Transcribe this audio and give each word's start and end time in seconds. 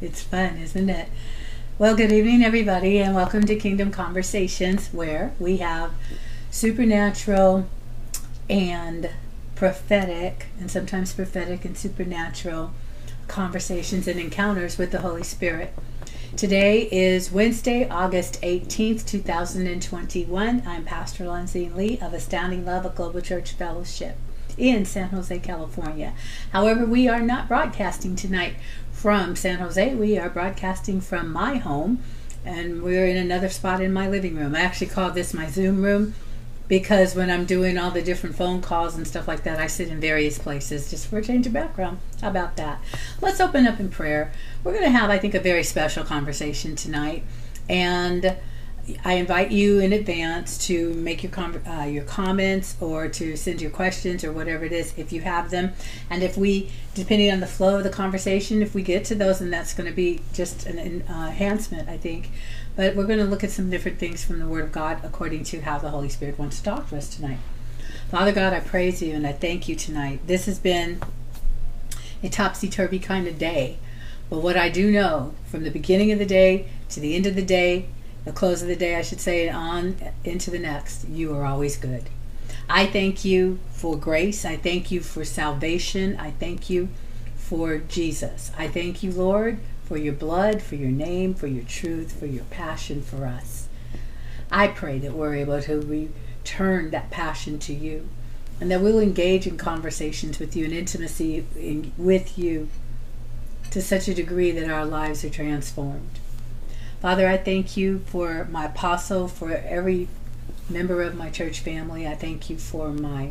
It's 0.00 0.22
fun, 0.22 0.58
isn't 0.58 0.88
it? 0.88 1.08
Well, 1.76 1.96
good 1.96 2.12
evening, 2.12 2.44
everybody, 2.44 2.98
and 2.98 3.16
welcome 3.16 3.44
to 3.46 3.56
Kingdom 3.56 3.90
Conversations, 3.90 4.90
where 4.92 5.32
we 5.40 5.56
have 5.56 5.90
supernatural 6.52 7.66
and 8.48 9.10
prophetic, 9.56 10.46
and 10.60 10.70
sometimes 10.70 11.12
prophetic 11.12 11.64
and 11.64 11.76
supernatural 11.76 12.70
conversations 13.26 14.06
and 14.06 14.20
encounters 14.20 14.78
with 14.78 14.92
the 14.92 15.00
Holy 15.00 15.24
Spirit. 15.24 15.74
Today 16.36 16.88
is 16.92 17.32
Wednesday, 17.32 17.88
August 17.88 18.40
18th, 18.42 19.04
2021. 19.04 20.62
I'm 20.64 20.84
Pastor 20.84 21.28
Lindsay 21.28 21.68
Lee 21.70 21.98
of 22.00 22.14
Astounding 22.14 22.64
Love 22.64 22.86
of 22.86 22.94
Global 22.94 23.20
Church 23.20 23.50
Fellowship 23.50 24.16
in 24.58 24.84
San 24.84 25.08
Jose, 25.10 25.38
California. 25.38 26.12
However, 26.52 26.84
we 26.84 27.08
are 27.08 27.20
not 27.20 27.48
broadcasting 27.48 28.16
tonight 28.16 28.56
from 28.92 29.36
San 29.36 29.58
Jose. 29.58 29.94
We 29.94 30.18
are 30.18 30.28
broadcasting 30.28 31.00
from 31.00 31.32
my 31.32 31.56
home, 31.56 32.02
and 32.44 32.82
we're 32.82 33.06
in 33.06 33.16
another 33.16 33.48
spot 33.48 33.80
in 33.80 33.92
my 33.92 34.08
living 34.08 34.36
room. 34.36 34.54
I 34.54 34.60
actually 34.60 34.88
call 34.88 35.10
this 35.10 35.32
my 35.32 35.48
Zoom 35.48 35.82
room 35.82 36.14
because 36.66 37.14
when 37.14 37.30
I'm 37.30 37.46
doing 37.46 37.78
all 37.78 37.90
the 37.90 38.02
different 38.02 38.36
phone 38.36 38.60
calls 38.60 38.94
and 38.94 39.06
stuff 39.06 39.26
like 39.26 39.44
that, 39.44 39.58
I 39.58 39.66
sit 39.66 39.88
in 39.88 40.00
various 40.00 40.38
places 40.38 40.90
just 40.90 41.06
for 41.06 41.18
a 41.18 41.24
change 41.24 41.46
of 41.46 41.52
background. 41.54 41.98
How 42.20 42.28
about 42.28 42.56
that? 42.56 42.82
Let's 43.22 43.40
open 43.40 43.66
up 43.66 43.80
in 43.80 43.88
prayer. 43.88 44.32
We're 44.62 44.72
going 44.72 44.84
to 44.84 44.90
have, 44.90 45.08
I 45.08 45.18
think, 45.18 45.34
a 45.34 45.40
very 45.40 45.62
special 45.62 46.04
conversation 46.04 46.76
tonight. 46.76 47.24
And 47.70 48.36
I 49.04 49.14
invite 49.14 49.50
you 49.50 49.80
in 49.80 49.92
advance 49.92 50.66
to 50.66 50.94
make 50.94 51.22
your 51.22 51.32
com- 51.32 51.62
uh, 51.66 51.84
your 51.84 52.04
comments 52.04 52.76
or 52.80 53.08
to 53.08 53.36
send 53.36 53.60
your 53.60 53.70
questions 53.70 54.24
or 54.24 54.32
whatever 54.32 54.64
it 54.64 54.72
is 54.72 54.94
if 54.96 55.12
you 55.12 55.20
have 55.22 55.50
them. 55.50 55.72
And 56.08 56.22
if 56.22 56.36
we, 56.36 56.70
depending 56.94 57.30
on 57.30 57.40
the 57.40 57.46
flow 57.46 57.78
of 57.78 57.84
the 57.84 57.90
conversation, 57.90 58.62
if 58.62 58.74
we 58.74 58.82
get 58.82 59.04
to 59.06 59.14
those, 59.14 59.40
and 59.40 59.52
that's 59.52 59.74
going 59.74 59.88
to 59.88 59.94
be 59.94 60.20
just 60.32 60.66
an 60.66 61.02
uh, 61.08 61.26
enhancement, 61.28 61.88
I 61.88 61.96
think. 61.96 62.30
But 62.76 62.94
we're 62.94 63.06
going 63.06 63.18
to 63.18 63.24
look 63.24 63.42
at 63.42 63.50
some 63.50 63.70
different 63.70 63.98
things 63.98 64.24
from 64.24 64.38
the 64.38 64.46
Word 64.46 64.64
of 64.64 64.72
God 64.72 65.00
according 65.02 65.44
to 65.44 65.60
how 65.60 65.78
the 65.78 65.90
Holy 65.90 66.08
Spirit 66.08 66.38
wants 66.38 66.58
to 66.58 66.64
talk 66.64 66.88
to 66.90 66.96
us 66.96 67.14
tonight. 67.14 67.38
Father 68.10 68.32
God, 68.32 68.52
I 68.52 68.60
praise 68.60 69.02
you 69.02 69.14
and 69.14 69.26
I 69.26 69.32
thank 69.32 69.68
you 69.68 69.74
tonight. 69.74 70.20
This 70.26 70.46
has 70.46 70.58
been 70.58 71.00
a 72.22 72.28
topsy 72.28 72.68
turvy 72.68 72.98
kind 72.98 73.26
of 73.26 73.38
day. 73.38 73.78
But 74.30 74.40
what 74.40 74.56
I 74.56 74.68
do 74.68 74.90
know 74.90 75.34
from 75.46 75.64
the 75.64 75.70
beginning 75.70 76.12
of 76.12 76.18
the 76.18 76.26
day 76.26 76.68
to 76.90 77.00
the 77.00 77.14
end 77.14 77.26
of 77.26 77.34
the 77.34 77.42
day 77.42 77.86
the 78.24 78.32
close 78.32 78.62
of 78.62 78.68
the 78.68 78.76
day, 78.76 78.96
I 78.96 79.02
should 79.02 79.20
say, 79.20 79.48
on 79.48 79.96
into 80.24 80.50
the 80.50 80.58
next, 80.58 81.08
you 81.08 81.34
are 81.34 81.44
always 81.44 81.76
good. 81.76 82.04
I 82.68 82.86
thank 82.86 83.24
you 83.24 83.58
for 83.70 83.96
grace. 83.96 84.44
I 84.44 84.56
thank 84.56 84.90
you 84.90 85.00
for 85.00 85.24
salvation. 85.24 86.16
I 86.18 86.32
thank 86.32 86.68
you 86.68 86.88
for 87.36 87.78
Jesus. 87.78 88.52
I 88.58 88.68
thank 88.68 89.02
you, 89.02 89.10
Lord, 89.10 89.58
for 89.84 89.96
your 89.96 90.12
blood, 90.12 90.60
for 90.60 90.74
your 90.74 90.90
name, 90.90 91.32
for 91.32 91.46
your 91.46 91.64
truth, 91.64 92.18
for 92.18 92.26
your 92.26 92.44
passion 92.44 93.00
for 93.00 93.24
us. 93.24 93.68
I 94.50 94.68
pray 94.68 94.98
that 94.98 95.14
we're 95.14 95.34
able 95.34 95.62
to 95.62 95.80
return 95.80 96.90
that 96.90 97.10
passion 97.10 97.58
to 97.60 97.72
you 97.72 98.08
and 98.60 98.70
that 98.70 98.80
we'll 98.80 98.98
engage 98.98 99.46
in 99.46 99.56
conversations 99.56 100.38
with 100.38 100.56
you 100.56 100.64
and 100.64 100.74
intimacy 100.74 101.46
in, 101.56 101.92
with 101.96 102.38
you 102.38 102.68
to 103.70 103.80
such 103.80 104.08
a 104.08 104.14
degree 104.14 104.50
that 104.50 104.70
our 104.70 104.84
lives 104.84 105.24
are 105.24 105.30
transformed. 105.30 106.18
Father, 107.00 107.28
I 107.28 107.36
thank 107.36 107.76
you 107.76 108.00
for 108.06 108.48
my 108.50 108.66
apostle, 108.66 109.28
for 109.28 109.52
every 109.52 110.08
member 110.68 111.02
of 111.02 111.14
my 111.14 111.30
church 111.30 111.60
family. 111.60 112.06
I 112.06 112.16
thank 112.16 112.50
you 112.50 112.58
for 112.58 112.88
my 112.88 113.30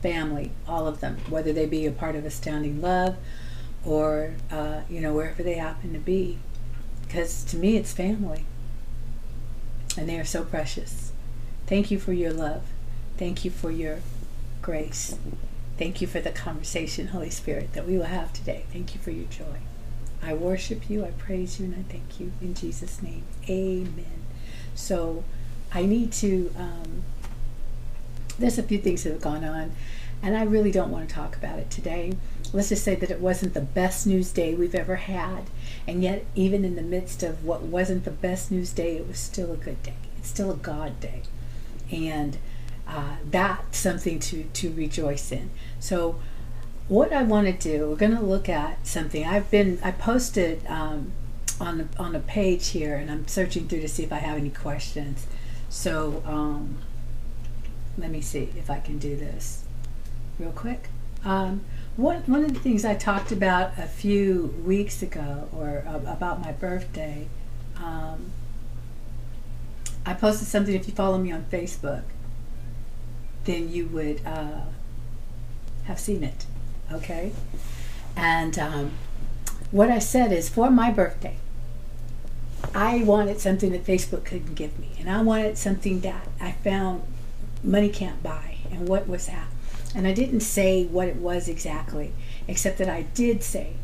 family, 0.00 0.50
all 0.66 0.86
of 0.86 1.00
them, 1.00 1.18
whether 1.28 1.52
they 1.52 1.66
be 1.66 1.86
a 1.86 1.92
part 1.92 2.16
of 2.16 2.24
Astounding 2.24 2.80
Love 2.80 3.16
or, 3.84 4.32
uh, 4.50 4.80
you 4.88 5.00
know, 5.00 5.12
wherever 5.12 5.42
they 5.42 5.54
happen 5.54 5.92
to 5.92 5.98
be. 5.98 6.38
Because 7.02 7.44
to 7.44 7.56
me, 7.56 7.76
it's 7.76 7.92
family. 7.92 8.46
And 9.96 10.08
they 10.08 10.18
are 10.18 10.24
so 10.24 10.44
precious. 10.44 11.12
Thank 11.66 11.90
you 11.90 11.98
for 11.98 12.14
your 12.14 12.32
love. 12.32 12.62
Thank 13.18 13.44
you 13.44 13.50
for 13.50 13.70
your 13.70 13.98
grace. 14.62 15.18
Thank 15.76 16.00
you 16.00 16.06
for 16.06 16.20
the 16.20 16.30
conversation, 16.30 17.08
Holy 17.08 17.30
Spirit, 17.30 17.74
that 17.74 17.86
we 17.86 17.98
will 17.98 18.04
have 18.04 18.32
today. 18.32 18.64
Thank 18.72 18.94
you 18.94 19.00
for 19.00 19.10
your 19.10 19.26
joy. 19.26 19.58
I 20.22 20.34
worship 20.34 20.88
you, 20.88 21.04
I 21.04 21.10
praise 21.10 21.58
you, 21.58 21.66
and 21.66 21.74
I 21.74 21.92
thank 21.92 22.20
you 22.20 22.32
in 22.40 22.54
Jesus' 22.54 23.02
name. 23.02 23.24
Amen. 23.48 24.24
So 24.74 25.24
I 25.72 25.84
need 25.84 26.12
to, 26.12 26.52
um, 26.56 27.02
there's 28.38 28.58
a 28.58 28.62
few 28.62 28.78
things 28.78 29.02
that 29.02 29.12
have 29.12 29.20
gone 29.22 29.44
on, 29.44 29.72
and 30.22 30.36
I 30.36 30.44
really 30.44 30.70
don't 30.70 30.90
want 30.90 31.08
to 31.08 31.14
talk 31.14 31.36
about 31.36 31.58
it 31.58 31.70
today. 31.70 32.16
Let's 32.52 32.68
just 32.68 32.84
say 32.84 32.94
that 32.94 33.10
it 33.10 33.20
wasn't 33.20 33.54
the 33.54 33.60
best 33.60 34.06
news 34.06 34.30
day 34.30 34.54
we've 34.54 34.74
ever 34.74 34.96
had, 34.96 35.44
and 35.86 36.02
yet, 36.02 36.24
even 36.34 36.64
in 36.64 36.76
the 36.76 36.82
midst 36.82 37.22
of 37.22 37.44
what 37.44 37.62
wasn't 37.62 38.04
the 38.04 38.10
best 38.10 38.50
news 38.50 38.72
day, 38.72 38.96
it 38.96 39.08
was 39.08 39.18
still 39.18 39.52
a 39.52 39.56
good 39.56 39.82
day. 39.82 39.94
It's 40.18 40.28
still 40.28 40.52
a 40.52 40.56
God 40.56 41.00
day. 41.00 41.22
And 41.90 42.38
uh, 42.86 43.16
that's 43.28 43.78
something 43.78 44.20
to, 44.20 44.44
to 44.44 44.72
rejoice 44.72 45.32
in. 45.32 45.50
So, 45.80 46.20
what 46.88 47.12
I 47.12 47.22
want 47.22 47.46
to 47.46 47.52
do, 47.52 47.88
we're 47.88 47.96
going 47.96 48.16
to 48.16 48.22
look 48.22 48.48
at 48.48 48.86
something. 48.86 49.24
I've 49.24 49.50
been, 49.50 49.78
I 49.82 49.92
posted 49.92 50.64
um, 50.66 51.12
on 51.60 51.78
the, 51.78 51.86
on 51.98 52.14
a 52.14 52.20
page 52.20 52.68
here, 52.68 52.96
and 52.96 53.10
I'm 53.10 53.26
searching 53.28 53.68
through 53.68 53.80
to 53.80 53.88
see 53.88 54.02
if 54.02 54.12
I 54.12 54.18
have 54.18 54.36
any 54.36 54.50
questions. 54.50 55.26
So 55.68 56.22
um, 56.26 56.78
let 57.96 58.10
me 58.10 58.20
see 58.20 58.52
if 58.56 58.68
I 58.68 58.80
can 58.80 58.98
do 58.98 59.16
this 59.16 59.64
real 60.38 60.52
quick. 60.52 60.88
Um, 61.24 61.62
one, 61.96 62.22
one 62.22 62.44
of 62.44 62.52
the 62.52 62.60
things 62.60 62.84
I 62.84 62.94
talked 62.94 63.32
about 63.32 63.78
a 63.78 63.86
few 63.86 64.54
weeks 64.64 65.02
ago, 65.02 65.48
or 65.52 65.84
uh, 65.86 65.98
about 66.10 66.40
my 66.40 66.52
birthday, 66.52 67.28
um, 67.76 68.32
I 70.04 70.14
posted 70.14 70.48
something. 70.48 70.74
If 70.74 70.88
you 70.88 70.94
follow 70.94 71.18
me 71.18 71.30
on 71.30 71.44
Facebook, 71.44 72.02
then 73.44 73.70
you 73.70 73.86
would 73.86 74.20
uh, 74.26 74.62
have 75.84 76.00
seen 76.00 76.24
it 76.24 76.46
okay? 76.94 77.32
And 78.16 78.58
um, 78.58 78.92
what 79.70 79.90
I 79.90 79.98
said 79.98 80.32
is 80.32 80.48
for 80.48 80.70
my 80.70 80.90
birthday, 80.90 81.36
I 82.74 83.02
wanted 83.02 83.40
something 83.40 83.72
that 83.72 83.84
Facebook 83.84 84.24
couldn't 84.24 84.54
give 84.54 84.78
me. 84.78 84.92
And 84.98 85.10
I 85.10 85.22
wanted 85.22 85.58
something 85.58 86.00
that 86.00 86.28
I 86.40 86.52
found 86.52 87.02
money 87.62 87.88
can't 87.88 88.22
buy. 88.22 88.56
And 88.70 88.88
what 88.88 89.08
was 89.08 89.26
that? 89.26 89.46
And 89.94 90.06
I 90.06 90.12
didn't 90.12 90.40
say 90.40 90.84
what 90.84 91.08
it 91.08 91.16
was 91.16 91.48
exactly, 91.48 92.12
except 92.48 92.78
that 92.78 92.88
I 92.88 93.02
did 93.02 93.42
say, 93.42 93.74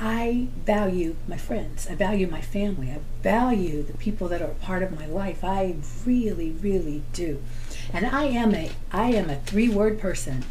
I 0.00 0.48
value 0.64 1.16
my 1.26 1.36
friends. 1.36 1.88
I 1.90 1.94
value 1.94 2.28
my 2.28 2.40
family. 2.40 2.90
I 2.90 3.00
value 3.22 3.82
the 3.82 3.94
people 3.94 4.28
that 4.28 4.40
are 4.40 4.48
part 4.48 4.82
of 4.82 4.96
my 4.96 5.06
life. 5.06 5.42
I 5.42 5.76
really, 6.04 6.50
really 6.50 7.02
do. 7.12 7.42
And 7.92 8.06
I 8.06 8.24
am 8.24 8.54
a 8.54 8.70
I 8.92 9.10
am 9.10 9.28
a 9.28 9.36
three 9.36 9.68
word 9.68 9.98
person. 9.98 10.44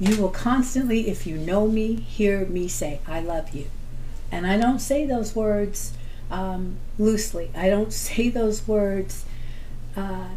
You 0.00 0.20
will 0.20 0.30
constantly, 0.30 1.08
if 1.08 1.26
you 1.26 1.36
know 1.36 1.68
me, 1.68 1.94
hear 1.94 2.44
me 2.46 2.68
say, 2.68 3.00
I 3.06 3.20
love 3.20 3.54
you. 3.54 3.66
And 4.32 4.46
I 4.46 4.56
don't 4.56 4.80
say 4.80 5.06
those 5.06 5.36
words 5.36 5.92
um, 6.30 6.76
loosely, 6.98 7.50
I 7.54 7.68
don't 7.68 7.92
say 8.06 8.28
those 8.28 8.66
words 8.66 9.24
uh, 9.96 10.30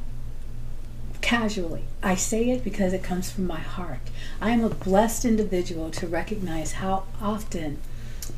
casually. 1.22 1.84
I 2.03 2.16
say 2.16 2.51
it 2.51 2.63
because 2.63 2.94
it 2.94 3.03
comes 3.03 3.31
from 3.31 3.47
my 3.47 3.59
heart. 3.59 4.00
I 4.40 4.51
am 4.51 4.63
a 4.63 4.69
blessed 4.69 5.25
individual 5.25 5.90
to 5.91 6.07
recognize 6.07 6.73
how 6.73 7.06
often 7.22 7.79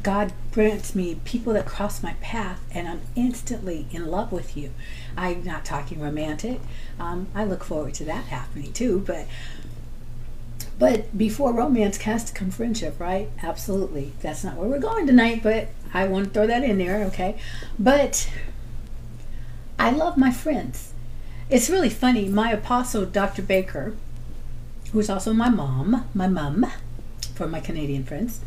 God 0.01 0.33
grants 0.51 0.95
me 0.95 1.19
people 1.25 1.53
that 1.53 1.65
cross 1.65 2.01
my 2.01 2.13
path 2.21 2.61
and 2.71 2.87
I'm 2.87 3.01
instantly 3.15 3.87
in 3.91 4.07
love 4.07 4.31
with 4.31 4.55
you. 4.55 4.71
I'm 5.17 5.43
not 5.43 5.65
talking 5.65 5.99
romantic. 5.99 6.61
Um, 6.99 7.27
I 7.35 7.43
look 7.43 7.63
forward 7.63 7.95
to 7.95 8.05
that 8.05 8.25
happening 8.25 8.71
too, 8.71 9.03
but 9.05 9.27
but 10.79 11.17
before 11.17 11.51
romance 11.51 11.97
has 11.97 12.23
to 12.23 12.33
come 12.33 12.49
friendship, 12.49 12.97
right? 12.99 13.29
Absolutely. 13.43 14.13
That's 14.21 14.45
not 14.45 14.55
where 14.55 14.69
we're 14.69 14.79
going 14.79 15.05
tonight, 15.05 15.43
but 15.43 15.67
I 15.93 16.07
want 16.07 16.27
to 16.27 16.31
throw 16.31 16.47
that 16.47 16.63
in 16.63 16.77
there, 16.77 17.03
okay? 17.05 17.37
But 17.77 18.31
I 19.77 19.91
love 19.91 20.17
my 20.17 20.31
friends. 20.31 20.93
It's 21.49 21.69
really 21.69 21.89
funny. 21.89 22.29
My 22.29 22.51
apostle, 22.51 23.05
Dr. 23.05 23.41
Baker, 23.41 23.97
who's 24.93 25.09
also 25.09 25.33
my 25.33 25.49
mom, 25.49 26.05
my 26.13 26.27
mom, 26.27 26.65
for 27.35 27.47
my 27.47 27.59
Canadian 27.59 28.05
friends, 28.05 28.39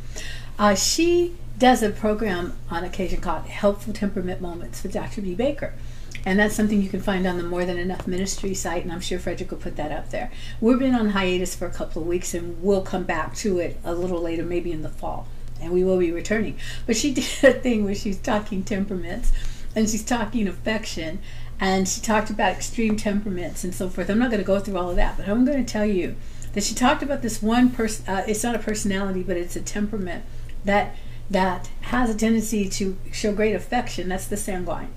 uh, 0.59 0.75
she 0.75 1.35
does 1.59 1.83
a 1.83 1.91
program 1.91 2.55
on 2.71 2.83
occasion 2.83 3.21
called 3.21 3.45
Helpful 3.47 3.93
Temperament 3.93 4.41
Moments 4.41 4.83
with 4.83 4.93
Dr. 4.93 5.21
B. 5.21 5.35
Baker. 5.35 5.75
And 6.25 6.39
that's 6.39 6.55
something 6.55 6.81
you 6.81 6.89
can 6.89 7.01
find 7.01 7.27
on 7.27 7.37
the 7.37 7.43
More 7.43 7.65
Than 7.65 7.79
Enough 7.79 8.07
Ministry 8.07 8.55
site, 8.55 8.85
and 8.85 8.93
I'm 8.93 9.01
sure 9.01 9.19
Frederick 9.19 9.51
will 9.51 9.59
put 9.59 9.77
that 9.77 9.91
up 9.91 10.11
there. 10.11 10.31
We've 10.61 10.79
been 10.79 10.95
on 10.95 11.11
hiatus 11.11 11.57
for 11.57 11.67
a 11.67 11.71
couple 11.71 12.03
of 12.03 12.09
weeks, 12.09 12.33
and 12.33 12.63
we'll 12.63 12.83
come 12.83 13.03
back 13.03 13.35
to 13.37 13.59
it 13.59 13.79
a 13.85 13.95
little 13.95 14.21
later, 14.21 14.45
maybe 14.45 14.71
in 14.71 14.83
the 14.83 14.89
fall, 14.89 15.27
and 15.61 15.73
we 15.73 15.83
will 15.83 15.99
be 15.99 16.13
returning. 16.13 16.59
But 16.87 16.97
she 16.97 17.13
did 17.15 17.25
a 17.43 17.53
thing 17.53 17.85
where 17.85 17.95
she's 17.95 18.19
talking 18.19 18.63
temperaments, 18.63 19.33
and 19.75 19.91
she's 19.91 20.05
talking 20.05 20.47
affection, 20.47 21.19
and 21.59 21.89
she 21.89 22.01
talked 22.01 22.31
about 22.31 22.53
extreme 22.53 22.97
temperaments 22.97 23.65
and 23.65 23.75
so 23.75 23.89
forth. 23.89 24.09
I'm 24.09 24.19
not 24.19 24.31
going 24.31 24.43
to 24.43 24.47
go 24.47 24.61
through 24.61 24.77
all 24.77 24.91
of 24.91 24.97
that, 24.97 25.17
but 25.17 25.29
I'm 25.29 25.45
going 25.45 25.65
to 25.65 25.73
tell 25.73 25.87
you 25.87 26.15
that 26.53 26.63
she 26.63 26.75
talked 26.75 27.03
about 27.03 27.23
this 27.23 27.43
one 27.43 27.71
person. 27.71 28.07
Uh, 28.07 28.25
it's 28.29 28.45
not 28.45 28.55
a 28.55 28.59
personality, 28.59 29.23
but 29.23 29.37
it's 29.37 29.57
a 29.57 29.61
temperament 29.61 30.25
that 30.65 30.95
that 31.31 31.71
has 31.83 32.11
a 32.11 32.15
tendency 32.15 32.69
to 32.69 32.97
show 33.11 33.33
great 33.33 33.55
affection. 33.55 34.09
That's 34.09 34.27
the 34.27 34.37
sanguine. 34.37 34.93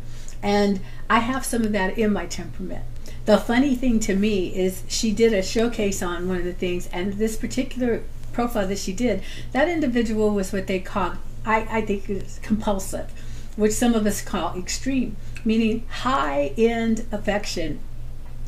And 0.46 0.80
I 1.10 1.20
have 1.20 1.44
some 1.44 1.64
of 1.64 1.72
that 1.72 1.98
in 1.98 2.14
my 2.14 2.28
temperament. 2.28 2.86
The 3.26 3.40
funny 3.40 3.74
thing 3.74 4.00
to 4.02 4.16
me 4.16 4.56
is 4.56 4.84
she 4.88 5.12
did 5.12 5.34
a 5.34 5.42
showcase 5.42 6.04
on 6.04 6.28
one 6.28 6.38
of 6.38 6.44
the 6.44 6.54
things, 6.54 6.88
and 6.94 7.14
this 7.14 7.36
particular 7.36 8.04
profile 8.32 8.68
that 8.68 8.78
she 8.78 8.94
did, 8.94 9.24
that 9.54 9.68
individual 9.68 10.30
was 10.30 10.54
what 10.54 10.68
they 10.68 10.80
call, 10.80 11.14
I, 11.48 11.68
I 11.72 11.82
think, 11.82 12.08
is 12.12 12.40
compulsive, 12.44 13.12
which 13.56 13.72
some 13.72 13.96
of 13.96 14.06
us 14.06 14.22
call 14.22 14.56
extreme, 14.56 15.18
meaning 15.44 15.84
high 15.90 16.54
end 16.58 17.08
affection 17.12 17.80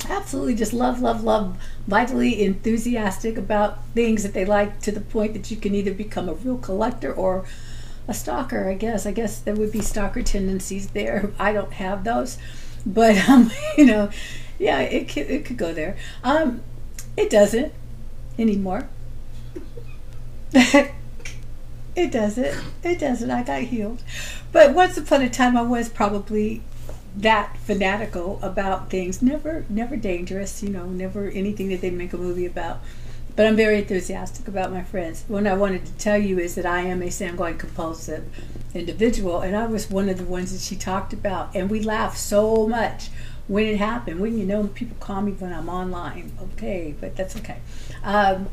absolutely 0.08 0.54
just 0.54 0.74
love, 0.74 1.02
love, 1.02 1.24
love, 1.24 1.58
vitally 1.88 2.44
enthusiastic 2.44 3.38
about 3.38 3.84
things 3.96 4.22
that 4.22 4.36
they 4.36 4.46
like 4.46 4.80
to 4.82 4.92
the 4.92 5.02
point 5.02 5.34
that 5.34 5.50
you 5.50 5.58
can 5.58 5.74
either 5.74 5.92
become 5.92 6.30
a 6.30 6.34
real 6.36 6.60
collector 6.60 7.12
or 7.12 7.46
a 8.08 8.14
stalker, 8.14 8.70
I 8.70 8.74
guess. 8.76 9.06
I 9.06 9.12
guess 9.12 9.40
there 9.40 9.56
would 9.56 9.72
be 9.72 9.82
stalker 9.82 10.24
tendencies 10.24 10.88
there. 10.88 11.32
I 11.40 11.54
don't 11.54 11.74
have 11.74 12.04
those. 12.04 12.38
But, 12.86 13.18
um, 13.30 13.52
you 13.78 13.86
know, 13.86 14.10
yeah, 14.60 14.80
it 14.80 15.10
could, 15.10 15.30
it 15.30 15.46
could 15.46 15.58
go 15.58 15.74
there. 15.74 15.98
Um, 16.24 16.62
it 17.16 17.30
doesn't 17.30 17.74
anymore. 18.38 18.88
it 20.54 22.12
doesn't. 22.12 22.64
It 22.84 23.00
doesn't. 23.00 23.30
I 23.30 23.44
got 23.44 23.62
healed. 23.64 24.04
But 24.52 24.74
once 24.74 24.98
upon 24.98 25.22
a 25.22 25.30
time, 25.30 25.58
I 25.58 25.62
was 25.62 25.90
probably 25.90 26.62
that 27.16 27.58
fanatical 27.58 28.40
about 28.42 28.90
things. 28.90 29.22
Never, 29.22 29.66
never 29.70 29.96
dangerous. 29.96 30.64
You 30.64 30.70
know, 30.70 30.86
never 30.86 31.28
anything 31.30 31.70
that 31.70 31.82
they 31.82 31.90
make 31.90 32.14
a 32.14 32.18
movie 32.18 32.46
about. 32.46 32.80
But 33.38 33.46
I'm 33.46 33.56
very 33.56 33.78
enthusiastic 33.78 34.48
about 34.48 34.72
my 34.74 34.82
friends. 34.82 35.24
What 35.28 35.46
I 35.46 35.54
wanted 35.54 35.86
to 35.86 35.92
tell 35.94 36.18
you 36.18 36.40
is 36.40 36.56
that 36.56 36.66
I 36.66 36.82
am 36.82 37.04
a 37.04 37.12
sanguine 37.12 37.60
compulsive 37.60 38.26
individual, 38.74 39.42
and 39.42 39.56
I 39.56 39.68
was 39.68 39.92
one 39.92 40.10
of 40.10 40.18
the 40.18 40.24
ones 40.24 40.52
that 40.54 40.62
she 40.62 40.76
talked 40.76 41.14
about. 41.14 41.56
And 41.56 41.70
we 41.70 41.80
laughed 41.82 42.18
so 42.18 42.68
much 42.68 43.10
when 43.48 43.68
it 43.68 43.78
happened. 43.78 44.22
When 44.22 44.40
you 44.40 44.44
know, 44.44 44.64
people 44.70 44.98
call 45.00 45.22
me 45.22 45.34
when 45.34 45.54
I'm 45.54 45.70
online. 45.70 46.32
Okay, 46.42 46.96
but 47.00 47.16
that's 47.16 47.36
okay. 47.36 47.60
Um, 48.04 48.50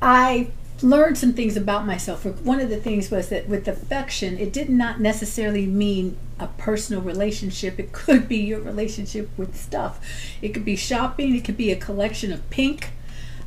I 0.00 0.52
learned 0.80 1.18
some 1.18 1.32
things 1.32 1.56
about 1.56 1.84
myself. 1.84 2.24
One 2.24 2.60
of 2.60 2.68
the 2.68 2.76
things 2.76 3.10
was 3.10 3.28
that 3.30 3.48
with 3.48 3.66
affection, 3.66 4.38
it 4.38 4.52
did 4.52 4.70
not 4.70 5.00
necessarily 5.00 5.66
mean 5.66 6.16
a 6.38 6.46
personal 6.46 7.02
relationship. 7.02 7.80
It 7.80 7.90
could 7.90 8.28
be 8.28 8.36
your 8.36 8.60
relationship 8.60 9.30
with 9.36 9.56
stuff. 9.56 9.98
It 10.40 10.50
could 10.50 10.64
be 10.64 10.76
shopping. 10.76 11.34
It 11.34 11.44
could 11.44 11.56
be 11.56 11.72
a 11.72 11.76
collection 11.76 12.32
of 12.32 12.48
pink. 12.50 12.90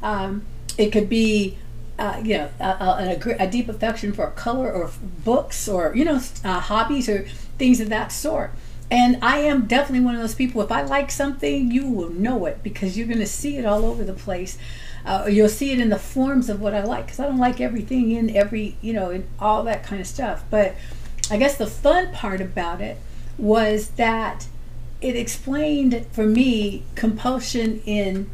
Um, 0.03 0.45
it 0.77 0.91
could 0.91 1.09
be, 1.09 1.57
uh, 1.97 2.21
you 2.23 2.37
know, 2.37 2.49
a, 2.59 2.65
a, 2.65 3.35
a, 3.39 3.47
deep 3.47 3.69
affection 3.69 4.13
for 4.13 4.29
color 4.31 4.71
or 4.71 4.91
books 5.23 5.67
or 5.67 5.95
you 5.95 6.05
know, 6.05 6.19
uh, 6.43 6.59
hobbies 6.59 7.09
or 7.09 7.23
things 7.57 7.79
of 7.79 7.89
that 7.89 8.11
sort. 8.11 8.51
And 8.91 9.17
I 9.23 9.37
am 9.37 9.65
definitely 9.65 10.05
one 10.05 10.13
of 10.13 10.21
those 10.21 10.35
people. 10.35 10.61
If 10.61 10.71
I 10.71 10.83
like 10.83 11.09
something, 11.09 11.71
you 11.71 11.89
will 11.89 12.09
know 12.09 12.45
it 12.45 12.61
because 12.61 12.97
you're 12.97 13.07
going 13.07 13.19
to 13.19 13.25
see 13.25 13.57
it 13.57 13.65
all 13.65 13.85
over 13.85 14.03
the 14.03 14.13
place 14.13 14.57
uh, 15.05 15.25
you'll 15.29 15.49
see 15.49 15.71
it 15.71 15.79
in 15.79 15.89
the 15.89 15.99
forms 15.99 16.49
of 16.49 16.61
what 16.61 16.73
I 16.73 16.83
like 16.83 17.05
because 17.05 17.19
I 17.19 17.25
don't 17.25 17.37
like 17.37 17.59
everything 17.59 18.11
in 18.11 18.35
every 18.35 18.77
you 18.81 18.93
know 18.93 19.09
in 19.09 19.27
all 19.39 19.63
that 19.63 19.83
kind 19.83 19.99
of 19.99 20.07
stuff. 20.07 20.43
But 20.49 20.75
I 21.29 21.37
guess 21.37 21.57
the 21.57 21.67
fun 21.67 22.13
part 22.13 22.41
about 22.41 22.81
it 22.81 22.97
was 23.37 23.89
that 23.91 24.47
it 25.01 25.15
explained 25.15 26.05
for 26.11 26.25
me 26.25 26.83
compulsion 26.95 27.81
in 27.85 28.29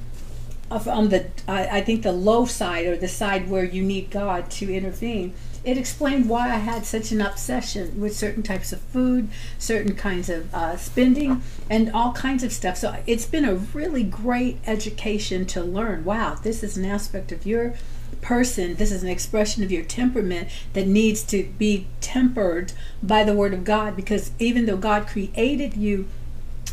on 0.72 1.10
the 1.10 1.28
I, 1.48 1.80
I 1.80 1.82
think 1.82 2.04
the 2.04 2.12
low 2.12 2.46
side 2.46 2.86
or 2.86 2.96
the 2.98 3.08
side 3.08 3.50
where 3.50 3.64
you 3.64 3.84
need 3.84 4.12
God 4.12 4.50
to 4.52 4.74
intervene 4.74 5.34
it 5.64 5.78
explained 5.78 6.30
why 6.30 6.48
I 6.50 6.58
had 6.58 6.86
such 6.86 7.12
an 7.12 7.22
obsession 7.22 8.00
with 8.00 8.16
certain 8.16 8.44
types 8.44 8.72
of 8.72 8.80
food, 8.80 9.30
certain 9.58 9.96
kinds 9.96 10.30
of 10.30 10.54
uh, 10.54 10.78
spending, 10.78 11.42
and 11.70 11.92
all 11.92 12.14
kinds 12.14 12.44
of 12.44 12.54
stuff. 12.54 12.78
So 12.78 12.96
it's 13.06 13.26
been 13.26 13.46
a 13.46 13.56
really 13.56 14.04
great 14.04 14.60
education 14.66 15.46
to 15.48 15.62
learn 15.62 16.06
wow, 16.06 16.36
this 16.36 16.64
is 16.64 16.78
an 16.78 16.86
aspect 16.86 17.32
of 17.32 17.46
your 17.46 17.76
person, 18.22 18.76
this 18.76 18.92
is 18.92 19.04
an 19.04 19.10
expression 19.10 19.64
of 19.64 19.72
your 19.72 19.84
temperament 19.84 20.50
that 20.74 20.88
needs 20.88 21.24
to 21.24 21.44
be 21.58 21.88
tempered 22.02 22.74
by 23.04 23.24
the 23.24 23.34
Word 23.34 23.54
of 23.54 23.64
God 23.64 23.96
because 23.96 24.32
even 24.40 24.66
though 24.66 24.78
God 24.78 25.08
created 25.08 25.76
you 25.76 26.08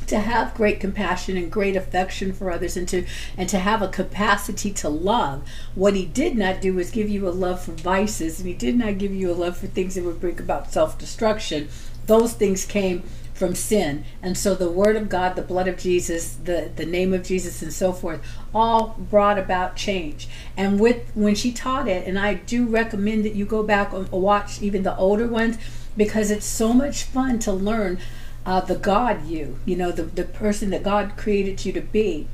to 0.07 0.21
have 0.21 0.55
great 0.55 0.81
compassion 0.81 1.37
and 1.37 1.51
great 1.51 1.77
affection 1.77 2.33
for 2.33 2.51
others 2.51 2.77
and 2.77 2.89
to 2.89 3.07
and 3.37 3.49
to 3.49 3.59
have 3.59 3.83
a 3.83 3.89
capacity 3.89 4.71
to 4.73 4.89
love. 4.89 5.47
What 5.75 5.95
he 5.95 6.07
did 6.07 6.37
not 6.37 6.61
do 6.61 6.75
was 6.75 6.91
give 6.91 7.09
you 7.09 7.29
a 7.29 7.31
love 7.31 7.63
for 7.63 7.73
vices 7.73 8.39
and 8.39 8.49
he 8.49 8.55
did 8.55 8.77
not 8.77 8.99
give 8.99 9.15
you 9.15 9.31
a 9.31 9.35
love 9.35 9.57
for 9.57 9.67
things 9.67 9.95
that 9.95 10.05
would 10.05 10.21
bring 10.21 10.39
about 10.39 10.73
self-destruction. 10.73 11.69
Those 12.07 12.35
things 12.35 12.65
came 12.65 13.03
from 13.35 13.55
sin. 13.55 14.05
And 14.23 14.37
so 14.39 14.55
the 14.55 14.71
word 14.71 14.97
of 14.97 15.09
god 15.09 15.37
the 15.37 15.43
blood 15.43 15.69
of 15.69 15.77
jesus 15.77 16.37
the 16.37 16.71
the 16.75 16.87
name 16.87 17.13
of 17.13 17.23
jesus 17.23 17.61
and 17.63 17.73
so 17.73 17.93
forth 17.93 18.21
all 18.55 18.97
brought 18.99 19.39
about 19.39 19.77
change. 19.77 20.29
And 20.57 20.81
with 20.81 21.11
when 21.15 21.35
she 21.35 21.53
taught 21.53 21.89
it 21.89 22.07
and 22.07 22.19
i 22.19 22.35
do 22.35 22.67
recommend 22.67 23.25
that 23.25 23.35
you 23.35 23.45
go 23.45 23.63
back 23.63 23.93
and 23.93 24.11
watch 24.11 24.63
even 24.63 24.83
the 24.83 24.97
older 24.97 25.27
ones 25.27 25.59
because 25.97 26.31
it's 26.31 26.47
so 26.47 26.73
much 26.73 27.05
fun 27.05 27.39
to 27.41 27.53
learn 27.53 27.99
uh, 28.47 28.61
the 28.61 28.77
God 28.77 29.27
you, 29.27 29.59
you 29.67 29.77
know, 29.77 29.91
the, 29.91 30.05
the 30.05 30.25
person 30.25 30.71
that 30.71 30.85
God 30.85 31.17
created 31.17 31.67
you 31.67 31.73
to 31.73 31.81
be. 31.81 32.29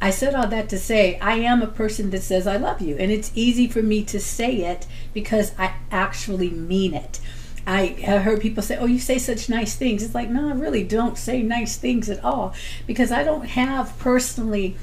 I 0.00 0.10
said 0.10 0.36
all 0.36 0.46
that 0.46 0.68
to 0.68 0.78
say 0.78 1.18
I 1.18 1.34
am 1.34 1.60
a 1.60 1.66
person 1.66 2.10
that 2.10 2.22
says 2.22 2.46
I 2.46 2.56
love 2.56 2.80
you. 2.80 2.96
And 2.96 3.10
it's 3.10 3.32
easy 3.34 3.66
for 3.66 3.82
me 3.82 4.04
to 4.04 4.20
say 4.20 4.58
it 4.64 4.86
because 5.12 5.52
I 5.58 5.74
actually 5.90 6.50
mean 6.50 6.94
it. 6.94 7.20
I 7.66 7.86
have 8.02 8.22
heard 8.22 8.40
people 8.40 8.62
say, 8.62 8.78
Oh, 8.78 8.86
you 8.86 9.00
say 9.00 9.18
such 9.18 9.48
nice 9.48 9.74
things. 9.74 10.04
It's 10.04 10.14
like, 10.14 10.30
No, 10.30 10.48
I 10.48 10.52
really 10.52 10.84
don't 10.84 11.18
say 11.18 11.42
nice 11.42 11.76
things 11.76 12.08
at 12.08 12.24
all 12.24 12.54
because 12.86 13.10
I 13.10 13.24
don't 13.24 13.46
have 13.46 13.98
personally 13.98 14.76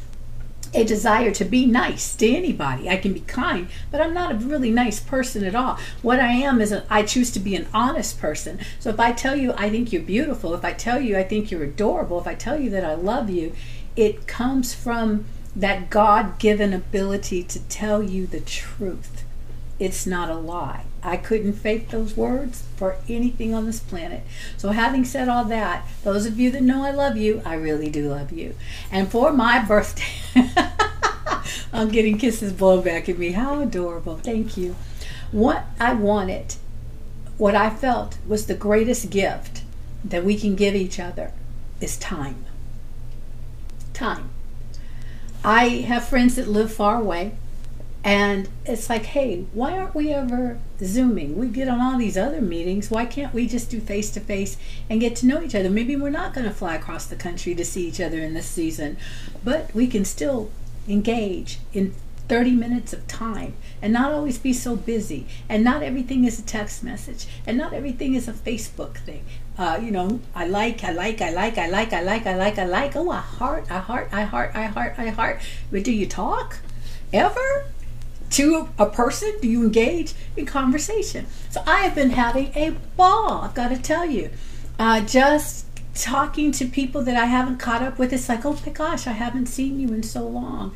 a 0.76 0.84
desire 0.84 1.32
to 1.32 1.46
be 1.46 1.66
nice 1.66 2.16
to 2.16 2.28
anybody. 2.28 2.90
I 2.90 2.98
can 2.98 3.14
be 3.14 3.22
kind, 3.22 3.70
but 3.92 4.02
I'm 4.02 4.14
not 4.14 4.32
a 4.32 4.36
really 4.36 4.72
nice 4.72 5.00
person 5.00 5.44
at 5.44 5.56
all. 5.56 5.78
What 6.02 6.20
I 6.20 6.32
am 6.32 6.62
is 6.62 6.72
a, 6.72 6.86
I 6.90 7.04
choose 7.04 7.32
to 7.32 7.40
be 7.40 7.56
an 7.56 7.68
honest 7.74 8.20
person. 8.20 8.60
So 8.80 8.90
if 8.90 9.00
I 9.00 9.12
tell 9.14 9.36
you 9.36 9.54
I 9.58 9.70
think 9.70 9.92
you're 9.92 10.02
beautiful, 10.02 10.54
if 10.54 10.66
I 10.66 10.74
tell 10.74 11.00
you 11.00 11.18
I 11.18 11.24
think 11.24 11.50
you're 11.50 11.64
adorable, 11.64 12.20
if 12.20 12.28
I 12.28 12.36
tell 12.36 12.60
you 12.60 12.70
that 12.72 12.84
I 12.84 12.96
love 12.96 13.30
you, 13.30 13.54
it 13.96 14.28
comes 14.28 14.74
from 14.74 15.26
that 15.56 15.90
God 15.90 16.38
given 16.38 16.74
ability 16.74 17.44
to 17.44 17.60
tell 17.60 18.04
you 18.04 18.28
the 18.28 18.42
truth. 18.42 19.25
It's 19.78 20.06
not 20.06 20.30
a 20.30 20.36
lie. 20.36 20.86
I 21.04 21.18
couldn't 21.18 21.54
fake 21.54 21.90
those 21.90 22.16
words 22.16 22.64
for 22.78 22.98
anything 23.10 23.54
on 23.54 23.66
this 23.66 23.80
planet. 23.80 24.24
So, 24.58 24.70
having 24.70 25.04
said 25.04 25.28
all 25.28 25.44
that, 25.46 25.86
those 26.04 26.26
of 26.26 26.40
you 26.40 26.50
that 26.52 26.64
know 26.64 26.84
I 26.84 26.92
love 26.92 27.18
you, 27.18 27.42
I 27.46 27.56
really 27.56 27.90
do 27.90 28.10
love 28.10 28.32
you. 28.32 28.56
And 28.90 29.12
for 29.12 29.34
my 29.34 29.64
birthday, 29.64 30.04
I'm 31.74 31.90
getting 31.90 32.18
kisses 32.18 32.54
blown 32.54 32.84
back 32.84 33.10
at 33.10 33.18
me. 33.18 33.32
How 33.32 33.60
adorable. 33.60 34.18
Thank 34.18 34.56
you. 34.56 34.76
What 35.32 35.66
I 35.80 35.94
wanted, 35.94 36.56
what 37.38 37.56
I 37.56 37.70
felt 37.70 38.18
was 38.26 38.46
the 38.46 38.56
greatest 38.56 39.10
gift 39.10 39.64
that 40.06 40.24
we 40.24 40.38
can 40.38 40.56
give 40.56 40.74
each 40.74 41.00
other 41.00 41.34
is 41.82 41.98
time. 41.98 42.46
Time. 43.94 44.30
I 45.44 45.68
have 45.88 46.08
friends 46.08 46.36
that 46.36 46.48
live 46.48 46.74
far 46.74 47.00
away. 47.00 47.34
And 48.06 48.48
it's 48.68 48.88
like, 48.88 49.04
hey, 49.04 49.48
why 49.52 49.76
aren't 49.76 49.96
we 49.96 50.14
ever 50.14 50.60
Zooming? 50.80 51.40
We 51.40 51.48
get 51.48 51.68
on 51.68 51.82
all 51.82 51.98
these 51.98 52.16
other 52.16 52.40
meetings. 52.40 52.92
Why 52.92 53.08
can't 53.08 53.34
we 53.34 53.48
just 53.48 53.72
do 53.72 53.80
face 53.80 54.12
to 54.12 54.20
face 54.20 54.58
and 54.88 55.02
get 55.02 55.16
to 55.18 55.26
know 55.26 55.42
each 55.42 55.56
other? 55.56 55.72
Maybe 55.72 55.96
we're 55.96 56.12
not 56.12 56.36
going 56.36 56.46
to 56.46 56.54
fly 56.54 56.76
across 56.76 57.08
the 57.08 57.16
country 57.16 57.56
to 57.56 57.66
see 57.66 57.88
each 57.88 58.00
other 58.00 58.20
in 58.20 58.36
this 58.36 58.46
season, 58.46 58.98
but 59.44 59.74
we 59.74 59.88
can 59.88 60.06
still 60.06 60.52
engage 60.88 61.58
in 61.74 61.96
30 62.28 62.52
minutes 62.52 62.94
of 62.94 63.08
time 63.08 63.56
and 63.82 63.92
not 63.92 64.12
always 64.12 64.38
be 64.38 64.54
so 64.54 64.76
busy. 64.76 65.26
And 65.50 65.64
not 65.64 65.82
everything 65.82 66.26
is 66.26 66.38
a 66.38 66.44
text 66.44 66.84
message, 66.84 67.26
and 67.48 67.58
not 67.58 67.74
everything 67.74 68.14
is 68.14 68.28
a 68.28 68.34
Facebook 68.34 68.98
thing. 68.98 69.26
Uh, 69.58 69.80
you 69.82 69.90
know, 69.90 70.20
I 70.36 70.46
like, 70.46 70.84
I 70.84 70.92
like, 70.92 71.22
I 71.22 71.32
like, 71.32 71.58
I 71.58 71.68
like, 71.70 71.92
I 71.92 72.02
like, 72.02 72.28
I 72.28 72.36
like, 72.36 72.60
I 72.60 72.66
like. 72.66 72.96
Oh, 72.96 73.10
I 73.10 73.18
heart, 73.18 73.66
I 73.72 73.80
heart, 73.80 74.10
I 74.12 74.26
heart, 74.26 74.52
I 74.54 74.66
heart, 74.66 74.94
I 75.00 75.08
heart. 75.08 75.42
But 75.72 75.84
do 75.84 75.92
you 75.92 76.06
talk? 76.06 76.60
Ever? 77.12 77.66
To 78.32 78.70
a 78.78 78.86
person? 78.86 79.34
Do 79.42 79.48
you 79.48 79.64
engage 79.64 80.14
in 80.36 80.46
conversation? 80.46 81.28
So 81.50 81.62
I 81.66 81.82
have 81.82 81.96
been 81.96 82.12
having 82.12 82.52
a 82.56 82.72
ball, 82.98 83.42
I've 83.42 83.54
got 83.54 83.70
to 83.70 83.82
tell 83.82 84.06
you. 84.06 84.30
Uh, 84.78 85.02
just 85.02 85.66
talking 85.96 86.52
to 86.52 86.66
people 86.66 87.02
that 87.04 87.16
I 87.16 87.26
haven't 87.26 87.58
caught 87.58 87.82
up 87.82 87.98
with. 87.98 88.12
It's 88.12 88.28
like, 88.28 88.46
oh 88.46 88.60
my 88.66 88.72
gosh, 88.72 89.08
I 89.08 89.14
haven't 89.14 89.48
seen 89.48 89.80
you 89.80 89.88
in 89.90 90.04
so 90.04 90.28
long. 90.28 90.76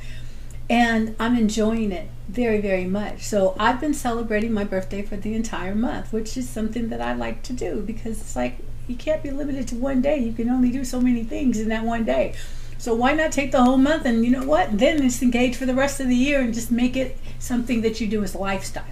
And 0.69 1.15
I'm 1.19 1.35
enjoying 1.35 1.91
it 1.91 2.09
very, 2.29 2.61
very 2.61 2.85
much. 2.85 3.23
So 3.23 3.55
I've 3.59 3.81
been 3.81 3.93
celebrating 3.93 4.53
my 4.53 4.63
birthday 4.63 5.01
for 5.01 5.17
the 5.17 5.33
entire 5.33 5.75
month, 5.75 6.13
which 6.13 6.37
is 6.37 6.47
something 6.47 6.89
that 6.89 7.01
I 7.01 7.13
like 7.13 7.43
to 7.43 7.53
do 7.53 7.81
because 7.81 8.21
it's 8.21 8.35
like 8.35 8.59
you 8.87 8.95
can't 8.95 9.21
be 9.21 9.31
limited 9.31 9.67
to 9.69 9.75
one 9.75 10.01
day. 10.01 10.17
You 10.17 10.31
can 10.31 10.49
only 10.49 10.71
do 10.71 10.85
so 10.85 11.01
many 11.01 11.23
things 11.23 11.59
in 11.59 11.69
that 11.69 11.83
one 11.83 12.05
day. 12.05 12.35
So 12.79 12.95
why 12.95 13.11
not 13.11 13.33
take 13.33 13.51
the 13.51 13.61
whole 13.61 13.77
month 13.77 14.05
and 14.05 14.23
you 14.23 14.31
know 14.31 14.45
what? 14.45 14.79
Then 14.79 15.01
just 15.01 15.21
engage 15.21 15.57
for 15.57 15.65
the 15.65 15.75
rest 15.75 15.99
of 15.99 16.07
the 16.07 16.15
year 16.15 16.39
and 16.39 16.53
just 16.53 16.71
make 16.71 16.95
it 16.95 17.17
something 17.37 17.81
that 17.81 17.99
you 17.99 18.07
do 18.07 18.23
as 18.23 18.33
lifestyle. 18.33 18.85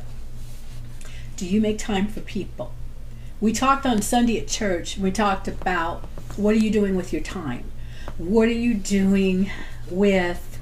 Do 1.38 1.48
you 1.48 1.62
make 1.62 1.80
time 1.80 2.10
for 2.10 2.20
people? 2.20 2.74
We 3.40 3.54
talked 3.54 3.86
on 3.86 4.02
Sunday 4.02 4.40
at 4.42 4.50
church, 4.50 4.98
we 4.98 5.10
talked 5.10 5.48
about 5.48 6.04
what 6.36 6.54
are 6.54 6.60
you 6.60 6.70
doing 6.70 6.98
with 6.98 7.14
your 7.14 7.22
time? 7.22 7.64
What 8.18 8.50
are 8.50 8.52
you 8.52 8.74
doing 8.74 9.52
with 9.90 10.60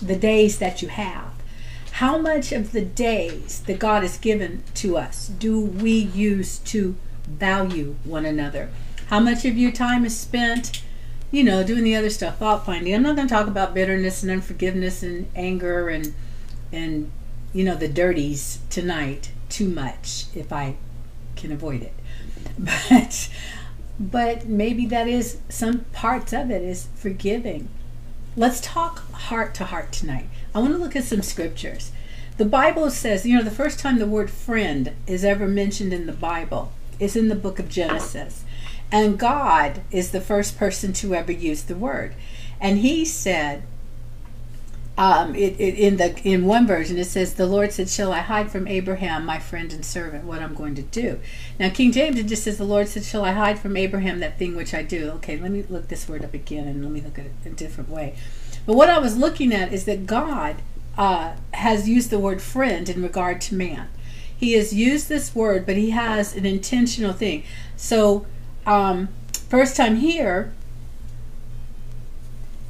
the 0.00 0.16
days 0.16 0.60
that 0.60 0.82
you 0.82 0.88
have? 0.88 1.32
How 1.92 2.16
much 2.16 2.52
of 2.52 2.70
the 2.70 2.82
days 2.82 3.60
that 3.62 3.80
God 3.80 4.02
has 4.02 4.18
given 4.18 4.62
to 4.74 4.96
us 4.96 5.26
do 5.26 5.60
we 5.60 5.90
use 5.90 6.58
to 6.60 6.94
value 7.26 7.96
one 8.04 8.24
another? 8.24 8.70
How 9.06 9.18
much 9.18 9.44
of 9.44 9.58
your 9.58 9.72
time 9.72 10.04
is 10.04 10.16
spent, 10.16 10.82
you 11.32 11.42
know, 11.42 11.64
doing 11.64 11.82
the 11.82 11.96
other 11.96 12.10
stuff, 12.10 12.38
fault 12.38 12.64
finding? 12.64 12.94
I'm 12.94 13.02
not 13.02 13.16
going 13.16 13.26
to 13.26 13.34
talk 13.34 13.48
about 13.48 13.74
bitterness 13.74 14.22
and 14.22 14.30
unforgiveness 14.30 15.02
and 15.02 15.28
anger 15.34 15.88
and 15.88 16.14
and 16.70 17.10
you 17.52 17.64
know 17.64 17.74
the 17.74 17.88
dirties 17.88 18.60
tonight 18.70 19.32
too 19.48 19.68
much 19.68 20.26
if 20.34 20.52
I 20.52 20.76
can 21.34 21.50
avoid 21.50 21.82
it. 21.82 21.94
But 22.88 23.28
but 23.98 24.46
maybe 24.46 24.86
that 24.86 25.08
is 25.08 25.38
some 25.48 25.80
parts 25.92 26.32
of 26.32 26.50
it 26.50 26.62
is 26.62 26.88
forgiving. 26.94 27.68
Let's 28.36 28.60
talk 28.60 29.10
heart 29.12 29.54
to 29.54 29.64
heart 29.64 29.92
tonight. 29.92 30.28
I 30.54 30.58
want 30.58 30.72
to 30.72 30.78
look 30.78 30.96
at 30.96 31.04
some 31.04 31.22
scriptures. 31.22 31.92
The 32.38 32.44
Bible 32.46 32.90
says, 32.90 33.26
you 33.26 33.36
know, 33.36 33.44
the 33.44 33.50
first 33.50 33.78
time 33.78 33.98
the 33.98 34.06
word 34.06 34.30
friend 34.30 34.92
is 35.06 35.24
ever 35.24 35.46
mentioned 35.46 35.92
in 35.92 36.06
the 36.06 36.12
Bible 36.12 36.72
is 36.98 37.14
in 37.14 37.28
the 37.28 37.34
book 37.34 37.58
of 37.58 37.68
Genesis. 37.68 38.44
And 38.92 39.18
God 39.18 39.82
is 39.90 40.10
the 40.10 40.20
first 40.20 40.58
person 40.58 40.92
to 40.94 41.14
ever 41.14 41.32
use 41.32 41.62
the 41.62 41.74
word. 41.74 42.14
And 42.60 42.78
he 42.78 43.04
said, 43.06 43.62
um, 44.98 45.34
it, 45.34 45.58
it, 45.58 45.74
in 45.74 45.96
the 45.96 46.14
in 46.22 46.44
one 46.44 46.66
version 46.66 46.98
it 46.98 47.06
says 47.06 47.34
the 47.34 47.46
Lord 47.46 47.72
said, 47.72 47.88
"Shall 47.88 48.12
I 48.12 48.18
hide 48.18 48.52
from 48.52 48.68
Abraham, 48.68 49.24
my 49.24 49.38
friend 49.38 49.72
and 49.72 49.82
servant, 49.82 50.24
what 50.24 50.42
I'm 50.42 50.54
going 50.54 50.74
to 50.74 50.82
do?" 50.82 51.18
Now 51.58 51.70
King 51.70 51.92
James 51.92 52.18
it 52.18 52.26
just 52.26 52.44
says, 52.44 52.58
"The 52.58 52.64
Lord 52.64 52.88
said, 52.88 53.02
Shall 53.02 53.24
I 53.24 53.32
hide 53.32 53.58
from 53.58 53.74
Abraham 53.74 54.20
that 54.20 54.38
thing 54.38 54.54
which 54.54 54.74
I 54.74 54.82
do?" 54.82 55.08
Okay, 55.12 55.38
let 55.38 55.50
me 55.50 55.64
look 55.70 55.88
this 55.88 56.06
word 56.06 56.22
up 56.22 56.34
again 56.34 56.68
and 56.68 56.82
let 56.82 56.92
me 56.92 57.00
look 57.00 57.18
at 57.18 57.24
it 57.24 57.32
a 57.46 57.50
different 57.50 57.88
way. 57.88 58.14
But 58.66 58.76
what 58.76 58.90
I 58.90 58.98
was 58.98 59.16
looking 59.16 59.54
at 59.54 59.72
is 59.72 59.86
that 59.86 60.06
God 60.06 60.56
uh, 60.98 61.36
has 61.54 61.88
used 61.88 62.10
the 62.10 62.18
word 62.18 62.42
friend 62.42 62.88
in 62.90 63.02
regard 63.02 63.40
to 63.42 63.54
man. 63.54 63.88
He 64.36 64.52
has 64.52 64.74
used 64.74 65.08
this 65.08 65.34
word, 65.34 65.64
but 65.64 65.76
he 65.76 65.90
has 65.90 66.36
an 66.36 66.44
intentional 66.44 67.12
thing. 67.12 67.44
So, 67.76 68.26
um, 68.66 69.08
first 69.48 69.76
time 69.76 69.96
here, 69.96 70.52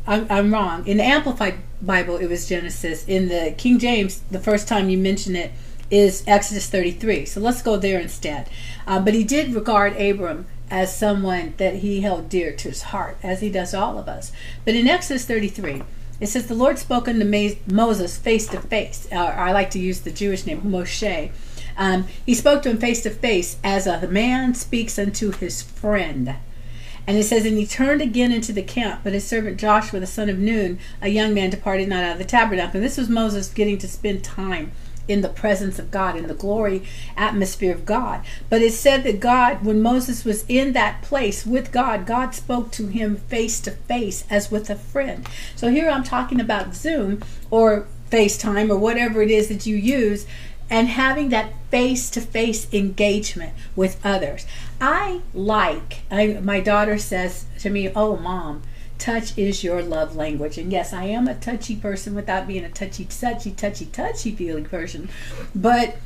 I'm, 0.07 0.27
I'm 0.31 0.53
wrong. 0.53 0.87
In 0.87 0.97
the 0.97 1.05
Amplified 1.05 1.57
Bible, 1.81 2.17
it 2.17 2.27
was 2.29 2.49
Genesis. 2.49 3.05
In 3.07 3.29
the 3.29 3.55
King 3.57 3.79
James, 3.79 4.21
the 4.31 4.41
first 4.41 4.69
time 4.69 4.89
you 4.89 4.99
mention 4.99 5.37
it 5.37 5.53
is 5.91 6.25
Exodus 6.27 6.69
33. 6.69 7.27
So 7.27 7.41
let's 7.41 7.63
go 7.63 7.77
there 7.77 8.01
instead. 8.01 8.49
Uh, 8.87 9.01
but 9.01 9.15
he 9.15 9.25
did 9.25 9.55
regard 9.55 10.01
Abram 10.01 10.47
as 10.71 10.97
someone 10.97 11.55
that 11.59 11.77
he 11.77 12.01
held 12.01 12.31
dear 12.31 12.53
to 12.53 12.69
his 12.71 12.83
heart, 12.83 13.19
as 13.23 13.41
he 13.43 13.51
does 13.51 13.75
all 13.75 13.99
of 13.99 14.09
us. 14.09 14.33
But 14.65 14.75
in 14.75 14.89
Exodus 14.89 15.27
33, 15.27 15.83
it 16.19 16.29
says, 16.29 16.47
The 16.47 16.55
Lord 16.55 16.79
spoke 16.79 17.09
unto 17.09 17.57
Moses 17.67 18.17
face 18.17 18.47
to 18.49 18.61
face. 18.61 19.07
I 19.13 19.53
like 19.53 19.71
to 19.73 19.79
use 19.79 20.01
the 20.01 20.11
Jewish 20.11 20.47
name, 20.47 20.63
Moshe. 20.63 21.31
Um, 21.77 22.07
he 22.25 22.35
spoke 22.35 22.63
to 22.63 22.71
him 22.71 22.79
face 22.79 23.03
to 23.03 23.11
face 23.11 23.57
as 23.63 23.87
a 23.87 24.07
man 24.09 24.55
speaks 24.55 24.99
unto 24.99 25.33
his 25.33 25.63
friend. 25.63 26.37
And 27.07 27.17
it 27.17 27.25
says, 27.25 27.45
And 27.45 27.59
he 27.59 27.67
turned 27.67 28.01
again 28.01 28.33
into 28.33 28.53
the 28.53 28.63
camp, 28.63 29.01
but 29.03 29.13
his 29.13 29.27
servant 29.27 29.59
Joshua, 29.59 30.01
the 30.01 30.07
son 30.07 30.29
of 30.29 30.39
Nun, 30.39 30.79
a 31.01 31.09
young 31.09 31.35
man, 31.35 31.51
departed 31.51 31.89
not 31.89 32.05
out 32.05 32.13
of 32.13 32.19
the 32.19 32.25
tabernacle. 32.25 32.77
And 32.77 32.85
this 32.85 32.97
was 32.97 33.09
Moses 33.09 33.49
getting 33.49 33.79
to 33.79 33.89
spend 33.89 34.23
time 34.23 34.73
in 35.09 35.21
the 35.21 35.29
presence 35.29 35.81
of 35.81 35.91
God, 35.91 36.17
in 36.17 36.29
the 36.29 36.35
glory 36.35 36.85
atmosphere 37.17 37.73
of 37.73 37.85
God. 37.85 38.25
But 38.49 38.63
it 38.63 38.73
said 38.73 39.03
that 39.03 39.19
God, 39.19 39.65
when 39.65 39.83
Moses 39.83 40.25
was 40.25 40.45
in 40.49 40.73
that 40.73 41.03
place 41.03 41.45
with 41.45 41.73
God, 41.73 42.07
God 42.07 42.35
spoke 42.35 42.71
to 42.73 42.87
him 42.87 43.17
face 43.17 43.61
to 43.63 43.73
face 43.73 44.25
as 44.31 44.51
with 44.51 44.71
a 44.71 44.77
friend. 44.77 45.29
So 45.57 45.71
here 45.71 45.91
I'm 45.91 46.05
talking 46.05 46.41
about 46.41 46.75
Zoom 46.75 47.21
or 47.51 47.87
FaceTime 48.11 48.71
or 48.71 48.79
whatever 48.79 49.23
it 49.23 49.31
is 49.31 49.49
that 49.49 49.67
you 49.67 49.75
use 49.75 50.27
and 50.73 50.89
having 50.89 51.29
that 51.29 51.53
face 51.71 52.09
to 52.09 52.19
face 52.19 52.67
engagement 52.73 53.53
with 53.77 54.01
others. 54.03 54.47
I 54.81 55.21
like, 55.35 55.99
I, 56.11 56.41
my 56.43 56.61
daughter 56.61 56.97
says 56.97 57.45
to 57.59 57.69
me, 57.69 57.93
Oh, 57.95 58.17
mom, 58.17 58.63
touch 58.99 59.37
is 59.37 59.63
your 59.63 59.83
love 59.83 60.17
language. 60.17 60.57
And 60.57 60.73
yes, 60.73 60.95
I 60.95 61.05
am 61.05 61.29
a 61.29 61.35
touchy 61.35 61.77
person 61.77 62.15
without 62.15 62.47
being 62.47 62.65
a 62.65 62.71
touchy, 62.71 63.05
touchy, 63.05 63.51
touchy, 63.51 63.85
touchy 63.85 64.35
feeling 64.35 64.65
person. 64.65 65.11
But 65.55 65.97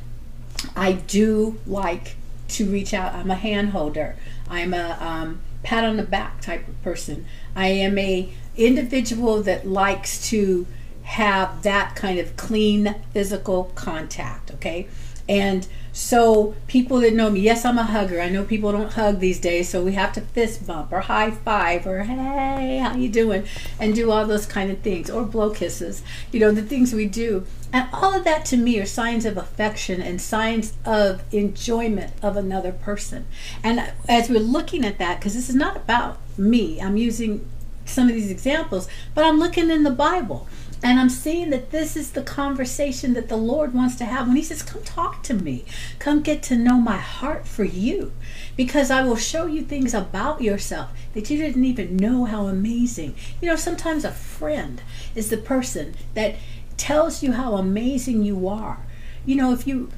I 0.75 0.91
do 0.91 1.57
like 1.65 2.17
to 2.49 2.65
reach 2.65 2.93
out. 2.93 3.15
I'm 3.15 3.31
a 3.31 3.35
hand 3.35 3.69
holder. 3.69 4.17
I'm 4.49 4.73
a 4.73 4.97
um, 4.99 5.39
pat 5.63 5.85
on 5.85 5.95
the 5.95 6.03
back 6.03 6.41
type 6.41 6.67
of 6.67 6.83
person. 6.83 7.25
I 7.55 7.67
am 7.67 7.97
a 7.97 8.33
individual 8.57 9.41
that 9.43 9.65
likes 9.65 10.29
to 10.29 10.67
have 11.07 11.63
that 11.63 11.95
kind 11.95 12.19
of 12.19 12.35
clean 12.35 12.95
physical 13.13 13.71
contact. 13.75 14.51
Okay, 14.51 14.87
and 15.27 15.67
so 15.91 16.53
people 16.67 16.99
that 16.99 17.13
know 17.15 17.31
me, 17.31 17.39
yes, 17.39 17.65
I'm 17.65 17.79
a 17.79 17.83
hugger. 17.83 18.21
I 18.21 18.29
know 18.29 18.43
people 18.43 18.71
don't 18.71 18.93
hug 18.93 19.19
these 19.19 19.39
days, 19.39 19.67
so 19.67 19.83
we 19.83 19.93
have 19.93 20.13
to 20.13 20.21
fist 20.21 20.67
bump 20.67 20.91
or 20.91 21.01
high 21.01 21.31
five 21.31 21.87
or 21.87 22.03
hey, 22.03 22.77
how 22.77 22.95
you 22.95 23.09
doing, 23.09 23.45
and 23.79 23.95
do 23.95 24.11
all 24.11 24.27
those 24.27 24.45
kind 24.45 24.69
of 24.69 24.79
things 24.79 25.09
or 25.09 25.23
blow 25.23 25.49
kisses. 25.49 26.03
You 26.31 26.39
know 26.39 26.51
the 26.51 26.61
things 26.61 26.93
we 26.93 27.07
do, 27.07 27.47
and 27.73 27.89
all 27.91 28.13
of 28.13 28.25
that 28.25 28.45
to 28.45 28.57
me 28.57 28.79
are 28.79 28.85
signs 28.85 29.25
of 29.25 29.37
affection 29.37 30.01
and 30.01 30.21
signs 30.21 30.73
of 30.85 31.23
enjoyment 31.33 32.13
of 32.21 32.37
another 32.37 32.71
person. 32.71 33.25
And 33.63 33.91
as 34.07 34.29
we're 34.29 34.39
looking 34.39 34.85
at 34.85 34.99
that, 34.99 35.19
because 35.19 35.33
this 35.33 35.49
is 35.49 35.55
not 35.55 35.77
about 35.77 36.19
me, 36.37 36.79
I'm 36.79 36.97
using 36.97 37.49
some 37.85 38.07
of 38.07 38.13
these 38.13 38.29
examples, 38.29 38.87
but 39.15 39.23
I'm 39.23 39.39
looking 39.39 39.71
in 39.71 39.83
the 39.83 39.89
Bible. 39.89 40.47
And 40.83 40.99
I'm 40.99 41.09
seeing 41.09 41.49
that 41.49 41.71
this 41.71 41.97
is 41.97 42.11
the 42.11 42.21
conversation 42.21 43.13
that 43.13 43.29
the 43.29 43.37
Lord 43.37 43.73
wants 43.73 43.95
to 43.95 44.05
have 44.05 44.27
when 44.27 44.35
He 44.35 44.43
says, 44.43 44.61
Come 44.61 44.83
talk 44.83 45.23
to 45.23 45.33
me. 45.33 45.65
Come 45.97 46.21
get 46.21 46.43
to 46.43 46.55
know 46.55 46.77
my 46.79 46.97
heart 46.97 47.47
for 47.47 47.63
you. 47.63 48.13
Because 48.55 48.91
I 48.91 49.01
will 49.01 49.15
show 49.15 49.47
you 49.47 49.63
things 49.63 49.93
about 49.93 50.41
yourself 50.41 50.91
that 51.13 51.29
you 51.29 51.37
didn't 51.37 51.65
even 51.65 51.97
know 51.97 52.25
how 52.25 52.47
amazing. 52.47 53.15
You 53.41 53.49
know, 53.49 53.55
sometimes 53.55 54.05
a 54.05 54.11
friend 54.11 54.81
is 55.15 55.29
the 55.29 55.37
person 55.37 55.95
that 56.13 56.35
tells 56.77 57.23
you 57.23 57.33
how 57.33 57.55
amazing 57.55 58.23
you 58.23 58.47
are. 58.47 58.79
You 59.25 59.35
know, 59.35 59.51
if 59.51 59.65
you 59.65 59.89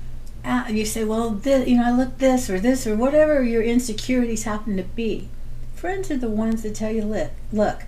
uh, 0.43 0.65
you 0.69 0.85
say, 0.85 1.03
well, 1.03 1.31
this, 1.31 1.67
you 1.67 1.77
know, 1.77 1.85
I 1.85 1.91
look 1.91 2.17
this 2.17 2.49
or 2.49 2.59
this 2.59 2.87
or 2.87 2.95
whatever 2.95 3.43
your 3.43 3.61
insecurities 3.61 4.43
happen 4.43 4.77
to 4.77 4.83
be. 4.83 5.27
Friends 5.75 6.09
are 6.09 6.17
the 6.17 6.29
ones 6.29 6.63
that 6.63 6.75
tell 6.75 6.91
you, 6.91 7.03
look, 7.03 7.31
look, 7.51 7.83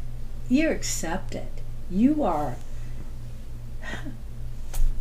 you're 0.49 0.73
accepted. 0.73 1.47
You 1.89 2.23
are 2.23 2.57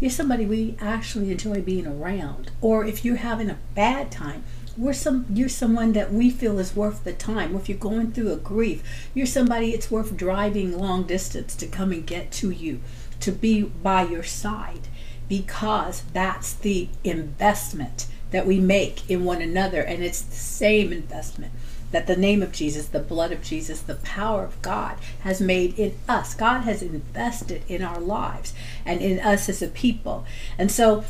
you're 0.01 0.11
somebody 0.11 0.47
we 0.47 0.77
actually 0.81 1.31
enjoy 1.31 1.61
being 1.61 1.87
around. 1.87 2.51
Or 2.61 2.85
if 2.85 3.05
you're 3.05 3.17
having 3.17 3.51
a 3.51 3.59
bad 3.75 4.11
time, 4.11 4.45
we're 4.77 4.95
some 4.95 5.27
you're 5.29 5.49
someone 5.49 5.93
that 5.93 6.13
we 6.13 6.31
feel 6.31 6.59
is 6.59 6.75
worth 6.75 7.05
the 7.05 7.13
time. 7.13 7.55
Or 7.55 7.61
If 7.61 7.69
you're 7.69 7.77
going 7.77 8.13
through 8.13 8.33
a 8.33 8.37
grief, 8.37 8.83
you're 9.15 9.27
somebody 9.27 9.73
it's 9.73 9.91
worth 9.91 10.17
driving 10.17 10.79
long 10.79 11.05
distance 11.05 11.55
to 11.57 11.67
come 11.67 11.93
and 11.93 12.07
get 12.07 12.33
to 12.33 12.51
you, 12.51 12.81
to 13.21 13.31
be 13.31 13.63
by 13.63 14.05
your 14.05 14.23
side, 14.23 14.89
because 15.29 16.03
that's 16.13 16.55
the 16.55 16.89
investment 17.05 18.07
that 18.31 18.47
we 18.47 18.59
make 18.59 19.09
in 19.11 19.25
one 19.25 19.43
another, 19.43 19.83
and 19.83 20.03
it's 20.03 20.23
the 20.23 20.37
same 20.37 20.93
investment 20.93 21.53
that 21.91 22.07
the 22.07 22.17
name 22.17 22.43
of 22.43 22.53
Jesus, 22.53 22.87
the 22.87 23.01
blood 23.01 23.33
of 23.33 23.43
Jesus, 23.43 23.81
the 23.81 23.97
power 23.97 24.45
of 24.45 24.61
God 24.63 24.97
has 25.21 25.41
made 25.41 25.79
in 25.79 25.95
us. 26.09 26.35
God 26.35 26.61
has 26.63 26.83
invested 26.83 27.63
in 27.69 27.83
our 27.83 28.01
lives 28.01 28.55
and 28.85 29.01
in 29.01 29.19
us 29.19 29.49
as 29.49 29.63
a 29.63 29.69
people. 29.69 30.25
And 30.57 30.71
so 30.71 31.05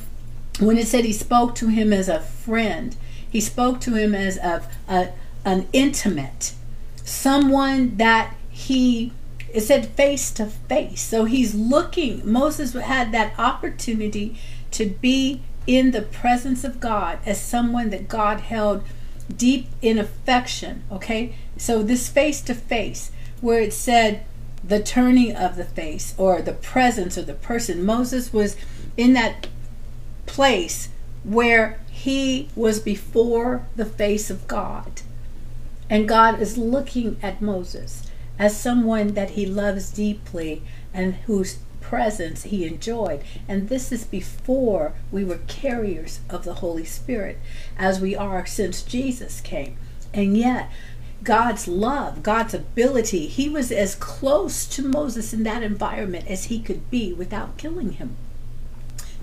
when 0.59 0.79
it 0.79 0.87
said 0.87 1.05
he 1.05 1.13
spoke 1.13 1.55
to 1.57 1.69
him 1.69 1.93
as 1.93 2.09
a 2.09 2.21
friend, 2.21 2.97
he 3.31 3.41
spoke 3.41 3.81
to 3.83 3.95
him 3.95 4.15
as 4.15 4.37
a, 4.39 4.69
a 4.89 5.11
an 5.45 5.67
intimate, 5.73 6.53
someone 7.05 7.97
that 7.97 8.37
he 8.51 9.13
it 9.53 9.63
said 9.63 9.89
face 9.89 10.31
to 10.33 10.47
face. 10.47 11.01
So 11.01 11.25
he's 11.25 11.55
looking. 11.55 12.31
Moses 12.31 12.73
had 12.75 13.11
that 13.13 13.35
opportunity 13.39 14.39
to 14.73 14.87
be 14.87 15.43
in 15.67 15.91
the 15.91 16.03
presence 16.03 16.63
of 16.63 16.81
God 16.81 17.19
as 17.27 17.41
someone 17.41 17.91
that 17.91 18.09
God 18.09 18.41
held 18.41 18.85
deep 19.37 19.69
in 19.83 19.99
affection. 19.99 20.83
Okay, 20.91 21.35
so 21.57 21.83
this 21.83 22.09
face 22.09 22.41
to 22.43 22.55
face, 22.55 23.11
where 23.41 23.61
it 23.61 23.73
said 23.73 24.25
the 24.63 24.83
turning 24.83 25.35
of 25.35 25.57
the 25.57 25.65
face 25.65 26.15
or 26.19 26.43
the 26.43 26.53
presence 26.53 27.17
of 27.17 27.27
the 27.27 27.35
person, 27.35 27.85
Moses 27.85 28.33
was 28.33 28.57
in 28.97 29.15
that 29.15 29.47
place 30.27 30.89
where 31.25 31.79
he 31.91 32.49
was 32.55 32.81
before 32.81 33.67
the 33.77 33.85
face 33.85 34.31
of 34.31 34.47
God. 34.47 35.03
And 35.89 36.09
God 36.09 36.41
is 36.41 36.57
looking 36.57 37.19
at 37.23 37.43
Moses 37.43 38.11
as 38.39 38.59
someone 38.59 39.15
that 39.15 39.31
he 39.31 39.45
loves 39.45 39.91
deeply 39.91 40.63
and 40.95 41.15
who's 41.27 41.59
presence 41.91 42.45
he 42.45 42.65
enjoyed. 42.65 43.21
And 43.49 43.69
this 43.69 43.91
is 43.91 44.05
before 44.05 44.95
we 45.11 45.25
were 45.25 45.41
carriers 45.49 46.21
of 46.31 46.45
the 46.45 46.55
Holy 46.55 46.85
Spirit, 46.85 47.39
as 47.77 48.01
we 48.01 48.15
are 48.15 48.47
since 48.47 48.83
Jesus 48.83 49.41
came. 49.41 49.77
And 50.15 50.39
yet, 50.39 50.71
God's 51.25 51.67
love, 51.67 52.23
God's 52.23 52.55
ability, 52.55 53.27
he 53.27 53.49
was 53.49 53.73
as 53.73 53.97
close 53.97 54.67
to 54.67 54.83
Moses 54.83 55.33
in 55.33 55.43
that 55.43 55.65
environment 55.65 56.29
as 56.29 56.45
he 56.45 56.61
could 56.61 56.89
be 56.91 57.13
without 57.13 57.59
killing 57.59 57.93
him 57.95 58.17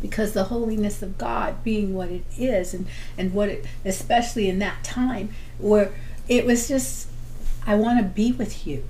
because 0.01 0.33
the 0.33 0.45
holiness 0.45 1.01
of 1.01 1.17
God 1.17 1.63
being 1.63 1.95
what 1.95 2.09
it 2.09 2.23
is 2.37 2.71
and 2.71 2.85
and 3.17 3.33
what 3.33 3.49
it 3.49 3.65
especially 3.83 4.47
in 4.47 4.59
that 4.59 4.83
time 4.83 5.33
where 5.57 5.91
it 6.27 6.45
was 6.45 6.67
just 6.67 7.07
I 7.65 7.73
want 7.73 7.97
to 7.97 8.05
be 8.05 8.31
with 8.31 8.67
you 8.67 8.83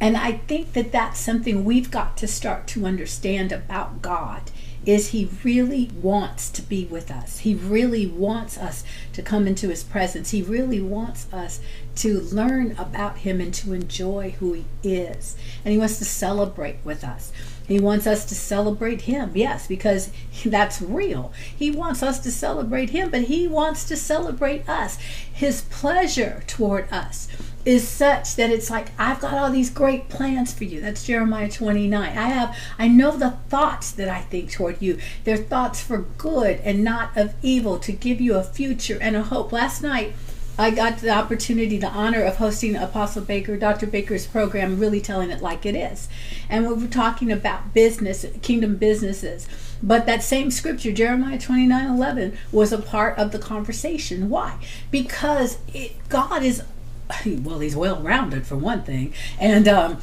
and 0.00 0.16
I 0.16 0.32
think 0.32 0.74
that 0.74 0.92
that's 0.92 1.18
something 1.18 1.64
we've 1.64 1.90
got 1.90 2.16
to 2.18 2.28
start 2.28 2.66
to 2.68 2.86
understand 2.86 3.52
about 3.52 4.02
God 4.02 4.50
is 4.86 5.08
he 5.08 5.28
really 5.42 5.90
wants 6.00 6.48
to 6.48 6.62
be 6.62 6.84
with 6.84 7.10
us. 7.10 7.40
He 7.40 7.56
really 7.56 8.06
wants 8.06 8.56
us 8.56 8.84
to 9.14 9.22
come 9.22 9.48
into 9.48 9.68
his 9.68 9.82
presence. 9.82 10.30
He 10.30 10.42
really 10.42 10.80
wants 10.80 11.26
us 11.32 11.60
to 11.96 12.20
learn 12.20 12.76
about 12.78 13.18
him 13.18 13.40
and 13.40 13.52
to 13.54 13.72
enjoy 13.72 14.36
who 14.38 14.52
he 14.52 14.64
is. 14.84 15.36
And 15.64 15.72
he 15.72 15.78
wants 15.78 15.98
to 15.98 16.04
celebrate 16.04 16.78
with 16.84 17.02
us. 17.02 17.32
He 17.66 17.80
wants 17.80 18.06
us 18.06 18.24
to 18.26 18.36
celebrate 18.36 19.02
him, 19.02 19.32
yes, 19.34 19.66
because 19.66 20.10
that's 20.46 20.80
real. 20.80 21.32
He 21.56 21.72
wants 21.72 22.00
us 22.00 22.20
to 22.20 22.30
celebrate 22.30 22.90
him, 22.90 23.10
but 23.10 23.22
he 23.22 23.48
wants 23.48 23.84
to 23.88 23.96
celebrate 23.96 24.68
us. 24.68 24.98
His 25.32 25.62
pleasure 25.62 26.44
toward 26.46 26.92
us 26.92 27.26
is 27.66 27.86
such 27.86 28.36
that 28.36 28.48
it's 28.48 28.70
like 28.70 28.92
I've 28.96 29.20
got 29.20 29.34
all 29.34 29.50
these 29.50 29.70
great 29.70 30.08
plans 30.08 30.54
for 30.54 30.64
you. 30.64 30.80
That's 30.80 31.04
Jeremiah 31.04 31.50
29. 31.50 32.00
I 32.00 32.28
have 32.28 32.56
I 32.78 32.86
know 32.86 33.16
the 33.16 33.32
thoughts 33.48 33.90
that 33.90 34.08
I 34.08 34.20
think 34.20 34.52
toward 34.52 34.80
you. 34.80 34.98
They're 35.24 35.36
thoughts 35.36 35.82
for 35.82 35.98
good 36.16 36.60
and 36.60 36.84
not 36.84 37.14
of 37.16 37.34
evil 37.42 37.78
to 37.80 37.92
give 37.92 38.20
you 38.20 38.36
a 38.36 38.44
future 38.44 38.98
and 39.00 39.16
a 39.16 39.24
hope. 39.24 39.50
Last 39.50 39.82
night 39.82 40.14
I 40.58 40.70
got 40.70 40.98
the 40.98 41.10
opportunity, 41.10 41.76
the 41.76 41.88
honor 41.88 42.22
of 42.22 42.36
hosting 42.36 42.76
Apostle 42.76 43.22
Baker, 43.22 43.58
Dr. 43.58 43.86
Baker's 43.86 44.26
program, 44.26 44.80
really 44.80 45.02
telling 45.02 45.30
it 45.30 45.42
like 45.42 45.66
it 45.66 45.74
is. 45.74 46.08
And 46.48 46.66
we 46.66 46.72
were 46.72 46.86
talking 46.86 47.30
about 47.30 47.74
business, 47.74 48.24
kingdom 48.40 48.76
businesses. 48.76 49.46
But 49.82 50.06
that 50.06 50.22
same 50.22 50.50
scripture, 50.50 50.92
Jeremiah 50.92 51.38
29 51.38 51.86
11, 51.86 52.38
was 52.52 52.72
a 52.72 52.78
part 52.78 53.18
of 53.18 53.32
the 53.32 53.38
conversation. 53.38 54.30
Why? 54.30 54.58
Because 54.90 55.58
it, 55.74 55.96
God 56.08 56.42
is, 56.42 56.62
well, 57.26 57.60
He's 57.60 57.76
well 57.76 58.00
rounded 58.00 58.46
for 58.46 58.56
one 58.56 58.82
thing. 58.82 59.14
And 59.38 59.68
um, 59.68 59.98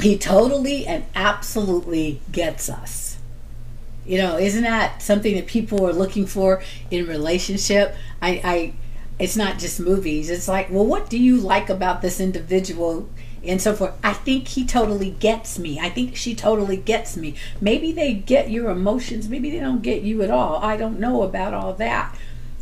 He 0.00 0.18
totally 0.18 0.86
and 0.86 1.04
absolutely 1.14 2.20
gets 2.30 2.68
us. 2.68 3.18
You 4.04 4.18
know, 4.18 4.36
isn't 4.36 4.62
that 4.62 5.00
something 5.00 5.36
that 5.36 5.46
people 5.46 5.86
are 5.86 5.92
looking 5.92 6.26
for 6.26 6.62
in 6.90 7.06
relationship? 7.06 7.94
I, 8.20 8.40
I 8.42 8.74
it's 9.18 9.36
not 9.36 9.58
just 9.58 9.78
movies. 9.78 10.28
It's 10.28 10.48
like, 10.48 10.70
well, 10.70 10.84
what 10.84 11.08
do 11.08 11.18
you 11.18 11.36
like 11.36 11.70
about 11.70 12.02
this 12.02 12.18
individual? 12.18 13.08
and 13.44 13.60
so 13.60 13.74
forth. 13.74 13.94
I 14.02 14.12
think 14.12 14.48
he 14.48 14.64
totally 14.64 15.10
gets 15.10 15.58
me. 15.58 15.78
I 15.80 15.88
think 15.88 16.16
she 16.16 16.34
totally 16.34 16.76
gets 16.76 17.16
me. 17.16 17.34
Maybe 17.60 17.92
they 17.92 18.14
get 18.14 18.50
your 18.50 18.70
emotions. 18.70 19.28
Maybe 19.28 19.50
they 19.50 19.60
don't 19.60 19.82
get 19.82 20.02
you 20.02 20.22
at 20.22 20.30
all. 20.30 20.56
I 20.58 20.76
don't 20.76 21.00
know 21.00 21.22
about 21.22 21.54
all 21.54 21.74
that. 21.74 22.16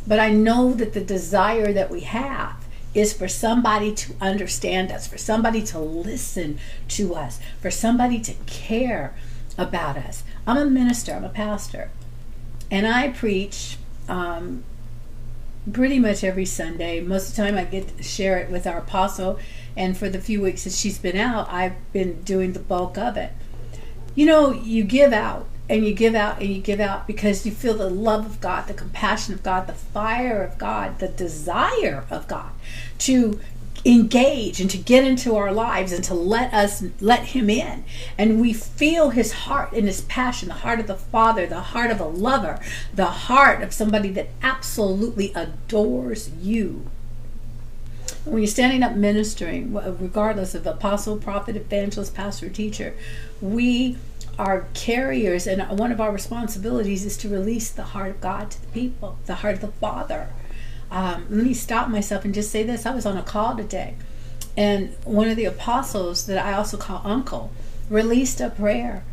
But 0.07 0.19
I 0.19 0.31
know 0.31 0.73
that 0.73 0.93
the 0.93 1.01
desire 1.01 1.71
that 1.73 1.91
we 1.91 2.01
have 2.01 2.60
is 2.93 3.13
for 3.13 3.27
somebody 3.27 3.93
to 3.93 4.13
understand 4.19 4.91
us, 4.91 5.07
for 5.07 5.17
somebody 5.17 5.61
to 5.63 5.79
listen 5.79 6.59
to 6.89 7.15
us, 7.15 7.39
for 7.59 7.71
somebody 7.71 8.19
to 8.19 8.33
care 8.45 9.15
about 9.57 9.97
us. 9.97 10.23
I'm 10.45 10.57
a 10.57 10.65
minister, 10.65 11.13
I'm 11.13 11.23
a 11.23 11.29
pastor, 11.29 11.89
and 12.69 12.87
I 12.87 13.09
preach 13.09 13.77
um, 14.09 14.63
pretty 15.71 15.99
much 15.99 16.23
every 16.23 16.45
Sunday. 16.45 16.99
Most 16.99 17.29
of 17.29 17.35
the 17.35 17.43
time, 17.43 17.57
I 17.57 17.63
get 17.63 17.97
to 17.97 18.03
share 18.03 18.37
it 18.39 18.49
with 18.49 18.67
our 18.67 18.79
apostle, 18.79 19.39
and 19.77 19.97
for 19.97 20.09
the 20.09 20.19
few 20.19 20.41
weeks 20.41 20.65
that 20.65 20.73
she's 20.73 20.97
been 20.97 21.17
out, 21.17 21.49
I've 21.49 21.75
been 21.93 22.21
doing 22.23 22.53
the 22.53 22.59
bulk 22.59 22.97
of 22.97 23.15
it. 23.15 23.31
You 24.15 24.25
know, 24.25 24.51
you 24.51 24.83
give 24.83 25.13
out 25.13 25.47
and 25.71 25.85
you 25.85 25.93
give 25.93 26.15
out 26.15 26.41
and 26.41 26.49
you 26.49 26.61
give 26.61 26.81
out 26.81 27.07
because 27.07 27.45
you 27.45 27.51
feel 27.51 27.73
the 27.73 27.89
love 27.89 28.25
of 28.25 28.41
God, 28.41 28.67
the 28.67 28.73
compassion 28.73 29.33
of 29.33 29.41
God, 29.41 29.67
the 29.67 29.73
fire 29.73 30.43
of 30.43 30.57
God, 30.57 30.99
the 30.99 31.07
desire 31.07 32.03
of 32.09 32.27
God 32.27 32.51
to 32.99 33.39
engage 33.85 34.59
and 34.59 34.69
to 34.69 34.77
get 34.77 35.05
into 35.05 35.33
our 35.33 35.51
lives 35.51 35.93
and 35.93 36.03
to 36.03 36.13
let 36.13 36.53
us 36.53 36.83
let 36.99 37.27
him 37.27 37.49
in. 37.49 37.85
And 38.17 38.41
we 38.41 38.51
feel 38.51 39.11
his 39.11 39.31
heart 39.31 39.71
and 39.71 39.87
his 39.87 40.01
passion 40.01 40.49
the 40.49 40.55
heart 40.55 40.81
of 40.81 40.87
the 40.87 40.95
father 40.95 41.47
the 41.47 41.61
heart 41.61 41.89
of 41.89 42.01
a 42.01 42.05
lover 42.05 42.59
the 42.93 43.05
heart 43.05 43.63
of 43.63 43.73
somebody 43.73 44.11
that 44.11 44.27
absolutely 44.43 45.31
adores 45.33 46.29
you. 46.41 46.85
When 48.25 48.39
you're 48.39 48.47
standing 48.47 48.83
up 48.83 48.95
ministering 48.95 49.73
regardless 49.73 50.53
of 50.53 50.67
apostle 50.67 51.17
prophet 51.17 51.55
evangelist 51.55 52.13
pastor 52.13 52.49
teacher 52.49 52.93
we 53.39 53.97
are 54.39 54.67
carriers 54.73 55.45
and 55.45 55.61
one 55.77 55.91
of 55.91 56.01
our 56.01 56.11
responsibilities 56.11 57.05
is 57.05 57.17
to 57.17 57.29
release 57.29 57.69
the 57.69 57.83
heart 57.83 58.11
of 58.11 58.21
god 58.21 58.49
to 58.49 58.61
the 58.61 58.67
people 58.67 59.17
the 59.25 59.35
heart 59.35 59.55
of 59.55 59.61
the 59.61 59.67
father 59.67 60.29
um, 60.91 61.25
let 61.29 61.45
me 61.45 61.53
stop 61.53 61.87
myself 61.87 62.25
and 62.25 62.33
just 62.33 62.51
say 62.51 62.63
this. 62.63 62.85
I 62.85 62.93
was 62.93 63.05
on 63.05 63.17
a 63.17 63.23
call 63.23 63.55
today, 63.55 63.95
and 64.57 64.93
one 65.05 65.29
of 65.29 65.37
the 65.37 65.45
apostles 65.45 66.25
that 66.25 66.45
I 66.45 66.53
also 66.53 66.77
call 66.77 67.01
uncle 67.05 67.51
released 67.89 68.41
a 68.41 68.49
prayer 68.49 69.03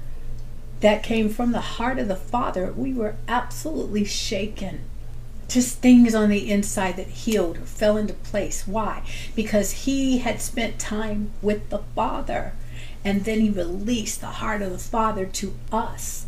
that 0.81 1.05
came 1.05 1.29
from 1.29 1.53
the 1.53 1.61
heart 1.61 2.01
of 2.01 2.09
the 2.09 2.17
Father. 2.17 2.73
We 2.73 2.93
were 2.93 3.15
absolutely 3.29 4.05
shaken. 4.05 4.81
Just 5.47 5.79
things 5.79 6.15
on 6.15 6.29
the 6.29 6.51
inside 6.51 6.97
that 6.97 7.07
healed 7.07 7.59
or 7.59 7.65
fell 7.65 7.97
into 7.97 8.13
place. 8.13 8.67
Why? 8.67 9.03
Because 9.35 9.71
he 9.85 10.19
had 10.19 10.43
spent 10.43 10.79
time 10.79 11.31
with 11.41 11.71
the 11.71 11.79
Father, 11.95 12.55
and 13.05 13.25
then 13.25 13.41
he 13.41 13.51
released 13.51 14.21
the 14.21 14.27
heart 14.27 14.63
of 14.63 14.73
the 14.73 14.79
Father 14.79 15.27
to 15.27 15.55
us 15.73 16.27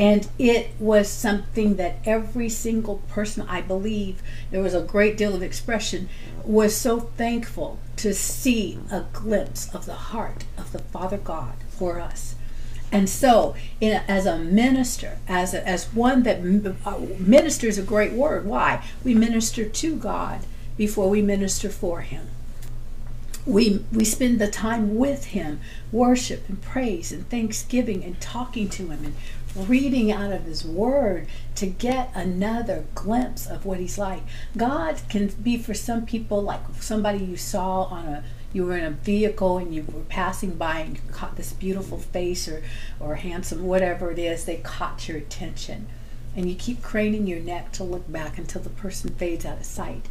and 0.00 0.28
it 0.38 0.70
was 0.78 1.10
something 1.10 1.76
that 1.76 1.98
every 2.06 2.48
single 2.48 3.02
person, 3.08 3.46
I 3.46 3.60
believe, 3.60 4.22
there 4.50 4.62
was 4.62 4.72
a 4.72 4.80
great 4.80 5.18
deal 5.18 5.34
of 5.34 5.42
expression, 5.42 6.08
was 6.42 6.74
so 6.74 7.00
thankful 7.00 7.78
to 7.96 8.14
see 8.14 8.78
a 8.90 9.04
glimpse 9.12 9.72
of 9.74 9.84
the 9.84 9.94
heart 9.94 10.44
of 10.56 10.72
the 10.72 10.78
Father 10.78 11.18
God 11.18 11.52
for 11.68 12.00
us. 12.00 12.34
And 12.90 13.10
so, 13.10 13.54
a, 13.82 14.02
as 14.10 14.24
a 14.24 14.38
minister, 14.38 15.18
as 15.28 15.52
a, 15.52 15.68
as 15.68 15.92
one 15.92 16.22
that 16.22 16.38
uh, 16.86 16.98
ministers 17.18 17.76
a 17.76 17.82
great 17.82 18.12
word. 18.12 18.46
Why? 18.46 18.82
We 19.04 19.14
minister 19.14 19.68
to 19.68 19.96
God 19.96 20.40
before 20.78 21.10
we 21.10 21.20
minister 21.20 21.68
for 21.68 22.00
Him. 22.00 22.28
We 23.44 23.84
we 23.92 24.04
spend 24.04 24.40
the 24.40 24.50
time 24.50 24.96
with 24.96 25.26
Him, 25.26 25.60
worship 25.92 26.48
and 26.48 26.60
praise 26.62 27.12
and 27.12 27.28
thanksgiving 27.28 28.04
and 28.04 28.20
talking 28.20 28.68
to 28.68 28.88
Him 28.88 29.04
and 29.04 29.14
reading 29.56 30.12
out 30.12 30.32
of 30.32 30.44
his 30.44 30.64
word 30.64 31.26
to 31.56 31.66
get 31.66 32.10
another 32.14 32.84
glimpse 32.94 33.46
of 33.46 33.64
what 33.64 33.80
he's 33.80 33.98
like. 33.98 34.22
God 34.56 35.00
can 35.08 35.28
be 35.28 35.56
for 35.56 35.74
some 35.74 36.06
people 36.06 36.42
like 36.42 36.60
somebody 36.80 37.24
you 37.24 37.36
saw 37.36 37.84
on 37.84 38.06
a 38.06 38.24
you 38.52 38.66
were 38.66 38.76
in 38.76 38.84
a 38.84 38.90
vehicle 38.90 39.58
and 39.58 39.72
you 39.72 39.84
were 39.84 40.00
passing 40.08 40.56
by 40.56 40.80
and 40.80 40.96
you 40.96 41.02
caught 41.12 41.36
this 41.36 41.52
beautiful 41.52 41.98
face 41.98 42.48
or 42.48 42.62
or 42.98 43.16
handsome 43.16 43.64
whatever 43.64 44.10
it 44.10 44.18
is 44.18 44.44
they 44.44 44.56
caught 44.56 45.08
your 45.08 45.18
attention. 45.18 45.86
And 46.34 46.48
you 46.48 46.56
keep 46.56 46.82
craning 46.82 47.26
your 47.26 47.40
neck 47.40 47.72
to 47.72 47.84
look 47.84 48.10
back 48.10 48.38
until 48.38 48.62
the 48.62 48.70
person 48.70 49.10
fades 49.10 49.44
out 49.44 49.58
of 49.58 49.66
sight. 49.66 50.06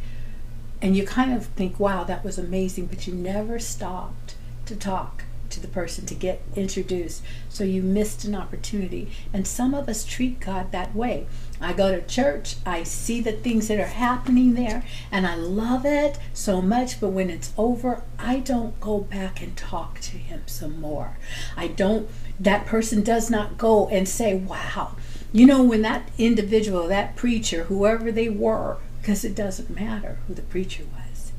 And 0.82 0.96
you 0.96 1.06
kind 1.06 1.34
of 1.34 1.46
think 1.46 1.78
wow 1.78 2.04
that 2.04 2.24
was 2.24 2.38
amazing 2.38 2.86
but 2.86 3.06
you 3.06 3.14
never 3.14 3.58
stopped 3.58 4.36
to 4.66 4.76
talk 4.76 5.24
to 5.50 5.60
the 5.60 5.68
person 5.68 6.06
to 6.06 6.14
get 6.14 6.42
introduced. 6.56 7.22
So 7.48 7.64
you 7.64 7.82
missed 7.82 8.24
an 8.24 8.34
opportunity. 8.34 9.10
And 9.32 9.46
some 9.46 9.74
of 9.74 9.88
us 9.88 10.04
treat 10.04 10.40
God 10.40 10.72
that 10.72 10.94
way. 10.94 11.26
I 11.60 11.72
go 11.74 11.92
to 11.92 12.00
church, 12.06 12.56
I 12.64 12.84
see 12.84 13.20
the 13.20 13.32
things 13.32 13.68
that 13.68 13.78
are 13.78 13.86
happening 13.86 14.54
there, 14.54 14.82
and 15.12 15.26
I 15.26 15.34
love 15.34 15.84
it 15.84 16.18
so 16.32 16.62
much. 16.62 17.00
But 17.00 17.08
when 17.08 17.28
it's 17.28 17.52
over, 17.58 18.02
I 18.18 18.38
don't 18.38 18.80
go 18.80 19.00
back 19.00 19.42
and 19.42 19.56
talk 19.56 20.00
to 20.00 20.16
Him 20.16 20.42
some 20.46 20.80
more. 20.80 21.18
I 21.56 21.66
don't, 21.68 22.08
that 22.38 22.64
person 22.64 23.02
does 23.02 23.30
not 23.30 23.58
go 23.58 23.88
and 23.88 24.08
say, 24.08 24.34
wow. 24.34 24.96
You 25.32 25.46
know, 25.46 25.62
when 25.62 25.82
that 25.82 26.08
individual, 26.18 26.88
that 26.88 27.14
preacher, 27.14 27.64
whoever 27.64 28.10
they 28.10 28.28
were, 28.28 28.78
because 29.00 29.24
it 29.24 29.34
doesn't 29.34 29.70
matter 29.70 30.18
who 30.26 30.34
the 30.34 30.42
preacher 30.42 30.84
was. 30.84 31.32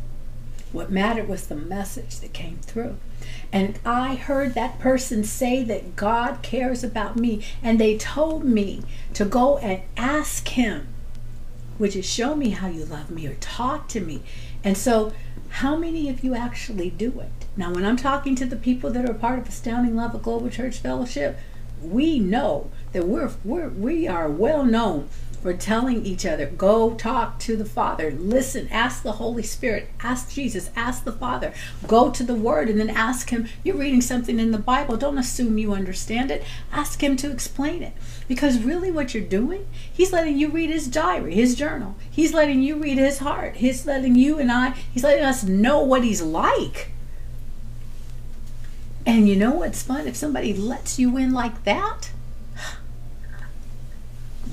What 0.72 0.92
mattered 0.92 1.28
was 1.28 1.48
the 1.48 1.56
message 1.56 2.20
that 2.20 2.32
came 2.32 2.60
through 2.60 2.98
and 3.54 3.80
I 3.86 4.16
heard 4.16 4.54
that 4.54 4.80
person 4.80 5.24
say 5.24 5.64
that 5.64 5.96
God 5.96 6.42
cares 6.42 6.84
about 6.84 7.18
me, 7.18 7.44
and 7.62 7.80
they 7.80 7.98
told 7.98 8.46
me 8.46 8.82
to 9.14 9.26
go 9.26 9.58
and 9.58 9.82
ask 9.98 10.48
Him, 10.48 10.88
which 11.78 11.96
is 11.96 12.06
show 12.06 12.36
me 12.36 12.50
how 12.50 12.68
you 12.68 12.86
love 12.86 13.12
me 13.12 13.28
or 13.28 13.36
talk 13.36 13.88
to 13.90 14.00
me. 14.00 14.22
And 14.64 14.78
so, 14.78 15.12
how 15.50 15.76
many 15.76 16.08
of 16.08 16.24
you 16.24 16.34
actually 16.34 16.90
do 16.90 17.20
it? 17.20 17.46
Now, 17.58 17.74
when 17.74 17.84
I'm 17.84 17.98
talking 17.98 18.36
to 18.36 18.46
the 18.46 18.56
people 18.56 18.90
that 18.92 19.10
are 19.10 19.14
part 19.14 19.40
of 19.40 19.50
Astounding 19.50 19.98
Love 19.98 20.16
of 20.16 20.24
Global 20.24 20.50
Church 20.50 20.78
Fellowship, 20.78 21.38
we 21.82 22.20
know 22.20 22.70
that 22.94 23.08
we're, 23.08 23.32
we're 23.44 23.70
we 23.70 24.08
are 24.08 24.30
well 24.30 24.64
known 24.64 25.10
for 25.42 25.54
telling 25.54 26.06
each 26.06 26.26
other, 26.26 26.46
go 26.46 26.94
talk 26.94 27.40
to 27.40 27.56
the 27.56 27.66
Father, 27.66 28.12
listen, 28.12 28.68
ask 28.70 29.02
the 29.02 29.14
Holy 29.14 29.44
Spirit, 29.44 29.90
ask 30.02 30.32
Jesus, 30.32 30.70
ask 30.76 31.04
the 31.04 31.12
Father, 31.12 31.54
go 31.88 32.12
to 32.12 32.24
the 32.24 32.36
Word, 32.36 32.70
and 32.70 32.80
then 32.80 32.90
ask 32.90 33.30
Him. 33.30 33.48
You're 33.64 33.78
reading 33.78 34.02
something 34.02 34.40
in 34.40 34.52
the 34.52 34.60
Bible, 34.60 34.98
don't 34.98 35.18
assume 35.18 35.58
you 35.58 35.74
understand 35.74 36.30
it. 36.30 36.44
Ask 36.72 37.02
Him 37.02 37.18
to 37.18 37.32
explain 37.32 37.82
it. 37.82 37.94
Because 38.28 38.60
really, 38.60 38.92
what 38.92 39.14
you're 39.14 39.24
doing, 39.24 39.68
He's 39.92 40.14
letting 40.14 40.38
you 40.38 40.50
read 40.50 40.70
His 40.70 40.88
diary, 40.88 41.34
His 41.34 41.56
journal. 41.56 41.96
He's 42.10 42.34
letting 42.34 42.62
you 42.62 42.78
read 42.78 42.98
His 42.98 43.20
heart. 43.20 43.56
He's 43.58 43.86
letting 43.86 44.16
you 44.16 44.38
and 44.38 44.52
I, 44.52 44.72
He's 44.94 45.04
letting 45.04 45.26
us 45.26 45.44
know 45.44 45.82
what 45.82 46.04
He's 46.04 46.22
like. 46.22 46.92
And 49.06 49.28
you 49.28 49.36
know 49.36 49.52
what's 49.52 49.82
fun? 49.82 50.08
If 50.08 50.16
somebody 50.16 50.54
lets 50.54 51.00
you 51.00 51.18
in 51.18 51.34
like 51.34 51.64
that, 51.64 52.12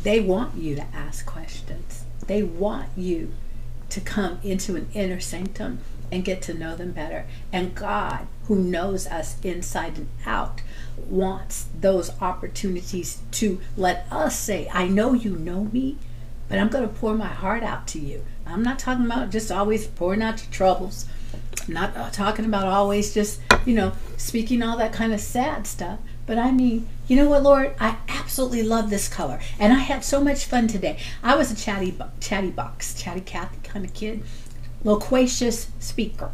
they 0.09 0.21
want 0.21 0.55
you 0.55 0.75
to 0.75 0.87
ask 0.95 1.27
questions. 1.27 2.05
They 2.27 2.43
want 2.43 2.89
you 2.97 3.31
to 3.91 4.01
come 4.01 4.39
into 4.43 4.75
an 4.75 4.89
inner 4.95 5.21
sanctum 5.21 5.81
and 6.11 6.25
get 6.25 6.41
to 6.41 6.55
know 6.55 6.75
them 6.75 6.93
better. 6.93 7.27
And 7.53 7.75
God, 7.75 8.27
who 8.45 8.57
knows 8.57 9.07
us 9.07 9.37
inside 9.43 9.99
and 9.99 10.09
out, 10.25 10.63
wants 10.97 11.67
those 11.79 12.11
opportunities 12.23 13.19
to 13.33 13.61
let 13.77 14.07
us 14.11 14.39
say, 14.39 14.71
I 14.73 14.89
know 14.89 15.13
you 15.13 15.37
know 15.37 15.65
me, 15.65 15.99
but 16.49 16.59
I'm 16.59 16.71
going 16.71 16.89
to 16.89 16.95
pour 16.95 17.15
my 17.15 17.27
heart 17.27 17.63
out 17.63 17.87
to 17.89 17.99
you. 17.99 18.25
I'm 18.47 18.63
not 18.63 18.79
talking 18.79 19.05
about 19.05 19.29
just 19.29 19.53
always 19.53 19.89
pouring 19.89 20.23
out 20.23 20.43
your 20.43 20.51
troubles. 20.51 21.05
I'm 21.67 21.75
not 21.75 21.95
uh, 21.95 22.09
talking 22.09 22.47
about 22.47 22.67
always 22.67 23.13
just, 23.13 23.43
you 23.67 23.75
know, 23.75 23.93
speaking 24.17 24.63
all 24.63 24.79
that 24.79 24.95
kind 24.95 25.13
of 25.13 25.21
sad 25.21 25.67
stuff. 25.67 25.99
But 26.25 26.39
I 26.39 26.51
mean, 26.51 26.89
you 27.09 27.17
know 27.17 27.29
what, 27.29 27.43
Lord? 27.43 27.75
I 27.81 27.97
absolutely 28.07 28.63
love 28.63 28.91
this 28.91 29.09
color, 29.09 29.41
and 29.59 29.73
I 29.73 29.79
had 29.79 30.05
so 30.05 30.21
much 30.21 30.45
fun 30.45 30.69
today. 30.69 30.99
I 31.23 31.35
was 31.35 31.51
a 31.51 31.57
chatty, 31.57 31.97
chatty 32.21 32.51
box, 32.51 32.95
chatty 32.95 33.23
Cathy 33.23 33.59
kind 33.65 33.85
of 33.85 33.95
kid, 33.95 34.23
loquacious 34.85 35.71
speaker. 35.81 36.31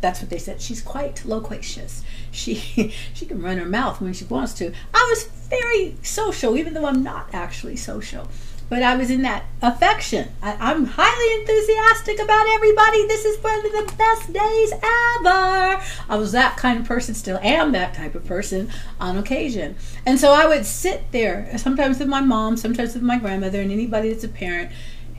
That's 0.00 0.20
what 0.20 0.30
they 0.30 0.38
said. 0.38 0.60
She's 0.60 0.80
quite 0.80 1.24
loquacious. 1.24 2.04
She 2.30 2.92
she 3.14 3.26
can 3.26 3.42
run 3.42 3.58
her 3.58 3.66
mouth 3.66 4.00
when 4.00 4.12
she 4.12 4.26
wants 4.26 4.52
to. 4.54 4.72
I 4.94 5.06
was 5.10 5.24
very 5.48 5.96
social, 6.02 6.56
even 6.56 6.74
though 6.74 6.86
I'm 6.86 7.02
not 7.02 7.30
actually 7.32 7.76
social 7.76 8.28
but 8.68 8.82
I 8.82 8.96
was 8.96 9.10
in 9.10 9.22
that 9.22 9.44
affection. 9.62 10.28
I, 10.42 10.72
am 10.72 10.84
highly 10.84 11.40
enthusiastic 11.40 12.20
about 12.20 12.46
everybody. 12.48 13.06
This 13.06 13.24
is 13.24 13.42
one 13.42 13.58
of 13.58 13.72
the 13.72 13.94
best 13.96 14.32
days 14.32 14.72
ever. 14.72 15.82
I 16.08 16.16
was 16.16 16.32
that 16.32 16.56
kind 16.56 16.80
of 16.80 16.86
person, 16.86 17.14
still 17.14 17.38
am 17.42 17.72
that 17.72 17.94
type 17.94 18.14
of 18.14 18.26
person 18.26 18.70
on 19.00 19.16
occasion. 19.16 19.76
And 20.04 20.18
so 20.20 20.32
I 20.32 20.46
would 20.46 20.66
sit 20.66 21.10
there, 21.12 21.56
sometimes 21.56 21.98
with 21.98 22.08
my 22.08 22.20
mom, 22.20 22.56
sometimes 22.56 22.94
with 22.94 23.02
my 23.02 23.18
grandmother, 23.18 23.60
and 23.60 23.72
anybody 23.72 24.12
that's 24.12 24.24
a 24.24 24.28
parent 24.28 24.70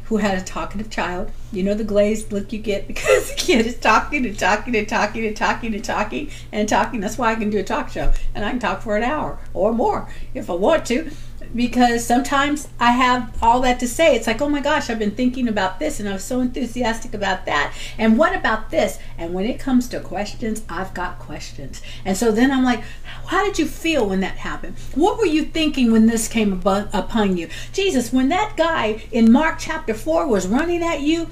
who 0.09 0.17
had 0.17 0.39
a 0.39 0.41
talkative 0.41 0.89
child. 0.89 1.31
You 1.51 1.61
know 1.61 1.75
the 1.75 1.83
glazed 1.83 2.31
look 2.31 2.51
you 2.51 2.57
get 2.57 2.87
because 2.87 3.29
the 3.29 3.35
kid 3.35 3.65
is 3.65 3.77
talking 3.77 4.25
and 4.25 4.37
talking 4.37 4.75
and 4.75 4.87
talking 4.87 5.25
and 5.25 5.35
talking 5.35 5.75
and 5.75 5.85
talking 5.85 6.31
and 6.51 6.67
talking. 6.67 6.99
That's 6.99 7.17
why 7.17 7.31
I 7.31 7.35
can 7.35 7.51
do 7.51 7.59
a 7.59 7.63
talk 7.63 7.89
show 7.89 8.11
and 8.33 8.43
I 8.43 8.49
can 8.49 8.59
talk 8.59 8.81
for 8.81 8.97
an 8.97 9.03
hour 9.03 9.39
or 9.53 9.71
more 9.71 10.09
if 10.33 10.49
I 10.49 10.53
want 10.53 10.85
to 10.87 11.11
because 11.55 12.05
sometimes 12.05 12.67
I 12.79 12.91
have 12.91 13.37
all 13.41 13.61
that 13.61 13.79
to 13.79 13.87
say. 13.87 14.15
It's 14.15 14.27
like, 14.27 14.41
oh 14.41 14.49
my 14.49 14.61
gosh, 14.61 14.89
I've 14.89 14.99
been 14.99 15.11
thinking 15.11 15.47
about 15.47 15.79
this 15.79 15.99
and 15.99 16.07
I 16.07 16.13
was 16.13 16.23
so 16.23 16.41
enthusiastic 16.41 17.13
about 17.13 17.45
that. 17.45 17.73
And 17.97 18.17
what 18.17 18.35
about 18.35 18.69
this? 18.69 18.99
And 19.17 19.33
when 19.33 19.45
it 19.45 19.59
comes 19.59 19.87
to 19.89 19.99
questions, 19.99 20.63
I've 20.69 20.93
got 20.93 21.19
questions. 21.19 21.81
And 22.05 22.15
so 22.15 22.31
then 22.31 22.51
I'm 22.51 22.63
like, 22.63 22.83
how 23.27 23.45
did 23.45 23.59
you 23.59 23.65
feel 23.65 24.07
when 24.07 24.19
that 24.21 24.37
happened? 24.37 24.75
What 24.95 25.17
were 25.17 25.25
you 25.25 25.45
thinking 25.45 25.91
when 25.91 26.07
this 26.07 26.27
came 26.27 26.61
upon 26.65 27.37
you? 27.37 27.49
Jesus, 27.73 28.13
when 28.13 28.29
that 28.29 28.55
guy 28.57 29.03
in 29.11 29.31
Mark 29.31 29.57
chapter 29.59 29.93
4 29.93 30.27
was 30.27 30.47
running 30.47 30.83
at 30.83 31.01
you, 31.01 31.27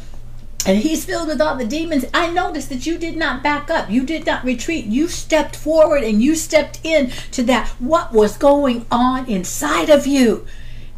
and 0.66 0.80
he's 0.80 1.06
filled 1.06 1.28
with 1.28 1.40
all 1.40 1.56
the 1.56 1.66
demons. 1.66 2.06
I 2.14 2.30
noticed 2.32 2.70
that 2.70 2.86
you 2.86 2.98
did 2.98 3.16
not 3.16 3.44
back 3.44 3.70
up. 3.70 3.90
You 3.90 4.04
did 4.04 4.26
not 4.26 4.44
retreat. 4.44 4.86
You 4.86 5.08
stepped 5.08 5.56
forward 5.56 6.04
and 6.04 6.22
you 6.22 6.36
stepped 6.36 6.80
in 6.84 7.12
to 7.32 7.44
that 7.44 7.70
what 7.80 8.12
was 8.12 8.38
going 8.38 8.86
on 8.92 9.28
inside 9.28 9.90
of 9.90 10.06
you. 10.06 10.46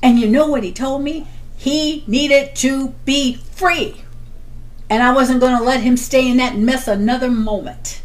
And 0.02 0.20
you 0.20 0.28
know 0.28 0.48
what 0.48 0.64
he 0.64 0.72
told 0.72 1.04
me? 1.04 1.28
He 1.56 2.04
needed 2.08 2.56
to 2.58 2.90
be 3.06 3.36
free. 3.36 4.02
And 4.90 5.04
I 5.04 5.14
wasn't 5.14 5.42
going 5.42 5.58
to 5.58 5.64
let 5.64 5.82
him 5.82 5.98
stay 5.98 6.28
in 6.28 6.38
that 6.38 6.58
mess 6.58 6.88
another 6.88 7.30
moment. 7.30 8.02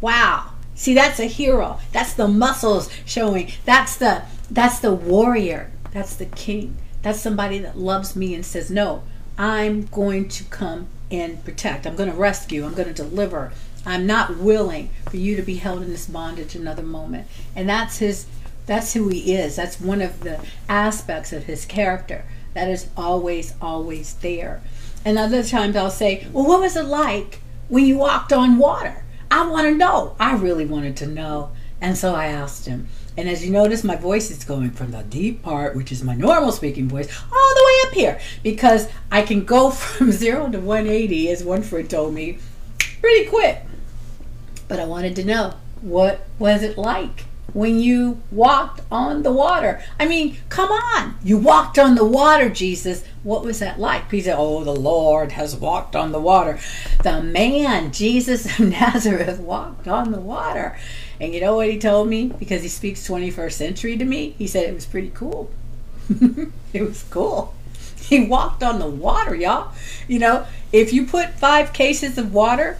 Wow. 0.00 0.50
See, 0.74 0.94
that's 0.94 1.20
a 1.20 1.26
hero. 1.26 1.78
That's 1.92 2.12
the 2.12 2.28
muscles 2.28 2.90
showing. 3.06 3.52
That's 3.64 3.96
the 3.96 4.24
that's 4.50 4.80
the 4.80 4.92
warrior. 4.92 5.70
That's 5.92 6.16
the 6.16 6.26
king. 6.26 6.76
That's 7.00 7.20
somebody 7.20 7.58
that 7.60 7.78
loves 7.78 8.16
me 8.16 8.34
and 8.34 8.44
says, 8.44 8.70
"No, 8.70 9.04
I'm 9.42 9.86
going 9.86 10.28
to 10.28 10.44
come 10.44 10.86
and 11.10 11.44
protect. 11.44 11.84
I'm 11.84 11.96
going 11.96 12.08
to 12.08 12.16
rescue. 12.16 12.64
I'm 12.64 12.74
going 12.74 12.86
to 12.86 12.94
deliver. 12.94 13.50
I'm 13.84 14.06
not 14.06 14.36
willing 14.36 14.90
for 15.10 15.16
you 15.16 15.34
to 15.34 15.42
be 15.42 15.56
held 15.56 15.82
in 15.82 15.90
this 15.90 16.06
bondage 16.06 16.54
another 16.54 16.84
moment. 16.84 17.26
And 17.56 17.68
that's 17.68 17.98
his 17.98 18.26
that's 18.66 18.92
who 18.92 19.08
he 19.08 19.34
is. 19.34 19.56
That's 19.56 19.80
one 19.80 20.00
of 20.00 20.20
the 20.20 20.38
aspects 20.68 21.32
of 21.32 21.46
his 21.46 21.64
character 21.64 22.24
that 22.54 22.68
is 22.68 22.86
always 22.96 23.54
always 23.60 24.14
there. 24.14 24.62
And 25.04 25.18
other 25.18 25.42
times 25.42 25.74
I'll 25.74 25.90
say, 25.90 26.24
"Well, 26.32 26.46
what 26.46 26.60
was 26.60 26.76
it 26.76 26.84
like 26.84 27.40
when 27.66 27.84
you 27.84 27.98
walked 27.98 28.32
on 28.32 28.58
water?" 28.58 29.02
I 29.28 29.44
want 29.48 29.66
to 29.66 29.74
know. 29.74 30.14
I 30.20 30.36
really 30.36 30.66
wanted 30.66 30.96
to 30.98 31.06
know. 31.06 31.50
And 31.80 31.98
so 31.98 32.14
I 32.14 32.26
asked 32.26 32.66
him. 32.66 32.86
And 33.16 33.28
as 33.28 33.44
you 33.44 33.50
notice, 33.50 33.84
my 33.84 33.96
voice 33.96 34.30
is 34.30 34.44
going 34.44 34.70
from 34.70 34.90
the 34.90 35.02
deep 35.02 35.42
part, 35.42 35.76
which 35.76 35.92
is 35.92 36.02
my 36.02 36.14
normal 36.14 36.52
speaking 36.52 36.88
voice, 36.88 37.08
all 37.32 37.54
the 37.54 37.64
way 37.64 37.88
up 37.88 37.94
here 37.94 38.20
because 38.42 38.88
I 39.10 39.22
can 39.22 39.44
go 39.44 39.70
from 39.70 40.12
zero 40.12 40.50
to 40.50 40.58
180, 40.58 41.30
as 41.30 41.44
one 41.44 41.62
friend 41.62 41.88
told 41.88 42.14
me, 42.14 42.38
pretty 43.00 43.28
quick. 43.28 43.62
But 44.68 44.80
I 44.80 44.84
wanted 44.86 45.16
to 45.16 45.24
know 45.24 45.54
what 45.82 46.26
was 46.38 46.62
it 46.62 46.78
like 46.78 47.26
when 47.52 47.78
you 47.80 48.22
walked 48.30 48.80
on 48.90 49.22
the 49.22 49.32
water? 49.32 49.82
I 50.00 50.06
mean, 50.06 50.38
come 50.48 50.70
on, 50.70 51.18
you 51.22 51.36
walked 51.36 51.78
on 51.78 51.94
the 51.94 52.04
water, 52.04 52.48
Jesus. 52.48 53.04
What 53.22 53.44
was 53.44 53.58
that 53.58 53.78
like? 53.78 54.10
He 54.10 54.22
said, 54.22 54.36
Oh, 54.38 54.64
the 54.64 54.74
Lord 54.74 55.32
has 55.32 55.54
walked 55.54 55.94
on 55.94 56.12
the 56.12 56.20
water. 56.20 56.58
The 57.02 57.22
man, 57.22 57.92
Jesus 57.92 58.46
of 58.58 58.60
Nazareth, 58.70 59.40
walked 59.40 59.86
on 59.86 60.12
the 60.12 60.20
water. 60.20 60.78
And 61.22 61.32
you 61.32 61.40
know 61.40 61.54
what 61.54 61.70
he 61.70 61.78
told 61.78 62.08
me? 62.08 62.32
Because 62.36 62.62
he 62.62 62.68
speaks 62.68 63.06
21st 63.06 63.52
century 63.52 63.96
to 63.96 64.04
me, 64.04 64.34
he 64.38 64.48
said 64.48 64.68
it 64.68 64.74
was 64.74 64.86
pretty 64.86 65.12
cool. 65.14 65.52
it 66.72 66.82
was 66.82 67.04
cool. 67.10 67.54
He 68.00 68.26
walked 68.26 68.64
on 68.64 68.80
the 68.80 68.88
water, 68.88 69.32
y'all. 69.32 69.72
You 70.08 70.18
know, 70.18 70.46
if 70.72 70.92
you 70.92 71.06
put 71.06 71.30
five 71.34 71.72
cases 71.72 72.18
of 72.18 72.34
water 72.34 72.78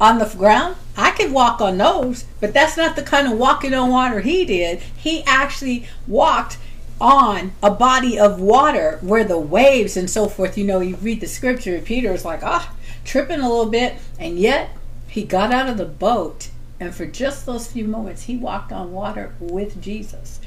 on 0.00 0.20
the 0.20 0.26
ground, 0.26 0.76
I 0.96 1.10
could 1.10 1.32
walk 1.32 1.60
on 1.60 1.76
those, 1.76 2.24
but 2.40 2.54
that's 2.54 2.76
not 2.76 2.94
the 2.94 3.02
kind 3.02 3.26
of 3.26 3.36
walking 3.36 3.74
on 3.74 3.90
water 3.90 4.20
he 4.20 4.44
did. 4.44 4.78
He 4.96 5.24
actually 5.24 5.88
walked 6.06 6.58
on 7.00 7.50
a 7.64 7.70
body 7.72 8.16
of 8.16 8.40
water 8.40 9.00
where 9.02 9.24
the 9.24 9.40
waves 9.40 9.96
and 9.96 10.08
so 10.08 10.28
forth, 10.28 10.56
you 10.56 10.64
know, 10.64 10.78
you 10.78 10.94
read 10.96 11.20
the 11.20 11.26
scripture, 11.26 11.80
Peter 11.80 12.12
is 12.12 12.24
like, 12.24 12.44
ah, 12.44 12.72
tripping 13.04 13.40
a 13.40 13.48
little 13.48 13.66
bit, 13.66 13.96
and 14.20 14.38
yet 14.38 14.70
he 15.08 15.24
got 15.24 15.52
out 15.52 15.68
of 15.68 15.78
the 15.78 15.84
boat 15.84 16.50
and 16.78 16.94
for 16.94 17.06
just 17.06 17.46
those 17.46 17.66
few 17.70 17.86
moments, 17.86 18.24
he 18.24 18.36
walked 18.36 18.72
on 18.72 18.92
water 18.92 19.34
with 19.40 19.80
Jesus. 19.80 20.40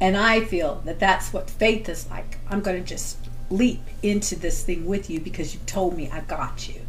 And 0.00 0.16
I 0.16 0.44
feel 0.44 0.82
that 0.84 0.98
that's 0.98 1.32
what 1.32 1.50
faith 1.50 1.88
is 1.88 2.08
like. 2.10 2.38
I'm 2.48 2.60
going 2.60 2.82
to 2.82 2.88
just 2.88 3.18
leap 3.50 3.82
into 4.02 4.36
this 4.36 4.62
thing 4.62 4.86
with 4.86 5.10
you 5.10 5.20
because 5.20 5.54
you 5.54 5.60
told 5.66 5.96
me 5.96 6.10
I 6.10 6.20
got 6.20 6.68
you. 6.68 6.80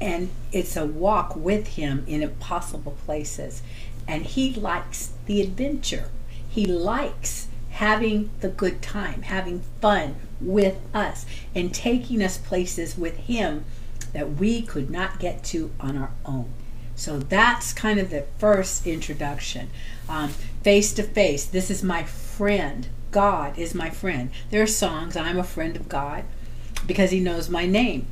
And 0.00 0.30
it's 0.52 0.76
a 0.76 0.86
walk 0.86 1.36
with 1.36 1.68
him 1.68 2.04
in 2.06 2.22
impossible 2.22 2.96
places. 3.04 3.62
And 4.06 4.24
he 4.24 4.54
likes 4.54 5.12
the 5.26 5.42
adventure. 5.42 6.08
He 6.48 6.64
likes 6.64 7.48
having 7.70 8.30
the 8.40 8.48
good 8.48 8.80
time, 8.80 9.22
having 9.22 9.60
fun 9.80 10.16
with 10.40 10.78
us, 10.94 11.26
and 11.54 11.74
taking 11.74 12.22
us 12.22 12.38
places 12.38 12.96
with 12.96 13.16
him 13.16 13.64
that 14.12 14.32
we 14.36 14.62
could 14.62 14.90
not 14.90 15.20
get 15.20 15.44
to 15.44 15.70
on 15.78 15.96
our 15.96 16.10
own. 16.24 16.52
So 16.98 17.20
that's 17.20 17.72
kind 17.72 18.00
of 18.00 18.10
the 18.10 18.24
first 18.38 18.84
introduction. 18.84 19.70
Um, 20.08 20.30
face 20.64 20.92
to 20.94 21.04
face, 21.04 21.44
this 21.44 21.70
is 21.70 21.80
my 21.80 22.02
friend. 22.02 22.88
God 23.12 23.56
is 23.56 23.72
my 23.72 23.88
friend. 23.88 24.30
There 24.50 24.62
are 24.62 24.66
songs, 24.66 25.16
I'm 25.16 25.38
a 25.38 25.44
friend 25.44 25.76
of 25.76 25.88
God 25.88 26.24
because 26.88 27.12
he 27.12 27.20
knows 27.20 27.48
my 27.48 27.66
name. 27.66 28.06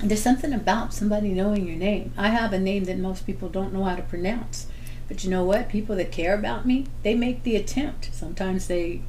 There's 0.00 0.22
something 0.22 0.52
about 0.52 0.94
somebody 0.94 1.30
knowing 1.30 1.66
your 1.66 1.76
name. 1.76 2.12
I 2.16 2.28
have 2.28 2.52
a 2.52 2.58
name 2.58 2.84
that 2.84 2.98
most 2.98 3.26
people 3.26 3.48
don't 3.48 3.72
know 3.72 3.82
how 3.82 3.96
to 3.96 4.02
pronounce. 4.02 4.68
But 5.08 5.24
you 5.24 5.30
know 5.30 5.44
what? 5.44 5.68
People 5.68 5.96
that 5.96 6.12
care 6.12 6.34
about 6.34 6.64
me, 6.64 6.86
they 7.02 7.16
make 7.16 7.42
the 7.42 7.56
attempt. 7.56 8.10
Sometimes 8.12 8.68
they 8.68 9.02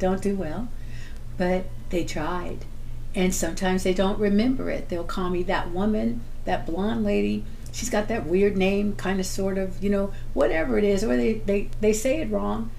don't 0.00 0.22
do 0.22 0.34
well, 0.34 0.68
but 1.38 1.66
they 1.90 2.04
tried. 2.04 2.64
And 3.14 3.32
sometimes 3.32 3.84
they 3.84 3.94
don't 3.94 4.18
remember 4.18 4.70
it. 4.70 4.88
They'll 4.88 5.04
call 5.04 5.30
me 5.30 5.44
that 5.44 5.70
woman, 5.70 6.22
that 6.46 6.66
blonde 6.66 7.04
lady 7.04 7.44
she's 7.72 7.90
got 7.90 8.08
that 8.08 8.26
weird 8.26 8.56
name, 8.56 8.94
kind 8.96 9.20
of, 9.20 9.26
sort 9.26 9.58
of, 9.58 9.82
you 9.82 9.90
know, 9.90 10.12
whatever 10.34 10.78
it 10.78 10.84
is, 10.84 11.04
or 11.04 11.16
they, 11.16 11.34
they, 11.34 11.68
they 11.80 11.92
say 11.92 12.20
it 12.20 12.30
wrong. 12.30 12.70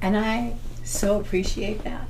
And 0.00 0.16
I 0.16 0.56
so 0.84 1.20
appreciate 1.20 1.84
that. 1.84 2.06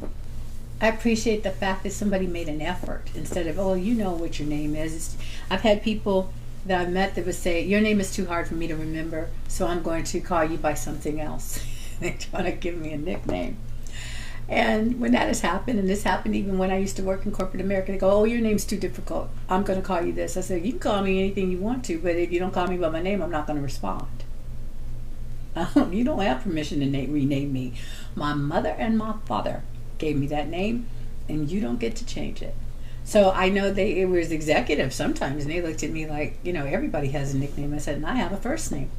I 0.81 0.89
appreciate 0.89 1.43
the 1.43 1.51
fact 1.51 1.85
that 1.85 1.93
somebody 1.93 2.27
made 2.27 2.49
an 2.49 2.61
effort 2.61 3.11
instead 3.15 3.47
of, 3.47 3.59
oh, 3.59 3.75
you 3.75 3.95
know 3.95 4.13
what 4.13 4.39
your 4.39 4.49
name 4.49 4.75
is. 4.75 5.17
I've 5.49 5.63
had 5.63 5.83
people 5.83 6.33
that 6.67 6.81
I've 6.81 6.93
met 6.93 7.15
that 7.15 7.27
would 7.27 7.35
say, 7.35 7.63
your 7.63 7.81
name 7.81 8.01
is 8.01 8.13
too 8.13 8.27
hard 8.27 8.49
for 8.49 8.55
me 8.55 8.67
to 8.67 8.77
remember, 8.77 9.29
so 9.49 9.67
I'm 9.67 9.83
going 9.83 10.05
to 10.05 10.21
call 10.21 10.45
you 10.45 10.57
by 10.57 10.75
something 10.75 11.21
else. 11.21 11.65
they 12.01 12.13
try 12.13 12.43
to 12.43 12.53
give 12.53 12.77
me 12.77 12.93
a 12.93 12.99
nickname. 12.99 13.57
And 14.49 15.01
when 15.01 15.13
that 15.13 15.29
has 15.29 15.41
happened, 15.41 15.79
and 15.79 15.89
this 15.89 16.03
happened 16.03 16.37
even 16.37 16.59
when 16.59 16.71
I 16.71 16.77
used 16.77 16.97
to 16.97 17.03
work 17.03 17.25
in 17.25 17.33
corporate 17.33 17.63
America, 17.63 17.93
they 17.93 17.99
go, 17.99 18.11
"Oh, 18.11 18.25
your 18.25 18.41
name's 18.41 18.67
too 18.67 18.77
difficult. 18.77 19.31
I'm 19.49 19.63
going 19.63 19.81
to 19.81 19.87
call 19.87 20.03
you 20.03 20.13
this." 20.13 20.37
I 20.37 20.43
said, 20.43 20.67
"You 20.67 20.73
can 20.73 20.81
call 20.81 21.03
me 21.03 21.19
anything 21.19 21.51
you 21.51 21.59
want 21.59 21.85
to, 21.87 21.99
but 21.99 22.17
if 22.17 22.31
you 22.31 22.39
don't 22.39 22.53
call 22.53 22.67
me 22.67 22.77
by 22.77 22.91
my 22.91 23.01
name, 23.01 23.23
I'm 23.23 23.31
not 23.31 23.47
going 23.47 23.59
to 23.59 23.63
respond." 23.63 24.07
You 25.93 26.03
don't 26.05 26.21
have 26.21 26.43
permission 26.43 26.81
to 26.81 26.87
name, 26.87 27.13
rename 27.13 27.53
me. 27.53 27.75
My 28.17 28.35
mother 28.35 28.71
and 28.71 28.99
my 28.99 29.15
father 29.25 29.63
gave 29.99 30.17
me 30.17 30.27
that 30.27 30.49
name, 30.49 30.89
and 31.29 31.51
you 31.51 31.61
don't 31.61 31.79
get 31.79 31.95
to 31.97 32.07
change 32.07 32.43
it. 32.43 32.55
So 33.05 33.31
I 33.31 33.49
know 33.51 33.71
they 33.71 34.01
it 34.01 34.07
was 34.07 34.33
executive 34.33 34.93
sometimes, 34.93 35.45
and 35.45 35.53
they 35.53 35.63
looked 35.63 35.83
at 35.83 35.91
me 35.91 36.07
like, 36.07 36.39
you 36.43 36.53
know, 36.53 36.67
everybody 36.67 37.09
has 37.09 37.33
a 37.33 37.39
nickname. 37.39 37.73
I 37.73 37.79
said, 37.79 37.97
and 37.97 38.07
I 38.07 38.17
have 38.17 38.33
a 38.33 38.37
first 38.37 38.73
name, 38.73 38.91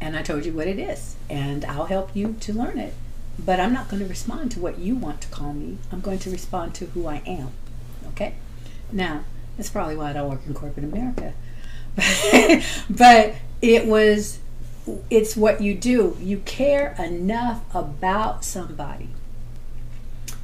and 0.00 0.16
I 0.16 0.22
told 0.22 0.44
you 0.44 0.52
what 0.52 0.66
it 0.66 0.78
is, 0.78 1.16
and 1.30 1.64
I'll 1.64 1.86
help 1.86 2.14
you 2.14 2.36
to 2.40 2.52
learn 2.52 2.78
it 2.78 2.92
but 3.38 3.60
I'm 3.60 3.72
not 3.72 3.88
going 3.88 4.02
to 4.02 4.08
respond 4.08 4.50
to 4.52 4.60
what 4.60 4.78
you 4.78 4.94
want 4.96 5.20
to 5.22 5.28
call 5.28 5.52
me. 5.52 5.78
I'm 5.92 6.00
going 6.00 6.18
to 6.20 6.30
respond 6.30 6.74
to 6.76 6.86
who 6.86 7.06
I 7.06 7.22
am. 7.26 7.50
Okay? 8.08 8.34
Now, 8.90 9.24
that's 9.56 9.68
probably 9.68 9.96
why 9.96 10.10
I 10.10 10.12
don't 10.12 10.30
work 10.30 10.40
in 10.46 10.54
corporate 10.54 10.84
America. 10.84 11.34
but 12.90 13.34
it 13.60 13.86
was, 13.86 14.38
it's 15.10 15.36
what 15.36 15.60
you 15.60 15.74
do. 15.74 16.16
You 16.20 16.38
care 16.38 16.94
enough 16.98 17.62
about 17.74 18.44
somebody 18.44 19.08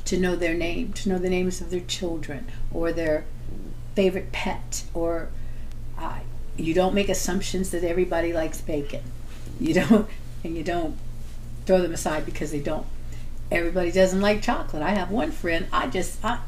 to 0.04 0.18
know 0.18 0.36
their 0.36 0.54
name, 0.54 0.92
to 0.94 1.08
know 1.08 1.18
the 1.18 1.30
names 1.30 1.60
of 1.60 1.70
their 1.70 1.80
children 1.80 2.50
or 2.72 2.92
their 2.92 3.24
favorite 3.94 4.32
pet, 4.32 4.84
or 4.92 5.28
uh, 5.98 6.20
you 6.56 6.74
don't 6.74 6.94
make 6.94 7.08
assumptions 7.08 7.70
that 7.70 7.84
everybody 7.84 8.32
likes 8.32 8.60
bacon. 8.60 9.02
You 9.60 9.74
don't, 9.74 10.08
and 10.44 10.56
you 10.56 10.64
don't 10.64 10.96
throw 11.66 11.80
them 11.80 11.92
aside 11.92 12.24
because 12.24 12.50
they 12.50 12.60
don't. 12.60 12.86
Everybody 13.50 13.92
doesn't 13.92 14.20
like 14.20 14.42
chocolate. 14.42 14.82
I 14.82 14.90
have 14.90 15.10
one 15.10 15.30
friend, 15.30 15.66
I 15.72 15.88
just, 15.88 16.24
I, 16.24 16.40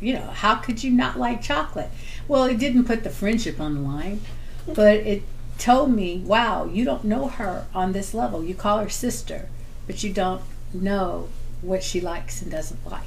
you 0.00 0.14
know, 0.14 0.26
how 0.26 0.56
could 0.56 0.82
you 0.82 0.90
not 0.90 1.18
like 1.18 1.42
chocolate? 1.42 1.90
Well, 2.28 2.44
it 2.44 2.58
didn't 2.58 2.84
put 2.84 3.04
the 3.04 3.10
friendship 3.10 3.60
on 3.60 3.74
the 3.74 3.80
line, 3.80 4.20
but 4.66 4.96
it 4.96 5.22
told 5.58 5.92
me, 5.92 6.18
wow, 6.18 6.64
you 6.66 6.84
don't 6.84 7.04
know 7.04 7.28
her 7.28 7.66
on 7.74 7.92
this 7.92 8.14
level. 8.14 8.44
You 8.44 8.54
call 8.54 8.78
her 8.78 8.88
sister, 8.88 9.48
but 9.86 10.02
you 10.02 10.12
don't 10.12 10.42
know 10.72 11.28
what 11.60 11.82
she 11.82 12.00
likes 12.00 12.42
and 12.42 12.50
doesn't 12.50 12.84
like. 12.88 13.02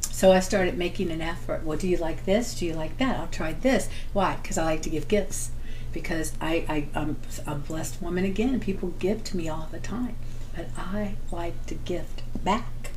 So 0.00 0.32
I 0.32 0.40
started 0.40 0.76
making 0.76 1.10
an 1.10 1.20
effort. 1.20 1.64
Well, 1.64 1.78
do 1.78 1.86
you 1.86 1.96
like 1.96 2.24
this? 2.24 2.58
Do 2.58 2.66
you 2.66 2.74
like 2.74 2.98
that? 2.98 3.18
I'll 3.18 3.28
try 3.28 3.52
this. 3.52 3.88
Why? 4.12 4.36
Because 4.42 4.58
I 4.58 4.64
like 4.64 4.82
to 4.82 4.90
give 4.90 5.06
gifts. 5.06 5.50
Because 5.92 6.32
I, 6.40 6.66
I, 6.68 6.88
I'm 6.94 7.16
a 7.46 7.54
blessed 7.54 8.02
woman 8.02 8.24
again. 8.24 8.58
People 8.58 8.94
give 8.98 9.22
to 9.24 9.36
me 9.36 9.48
all 9.48 9.68
the 9.70 9.78
time 9.78 10.16
but 10.58 10.66
I 10.76 11.14
like 11.30 11.66
to 11.66 11.74
gift 11.74 12.22
back 12.42 12.90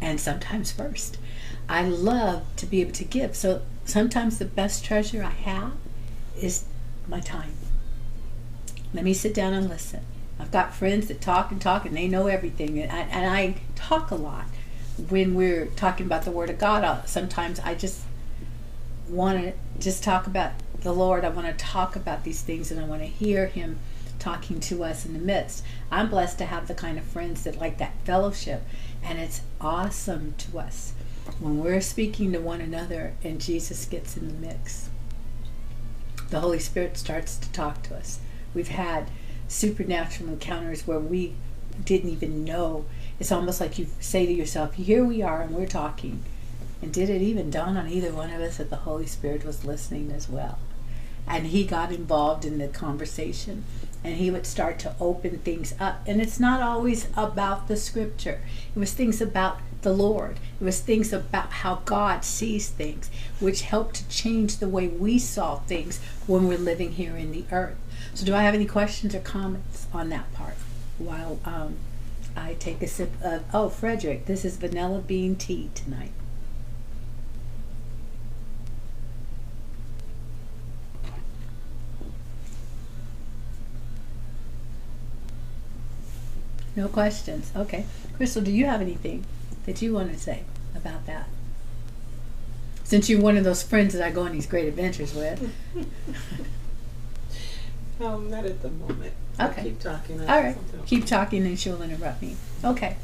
and 0.00 0.20
sometimes 0.20 0.70
first. 0.70 1.18
I 1.68 1.82
love 1.82 2.44
to 2.56 2.66
be 2.66 2.80
able 2.80 2.92
to 2.92 3.04
give. 3.04 3.34
So 3.34 3.62
sometimes 3.84 4.38
the 4.38 4.44
best 4.44 4.84
treasure 4.84 5.22
I 5.24 5.30
have 5.30 5.72
is 6.40 6.66
my 7.08 7.18
time. 7.18 7.54
Let 8.94 9.04
me 9.04 9.12
sit 9.12 9.34
down 9.34 9.54
and 9.54 9.68
listen. 9.68 10.04
I've 10.38 10.52
got 10.52 10.72
friends 10.72 11.08
that 11.08 11.20
talk 11.20 11.50
and 11.50 11.60
talk 11.60 11.84
and 11.84 11.96
they 11.96 12.06
know 12.06 12.28
everything. 12.28 12.78
And 12.78 12.92
I, 12.92 13.00
and 13.00 13.28
I 13.28 13.56
talk 13.74 14.12
a 14.12 14.16
lot 14.16 14.46
when 15.08 15.34
we're 15.34 15.66
talking 15.66 16.06
about 16.06 16.22
the 16.24 16.30
Word 16.30 16.48
of 16.48 16.58
God. 16.58 17.08
Sometimes 17.08 17.58
I 17.58 17.74
just 17.74 18.02
want 19.08 19.42
to 19.42 19.52
just 19.80 20.04
talk 20.04 20.28
about 20.28 20.52
the 20.82 20.92
Lord. 20.92 21.24
I 21.24 21.28
want 21.28 21.48
to 21.48 21.64
talk 21.64 21.96
about 21.96 22.22
these 22.22 22.42
things 22.42 22.70
and 22.70 22.80
I 22.80 22.84
want 22.84 23.02
to 23.02 23.08
hear 23.08 23.48
Him 23.48 23.80
talking 24.20 24.60
to 24.60 24.84
us 24.84 25.04
in 25.04 25.14
the 25.14 25.18
midst. 25.18 25.64
I'm 25.90 26.08
blessed 26.08 26.38
to 26.38 26.44
have 26.44 26.68
the 26.68 26.74
kind 26.74 26.98
of 26.98 27.04
friends 27.04 27.44
that 27.44 27.58
like 27.58 27.78
that 27.78 27.94
fellowship, 28.04 28.62
and 29.02 29.18
it's 29.18 29.40
awesome 29.60 30.34
to 30.38 30.58
us 30.58 30.92
when 31.38 31.58
we're 31.62 31.80
speaking 31.80 32.32
to 32.32 32.38
one 32.40 32.60
another 32.60 33.14
and 33.22 33.40
Jesus 33.40 33.84
gets 33.86 34.16
in 34.16 34.28
the 34.28 34.46
mix. 34.46 34.90
The 36.30 36.40
Holy 36.40 36.58
Spirit 36.58 36.96
starts 36.96 37.36
to 37.38 37.50
talk 37.52 37.82
to 37.84 37.96
us. 37.96 38.20
We've 38.54 38.68
had 38.68 39.10
supernatural 39.48 40.30
encounters 40.30 40.86
where 40.86 41.00
we 41.00 41.34
didn't 41.84 42.10
even 42.10 42.44
know. 42.44 42.84
It's 43.18 43.32
almost 43.32 43.60
like 43.60 43.78
you 43.78 43.86
say 43.98 44.26
to 44.26 44.32
yourself, 44.32 44.74
Here 44.74 45.04
we 45.04 45.22
are, 45.22 45.42
and 45.42 45.54
we're 45.54 45.66
talking. 45.66 46.22
And 46.82 46.92
did 46.92 47.10
it 47.10 47.20
even 47.20 47.50
dawn 47.50 47.76
on 47.76 47.88
either 47.88 48.12
one 48.12 48.30
of 48.30 48.40
us 48.40 48.56
that 48.56 48.70
the 48.70 48.76
Holy 48.76 49.06
Spirit 49.06 49.44
was 49.44 49.64
listening 49.64 50.10
as 50.12 50.28
well? 50.28 50.58
And 51.26 51.48
He 51.48 51.64
got 51.64 51.92
involved 51.92 52.44
in 52.44 52.58
the 52.58 52.68
conversation 52.68 53.64
and 54.02 54.16
he 54.16 54.30
would 54.30 54.46
start 54.46 54.78
to 54.80 54.94
open 55.00 55.38
things 55.38 55.74
up. 55.78 56.02
And 56.06 56.20
it's 56.20 56.40
not 56.40 56.62
always 56.62 57.08
about 57.16 57.68
the 57.68 57.76
scripture, 57.76 58.40
it 58.74 58.78
was 58.78 58.92
things 58.92 59.20
about 59.20 59.58
the 59.82 59.92
Lord, 59.92 60.38
it 60.60 60.64
was 60.64 60.80
things 60.80 61.12
about 61.12 61.50
how 61.50 61.76
God 61.84 62.24
sees 62.24 62.68
things, 62.68 63.10
which 63.38 63.62
helped 63.62 63.96
to 63.96 64.08
change 64.08 64.58
the 64.58 64.68
way 64.68 64.88
we 64.88 65.18
saw 65.18 65.58
things 65.60 66.00
when 66.26 66.46
we're 66.46 66.58
living 66.58 66.92
here 66.92 67.16
in 67.16 67.32
the 67.32 67.44
earth. 67.50 67.78
So, 68.14 68.26
do 68.26 68.34
I 68.34 68.42
have 68.42 68.54
any 68.54 68.66
questions 68.66 69.14
or 69.14 69.20
comments 69.20 69.86
on 69.92 70.08
that 70.10 70.32
part 70.34 70.54
while 70.98 71.38
um, 71.44 71.76
I 72.36 72.54
take 72.54 72.82
a 72.82 72.86
sip 72.86 73.12
of, 73.22 73.44
oh, 73.52 73.68
Frederick, 73.68 74.26
this 74.26 74.44
is 74.44 74.56
vanilla 74.56 75.00
bean 75.00 75.36
tea 75.36 75.70
tonight. 75.74 76.12
No 86.76 86.88
questions. 86.88 87.52
Okay. 87.56 87.86
Crystal, 88.16 88.42
do 88.42 88.50
you 88.50 88.66
have 88.66 88.80
anything 88.80 89.24
that 89.66 89.82
you 89.82 89.94
want 89.94 90.12
to 90.12 90.18
say 90.18 90.44
about 90.74 91.06
that? 91.06 91.28
Since 92.84 93.08
you're 93.08 93.20
one 93.20 93.36
of 93.36 93.44
those 93.44 93.62
friends 93.62 93.94
that 93.94 94.02
I 94.02 94.10
go 94.10 94.22
on 94.22 94.32
these 94.32 94.46
great 94.46 94.66
adventures 94.66 95.14
with. 95.14 95.52
um, 98.00 98.30
not 98.30 98.44
at 98.44 98.62
the 98.62 98.70
moment. 98.70 99.12
Okay. 99.38 99.62
keep 99.62 99.80
talking. 99.80 100.20
All 100.20 100.42
right. 100.42 100.56
Keep 100.86 101.06
talking 101.06 101.46
and 101.46 101.58
she'll 101.58 101.82
interrupt 101.82 102.20
me. 102.20 102.36
Okay. 102.64 102.96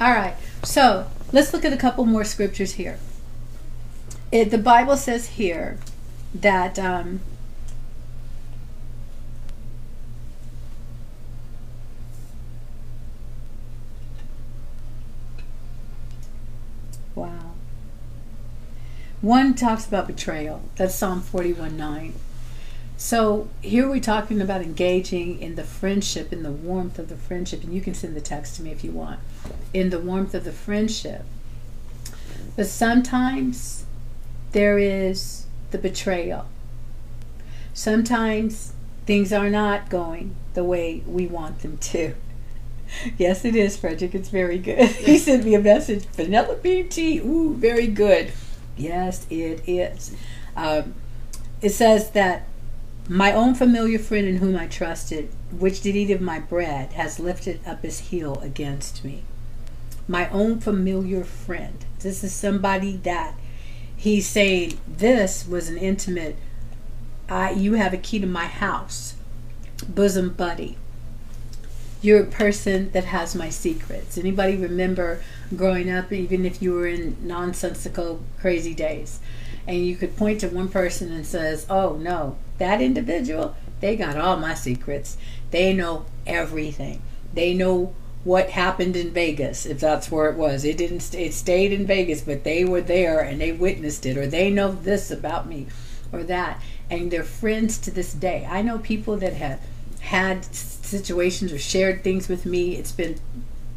All 0.00 0.12
right. 0.12 0.36
So 0.62 1.06
let's 1.32 1.52
look 1.52 1.64
at 1.64 1.72
a 1.72 1.76
couple 1.76 2.04
more 2.04 2.24
scriptures 2.24 2.72
here. 2.72 2.98
It, 4.30 4.50
the 4.50 4.58
Bible 4.58 4.96
says 4.96 5.30
here 5.30 5.78
that 6.34 6.78
um, 6.78 7.20
Wow. 17.20 17.52
One 19.20 19.54
talks 19.54 19.86
about 19.86 20.06
betrayal. 20.06 20.62
That's 20.76 20.94
Psalm 20.94 21.20
41 21.20 21.76
9. 21.76 22.14
So 22.96 23.48
here 23.60 23.88
we're 23.88 24.00
talking 24.00 24.40
about 24.40 24.62
engaging 24.62 25.40
in 25.40 25.56
the 25.56 25.64
friendship, 25.64 26.32
in 26.32 26.42
the 26.42 26.50
warmth 26.50 26.98
of 26.98 27.08
the 27.08 27.16
friendship, 27.16 27.62
and 27.62 27.74
you 27.74 27.80
can 27.80 27.94
send 27.94 28.14
the 28.14 28.20
text 28.20 28.56
to 28.56 28.62
me 28.62 28.70
if 28.70 28.82
you 28.82 28.92
want. 28.92 29.20
In 29.74 29.90
the 29.90 29.98
warmth 29.98 30.34
of 30.34 30.44
the 30.44 30.52
friendship. 30.52 31.24
But 32.56 32.66
sometimes 32.66 33.84
there 34.52 34.78
is 34.78 35.46
the 35.70 35.78
betrayal. 35.78 36.46
Sometimes 37.74 38.72
things 39.06 39.32
are 39.32 39.50
not 39.50 39.90
going 39.90 40.34
the 40.54 40.64
way 40.64 41.02
we 41.06 41.26
want 41.26 41.60
them 41.60 41.76
to. 41.78 42.14
Yes, 43.16 43.44
it 43.44 43.54
is, 43.54 43.76
Frederick. 43.76 44.16
It's 44.16 44.30
very 44.30 44.58
good. 44.58 44.88
he 44.88 45.16
sent 45.16 45.44
me 45.44 45.54
a 45.54 45.60
message. 45.60 46.06
Vanilla 46.06 46.56
bean 46.56 46.88
tea. 46.88 47.18
Ooh, 47.18 47.54
very 47.54 47.86
good. 47.86 48.32
Yes, 48.80 49.26
it 49.28 49.62
is. 49.68 50.16
Um, 50.56 50.94
it 51.60 51.70
says 51.70 52.10
that 52.12 52.46
my 53.08 53.32
own 53.32 53.54
familiar 53.54 53.98
friend 53.98 54.26
in 54.26 54.36
whom 54.36 54.56
I 54.56 54.66
trusted, 54.66 55.30
which 55.50 55.82
did 55.82 55.96
eat 55.96 56.10
of 56.10 56.20
my 56.20 56.38
bread, 56.38 56.92
has 56.92 57.20
lifted 57.20 57.60
up 57.66 57.82
his 57.82 58.00
heel 58.00 58.40
against 58.40 59.04
me. 59.04 59.22
My 60.08 60.28
own 60.30 60.60
familiar 60.60 61.24
friend. 61.24 61.84
This 61.98 62.24
is 62.24 62.32
somebody 62.32 62.96
that 62.98 63.34
he's 63.96 64.26
saying, 64.26 64.78
This 64.88 65.46
was 65.46 65.68
an 65.68 65.76
intimate, 65.76 66.36
I, 67.28 67.50
you 67.50 67.74
have 67.74 67.92
a 67.92 67.98
key 67.98 68.18
to 68.20 68.26
my 68.26 68.46
house, 68.46 69.14
bosom 69.88 70.30
buddy 70.30 70.76
you're 72.02 72.22
a 72.22 72.26
person 72.26 72.90
that 72.92 73.04
has 73.04 73.34
my 73.34 73.50
secrets. 73.50 74.16
Anybody 74.16 74.56
remember 74.56 75.22
growing 75.54 75.90
up, 75.90 76.12
even 76.12 76.46
if 76.46 76.62
you 76.62 76.72
were 76.72 76.86
in 76.86 77.16
nonsensical, 77.20 78.22
crazy 78.40 78.74
days, 78.74 79.20
and 79.66 79.84
you 79.86 79.96
could 79.96 80.16
point 80.16 80.40
to 80.40 80.48
one 80.48 80.68
person 80.68 81.12
and 81.12 81.26
says, 81.26 81.66
"Oh 81.68 81.96
no, 81.96 82.36
that 82.58 82.80
individual, 82.80 83.54
they 83.80 83.96
got 83.96 84.16
all 84.16 84.36
my 84.36 84.54
secrets. 84.54 85.16
They 85.50 85.72
know 85.72 86.06
everything. 86.26 87.02
They 87.34 87.54
know 87.54 87.94
what 88.22 88.50
happened 88.50 88.96
in 88.96 89.10
Vegas, 89.10 89.64
if 89.64 89.80
that's 89.80 90.10
where 90.10 90.28
it 90.28 90.36
was. 90.36 90.64
It 90.64 90.76
didn't. 90.76 91.00
St- 91.00 91.28
it 91.28 91.34
stayed 91.34 91.72
in 91.72 91.86
Vegas, 91.86 92.20
but 92.20 92.44
they 92.44 92.64
were 92.64 92.82
there 92.82 93.20
and 93.20 93.40
they 93.40 93.52
witnessed 93.52 94.06
it, 94.06 94.16
or 94.16 94.26
they 94.26 94.50
know 94.50 94.72
this 94.72 95.10
about 95.10 95.48
me, 95.48 95.66
or 96.12 96.22
that, 96.24 96.60
and 96.90 97.10
they're 97.10 97.22
friends 97.24 97.78
to 97.78 97.90
this 97.90 98.12
day. 98.12 98.46
I 98.48 98.62
know 98.62 98.78
people 98.78 99.16
that 99.18 99.34
have 99.34 99.60
had 100.00 100.44
situations 100.90 101.52
or 101.52 101.58
shared 101.58 102.02
things 102.02 102.28
with 102.28 102.44
me. 102.44 102.76
It's 102.76 102.92
been 102.92 103.18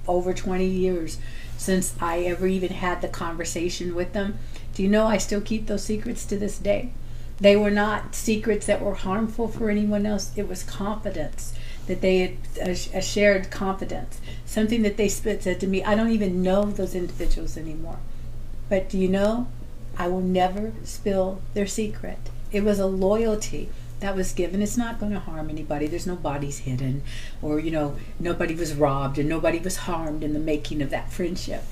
over 0.08 0.34
20 0.34 0.66
years 0.66 1.18
since 1.58 1.96
I 2.02 2.20
ever 2.20 2.48
even 2.48 2.74
had 2.74 3.02
the 3.02 3.08
conversation 3.08 3.96
with 3.96 4.14
them. 4.14 4.40
Do 4.74 4.84
you 4.84 4.90
know 4.90 5.06
I 5.06 5.18
still 5.18 5.42
keep 5.42 5.68
those 5.68 5.84
secrets 5.84 6.26
to 6.26 6.38
this 6.38 6.58
day? 6.58 6.92
They 7.40 7.56
were 7.56 7.72
not 7.72 8.16
secrets 8.16 8.66
that 8.66 8.82
were 8.82 8.96
harmful 8.96 9.48
for 9.48 9.70
anyone 9.70 10.06
else. 10.06 10.32
It 10.36 10.48
was 10.48 10.64
confidence 10.64 11.54
that 11.88 12.02
they 12.02 12.20
had 12.20 12.38
a, 12.62 12.72
a 12.72 13.02
shared 13.02 13.52
confidence, 13.52 14.22
something 14.46 14.82
that 14.84 14.98
they 14.98 15.10
spit 15.10 15.44
said 15.44 15.60
to 15.60 15.68
me. 15.68 15.84
I 15.84 15.96
don't 15.96 16.12
even 16.12 16.42
know 16.42 16.66
those 16.66 16.96
individuals 16.96 17.58
anymore. 17.58 18.00
But 18.70 18.90
do 18.90 18.98
you 18.98 19.10
know? 19.10 19.48
I 19.98 20.08
will 20.08 20.22
never 20.22 20.74
spill 20.84 21.42
their 21.54 21.68
secret. 21.68 22.18
It 22.52 22.64
was 22.64 22.80
a 22.80 22.88
loyalty 22.88 23.70
that 24.04 24.16
was 24.16 24.34
given. 24.34 24.62
It's 24.62 24.78
not 24.78 25.00
going 25.00 25.14
to 25.14 25.20
harm 25.20 25.50
anybody. 25.50 25.88
There's 25.88 26.06
no 26.06 26.16
bodies 26.16 26.60
hidden, 26.60 27.04
or, 27.42 27.60
you 27.60 27.72
know, 27.72 27.96
nobody 28.20 28.54
was 28.54 28.76
robbed 28.76 29.18
and 29.18 29.30
nobody 29.30 29.60
was 29.60 29.78
harmed 29.78 30.24
in 30.24 30.34
the 30.34 30.40
making 30.40 30.82
of 30.82 30.90
that 30.90 31.12
friendship. 31.12 31.64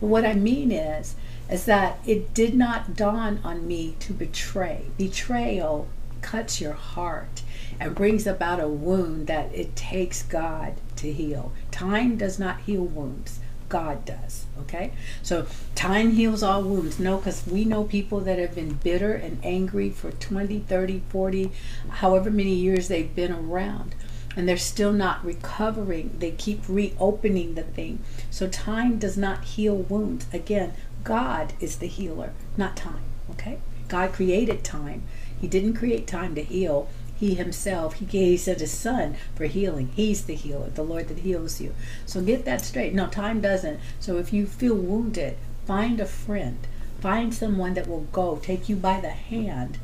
But 0.00 0.06
what 0.06 0.24
I 0.24 0.34
mean 0.34 0.72
is, 0.72 1.16
is 1.50 1.64
that 1.64 1.98
it 2.06 2.32
did 2.32 2.54
not 2.54 2.94
dawn 2.94 3.40
on 3.42 3.66
me 3.66 3.96
to 4.00 4.12
betray. 4.12 4.86
Betrayal 4.96 5.88
cuts 6.22 6.60
your 6.60 6.74
heart 6.74 7.42
and 7.80 7.94
brings 7.94 8.26
about 8.26 8.60
a 8.60 8.68
wound 8.68 9.26
that 9.26 9.52
it 9.54 9.74
takes 9.74 10.22
God 10.22 10.74
to 10.96 11.12
heal. 11.12 11.52
Time 11.70 12.16
does 12.16 12.38
not 12.38 12.60
heal 12.60 12.84
wounds. 12.84 13.40
God 13.70 14.04
does. 14.04 14.44
Okay? 14.60 14.92
So 15.22 15.46
time 15.74 16.10
heals 16.10 16.42
all 16.42 16.62
wounds. 16.62 16.98
No, 16.98 17.16
because 17.16 17.46
we 17.46 17.64
know 17.64 17.84
people 17.84 18.20
that 18.20 18.38
have 18.38 18.54
been 18.54 18.74
bitter 18.74 19.14
and 19.14 19.40
angry 19.42 19.88
for 19.88 20.10
20, 20.10 20.58
30, 20.58 21.02
40, 21.08 21.50
however 21.88 22.30
many 22.30 22.54
years 22.54 22.88
they've 22.88 23.14
been 23.14 23.32
around. 23.32 23.94
And 24.36 24.46
they're 24.48 24.58
still 24.58 24.92
not 24.92 25.24
recovering. 25.24 26.16
They 26.18 26.32
keep 26.32 26.62
reopening 26.68 27.54
the 27.54 27.62
thing. 27.62 28.00
So 28.30 28.46
time 28.46 28.98
does 28.98 29.16
not 29.16 29.44
heal 29.44 29.74
wounds. 29.74 30.26
Again, 30.32 30.74
God 31.02 31.54
is 31.60 31.78
the 31.78 31.88
healer, 31.88 32.32
not 32.56 32.76
time. 32.76 33.02
Okay? 33.30 33.58
God 33.88 34.12
created 34.12 34.62
time. 34.62 35.02
He 35.40 35.48
didn't 35.48 35.74
create 35.74 36.06
time 36.06 36.34
to 36.34 36.42
heal. 36.42 36.88
He 37.20 37.34
himself, 37.34 37.96
he, 37.96 38.06
he 38.06 38.36
sent 38.38 38.60
his 38.60 38.70
son 38.70 39.14
for 39.34 39.44
healing. 39.44 39.92
He's 39.94 40.24
the 40.24 40.34
healer, 40.34 40.70
the 40.70 40.82
Lord 40.82 41.08
that 41.08 41.18
heals 41.18 41.60
you. 41.60 41.74
So 42.06 42.22
get 42.22 42.46
that 42.46 42.62
straight. 42.62 42.94
No, 42.94 43.08
time 43.08 43.42
doesn't. 43.42 43.78
So 44.00 44.16
if 44.16 44.32
you 44.32 44.46
feel 44.46 44.74
wounded, 44.74 45.36
find 45.66 46.00
a 46.00 46.06
friend. 46.06 46.66
Find 47.02 47.34
someone 47.34 47.74
that 47.74 47.86
will 47.86 48.06
go, 48.10 48.36
take 48.36 48.70
you 48.70 48.76
by 48.76 49.02
the 49.02 49.10
hand, 49.10 49.76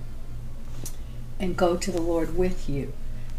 and 1.39 1.59
go 1.59 1.77
to 1.77 1.93
the 1.93 2.01
Lord 2.01 2.39
with 2.39 2.71
you. 2.71 2.95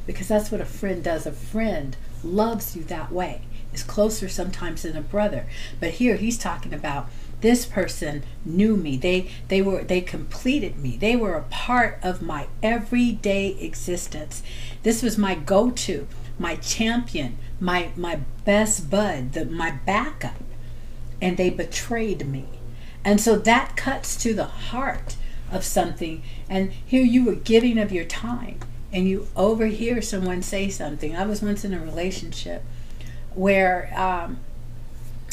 Because 0.06 0.28
that's 0.28 0.52
what 0.52 0.62
a 0.62 0.66
friend 0.66 1.04
does. 1.04 1.26
A 1.26 1.32
friend 1.32 1.98
loves 2.24 2.76
you 2.76 2.84
that 2.84 3.12
way. 3.12 3.42
Is 3.74 3.82
closer 3.82 4.30
sometimes 4.30 4.84
than 4.84 4.96
a 4.96 5.02
brother. 5.02 5.48
But 5.80 5.92
here 5.96 6.18
he's 6.18 6.38
talking 6.38 6.74
about 6.74 7.10
this 7.42 7.66
person 7.66 8.24
knew 8.44 8.76
me. 8.76 8.98
They 8.98 9.30
they 9.48 9.62
were 9.62 9.84
they 9.84 10.02
completed 10.02 10.80
me. 10.80 10.98
They 10.98 11.16
were 11.16 11.36
a 11.36 11.44
part 11.44 12.00
of 12.02 12.22
my 12.22 12.48
everyday 12.64 13.50
existence. 13.60 14.42
This 14.84 15.04
was 15.04 15.18
my 15.18 15.36
go-to 15.36 16.08
my 16.40 16.56
champion 16.56 17.38
my 17.60 17.90
my 17.96 18.20
best 18.46 18.90
bud 18.90 19.34
the, 19.34 19.46
my 19.46 19.72
backup. 19.86 20.44
And 21.22 21.38
they 21.38 21.50
betrayed 21.50 22.28
me. 22.28 22.46
And 23.04 23.20
so 23.20 23.38
that 23.38 23.76
cuts 23.76 24.16
to 24.18 24.34
the 24.34 24.46
heart 24.46 25.16
of 25.52 25.64
something. 25.64 26.22
And 26.50 26.72
here 26.72 27.04
you 27.04 27.26
were 27.26 27.36
giving 27.36 27.80
of 27.80 27.92
your 27.92 28.06
time. 28.06 28.60
And 28.94 29.08
you 29.08 29.28
overhear 29.36 30.02
someone 30.02 30.42
say 30.42 30.70
something. 30.70 31.16
I 31.16 31.26
was 31.26 31.42
once 31.42 31.66
in 31.66 31.74
a 31.74 31.80
relationship 31.80 32.64
where 33.34 33.92
um, 33.96 34.40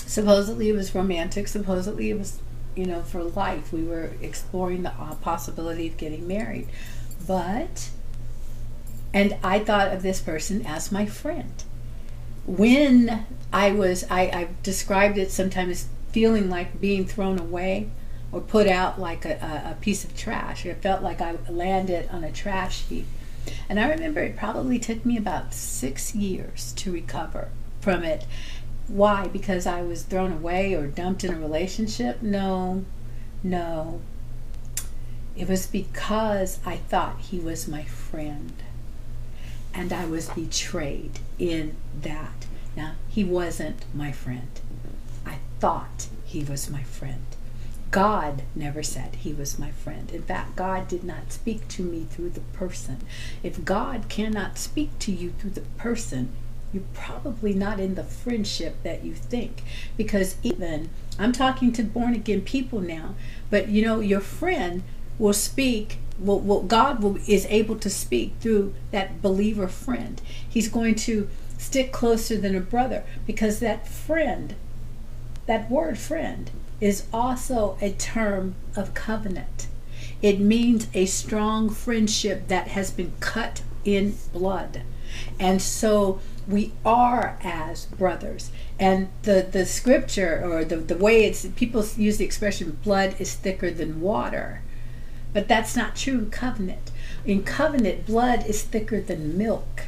supposedly 0.06 0.68
it 0.68 0.74
was 0.74 0.94
romantic 0.94 1.48
supposedly 1.48 2.10
it 2.10 2.18
was 2.18 2.40
you 2.76 2.86
know 2.86 3.02
for 3.02 3.22
life. 3.22 3.72
We 3.72 3.82
were 3.82 4.12
exploring 4.20 4.82
the 4.82 4.90
uh, 4.90 5.14
possibility 5.16 5.86
of 5.86 5.96
getting 5.96 6.26
married. 6.26 6.68
But 7.26 7.90
and 9.12 9.36
i 9.44 9.60
thought 9.60 9.92
of 9.92 10.02
this 10.02 10.20
person 10.20 10.64
as 10.66 10.92
my 10.92 11.06
friend. 11.06 11.62
When 12.46 13.26
i 13.52 13.70
was 13.70 14.04
i 14.10 14.22
i 14.22 14.48
described 14.62 15.18
it 15.18 15.30
sometimes 15.30 15.88
feeling 16.12 16.50
like 16.50 16.80
being 16.80 17.06
thrown 17.06 17.38
away 17.38 17.88
or 18.30 18.40
put 18.40 18.66
out 18.66 19.00
like 19.00 19.24
a, 19.24 19.72
a 19.72 19.76
piece 19.80 20.04
of 20.04 20.16
trash. 20.16 20.66
It 20.66 20.82
felt 20.82 21.02
like 21.02 21.20
i 21.20 21.36
landed 21.48 22.08
on 22.10 22.24
a 22.24 22.32
trash 22.32 22.82
heap. 22.82 23.06
And 23.68 23.78
i 23.78 23.88
remember 23.88 24.20
it 24.20 24.36
probably 24.36 24.78
took 24.78 25.04
me 25.06 25.16
about 25.16 25.54
six 25.54 26.14
years 26.14 26.72
to 26.76 26.92
recover 26.92 27.48
from 27.80 28.02
it 28.02 28.26
why? 28.88 29.28
Because 29.28 29.66
I 29.66 29.82
was 29.82 30.02
thrown 30.02 30.32
away 30.32 30.74
or 30.74 30.86
dumped 30.86 31.24
in 31.24 31.34
a 31.34 31.38
relationship? 31.38 32.22
No, 32.22 32.84
no. 33.42 34.00
It 35.36 35.48
was 35.48 35.66
because 35.66 36.58
I 36.64 36.76
thought 36.76 37.20
he 37.20 37.38
was 37.38 37.66
my 37.66 37.84
friend. 37.84 38.52
And 39.72 39.92
I 39.92 40.04
was 40.04 40.28
betrayed 40.28 41.18
in 41.38 41.76
that. 42.00 42.46
Now, 42.76 42.92
he 43.08 43.24
wasn't 43.24 43.84
my 43.94 44.12
friend. 44.12 44.48
I 45.26 45.38
thought 45.58 46.06
he 46.24 46.44
was 46.44 46.70
my 46.70 46.82
friend. 46.82 47.24
God 47.90 48.42
never 48.54 48.82
said 48.82 49.16
he 49.16 49.32
was 49.32 49.58
my 49.58 49.70
friend. 49.70 50.10
In 50.10 50.22
fact, 50.22 50.56
God 50.56 50.88
did 50.88 51.04
not 51.04 51.32
speak 51.32 51.68
to 51.68 51.82
me 51.82 52.06
through 52.10 52.30
the 52.30 52.40
person. 52.40 52.98
If 53.42 53.64
God 53.64 54.08
cannot 54.08 54.58
speak 54.58 54.98
to 55.00 55.12
you 55.12 55.30
through 55.30 55.50
the 55.50 55.60
person, 55.78 56.32
you're 56.74 56.82
probably 56.92 57.54
not 57.54 57.80
in 57.80 57.94
the 57.94 58.04
friendship 58.04 58.82
that 58.82 59.04
you 59.04 59.14
think. 59.14 59.62
Because 59.96 60.36
even, 60.42 60.90
I'm 61.18 61.32
talking 61.32 61.72
to 61.72 61.84
born 61.84 62.14
again 62.14 62.42
people 62.42 62.80
now, 62.80 63.14
but 63.48 63.68
you 63.68 63.84
know, 63.84 64.00
your 64.00 64.20
friend 64.20 64.82
will 65.18 65.32
speak 65.32 65.98
well, 66.18 66.62
God 66.62 67.02
will, 67.02 67.18
is 67.26 67.46
able 67.46 67.76
to 67.76 67.90
speak 67.90 68.34
through 68.40 68.74
that 68.92 69.20
believer 69.20 69.68
friend. 69.68 70.20
He's 70.48 70.68
going 70.68 70.94
to 70.96 71.28
stick 71.58 71.92
closer 71.92 72.36
than 72.36 72.54
a 72.54 72.60
brother 72.60 73.04
because 73.26 73.60
that 73.60 73.88
friend, 73.88 74.54
that 75.46 75.70
word 75.70 75.98
friend, 75.98 76.50
is 76.80 77.06
also 77.12 77.76
a 77.80 77.90
term 77.92 78.54
of 78.76 78.94
covenant. 78.94 79.66
It 80.22 80.40
means 80.40 80.88
a 80.94 81.06
strong 81.06 81.68
friendship 81.68 82.48
that 82.48 82.68
has 82.68 82.90
been 82.90 83.12
cut 83.20 83.62
in 83.84 84.16
blood. 84.32 84.82
And 85.38 85.60
so 85.60 86.20
we 86.46 86.72
are 86.84 87.38
as 87.42 87.86
brothers. 87.86 88.50
And 88.78 89.08
the, 89.22 89.46
the 89.50 89.66
scripture 89.66 90.42
or 90.44 90.64
the, 90.64 90.76
the 90.76 90.96
way 90.96 91.24
it's 91.24 91.46
people 91.46 91.84
use 91.96 92.18
the 92.18 92.24
expression 92.24 92.78
blood 92.82 93.16
is 93.18 93.34
thicker 93.34 93.70
than 93.70 94.00
water. 94.00 94.62
But 95.32 95.48
that's 95.48 95.76
not 95.76 95.96
true 95.96 96.18
in 96.18 96.30
covenant. 96.30 96.90
In 97.24 97.42
covenant, 97.42 98.06
blood 98.06 98.46
is 98.46 98.62
thicker 98.62 99.00
than 99.00 99.36
milk. 99.36 99.84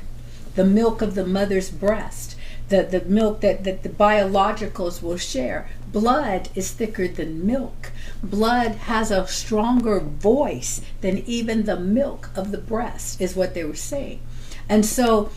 The 0.55 0.64
milk 0.64 1.03
of 1.03 1.14
the 1.14 1.27
mother's 1.27 1.71
breast, 1.71 2.37
the, 2.69 2.83
the 2.83 3.03
milk 3.03 3.42
that, 3.42 3.62
that 3.64 3.83
the 3.83 3.88
biologicals 3.88 5.03
will 5.03 5.19
share. 5.19 5.69
Blood 5.92 6.49
is 6.55 6.73
thicker 6.73 7.07
than 7.07 7.47
milk. 7.47 7.92
Blood 8.23 8.73
has 8.73 9.11
a 9.11 9.27
stronger 9.29 10.01
voice 10.01 10.81
than 11.01 11.19
even 11.19 11.64
the 11.64 11.79
milk 11.79 12.31
of 12.35 12.51
the 12.51 12.59
breast, 12.59 13.21
is 13.21 13.37
what 13.37 13.55
they 13.55 13.64
were 13.64 13.75
saying. 13.75 14.21
And 14.69 14.85
so 14.85 15.31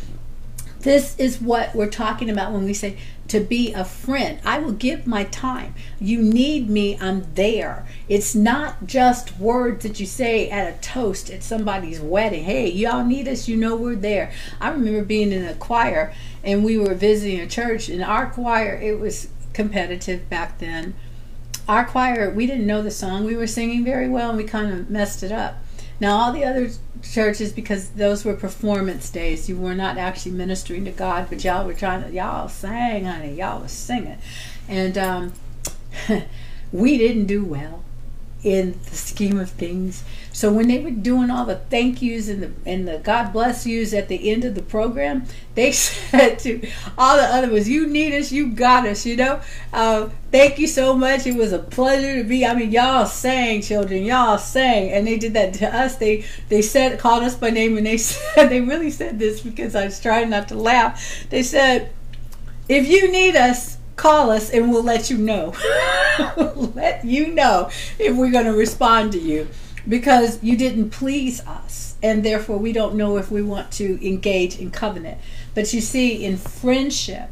this 0.82 1.18
is 1.20 1.42
what 1.42 1.76
we're 1.76 1.90
talking 1.90 2.30
about 2.30 2.52
when 2.52 2.64
we 2.64 2.74
say 2.74 2.98
to 3.28 3.40
be 3.40 3.74
a 3.74 3.86
friend. 3.86 4.40
I 4.44 4.60
will 4.60 4.72
give 4.72 5.06
my 5.06 5.26
time. 5.26 5.76
You 6.00 6.22
need 6.22 6.70
me, 6.70 6.98
I'm 7.00 7.28
there. 7.36 7.86
It's 8.08 8.34
not 8.34 8.88
just 8.88 9.38
words 9.38 9.84
that 9.84 10.00
you 10.00 10.06
say 10.06 10.50
at 10.50 10.74
a 10.74 10.78
toast 10.80 11.30
at 11.30 11.44
somebody's 11.44 12.00
wedding. 12.00 12.46
Hey, 12.46 12.70
y'all 12.70 13.06
need 13.06 13.28
us, 13.28 13.48
you 13.48 13.56
know 13.56 13.76
we're 13.76 13.96
there. 13.96 14.32
I 14.60 14.70
remember 14.70 15.04
being 15.04 15.32
in 15.32 15.46
a 15.46 15.54
choir 15.54 16.14
and 16.44 16.64
we 16.64 16.78
were 16.78 16.96
visiting 16.96 17.40
a 17.40 17.48
church, 17.48 17.90
and 17.90 18.04
our 18.04 18.28
choir, 18.28 18.80
it 18.82 19.00
was 19.00 19.28
competitive 19.54 20.30
back 20.30 20.60
then. 20.60 20.96
Our 21.68 21.86
choir, 21.86 22.32
we 22.32 22.48
didn't 22.48 22.66
know 22.66 22.82
the 22.82 22.90
song 22.90 23.26
we 23.26 23.36
were 23.36 23.46
singing 23.46 23.84
very 23.84 24.10
well, 24.10 24.30
and 24.30 24.38
we 24.38 24.46
kind 24.46 24.72
of 24.72 24.90
messed 24.90 25.22
it 25.22 25.32
up. 25.32 25.58
Now, 26.00 26.16
all 26.16 26.32
the 26.32 26.46
other 26.46 26.70
churches, 27.02 27.52
because 27.52 27.90
those 27.90 28.26
were 28.26 28.36
performance 28.36 29.10
days, 29.10 29.50
you 29.50 29.58
were 29.58 29.76
not 29.76 29.98
actually 29.98 30.34
ministering 30.34 30.86
to 30.86 30.92
God, 30.92 31.28
but 31.30 31.44
y'all 31.44 31.66
were 31.66 31.74
trying 31.74 32.04
to, 32.04 32.12
y'all 32.12 32.50
sang, 32.50 33.06
honey, 33.06 33.36
y'all 33.36 33.62
was 33.62 33.72
singing. 33.72 34.18
And 34.68 34.98
um, 34.98 35.34
we 36.72 36.98
didn't 36.98 37.26
do 37.26 37.44
well. 37.44 37.84
In 38.44 38.80
the 38.90 38.96
scheme 38.96 39.38
of 39.38 39.50
things. 39.50 40.04
So 40.32 40.54
when 40.54 40.70
they 40.70 40.80
were 40.80 40.92
doing 40.92 41.30
all 41.30 41.46
the 41.46 41.56
thank 41.56 42.02
yous 42.02 42.30
and 42.30 42.42
the 42.42 42.52
and 42.66 42.88
the 42.88 43.00
God 43.00 43.34
bless 43.34 43.66
yous 43.66 43.94
at 43.94 44.08
the 44.08 44.32
end 44.32 44.46
of 44.46 44.56
the 44.56 44.62
program, 44.62 45.26
they 45.56 45.72
said 45.74 46.40
to 46.40 46.66
all 46.98 47.18
the 47.18 47.24
other 47.24 47.52
ones, 47.52 47.68
"You 47.68 47.88
need 47.88 48.14
us, 48.14 48.32
you 48.32 48.52
got 48.52 48.88
us." 48.88 49.06
You 49.06 49.18
know, 49.18 49.42
uh, 49.74 50.10
thank 50.32 50.58
you 50.58 50.68
so 50.68 50.96
much. 50.96 51.28
It 51.28 51.36
was 51.36 51.52
a 51.52 51.60
pleasure 51.60 52.22
to 52.22 52.24
be. 52.24 52.46
I 52.46 52.54
mean, 52.54 52.72
y'all 52.72 53.06
sang, 53.06 53.62
children, 53.62 54.04
y'all 54.04 54.38
sang, 54.38 54.92
and 54.92 55.06
they 55.06 55.18
did 55.18 55.34
that 55.34 55.56
to 55.56 55.76
us. 55.76 55.98
They 55.98 56.24
they 56.48 56.62
said 56.62 56.98
called 57.00 57.24
us 57.24 57.36
by 57.36 57.50
name, 57.50 57.78
and 57.78 57.86
they 57.86 57.98
said 57.98 58.48
they 58.48 58.62
really 58.62 58.92
said 58.92 59.20
this 59.20 59.42
because 59.42 59.76
I 59.76 59.86
was 59.86 60.00
trying 60.00 60.30
not 60.30 60.48
to 60.50 60.56
laugh. 60.56 61.26
They 61.30 61.44
said, 61.44 61.92
"If 62.70 62.88
you 62.88 63.12
need 63.12 63.36
us." 63.36 63.79
Call 64.00 64.32
us 64.32 64.50
and 64.50 64.72
we'll 64.72 64.84
let 64.84 65.10
you 65.10 65.18
know. 65.18 65.54
let 66.74 67.04
you 67.04 67.28
know 67.28 67.70
if 68.00 68.16
we're 68.16 68.32
going 68.32 68.46
to 68.46 68.54
respond 68.54 69.12
to 69.12 69.20
you 69.20 69.48
because 69.88 70.42
you 70.42 70.56
didn't 70.56 70.90
please 70.90 71.42
us 71.42 71.96
and 72.02 72.24
therefore 72.24 72.58
we 72.58 72.72
don't 72.72 72.96
know 72.96 73.18
if 73.18 73.30
we 73.30 73.42
want 73.42 73.72
to 73.74 74.08
engage 74.08 74.58
in 74.58 74.72
covenant. 74.72 75.18
But 75.54 75.74
you 75.74 75.82
see, 75.82 76.24
in 76.24 76.38
friendship, 76.38 77.30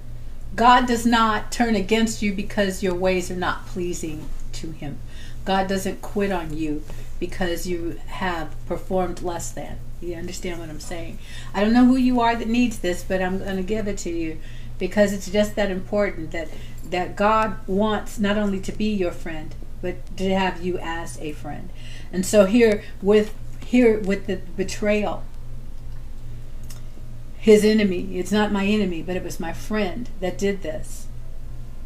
God 0.56 0.88
does 0.88 1.06
not 1.06 1.52
turn 1.52 1.76
against 1.76 2.22
you 2.22 2.34
because 2.34 2.84
your 2.84 2.96
ways 2.96 3.32
are 3.32 3.36
not 3.36 3.66
pleasing 3.68 4.28
to 4.54 4.72
Him. 4.72 5.00
God 5.46 5.68
doesn't 5.68 6.02
quit 6.02 6.32
on 6.32 6.58
you 6.58 6.84
because 7.20 7.66
you 7.66 8.00
have 8.08 8.54
performed 8.66 9.22
less 9.22 9.52
than. 9.52 9.80
You 10.02 10.16
understand 10.16 10.60
what 10.60 10.70
I'm 10.70 10.80
saying? 10.80 11.20
I 11.54 11.62
don't 11.62 11.74
know 11.74 11.86
who 11.86 11.96
you 11.96 12.20
are 12.20 12.36
that 12.36 12.48
needs 12.48 12.80
this, 12.80 13.04
but 13.04 13.22
I'm 13.22 13.40
going 13.40 13.56
to 13.56 13.64
give 13.64 13.88
it 13.88 13.98
to 14.00 14.10
you 14.10 14.40
because 14.78 15.14
it's 15.14 15.30
just 15.30 15.56
that 15.56 15.72
important 15.72 16.32
that 16.32 16.50
that 16.90 17.16
God 17.16 17.58
wants 17.68 18.18
not 18.18 18.38
only 18.38 18.60
to 18.62 18.72
be 18.72 18.94
your 18.94 19.12
friend 19.12 19.54
but 19.82 20.18
to 20.18 20.34
have 20.34 20.64
you 20.64 20.78
as 20.80 21.20
a 21.20 21.34
friend. 21.34 21.70
And 22.12 22.26
so 22.26 22.46
here 22.46 22.84
with 23.02 23.34
here 23.66 24.00
with 24.00 24.28
the 24.28 24.38
betrayal 24.56 25.24
his 27.38 27.64
enemy, 27.64 28.18
it's 28.20 28.32
not 28.32 28.52
my 28.52 28.66
enemy, 28.66 29.02
but 29.02 29.16
it 29.16 29.24
was 29.24 29.40
my 29.40 29.54
friend 29.54 30.10
that 30.20 30.38
did 30.38 30.64
this. 30.64 31.08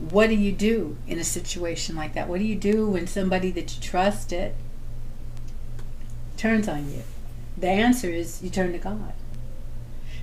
What 0.09 0.27
do 0.27 0.35
you 0.35 0.51
do 0.51 0.97
in 1.05 1.19
a 1.19 1.23
situation 1.23 1.95
like 1.95 2.15
that? 2.15 2.27
What 2.27 2.39
do 2.39 2.45
you 2.45 2.55
do 2.55 2.87
when 2.87 3.05
somebody 3.05 3.51
that 3.51 3.75
you 3.75 3.81
trusted 3.81 4.55
turns 6.35 6.67
on 6.67 6.91
you? 6.91 7.03
The 7.55 7.67
answer 7.69 8.09
is 8.09 8.41
you 8.41 8.49
turn 8.49 8.71
to 8.71 8.79
God 8.79 9.13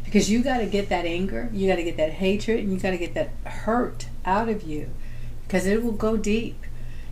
because 0.09 0.31
you 0.31 0.43
got 0.43 0.59
to 0.59 0.67
get 0.67 0.89
that 0.89 1.05
anger, 1.05 1.51
you 1.53 1.69
got 1.69 1.77
to 1.77 1.85
get 1.85 1.99
that 1.99 2.13
hatred, 2.13 2.61
and 2.61 2.73
you 2.73 2.79
got 2.79 2.93
to 2.93 2.99
get 2.99 3.13
that 3.13 3.29
hurt 3.45 4.07
out 4.25 4.49
of 4.49 4.63
you 4.63 4.89
because 5.43 5.67
it 5.67 5.83
will 5.83 5.93
go 5.93 6.17
deep 6.17 6.65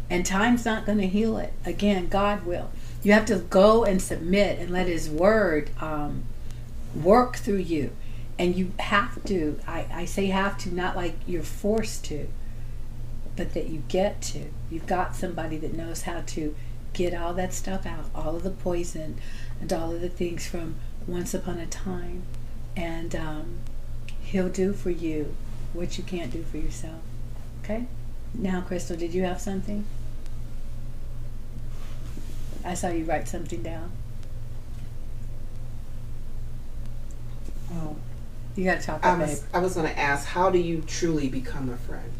and 0.08 0.24
time's 0.24 0.64
not 0.64 0.86
going 0.86 0.98
to 0.98 1.06
heal 1.06 1.36
it. 1.36 1.52
Again, 1.66 2.08
God 2.08 2.46
will. 2.46 2.70
You 3.02 3.12
have 3.12 3.26
to 3.26 3.36
go 3.36 3.84
and 3.84 4.00
submit 4.00 4.58
and 4.58 4.70
let 4.70 4.86
His 4.86 5.10
Word 5.10 5.68
um, 5.78 6.24
work 6.94 7.36
through 7.36 7.58
you. 7.58 7.90
And 8.38 8.56
you 8.56 8.72
have 8.78 9.22
to, 9.24 9.60
I, 9.66 9.86
I 9.92 10.04
say 10.06 10.26
have 10.26 10.56
to, 10.58 10.74
not 10.74 10.96
like 10.96 11.16
you're 11.26 11.42
forced 11.42 12.02
to, 12.06 12.28
but 13.36 13.52
that 13.52 13.68
you 13.68 13.82
get 13.88 14.22
to. 14.22 14.46
You've 14.70 14.86
got 14.86 15.14
somebody 15.14 15.58
that 15.58 15.74
knows 15.74 16.02
how 16.02 16.22
to 16.28 16.54
get 16.94 17.12
all 17.12 17.34
that 17.34 17.52
stuff 17.52 17.84
out, 17.84 18.06
all 18.14 18.36
of 18.36 18.42
the 18.42 18.50
poison 18.50 19.18
and 19.60 19.70
all 19.70 19.92
of 19.92 20.00
the 20.00 20.08
things 20.08 20.46
from 20.46 20.76
once 21.06 21.34
upon 21.34 21.58
a 21.58 21.66
time 21.66 22.22
and 22.76 23.16
um, 23.16 23.58
He'll 24.22 24.48
do 24.48 24.72
for 24.72 24.90
you 24.90 25.34
what 25.72 25.98
you 25.98 26.04
can't 26.04 26.30
do 26.30 26.42
for 26.42 26.58
yourself. 26.58 27.00
Okay? 27.62 27.86
Now, 28.34 28.60
Crystal, 28.60 28.96
did 28.96 29.14
you 29.14 29.22
have 29.22 29.40
something? 29.40 29.86
I 32.64 32.74
saw 32.74 32.88
you 32.88 33.04
write 33.04 33.28
something 33.28 33.62
down. 33.62 33.92
Oh. 37.72 37.96
You 38.56 38.64
got 38.64 38.80
to 38.80 38.86
talk 38.86 39.04
I 39.04 39.14
about 39.14 39.28
was, 39.28 39.40
babe. 39.40 39.50
I 39.54 39.58
was 39.58 39.74
going 39.74 39.86
to 39.86 39.98
ask, 39.98 40.26
how 40.26 40.50
do 40.50 40.58
you 40.58 40.82
truly 40.82 41.28
become 41.28 41.68
a 41.68 41.76
friend? 41.76 42.12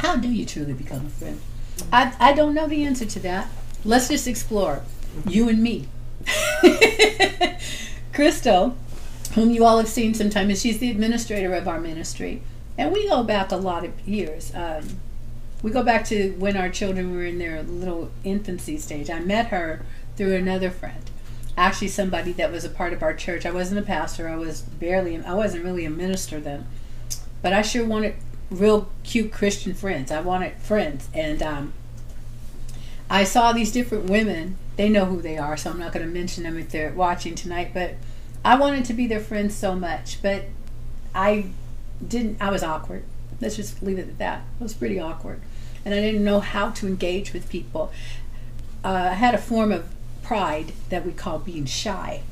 How 0.00 0.16
do 0.16 0.28
you 0.28 0.44
truly 0.44 0.72
become 0.72 1.06
a 1.06 1.10
friend? 1.10 1.40
I, 1.92 2.14
I 2.18 2.32
don't 2.32 2.54
know 2.54 2.66
the 2.66 2.84
answer 2.84 3.04
to 3.04 3.20
that. 3.20 3.48
Let's 3.84 4.08
just 4.08 4.26
explore. 4.26 4.82
You 5.26 5.48
and 5.48 5.62
me. 5.62 5.86
Crystal, 8.12 8.76
whom 9.34 9.50
you 9.50 9.64
all 9.64 9.78
have 9.78 9.88
seen 9.88 10.14
sometime, 10.14 10.48
and 10.48 10.58
she's 10.58 10.78
the 10.78 10.90
administrator 10.90 11.54
of 11.54 11.66
our 11.66 11.80
ministry. 11.80 12.42
And 12.76 12.92
we 12.92 13.08
go 13.08 13.22
back 13.22 13.50
a 13.50 13.56
lot 13.56 13.84
of 13.84 14.06
years. 14.06 14.52
Um, 14.54 15.00
we 15.62 15.70
go 15.70 15.82
back 15.82 16.04
to 16.06 16.32
when 16.38 16.56
our 16.56 16.68
children 16.68 17.14
were 17.14 17.24
in 17.24 17.38
their 17.38 17.62
little 17.62 18.10
infancy 18.24 18.78
stage. 18.78 19.08
I 19.08 19.20
met 19.20 19.48
her 19.48 19.84
through 20.16 20.34
another 20.34 20.70
friend, 20.70 21.10
actually 21.56 21.88
somebody 21.88 22.32
that 22.32 22.50
was 22.50 22.64
a 22.64 22.68
part 22.68 22.92
of 22.92 23.02
our 23.02 23.14
church. 23.14 23.46
I 23.46 23.52
wasn't 23.52 23.78
a 23.78 23.82
pastor. 23.82 24.28
I 24.28 24.36
was 24.36 24.62
barely. 24.62 25.16
I 25.24 25.34
wasn't 25.34 25.64
really 25.64 25.84
a 25.84 25.90
minister 25.90 26.40
then, 26.40 26.66
but 27.40 27.52
I 27.52 27.62
sure 27.62 27.86
wanted 27.86 28.16
real 28.50 28.88
cute 29.04 29.32
Christian 29.32 29.72
friends. 29.74 30.10
I 30.10 30.20
wanted 30.20 30.54
friends, 30.56 31.08
and 31.14 31.42
um, 31.42 31.72
I 33.08 33.24
saw 33.24 33.52
these 33.52 33.72
different 33.72 34.10
women. 34.10 34.56
They 34.76 34.88
know 34.88 35.04
who 35.04 35.20
they 35.20 35.36
are, 35.38 35.56
so 35.56 35.70
I'm 35.70 35.78
not 35.78 35.92
going 35.92 36.06
to 36.06 36.12
mention 36.12 36.44
them 36.44 36.58
if 36.58 36.70
they're 36.70 36.92
watching 36.92 37.34
tonight. 37.34 37.72
But 37.74 37.94
I 38.44 38.56
wanted 38.58 38.84
to 38.86 38.94
be 38.94 39.06
their 39.06 39.20
friend 39.20 39.52
so 39.52 39.74
much, 39.74 40.22
but 40.22 40.44
I 41.14 41.46
didn't. 42.06 42.40
I 42.40 42.50
was 42.50 42.62
awkward. 42.62 43.04
Let's 43.40 43.56
just 43.56 43.82
leave 43.82 43.98
it 43.98 44.08
at 44.08 44.18
that. 44.18 44.42
I 44.60 44.62
was 44.62 44.74
pretty 44.74 44.98
awkward, 44.98 45.40
and 45.84 45.94
I 45.94 46.00
didn't 46.00 46.24
know 46.24 46.40
how 46.40 46.70
to 46.70 46.86
engage 46.86 47.32
with 47.32 47.48
people. 47.48 47.92
Uh, 48.84 49.08
I 49.10 49.14
had 49.14 49.34
a 49.34 49.38
form 49.38 49.70
of 49.72 49.86
pride 50.22 50.72
that 50.88 51.04
we 51.04 51.12
call 51.12 51.38
being 51.38 51.66
shy. 51.66 52.22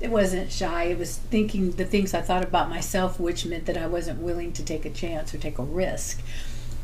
It 0.00 0.10
wasn't 0.10 0.52
shy. 0.52 0.84
It 0.84 0.98
was 0.98 1.16
thinking 1.16 1.72
the 1.72 1.84
things 1.84 2.12
I 2.12 2.20
thought 2.20 2.44
about 2.44 2.68
myself, 2.68 3.18
which 3.18 3.46
meant 3.46 3.64
that 3.66 3.78
I 3.78 3.86
wasn't 3.86 4.20
willing 4.20 4.52
to 4.52 4.64
take 4.64 4.84
a 4.84 4.90
chance 4.90 5.32
or 5.32 5.38
take 5.38 5.58
a 5.58 5.62
risk. 5.62 6.20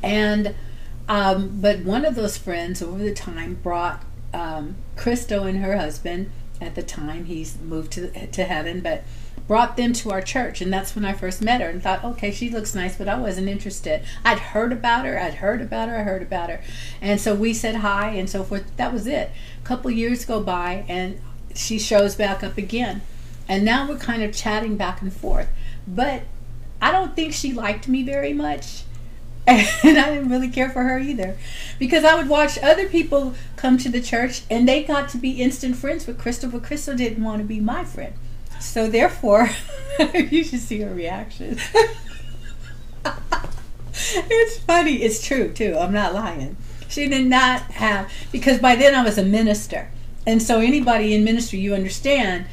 And 0.03 0.55
um, 1.09 1.61
but 1.61 1.81
one 1.81 2.05
of 2.05 2.15
those 2.15 2.39
friends 2.39 2.81
over 2.83 3.03
the 3.03 3.15
time 3.15 3.59
brought 3.63 4.03
um, 4.33 4.76
Crystal 4.97 5.45
and 5.45 5.59
her 5.59 5.76
husband. 5.76 6.30
At 6.61 6.76
the 6.76 6.83
time, 6.83 7.24
he's 7.24 7.59
moved 7.59 7.93
to 7.93 8.26
to 8.26 8.45
heaven, 8.45 8.80
but 8.80 9.03
brought 9.49 9.76
them 9.76 9.93
to 9.93 10.11
our 10.11 10.22
church, 10.22 10.61
and 10.61 10.72
that's 10.72 10.95
when 10.95 11.05
I 11.05 11.12
first 11.12 11.43
met 11.43 11.61
her 11.61 11.68
and 11.68 11.83
thought, 11.83 12.05
okay, 12.05 12.30
she 12.30 12.49
looks 12.49 12.74
nice, 12.74 12.97
but 12.97 13.09
I 13.09 13.18
wasn't 13.18 13.49
interested. 13.49 14.03
I'd 14.24 14.39
heard 14.39 14.72
about 14.72 15.05
her, 15.05 15.20
I'd 15.20 15.35
heard 15.35 15.61
about 15.61 15.89
her, 15.89 15.99
I 15.99 16.03
heard 16.03 16.22
about 16.22 16.51
her, 16.51 16.62
and 17.01 17.20
so 17.20 17.35
we 17.35 17.53
said 17.53 17.76
hi 17.76 18.11
and 18.11 18.30
so 18.30 18.45
forth. 18.45 18.64
That 18.76 18.93
was 18.93 19.07
it. 19.07 19.30
A 19.62 19.66
couple 19.66 19.91
years 19.91 20.24
go 20.24 20.41
by, 20.41 20.85
and 20.89 21.20
she 21.55 21.78
shows 21.78 22.14
back 22.14 22.43
up 22.45 22.57
again, 22.57 23.03
and 23.49 23.64
now 23.64 23.89
we're 23.89 23.99
kind 23.99 24.22
of 24.22 24.33
chatting 24.35 24.76
back 24.76 25.03
and 25.03 25.12
forth, 25.12 25.49
but 25.87 26.22
I 26.80 26.93
don't 26.93 27.16
think 27.16 27.33
she 27.33 27.53
liked 27.53 27.89
me 27.89 28.03
very 28.03 28.33
much 28.33 28.85
and 29.47 29.99
I 29.99 30.14
didn't 30.14 30.28
really 30.28 30.49
care 30.49 30.70
for 30.70 30.84
her 30.84 31.01
either 31.01 31.36
because 31.78 32.05
I 32.05 32.14
would 32.14 32.28
watch 32.28 32.59
other 32.62 32.88
people 32.88 33.34
come 33.57 33.76
to 33.78 33.88
the 33.88 34.01
church 34.01 34.43
and 34.49 34.68
they 34.68 34.84
got 34.84 35.09
to 35.11 35.18
be 35.18 35.43
instant 35.43 35.74
friends 35.76 36.07
with 36.07 36.16
Crystal, 36.18 36.49
but 36.49 36.62
Crystal 36.62 36.97
didn't 36.97 37.24
want 37.24 37.38
to 37.38 37.45
be 37.45 37.59
my 37.59 37.84
friend. 37.84 38.14
So 38.61 38.88
therefore, 38.88 39.51
you 40.14 40.45
should 40.45 40.61
see 40.61 40.80
her 40.82 40.95
reaction. 40.95 41.59
it's 43.95 44.59
funny. 44.61 45.03
It's 45.03 45.26
true 45.26 45.53
too. 45.53 45.76
I'm 45.76 45.93
not 45.93 46.14
lying. 46.14 46.57
She 46.88 47.09
did 47.09 47.26
not 47.26 47.62
have 47.62 48.12
because 48.30 48.59
by 48.59 48.76
then 48.76 48.95
I 48.95 49.03
was 49.03 49.18
a 49.18 49.24
minister, 49.24 49.90
and 50.24 50.40
so 50.40 50.61
anybody 50.61 51.14
in 51.14 51.24
ministry, 51.24 51.59
you 51.59 51.74
understand, 51.74 52.47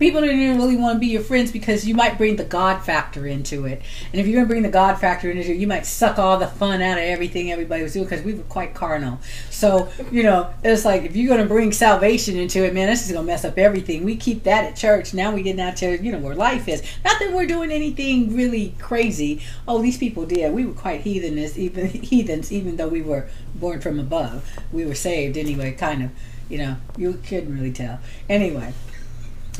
people 0.00 0.22
didn't 0.22 0.56
really 0.56 0.76
want 0.76 0.96
to 0.96 0.98
be 0.98 1.08
your 1.08 1.20
friends 1.20 1.52
because 1.52 1.86
you 1.86 1.94
might 1.94 2.16
bring 2.16 2.36
the 2.36 2.44
God 2.44 2.82
factor 2.82 3.26
into 3.26 3.66
it. 3.66 3.82
And 4.12 4.20
if 4.20 4.26
you're 4.26 4.36
going 4.36 4.46
to 4.46 4.48
bring 4.48 4.62
the 4.62 4.70
God 4.70 4.98
factor 4.98 5.30
into 5.30 5.52
it, 5.52 5.58
you 5.58 5.66
might 5.66 5.84
suck 5.84 6.18
all 6.18 6.38
the 6.38 6.46
fun 6.46 6.80
out 6.80 6.96
of 6.96 7.04
everything 7.04 7.52
everybody 7.52 7.82
was 7.82 7.92
doing 7.92 8.06
because 8.06 8.24
we 8.24 8.32
were 8.32 8.42
quite 8.44 8.74
carnal. 8.74 9.20
So, 9.50 9.92
you 10.10 10.22
know, 10.22 10.52
it's 10.64 10.86
like 10.86 11.02
if 11.02 11.14
you're 11.14 11.28
going 11.28 11.46
to 11.46 11.48
bring 11.48 11.70
salvation 11.70 12.36
into 12.38 12.64
it, 12.64 12.72
man, 12.72 12.88
this 12.88 13.04
is 13.04 13.12
going 13.12 13.26
to 13.26 13.30
mess 13.30 13.44
up 13.44 13.58
everything. 13.58 14.02
We 14.02 14.16
keep 14.16 14.42
that 14.44 14.64
at 14.64 14.76
church. 14.76 15.12
Now 15.12 15.34
we 15.34 15.42
get 15.42 15.58
out 15.60 15.76
to, 15.76 16.02
you 16.02 16.10
know, 16.10 16.18
where 16.18 16.34
life 16.34 16.66
is. 16.66 16.82
Not 17.04 17.20
that 17.20 17.32
we're 17.32 17.46
doing 17.46 17.70
anything 17.70 18.34
really 18.34 18.74
crazy. 18.78 19.42
Oh, 19.68 19.82
these 19.82 19.98
people 19.98 20.24
did. 20.24 20.52
We 20.54 20.64
were 20.64 20.72
quite 20.72 21.02
heathenists, 21.02 21.58
even 21.58 21.86
heathens, 21.90 22.50
even 22.50 22.76
though 22.76 22.88
we 22.88 23.02
were 23.02 23.28
born 23.54 23.82
from 23.82 24.00
above. 24.00 24.50
We 24.72 24.86
were 24.86 24.94
saved 24.94 25.36
anyway, 25.36 25.72
kind 25.72 26.02
of. 26.02 26.10
You 26.48 26.58
know, 26.58 26.76
you 26.96 27.20
couldn't 27.24 27.54
really 27.54 27.70
tell. 27.70 28.00
Anyway, 28.28 28.72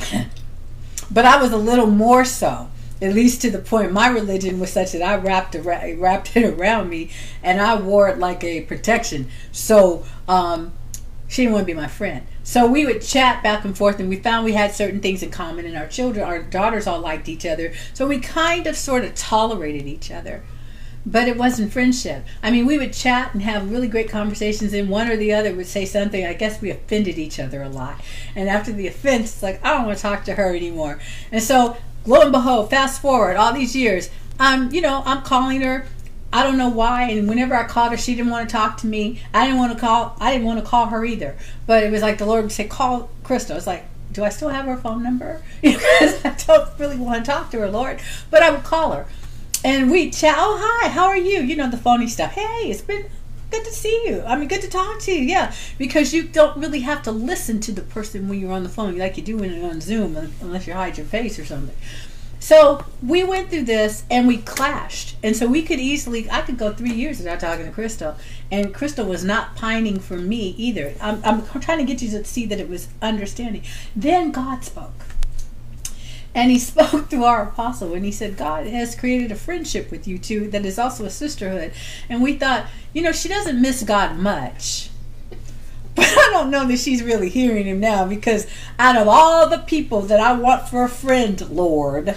but 1.11 1.25
I 1.25 1.41
was 1.41 1.53
a 1.53 1.57
little 1.57 1.87
more 1.87 2.25
so, 2.25 2.69
at 3.01 3.15
least 3.15 3.43
to 3.43 3.51
the 3.51 3.59
point. 3.59 3.93
My 3.93 4.09
religion 4.09 4.61
was 4.61 4.73
such 4.73 4.93
that 4.93 5.03
I 5.03 5.17
wrapped 5.17 5.55
around, 5.55 6.01
wrapped 6.01 6.37
it 6.37 6.45
around 6.45 6.89
me, 6.89 7.11
and 7.43 7.61
I 7.61 7.81
wore 7.81 8.09
it 8.09 8.19
like 8.19 8.45
a 8.45 8.63
protection. 8.63 9.31
So 9.53 10.05
um, 10.29 10.73
she 11.29 11.43
didn't 11.43 11.55
want 11.55 11.63
to 11.63 11.75
be 11.75 11.81
my 11.81 11.89
friend. 11.89 12.27
So 12.43 12.67
we 12.67 12.85
would 12.85 13.03
chat 13.03 13.43
back 13.43 13.65
and 13.65 13.77
forth, 13.77 14.01
and 14.01 14.09
we 14.09 14.17
found 14.17 14.45
we 14.45 14.55
had 14.55 14.75
certain 14.75 15.01
things 15.01 15.23
in 15.23 15.31
common. 15.31 15.67
And 15.67 15.77
our 15.77 15.87
children, 15.87 16.25
our 16.25 16.43
daughters, 16.43 16.87
all 16.87 17.01
liked 17.01 17.29
each 17.29 17.47
other. 17.47 17.73
So 17.95 18.07
we 18.07 18.19
kind 18.19 18.67
of, 18.67 18.77
sort 18.77 19.05
of 19.05 19.15
tolerated 19.15 19.87
each 19.87 20.11
other. 20.11 20.43
But 21.07 21.29
it 21.29 21.37
wasn't 21.37 21.73
friendship. 21.73 22.25
I 22.43 22.51
mean, 22.51 22.67
we 22.67 22.79
would 22.79 22.93
chat 22.93 23.33
and 23.33 23.43
have 23.43 23.71
really 23.71 23.89
great 23.89 24.09
conversations, 24.09 24.73
and 24.73 24.89
one 24.89 25.09
or 25.09 25.17
the 25.17 25.33
other 25.33 25.55
would 25.55 25.67
say 25.67 25.85
something. 25.87 26.25
I 26.25 26.35
guess 26.35 26.61
we 26.61 26.71
offended 26.71 27.19
each 27.19 27.41
other 27.41 27.63
a 27.63 27.69
lot. 27.69 28.01
And 28.37 28.49
after 28.49 28.73
the 28.73 28.87
offense, 28.87 29.35
it's 29.35 29.43
like, 29.43 29.65
I 29.65 29.75
don't 29.75 29.87
want 29.87 29.99
to 29.99 30.03
talk 30.03 30.25
to 30.25 30.35
her 30.35 30.55
anymore. 30.55 31.01
And 31.33 31.43
so, 31.43 31.77
lo 32.07 32.21
and 32.21 32.33
behold, 32.33 32.71
fast 32.71 33.01
forward 33.01 33.37
all 33.37 33.53
these 33.53 33.75
years, 33.75 34.11
I'm, 34.39 34.73
you 34.73 34.81
know, 34.81 35.03
I'm 35.05 35.23
calling 35.23 35.63
her. 35.63 35.87
I 36.33 36.45
don't 36.45 36.59
know 36.59 36.69
why. 36.69 37.11
And 37.11 37.29
whenever 37.29 37.57
I 37.57 37.65
called 37.65 37.91
her, 37.91 37.97
she 37.97 38.15
didn't 38.15 38.31
want 38.31 38.49
to 38.49 38.53
talk 38.53 38.77
to 38.79 38.87
me. 38.87 39.21
I 39.35 39.47
didn't 39.47 39.59
want 39.59 39.73
to 39.73 39.79
call. 39.79 40.17
I 40.21 40.33
didn't 40.33 40.47
want 40.47 40.61
to 40.61 40.67
call 40.67 40.87
her 40.87 41.05
either. 41.05 41.37
But 41.67 41.83
it 41.83 41.91
was 41.91 42.03
like 42.03 42.19
the 42.19 42.27
Lord 42.27 42.45
would 42.45 42.53
say, 42.53 42.69
"Call 42.69 43.11
Crystal." 43.25 43.57
It's 43.57 43.67
like, 43.67 43.85
do 44.13 44.23
I 44.23 44.29
still 44.29 44.49
have 44.49 44.67
her 44.67 44.77
phone 44.77 45.03
number? 45.03 45.43
Because 45.61 46.25
I 46.25 46.35
don't 46.47 46.79
really 46.79 46.97
want 46.97 47.25
to 47.25 47.31
talk 47.31 47.51
to 47.51 47.59
her, 47.59 47.69
Lord. 47.69 48.01
But 48.31 48.43
I 48.43 48.51
would 48.51 48.63
call 48.63 48.93
her 48.93 49.07
and 49.65 49.91
we 49.91 50.11
chat. 50.11 50.37
Oh, 50.39 50.59
hi, 50.61 50.89
how 50.89 51.07
are 51.07 51.17
you? 51.17 51.41
You 51.41 51.57
know 51.57 51.71
the 51.71 51.77
phony 51.77 52.07
stuff. 52.07 52.33
Hey, 52.33 52.71
it's 52.71 52.81
been 52.81 53.07
good 53.51 53.65
to 53.65 53.73
see 53.73 54.05
you. 54.07 54.23
I 54.27 54.37
mean, 54.37 54.49
good 54.49 54.63
to 54.63 54.69
talk 54.69 55.01
to 55.01 55.13
you. 55.13 55.23
Yeah, 55.23 55.53
because 55.79 56.15
you 56.15 56.25
don't 56.25 56.57
really 56.59 56.81
have 56.81 57.03
to 57.03 57.13
listen 57.13 57.61
to 57.61 57.73
the 57.73 57.83
person 57.83 58.29
when 58.29 58.41
you're 58.41 58.53
on 58.53 58.63
the 58.63 58.69
phone, 58.69 58.97
like 58.97 59.17
you 59.17 59.23
do 59.23 59.37
when 59.37 59.53
you're 59.53 59.71
on 59.71 59.81
Zoom, 59.81 60.17
unless 60.41 60.67
you 60.67 60.73
hide 60.73 60.97
your 60.97 61.07
face 61.07 61.39
or 61.39 61.45
something. 61.45 61.77
So 62.43 62.87
we 63.03 63.23
went 63.23 63.51
through 63.51 63.65
this 63.65 64.05
and 64.11 64.27
we 64.27 64.39
clashed, 64.39 65.17
and 65.23 65.37
so 65.37 65.47
we 65.47 65.63
could 65.63 65.79
easily. 65.79 66.31
I 66.31 66.41
could 66.41 66.57
go 66.57 66.73
three 66.73 66.95
years 66.95 67.19
without 67.19 67.41
talking 67.41 67.67
to 67.67 67.73
Crystal, 67.73 68.17
and 68.51 68.73
Crystal 68.73 69.05
was 69.05 69.23
not 69.23 69.57
pining 69.57 70.01
for 70.01 70.17
me 70.17 70.55
either. 70.57 70.95
I'm, 71.03 71.23
I'm 71.23 71.61
trying 71.61 71.79
to 71.79 71.85
get 71.85 72.01
you 72.01 72.09
to 72.11 72.25
see 72.25 72.47
that 72.47 72.59
it 72.59 72.69
was 72.69 72.89
understanding. 73.03 73.63
Then 73.95 74.33
God 74.33 74.65
spoke 74.65 75.10
and 76.35 76.51
he 76.51 76.59
spoke 76.61 77.09
to 77.11 77.25
our 77.25 77.43
apostle 77.45 77.95
and 77.95 78.05
he 78.05 78.13
said, 78.13 78.37
God 78.37 78.67
has 78.67 78.95
created 78.95 79.33
a 79.33 79.37
friendship 79.37 79.91
with 79.91 80.07
you 80.07 80.19
two 80.19 80.49
that 80.51 80.65
is 80.65 80.79
also 80.79 81.05
a 81.05 81.11
sisterhood. 81.11 81.73
And 82.09 82.23
we 82.23 82.35
thought, 82.37 82.67
you 82.93 83.03
know, 83.03 83.13
she 83.13 83.29
doesn't 83.29 83.61
miss 83.61 83.83
God 83.83 84.17
much. 84.19 84.91
But 85.97 86.07
I 86.07 86.31
don't 86.31 86.51
know 86.51 86.67
that 86.69 86.79
she's 86.79 87.03
really 87.03 87.29
hearing 87.29 87.67
him 87.67 87.81
now 87.81 88.07
because 88.07 88.47
out 88.79 88.97
of 88.97 89.09
all 89.09 89.49
the 89.49 89.59
people 89.59 90.03
that 90.03 90.21
I 90.21 90.33
want 90.33 90.69
for 90.69 90.85
a 90.85 90.89
friend, 90.89 91.39
Lord, 91.51 92.15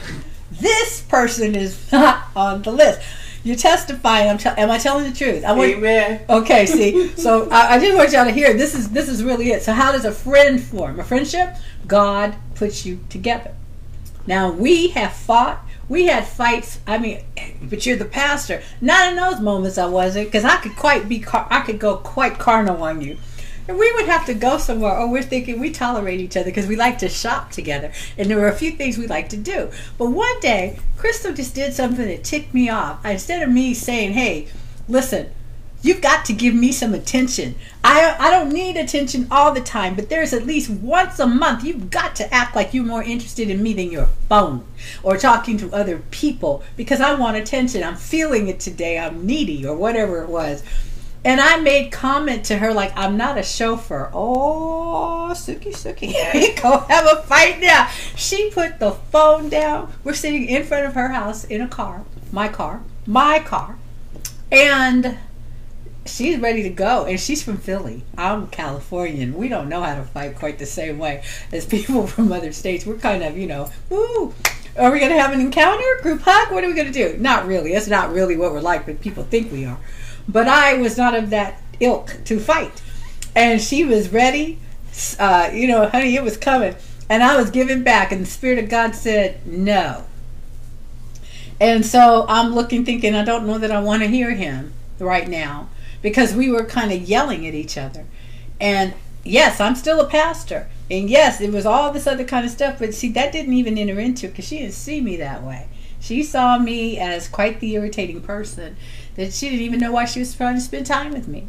this 0.51 1.01
person 1.01 1.55
is 1.55 1.91
not 1.91 2.27
on 2.35 2.61
the 2.61 2.71
list. 2.71 3.01
You're 3.43 3.57
testifying. 3.57 4.29
I'm 4.29 4.37
te- 4.37 4.49
am 4.49 4.69
I 4.69 4.77
telling 4.77 5.11
the 5.11 5.17
truth? 5.17 5.43
I 5.43 5.53
want, 5.53 5.71
Amen. 5.71 6.21
Okay, 6.29 6.67
see, 6.67 7.09
so 7.17 7.49
I, 7.49 7.75
I 7.75 7.79
just 7.79 7.97
want 7.97 8.11
y'all 8.11 8.25
to 8.25 8.31
hear. 8.31 8.53
This 8.53 8.73
is 8.73 8.91
this 8.91 9.09
is 9.09 9.21
really 9.21 9.51
it. 9.51 9.63
So, 9.63 9.73
how 9.73 9.91
does 9.91 10.05
a 10.05 10.13
friend 10.13 10.61
form? 10.61 10.99
A 10.99 11.03
friendship? 11.03 11.55
God 11.85 12.35
puts 12.55 12.85
you 12.85 12.99
together. 13.09 13.53
Now 14.25 14.51
we 14.51 14.89
have 14.89 15.13
fought. 15.13 15.65
We 15.89 16.05
had 16.05 16.25
fights. 16.25 16.79
I 16.87 16.97
mean, 16.97 17.23
but 17.61 17.85
you're 17.85 17.97
the 17.97 18.05
pastor. 18.05 18.61
Not 18.79 19.09
in 19.09 19.15
those 19.17 19.41
moments 19.41 19.77
I 19.77 19.85
wasn't, 19.85 20.27
because 20.27 20.45
I 20.45 20.57
could 20.57 20.75
quite 20.75 21.09
be. 21.09 21.19
Car- 21.19 21.47
I 21.49 21.61
could 21.61 21.79
go 21.79 21.97
quite 21.97 22.39
carnal 22.39 22.81
on 22.83 23.01
you. 23.01 23.17
And 23.67 23.77
we 23.77 23.91
would 23.93 24.05
have 24.05 24.25
to 24.25 24.33
go 24.33 24.57
somewhere, 24.57 24.97
or 24.97 25.09
we're 25.09 25.23
thinking 25.23 25.59
we 25.59 25.71
tolerate 25.71 26.19
each 26.19 26.35
other 26.35 26.49
because 26.49 26.67
we 26.67 26.75
like 26.75 26.97
to 26.97 27.07
shop 27.07 27.51
together. 27.51 27.93
And 28.17 28.29
there 28.29 28.37
were 28.37 28.49
a 28.49 28.55
few 28.55 28.71
things 28.71 28.97
we 28.97 29.07
like 29.07 29.29
to 29.29 29.37
do. 29.37 29.69
But 29.97 30.11
one 30.11 30.39
day, 30.41 30.79
Crystal 30.97 31.33
just 31.33 31.55
did 31.55 31.73
something 31.73 32.05
that 32.05 32.25
ticked 32.25 32.53
me 32.53 32.69
off. 32.69 33.05
Instead 33.05 33.41
of 33.41 33.49
me 33.49 33.73
saying, 33.73 34.13
hey, 34.13 34.49
listen, 34.89 35.31
You've 35.83 36.01
got 36.01 36.23
to 36.25 36.33
give 36.33 36.55
me 36.55 36.71
some 36.71 36.93
attention. 36.93 37.55
I, 37.83 38.15
I 38.17 38.31
don't 38.31 38.53
need 38.53 38.77
attention 38.77 39.27
all 39.29 39.51
the 39.51 39.59
time, 39.59 39.95
but 39.95 40.07
there's 40.07 40.31
at 40.31 40.45
least 40.45 40.69
once 40.69 41.19
a 41.19 41.27
month 41.27 41.65
you've 41.65 41.91
got 41.91 42.15
to 42.15 42.33
act 42.33 42.55
like 42.55 42.73
you're 42.73 42.85
more 42.85 43.03
interested 43.03 43.49
in 43.49 43.61
me 43.61 43.73
than 43.73 43.91
your 43.91 44.05
phone 44.29 44.65
or 45.03 45.17
talking 45.17 45.57
to 45.57 45.73
other 45.73 45.99
people 46.09 46.63
because 46.77 47.01
I 47.01 47.13
want 47.15 47.35
attention. 47.35 47.83
I'm 47.83 47.97
feeling 47.97 48.47
it 48.47 48.61
today. 48.61 48.97
I'm 48.97 49.25
needy 49.25 49.65
or 49.65 49.75
whatever 49.75 50.23
it 50.23 50.29
was. 50.29 50.63
And 51.25 51.41
I 51.41 51.57
made 51.57 51.91
comment 51.91 52.45
to 52.45 52.57
her 52.57 52.73
like, 52.73 52.93
I'm 52.97 53.17
not 53.17 53.37
a 53.37 53.43
chauffeur. 53.43 54.09
Oh, 54.13 55.31
Suki, 55.33 55.73
Suki, 55.73 56.13
you 56.33 56.55
go, 56.61 56.79
have 56.79 57.05
a 57.05 57.23
fight 57.23 57.59
now. 57.59 57.89
She 58.15 58.49
put 58.51 58.79
the 58.79 58.91
phone 58.91 59.49
down. 59.49 59.91
We're 60.05 60.13
sitting 60.13 60.45
in 60.47 60.63
front 60.63 60.85
of 60.85 60.93
her 60.93 61.09
house 61.09 61.43
in 61.43 61.61
a 61.61 61.67
car, 61.67 62.05
my 62.31 62.47
car, 62.47 62.83
my 63.05 63.39
car. 63.39 63.77
And 64.49 65.17
she's 66.05 66.37
ready 66.39 66.63
to 66.63 66.69
go 66.69 67.05
and 67.05 67.19
she's 67.19 67.43
from 67.43 67.57
philly. 67.57 68.03
I'm 68.17 68.47
californian. 68.47 69.35
We 69.35 69.47
don't 69.47 69.69
know 69.69 69.81
how 69.81 69.95
to 69.95 70.03
fight 70.03 70.35
quite 70.35 70.59
the 70.59 70.65
same 70.65 70.99
way 70.99 71.23
as 71.51 71.65
people 71.65 72.07
from 72.07 72.31
other 72.31 72.51
states. 72.51 72.85
We're 72.85 72.97
kind 72.97 73.23
of 73.23 73.37
you 73.37 73.47
know 73.47 73.69
woo. 73.89 74.33
Are 74.77 74.91
we 74.91 74.99
going 74.99 75.11
to 75.11 75.21
have 75.21 75.33
an 75.33 75.39
encounter? 75.39 75.83
Group 76.01 76.21
hug? 76.21 76.51
What 76.51 76.63
are 76.63 76.67
we 76.67 76.73
going 76.73 76.91
to 76.91 76.93
do? 76.93 77.15
Not 77.19 77.45
really. 77.45 77.73
That's 77.73 77.87
not 77.87 78.11
really 78.11 78.35
what 78.35 78.51
we're 78.51 78.61
like 78.61 78.85
but 78.85 79.01
people 79.01 79.23
think 79.23 79.51
we 79.51 79.65
are. 79.65 79.79
But 80.27 80.47
i 80.47 80.75
was 80.75 80.97
not 80.97 81.15
of 81.15 81.29
that 81.31 81.61
ilk 81.79 82.17
to 82.25 82.39
fight. 82.39 82.81
And 83.35 83.61
she 83.61 83.83
was 83.83 84.11
ready. 84.11 84.59
Uh, 85.19 85.49
you 85.53 85.67
know 85.67 85.87
honey 85.87 86.15
it 86.15 86.23
was 86.23 86.37
coming. 86.37 86.75
And 87.09 87.23
i 87.23 87.37
was 87.37 87.49
giving 87.49 87.83
back 87.83 88.11
and 88.11 88.21
the 88.21 88.29
spirit 88.29 88.59
of 88.59 88.69
god 88.69 88.95
said 88.95 89.45
no. 89.45 90.05
And 91.59 91.85
so 91.85 92.25
i'm 92.27 92.53
looking 92.53 92.83
thinking 92.83 93.15
i 93.15 93.23
don't 93.23 93.45
know 93.45 93.57
that 93.57 93.71
i 93.71 93.79
want 93.79 94.01
to 94.01 94.07
hear 94.07 94.31
him 94.31 94.73
right 94.99 95.27
now 95.27 95.69
because 96.03 96.35
we 96.35 96.51
were 96.51 96.65
kind 96.65 96.91
of 96.91 97.01
yelling 97.01 97.47
at 97.47 97.55
each 97.55 97.75
other. 97.75 98.05
And 98.61 98.93
yes, 99.23 99.59
I'm 99.59 99.73
still 99.73 99.99
a 99.99 100.07
pastor. 100.07 100.69
And 100.91 101.09
yes, 101.09 101.41
it 101.41 101.51
was 101.51 101.65
all 101.65 101.91
this 101.91 102.05
other 102.05 102.25
kind 102.25 102.45
of 102.45 102.51
stuff. 102.51 102.77
But 102.77 102.93
see, 102.93 103.09
that 103.13 103.31
didn't 103.31 103.53
even 103.53 103.79
enter 103.79 103.99
into 103.99 104.27
it 104.27 104.29
because 104.29 104.45
she 104.45 104.59
didn't 104.59 104.73
see 104.73 105.01
me 105.01 105.15
that 105.17 105.41
way. 105.41 105.67
She 105.99 106.21
saw 106.21 106.59
me 106.59 106.99
as 106.99 107.29
quite 107.29 107.61
the 107.61 107.73
irritating 107.73 108.21
person 108.21 108.75
that 109.15 109.33
she 109.33 109.49
didn't 109.49 109.65
even 109.65 109.79
know 109.79 109.93
why 109.93 110.05
she 110.05 110.19
was 110.19 110.35
trying 110.35 110.55
to 110.55 110.61
spend 110.61 110.85
time 110.85 111.13
with 111.13 111.27
me. 111.27 111.47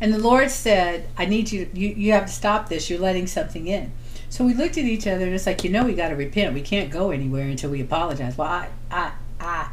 And 0.00 0.12
the 0.12 0.18
Lord 0.18 0.50
said, 0.50 1.08
I 1.16 1.24
need 1.24 1.50
you, 1.50 1.68
you, 1.72 1.88
you 1.88 2.12
have 2.12 2.26
to 2.26 2.32
stop 2.32 2.68
this. 2.68 2.90
You're 2.90 3.00
letting 3.00 3.26
something 3.26 3.66
in. 3.66 3.92
So 4.28 4.44
we 4.44 4.54
looked 4.54 4.78
at 4.78 4.84
each 4.84 5.06
other 5.06 5.24
and 5.24 5.34
it's 5.34 5.46
like, 5.46 5.64
you 5.64 5.70
know, 5.70 5.84
we 5.84 5.94
got 5.94 6.10
to 6.10 6.16
repent. 6.16 6.54
We 6.54 6.62
can't 6.62 6.90
go 6.90 7.10
anywhere 7.10 7.48
until 7.48 7.70
we 7.70 7.80
apologize. 7.80 8.36
Well, 8.36 8.48
I, 8.48 8.68
I, 8.90 9.12
I, 9.40 9.70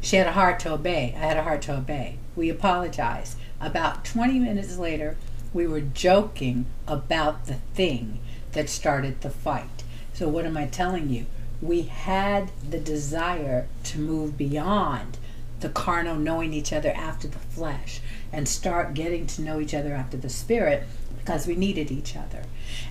she 0.00 0.16
had 0.16 0.26
a 0.26 0.32
heart 0.32 0.60
to 0.60 0.72
obey. 0.72 1.14
I 1.16 1.20
had 1.20 1.36
a 1.36 1.42
heart 1.42 1.62
to 1.62 1.76
obey. 1.76 2.18
We 2.34 2.48
apologize. 2.48 3.36
About 3.60 4.04
20 4.04 4.38
minutes 4.38 4.78
later, 4.78 5.16
we 5.52 5.66
were 5.66 5.80
joking 5.80 6.66
about 6.86 7.46
the 7.46 7.58
thing 7.74 8.20
that 8.52 8.68
started 8.68 9.20
the 9.20 9.30
fight. 9.30 9.84
So, 10.14 10.28
what 10.28 10.46
am 10.46 10.56
I 10.56 10.66
telling 10.66 11.10
you? 11.10 11.26
We 11.60 11.82
had 11.82 12.50
the 12.68 12.78
desire 12.78 13.66
to 13.84 13.98
move 13.98 14.36
beyond 14.36 15.18
the 15.60 15.68
carnal 15.68 16.16
knowing 16.16 16.52
each 16.52 16.72
other 16.72 16.90
after 16.90 17.28
the 17.28 17.38
flesh 17.38 18.00
and 18.32 18.48
start 18.48 18.94
getting 18.94 19.26
to 19.28 19.42
know 19.42 19.60
each 19.60 19.74
other 19.74 19.94
after 19.94 20.16
the 20.16 20.28
spirit 20.28 20.84
because 21.18 21.46
we 21.46 21.54
needed 21.54 21.90
each 21.90 22.16
other. 22.16 22.42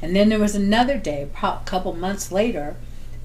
And 0.02 0.16
then 0.16 0.30
there 0.30 0.39
was 0.39 0.56
another 0.56 0.98
day, 0.98 1.30
a 1.44 1.60
couple 1.66 1.94
months 1.94 2.32
later, 2.32 2.76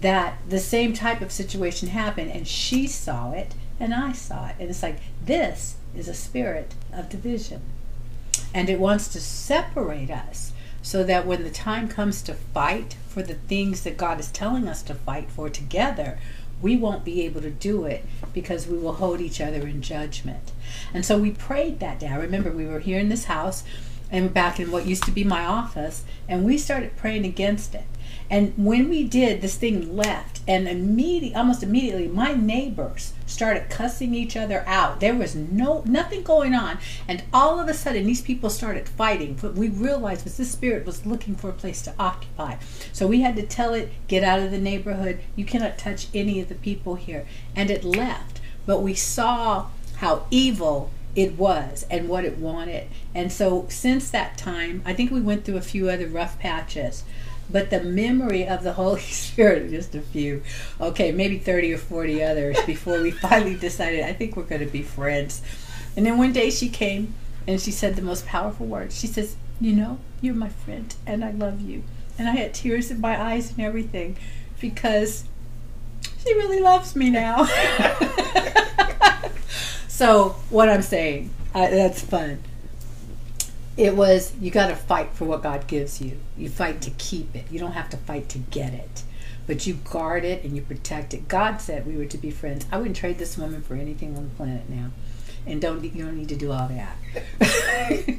that 0.00 0.38
the 0.48 0.58
same 0.58 0.92
type 0.92 1.20
of 1.20 1.32
situation 1.32 1.88
happened 1.88 2.32
and 2.32 2.46
she 2.46 2.86
saw 2.86 3.32
it 3.32 3.54
and 3.78 3.94
I 3.94 4.12
saw 4.12 4.48
it. 4.48 4.56
And 4.58 4.68
it's 4.68 4.82
like, 4.82 4.98
this 5.24 5.76
is 5.96 6.08
a 6.08 6.14
spirit 6.14 6.74
of 6.92 7.08
division. 7.08 7.62
And 8.54 8.68
it 8.68 8.80
wants 8.80 9.08
to 9.08 9.20
separate 9.20 10.10
us 10.10 10.52
so 10.82 11.02
that 11.04 11.26
when 11.26 11.42
the 11.42 11.50
time 11.50 11.88
comes 11.88 12.22
to 12.22 12.34
fight 12.34 12.96
for 13.08 13.22
the 13.22 13.34
things 13.34 13.82
that 13.82 13.96
God 13.96 14.20
is 14.20 14.30
telling 14.30 14.68
us 14.68 14.82
to 14.82 14.94
fight 14.94 15.30
for 15.30 15.48
together, 15.48 16.18
we 16.62 16.76
won't 16.76 17.04
be 17.04 17.22
able 17.22 17.40
to 17.42 17.50
do 17.50 17.84
it 17.84 18.04
because 18.32 18.66
we 18.66 18.78
will 18.78 18.94
hold 18.94 19.20
each 19.20 19.40
other 19.40 19.66
in 19.66 19.82
judgment. 19.82 20.52
And 20.94 21.04
so 21.04 21.18
we 21.18 21.32
prayed 21.32 21.80
that 21.80 21.98
day. 21.98 22.08
I 22.08 22.16
remember 22.16 22.50
we 22.50 22.66
were 22.66 22.80
here 22.80 22.98
in 22.98 23.08
this 23.08 23.24
house 23.24 23.64
and 24.10 24.32
back 24.32 24.60
in 24.60 24.70
what 24.70 24.86
used 24.86 25.04
to 25.04 25.10
be 25.10 25.24
my 25.24 25.44
office, 25.44 26.04
and 26.28 26.44
we 26.44 26.56
started 26.56 26.96
praying 26.96 27.24
against 27.24 27.74
it. 27.74 27.84
And 28.28 28.52
when 28.56 28.88
we 28.88 29.04
did, 29.04 29.40
this 29.40 29.56
thing 29.56 29.96
left, 29.96 30.40
and 30.48 30.68
immediately, 30.68 31.34
almost 31.34 31.62
immediately, 31.62 32.08
my 32.08 32.34
neighbors 32.34 33.12
started 33.26 33.70
cussing 33.70 34.14
each 34.14 34.36
other 34.36 34.64
out. 34.66 35.00
There 35.00 35.14
was 35.14 35.34
no 35.34 35.82
nothing 35.84 36.22
going 36.22 36.54
on, 36.54 36.78
and 37.06 37.22
all 37.32 37.60
of 37.60 37.68
a 37.68 37.74
sudden, 37.74 38.06
these 38.06 38.22
people 38.22 38.50
started 38.50 38.88
fighting. 38.88 39.36
What 39.38 39.54
we 39.54 39.68
realized 39.68 40.24
was 40.24 40.36
this 40.36 40.50
spirit 40.50 40.86
was 40.86 41.06
looking 41.06 41.34
for 41.36 41.50
a 41.50 41.54
place 41.54 41.82
to 41.82 41.94
occupy. 41.98 42.56
So 42.92 43.06
we 43.06 43.22
had 43.22 43.36
to 43.36 43.46
tell 43.46 43.74
it, 43.74 43.92
get 44.08 44.24
out 44.24 44.40
of 44.40 44.50
the 44.50 44.58
neighborhood. 44.58 45.20
You 45.34 45.44
cannot 45.44 45.78
touch 45.78 46.08
any 46.14 46.40
of 46.40 46.48
the 46.48 46.54
people 46.54 46.96
here, 46.96 47.26
and 47.54 47.70
it 47.70 47.84
left. 47.84 48.40
But 48.66 48.82
we 48.82 48.94
saw 48.94 49.66
how 49.96 50.26
evil 50.30 50.90
it 51.14 51.38
was 51.38 51.86
and 51.90 52.08
what 52.08 52.24
it 52.24 52.38
wanted. 52.38 52.88
And 53.14 53.32
so 53.32 53.66
since 53.70 54.10
that 54.10 54.36
time, 54.36 54.82
I 54.84 54.92
think 54.92 55.10
we 55.10 55.20
went 55.20 55.44
through 55.44 55.56
a 55.56 55.62
few 55.62 55.88
other 55.88 56.06
rough 56.06 56.38
patches 56.38 57.04
but 57.50 57.70
the 57.70 57.82
memory 57.82 58.46
of 58.46 58.62
the 58.62 58.72
Holy 58.72 59.00
Spirit, 59.22 59.70
just 59.70 59.94
a 59.94 60.00
few, 60.00 60.42
okay, 60.80 61.12
maybe 61.12 61.38
30 61.38 61.74
or 61.74 61.78
40 61.78 62.22
others 62.22 62.56
before 62.66 63.02
we 63.02 63.10
finally 63.10 63.54
decided, 63.54 64.02
I 64.02 64.12
think 64.12 64.36
we're 64.36 64.44
going 64.44 64.60
to 64.60 64.66
be 64.66 64.82
friends. 64.82 65.42
And 65.96 66.04
then 66.04 66.18
one 66.18 66.32
day 66.32 66.50
she 66.50 66.68
came 66.68 67.14
and 67.46 67.60
she 67.60 67.70
said 67.70 67.96
the 67.96 68.02
most 68.02 68.26
powerful 68.26 68.66
words. 68.66 68.98
She 68.98 69.06
says, 69.06 69.36
You 69.60 69.72
know, 69.72 69.98
you're 70.20 70.34
my 70.34 70.48
friend 70.48 70.94
and 71.06 71.24
I 71.24 71.30
love 71.30 71.60
you. 71.60 71.82
And 72.18 72.28
I 72.28 72.32
had 72.32 72.54
tears 72.54 72.90
in 72.90 73.00
my 73.00 73.20
eyes 73.20 73.50
and 73.50 73.60
everything 73.60 74.16
because 74.60 75.24
she 76.22 76.34
really 76.34 76.60
loves 76.60 76.96
me 76.96 77.10
now. 77.10 77.46
So 79.96 80.36
what 80.50 80.68
I'm 80.68 80.82
saying, 80.82 81.30
uh, 81.54 81.70
that's 81.70 82.02
fun. 82.02 82.42
It 83.76 83.94
was 83.94 84.34
you 84.40 84.50
got 84.50 84.68
to 84.68 84.76
fight 84.76 85.12
for 85.12 85.24
what 85.26 85.42
God 85.42 85.66
gives 85.66 86.00
you. 86.00 86.18
You 86.36 86.48
fight 86.48 86.80
to 86.82 86.90
keep 86.90 87.34
it. 87.36 87.44
You 87.50 87.58
don't 87.58 87.72
have 87.72 87.90
to 87.90 87.96
fight 87.96 88.28
to 88.30 88.38
get 88.38 88.72
it, 88.72 89.02
but 89.46 89.66
you 89.66 89.74
guard 89.74 90.24
it 90.24 90.44
and 90.44 90.56
you 90.56 90.62
protect 90.62 91.12
it. 91.12 91.28
God 91.28 91.60
said 91.60 91.86
we 91.86 91.96
were 91.96 92.06
to 92.06 92.18
be 92.18 92.30
friends. 92.30 92.66
I 92.72 92.78
wouldn't 92.78 92.96
trade 92.96 93.18
this 93.18 93.36
woman 93.36 93.62
for 93.62 93.74
anything 93.74 94.16
on 94.16 94.24
the 94.24 94.34
planet 94.34 94.68
now, 94.70 94.90
and 95.46 95.60
don't 95.60 95.84
you 95.84 96.04
don't 96.04 96.16
need 96.16 96.30
to 96.30 96.36
do 96.36 96.52
all 96.52 96.68
that. 96.68 98.16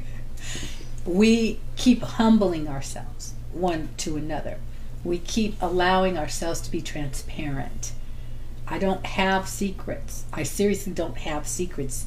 we 1.04 1.58
keep 1.76 2.02
humbling 2.02 2.68
ourselves 2.68 3.34
one 3.52 3.88
to 3.98 4.16
another. 4.16 4.58
We 5.04 5.18
keep 5.18 5.60
allowing 5.60 6.18
ourselves 6.18 6.60
to 6.62 6.70
be 6.70 6.80
transparent. 6.80 7.92
I 8.66 8.78
don't 8.78 9.06
have 9.06 9.48
secrets. 9.48 10.24
I 10.32 10.42
seriously 10.42 10.92
don't 10.92 11.18
have 11.18 11.48
secrets. 11.48 12.06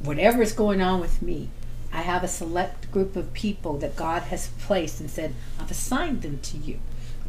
Whatever 0.00 0.42
is 0.42 0.52
going 0.52 0.80
on 0.80 1.00
with 1.00 1.22
me, 1.22 1.50
I 1.96 2.02
have 2.02 2.22
a 2.22 2.28
select 2.28 2.92
group 2.92 3.16
of 3.16 3.32
people 3.32 3.78
that 3.78 3.96
God 3.96 4.24
has 4.24 4.48
placed 4.60 5.00
and 5.00 5.10
said, 5.10 5.34
I've 5.58 5.70
assigned 5.70 6.20
them 6.20 6.40
to 6.40 6.58
you. 6.58 6.78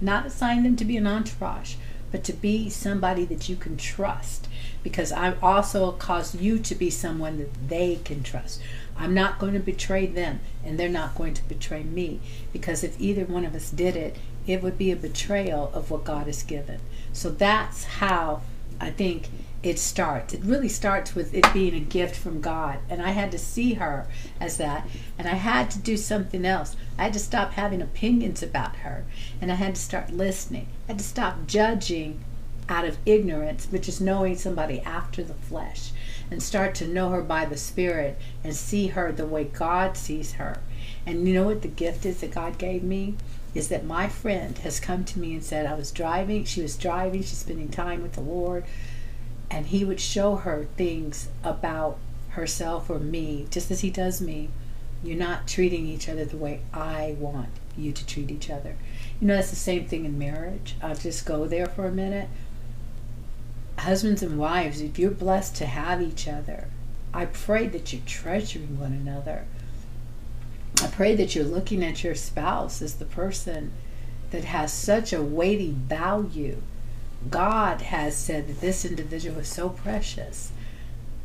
Not 0.01 0.25
assigned 0.25 0.65
them 0.65 0.75
to 0.75 0.83
be 0.83 0.97
an 0.97 1.07
entourage, 1.07 1.75
but 2.11 2.25
to 2.25 2.33
be 2.33 2.69
somebody 2.69 3.23
that 3.25 3.47
you 3.47 3.55
can 3.55 3.77
trust. 3.77 4.49
Because 4.83 5.13
I 5.13 5.35
also 5.41 5.93
caused 5.93 6.41
you 6.41 6.59
to 6.59 6.75
be 6.75 6.89
someone 6.89 7.37
that 7.37 7.69
they 7.69 7.99
can 8.03 8.23
trust. 8.23 8.61
I'm 8.97 9.13
not 9.13 9.39
going 9.39 9.53
to 9.53 9.59
betray 9.61 10.05
them, 10.05 10.41
and 10.65 10.77
they're 10.77 10.89
not 10.89 11.15
going 11.15 11.33
to 11.35 11.47
betray 11.47 11.83
me. 11.83 12.19
Because 12.51 12.83
if 12.83 12.99
either 12.99 13.23
one 13.23 13.45
of 13.45 13.55
us 13.55 13.71
did 13.71 13.95
it, 13.95 14.17
it 14.45 14.61
would 14.61 14.77
be 14.77 14.91
a 14.91 14.97
betrayal 14.97 15.71
of 15.73 15.89
what 15.89 16.03
God 16.03 16.25
has 16.25 16.43
given. 16.43 16.81
So 17.13 17.29
that's 17.29 17.85
how 17.85 18.41
I 18.81 18.89
think 18.89 19.29
it 19.67 19.79
starts. 19.79 20.33
It 20.33 20.43
really 20.43 20.69
starts 20.69 21.13
with 21.13 21.33
it 21.33 21.53
being 21.53 21.73
a 21.73 21.79
gift 21.79 22.15
from 22.15 22.41
God. 22.41 22.79
And 22.89 23.01
I 23.01 23.11
had 23.11 23.31
to 23.31 23.37
see 23.37 23.73
her 23.73 24.07
as 24.39 24.57
that. 24.57 24.87
And 25.17 25.27
I 25.27 25.35
had 25.35 25.69
to 25.71 25.79
do 25.79 25.97
something 25.97 26.45
else. 26.45 26.75
I 26.97 27.03
had 27.03 27.13
to 27.13 27.19
stop 27.19 27.53
having 27.53 27.81
opinions 27.81 28.41
about 28.41 28.77
her. 28.77 29.05
And 29.41 29.51
I 29.51 29.55
had 29.55 29.75
to 29.75 29.81
start 29.81 30.11
listening. 30.11 30.67
I 30.87 30.93
had 30.93 30.99
to 30.99 31.03
stop 31.03 31.47
judging 31.47 32.19
out 32.69 32.85
of 32.85 32.97
ignorance, 33.05 33.67
which 33.67 33.87
is 33.87 34.01
knowing 34.01 34.35
somebody 34.35 34.79
after 34.81 35.23
the 35.23 35.33
flesh. 35.33 35.91
And 36.31 36.41
start 36.41 36.75
to 36.75 36.87
know 36.87 37.09
her 37.09 37.21
by 37.21 37.45
the 37.45 37.57
Spirit 37.57 38.19
and 38.43 38.55
see 38.55 38.87
her 38.87 39.11
the 39.11 39.25
way 39.25 39.45
God 39.45 39.97
sees 39.97 40.33
her. 40.33 40.59
And 41.05 41.27
you 41.27 41.33
know 41.33 41.45
what 41.45 41.61
the 41.61 41.67
gift 41.67 42.05
is 42.05 42.21
that 42.21 42.31
God 42.31 42.57
gave 42.57 42.83
me? 42.83 43.15
Is 43.53 43.69
that 43.69 43.85
my 43.85 44.07
friend 44.07 44.57
has 44.59 44.79
come 44.79 45.03
to 45.05 45.19
me 45.19 45.33
and 45.33 45.43
said, 45.43 45.65
I 45.65 45.73
was 45.73 45.91
driving, 45.91 46.43
she 46.43 46.61
was 46.61 46.75
driving, 46.75 47.21
she's 47.21 47.39
spending 47.39 47.69
time 47.69 48.03
with 48.03 48.13
the 48.13 48.21
Lord 48.21 48.65
and 49.49 49.67
he 49.67 49.85
would 49.85 49.99
show 49.99 50.35
her 50.35 50.67
things 50.75 51.29
about 51.43 51.97
herself 52.29 52.89
or 52.89 52.99
me, 52.99 53.47
just 53.49 53.71
as 53.71 53.81
he 53.81 53.89
does 53.89 54.21
me. 54.21 54.49
You're 55.03 55.17
not 55.17 55.47
treating 55.47 55.87
each 55.87 56.09
other 56.09 56.25
the 56.25 56.37
way 56.37 56.61
I 56.73 57.15
want 57.19 57.49
you 57.77 57.91
to 57.91 58.05
treat 58.05 58.31
each 58.31 58.49
other. 58.49 58.75
You 59.21 59.27
know, 59.27 59.35
that's 59.35 59.51
the 59.51 59.55
same 59.55 59.85
thing 59.85 60.05
in 60.05 60.17
marriage. 60.17 60.75
I'll 60.81 60.95
just 60.95 61.25
go 61.25 61.45
there 61.45 61.67
for 61.67 61.85
a 61.85 61.91
minute. 61.91 62.29
Husbands 63.77 64.23
and 64.23 64.39
wives, 64.39 64.81
if 64.81 64.97
you're 64.97 65.11
blessed 65.11 65.55
to 65.57 65.67
have 65.67 66.01
each 66.01 66.27
other, 66.27 66.67
I 67.13 67.25
pray 67.25 67.67
that 67.67 67.93
you're 67.93 68.01
treasuring 68.05 68.79
one 68.79 68.93
another. 68.93 69.45
I 70.81 70.87
pray 70.87 71.15
that 71.15 71.35
you're 71.35 71.45
looking 71.45 71.83
at 71.83 72.03
your 72.03 72.15
spouse 72.15 72.81
as 72.81 72.95
the 72.95 73.05
person 73.05 73.71
that 74.31 74.43
has 74.45 74.73
such 74.73 75.13
a 75.13 75.21
weighty 75.21 75.71
value 75.71 76.61
God 77.29 77.81
has 77.81 78.15
said 78.15 78.47
that 78.47 78.61
this 78.61 78.85
individual 78.85 79.39
is 79.39 79.47
so 79.47 79.69
precious 79.69 80.51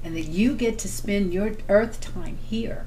and 0.05 0.16
that 0.16 0.22
you 0.22 0.55
get 0.55 0.78
to 0.80 0.88
spend 0.88 1.32
your 1.32 1.53
earth 1.68 2.00
time 2.00 2.38
here 2.44 2.86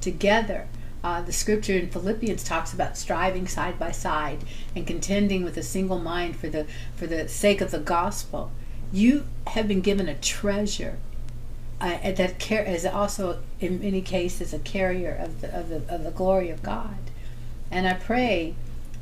together. 0.00 0.68
Uh, 1.04 1.22
the 1.22 1.32
scripture 1.32 1.74
in 1.74 1.88
Philippians 1.88 2.42
talks 2.42 2.72
about 2.72 2.96
striving 2.96 3.46
side 3.46 3.78
by 3.78 3.92
side 3.92 4.38
and 4.74 4.86
contending 4.86 5.44
with 5.44 5.56
a 5.56 5.62
single 5.62 5.98
mind 5.98 6.36
for 6.36 6.48
the 6.48 6.66
for 6.96 7.06
the 7.06 7.28
sake 7.28 7.60
of 7.60 7.70
the 7.70 7.78
gospel. 7.78 8.50
You 8.92 9.26
have 9.48 9.68
been 9.68 9.80
given 9.80 10.08
a 10.08 10.16
treasure 10.16 10.98
uh, 11.80 12.10
that 12.10 12.40
care 12.40 12.64
is 12.64 12.84
also 12.84 13.38
in 13.60 13.80
many 13.80 14.02
cases 14.02 14.52
a 14.52 14.58
carrier 14.58 15.14
of 15.14 15.40
the, 15.40 15.56
of 15.56 15.68
the 15.68 15.94
of 15.94 16.02
the 16.02 16.10
glory 16.10 16.50
of 16.50 16.62
God. 16.62 16.98
And 17.70 17.86
I 17.86 17.94
pray 17.94 18.54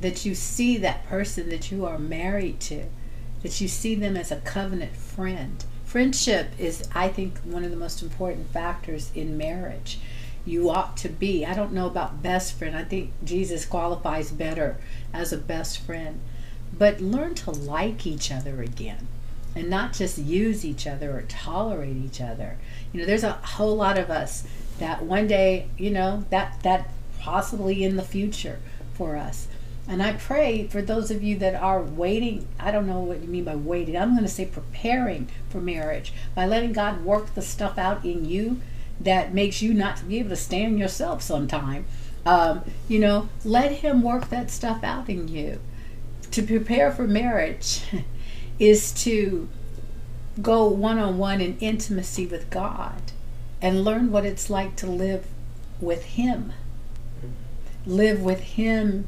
that 0.03 0.27
you 0.27 0.35
see 0.35 0.77
that 0.77 1.07
person 1.07 1.49
that 1.49 1.73
you 1.73 1.87
are 1.87 1.99
married 1.99 2.61
to 2.61 2.87
that 3.43 3.61
you 3.61 3.69
see 3.69 3.95
them 3.95 4.17
as 4.17 4.31
a 4.31 4.37
covenant 4.37 4.97
friend. 4.97 5.65
Friendship 5.85 6.51
is, 6.59 6.89
I 6.95 7.09
think, 7.09 7.39
one 7.39 7.65
of 7.65 7.71
the 7.71 7.77
most 7.77 8.03
important 8.03 8.51
factors 8.51 9.11
in 9.15 9.39
marriage. 9.39 9.99
You 10.45 10.71
ought 10.71 10.97
to 10.99 11.09
be. 11.09 11.45
I 11.45 11.55
don't 11.55 11.73
know 11.73 11.87
about 11.87 12.23
best 12.23 12.55
friend. 12.55 12.77
I 12.77 12.85
think 12.85 13.13
Jesus 13.25 13.65
qualifies 13.65 14.31
better 14.31 14.77
as 15.13 15.33
a 15.33 15.39
best 15.39 15.79
friend. 15.79 16.21
But 16.77 17.01
learn 17.01 17.35
to 17.37 17.51
like 17.51 18.07
each 18.07 18.31
other 18.31 18.63
again 18.63 19.09
and 19.57 19.71
not 19.71 19.95
just 19.95 20.19
use 20.19 20.65
each 20.65 20.87
other 20.87 21.17
or 21.17 21.23
tolerate 21.23 21.97
each 21.97 22.21
other. 22.21 22.59
You 22.93 23.01
know, 23.01 23.07
there's 23.07 23.25
a 23.25 23.33
whole 23.33 23.75
lot 23.75 23.99
of 23.99 24.11
us 24.11 24.47
that 24.79 25.03
one 25.03 25.27
day, 25.27 25.69
you 25.79 25.91
know, 25.91 26.25
that 26.31 26.63
that 26.63 26.91
possibly 27.19 27.83
in 27.83 27.97
the 27.97 28.03
future 28.03 28.59
for 28.95 29.17
us 29.17 29.49
and 29.89 30.03
I 30.03 30.15
pray 30.15 30.67
for 30.67 30.83
those 30.83 31.11
of 31.11 31.23
you 31.23 31.39
that 31.39 31.55
are 31.55 31.81
waiting, 31.81 32.49
I 32.59 32.73
don't 32.73 32.89
know 32.89 33.01
what 33.01 33.23
you 33.23 33.29
mean 33.29 33.45
by 33.45 33.55
waiting. 33.55 33.97
I'm 33.97 34.13
going 34.13 34.25
to 34.25 34.29
say 34.29 34.45
preparing 34.45 35.29
for 35.49 35.61
marriage 35.61 36.13
by 36.35 36.47
letting 36.47 36.73
God 36.73 37.05
work 37.05 37.35
the 37.35 37.43
stuff 37.43 37.79
out 37.79 38.05
in 38.05 38.25
you 38.25 38.61
that 39.01 39.33
makes 39.33 39.63
you 39.63 39.73
not 39.73 40.09
be 40.09 40.19
able 40.19 40.31
to 40.31 40.37
stand 40.37 40.79
yourself 40.79 41.23
sometime. 41.23 41.85
Um, 42.25 42.65
you 42.89 42.99
know, 42.99 43.29
let 43.45 43.71
Him 43.71 44.03
work 44.03 44.29
that 44.31 44.51
stuff 44.51 44.83
out 44.83 45.09
in 45.09 45.29
you. 45.29 45.61
To 46.33 46.43
prepare 46.43 46.91
for 46.91 47.07
marriage 47.07 47.83
is 48.59 48.91
to 49.05 49.49
go 50.43 50.67
one 50.67 50.99
on 50.99 51.17
one 51.17 51.41
in 51.41 51.57
intimacy 51.61 52.27
with 52.27 52.51
God 52.51 53.13
and 53.63 53.85
learn 53.85 54.11
what 54.11 54.27
it's 54.27 54.51
like 54.51 54.75
to 54.77 54.87
live 54.87 55.27
with 55.81 56.05
Him. 56.05 56.53
Live 57.87 58.21
with 58.21 58.41
Him 58.41 59.07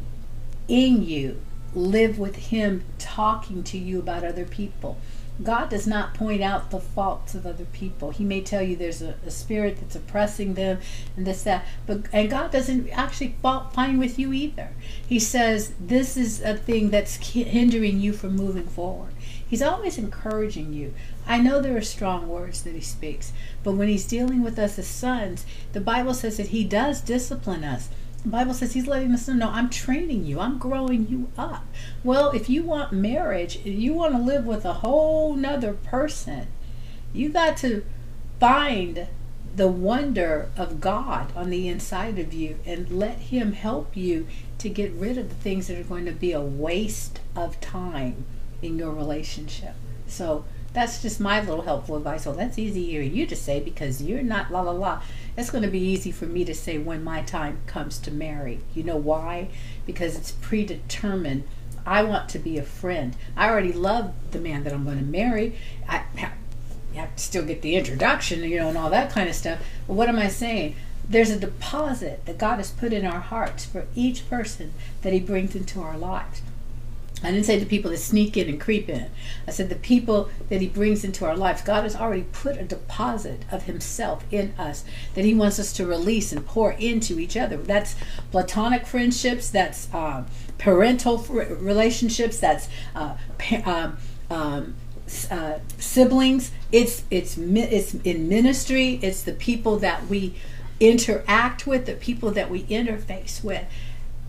in 0.69 1.03
you. 1.03 1.41
Live 1.75 2.19
with 2.19 2.37
Him 2.37 2.85
talking 2.99 3.63
to 3.65 3.79
you 3.79 3.99
about 3.99 4.25
other 4.25 4.45
people. 4.45 4.99
God 5.43 5.71
does 5.71 5.87
not 5.87 6.15
point 6.15 6.43
out 6.43 6.71
the 6.71 6.81
faults 6.81 7.35
of 7.35 7.47
other 7.47 7.65
people. 7.67 8.11
He 8.11 8.25
may 8.25 8.41
tell 8.41 8.61
you 8.61 8.75
there's 8.75 9.03
a, 9.03 9.15
a 9.25 9.31
spirit 9.31 9.79
that's 9.79 9.95
oppressing 9.95 10.55
them 10.55 10.81
and 11.17 11.27
this, 11.27 11.45
that. 11.45 11.65
But 11.87 12.07
and 12.13 12.29
God 12.29 12.51
doesn't 12.51 12.89
actually 12.91 13.37
fault 13.41 13.73
find 13.73 14.01
with 14.01 14.19
you 14.19 14.33
either. 14.33 14.71
He 15.07 15.21
says 15.21 15.75
this 15.79 16.17
is 16.17 16.41
a 16.41 16.57
thing 16.57 16.91
that's 16.91 17.17
hindering 17.17 18.01
you 18.01 18.13
from 18.13 18.35
moving 18.35 18.67
forward. 18.67 19.13
He's 19.49 19.63
always 19.63 19.97
encouraging 19.97 20.73
you. 20.73 20.93
I 21.27 21.39
know 21.39 21.61
there 21.61 21.77
are 21.77 21.83
strong 21.83 22.29
words 22.29 22.63
that 22.63 22.75
he 22.75 22.81
speaks, 22.81 23.33
but 23.63 23.73
when 23.73 23.89
he's 23.89 24.07
dealing 24.07 24.43
with 24.43 24.59
us 24.59 24.79
as 24.79 24.89
sons, 24.89 25.47
the 25.73 25.81
Bible 25.81 26.15
says 26.15 26.37
that 26.39 26.49
he 26.49 26.65
does 26.65 27.01
discipline 27.01 27.65
us. 27.65 27.89
Bible 28.25 28.53
says 28.53 28.73
he's 28.75 28.87
letting 28.87 29.13
us 29.13 29.29
know, 29.29 29.49
I'm 29.49 29.71
training 29.71 30.25
you, 30.25 30.41
I'm 30.41 30.59
growing 30.59 31.09
you 31.09 31.31
up. 31.39 31.67
Well, 32.03 32.31
if 32.31 32.51
you 32.51 32.63
want 32.65 32.93
marriage, 32.93 33.57
you 33.65 33.95
want 33.95 34.15
to 34.15 34.21
live 34.21 34.45
with 34.45 34.65
a 34.65 34.75
whole 34.75 35.35
nother 35.35 35.73
person, 35.73 36.49
you 37.13 37.29
got 37.29 37.57
to 37.59 37.85
find 38.41 39.07
the 39.55 39.69
wonder 39.69 40.51
of 40.57 40.81
God 40.81 41.33
on 41.35 41.51
the 41.51 41.69
inside 41.69 42.19
of 42.19 42.33
you 42.33 42.59
and 42.65 42.91
let 42.91 43.19
him 43.19 43.53
help 43.53 43.97
you 43.97 44.27
to 44.59 44.69
get 44.69 44.93
rid 44.93 45.17
of 45.17 45.29
the 45.29 45.35
things 45.35 45.69
that 45.69 45.79
are 45.79 45.85
going 45.85 46.05
to 46.05 46.13
be 46.13 46.33
a 46.33 46.41
waste 46.41 47.21
of 47.35 47.61
time 47.61 48.25
in 48.63 48.79
your 48.79 48.93
relationship. 48.93 49.75
So 50.07 50.45
that's 50.73 51.01
just 51.03 51.19
my 51.19 51.41
little 51.41 51.63
helpful 51.63 51.97
advice. 51.97 52.27
Well, 52.27 52.35
that's 52.35 52.59
easy 52.59 52.95
for 52.97 53.03
you 53.03 53.27
to 53.27 53.37
say 53.37 53.61
because 53.61 54.03
you're 54.03 54.23
not 54.23 54.53
la 54.53 54.61
la 54.61 54.73
la. 54.73 55.03
It's 55.37 55.51
going 55.51 55.65
to 55.65 55.71
be 55.71 55.81
easy 55.81 56.13
for 56.13 56.27
me 56.27 56.45
to 56.45 56.55
say 56.55 56.79
when 56.79 57.03
my 57.03 57.23
time 57.23 57.61
comes 57.67 57.99
to 58.01 58.11
marry. 58.11 58.61
You 58.75 58.83
know 58.83 58.97
why? 58.97 59.49
Because 59.87 60.17
it's 60.17 60.33
predetermined. 60.33 61.45
I 61.87 62.03
want 62.03 62.29
to 62.31 62.39
be 62.39 62.59
a 62.59 62.63
friend. 62.63 63.17
I 63.37 63.49
already 63.49 63.73
love 63.73 64.13
the 64.31 64.41
man 64.41 64.65
that 64.65 64.73
I'm 64.73 64.85
going 64.85 64.99
to 64.99 65.05
marry. 65.05 65.57
I 65.89 66.05
have 66.95 67.17
to 67.17 67.23
still 67.23 67.45
get 67.45 67.63
the 67.63 67.77
introduction, 67.77 68.43
you 68.45 68.59
know, 68.59 68.69
and 68.69 68.77
all 68.77 68.91
that 68.91 69.11
kind 69.11 69.29
of 69.29 69.35
stuff. 69.35 69.61
But 69.87 69.95
what 69.95 70.09
am 70.09 70.19
I 70.19 70.29
saying? 70.29 70.77
There's 71.09 71.31
a 71.31 71.39
deposit 71.39 72.27
that 72.27 72.37
God 72.37 72.57
has 72.57 72.71
put 72.71 72.93
in 72.93 73.07
our 73.07 73.21
hearts 73.21 73.65
for 73.65 73.87
each 73.95 74.29
person 74.29 74.75
that 75.01 75.15
He 75.15 75.21
brings 75.21 75.57
into 75.57 75.81
our 75.81 75.97
lives. 75.97 76.43
I 77.23 77.33
didn't 77.33 77.47
say 77.47 77.59
the 77.59 77.67
people 77.67 77.91
that 77.91 77.99
sneak 77.99 78.37
in 78.37 78.49
and 78.49 78.61
creep 78.61 78.89
in. 78.89 79.11
I 79.47 79.51
said 79.51 79.69
the 79.69 79.75
people 79.75 80.29
that 80.49 80.61
He 80.61 80.69
brings 80.69 81.05
into 81.05 81.25
our 81.25 81.37
lives. 81.37 81.63
God 81.63 81.83
has 81.83 81.97
already 81.97 82.27
put 82.33 82.57
a 82.57 82.63
deposit 82.63 83.45
of 83.51 83.65
Himself 83.65 84.25
in 84.31 84.55
us 84.59 84.85
that 85.15 85.25
He 85.25 85.35
wants 85.35 85.59
us 85.59 85.73
to 85.75 85.87
release 85.87 86.33
and 86.33 86.47
pour 86.47 86.73
into 86.73 87.19
each 87.19 87.37
other. 87.37 87.57
That's 87.57 87.97
platonic 88.31 88.87
friendships, 88.87 89.51
that's 89.51 89.93
uh, 89.93 90.25
parental 90.59 91.19
relationships, 91.19 92.39
that's 92.39 92.69
uh, 92.95 93.17
um, 93.65 93.97
um, 94.31 94.77
uh, 95.31 95.59
siblings. 95.79 96.53
It's 96.71 97.03
it's 97.11 97.37
it's 97.39 97.95
in 97.95 98.29
ministry. 98.29 99.01
It's 99.03 99.23
the 99.23 99.33
people 99.33 99.79
that 99.79 100.07
we 100.07 100.35
interact 100.81 101.67
with, 101.67 101.87
the 101.87 101.95
people 101.95 102.31
that 102.33 102.51
we 102.51 102.63
interface 102.65 103.43
with. 103.43 103.65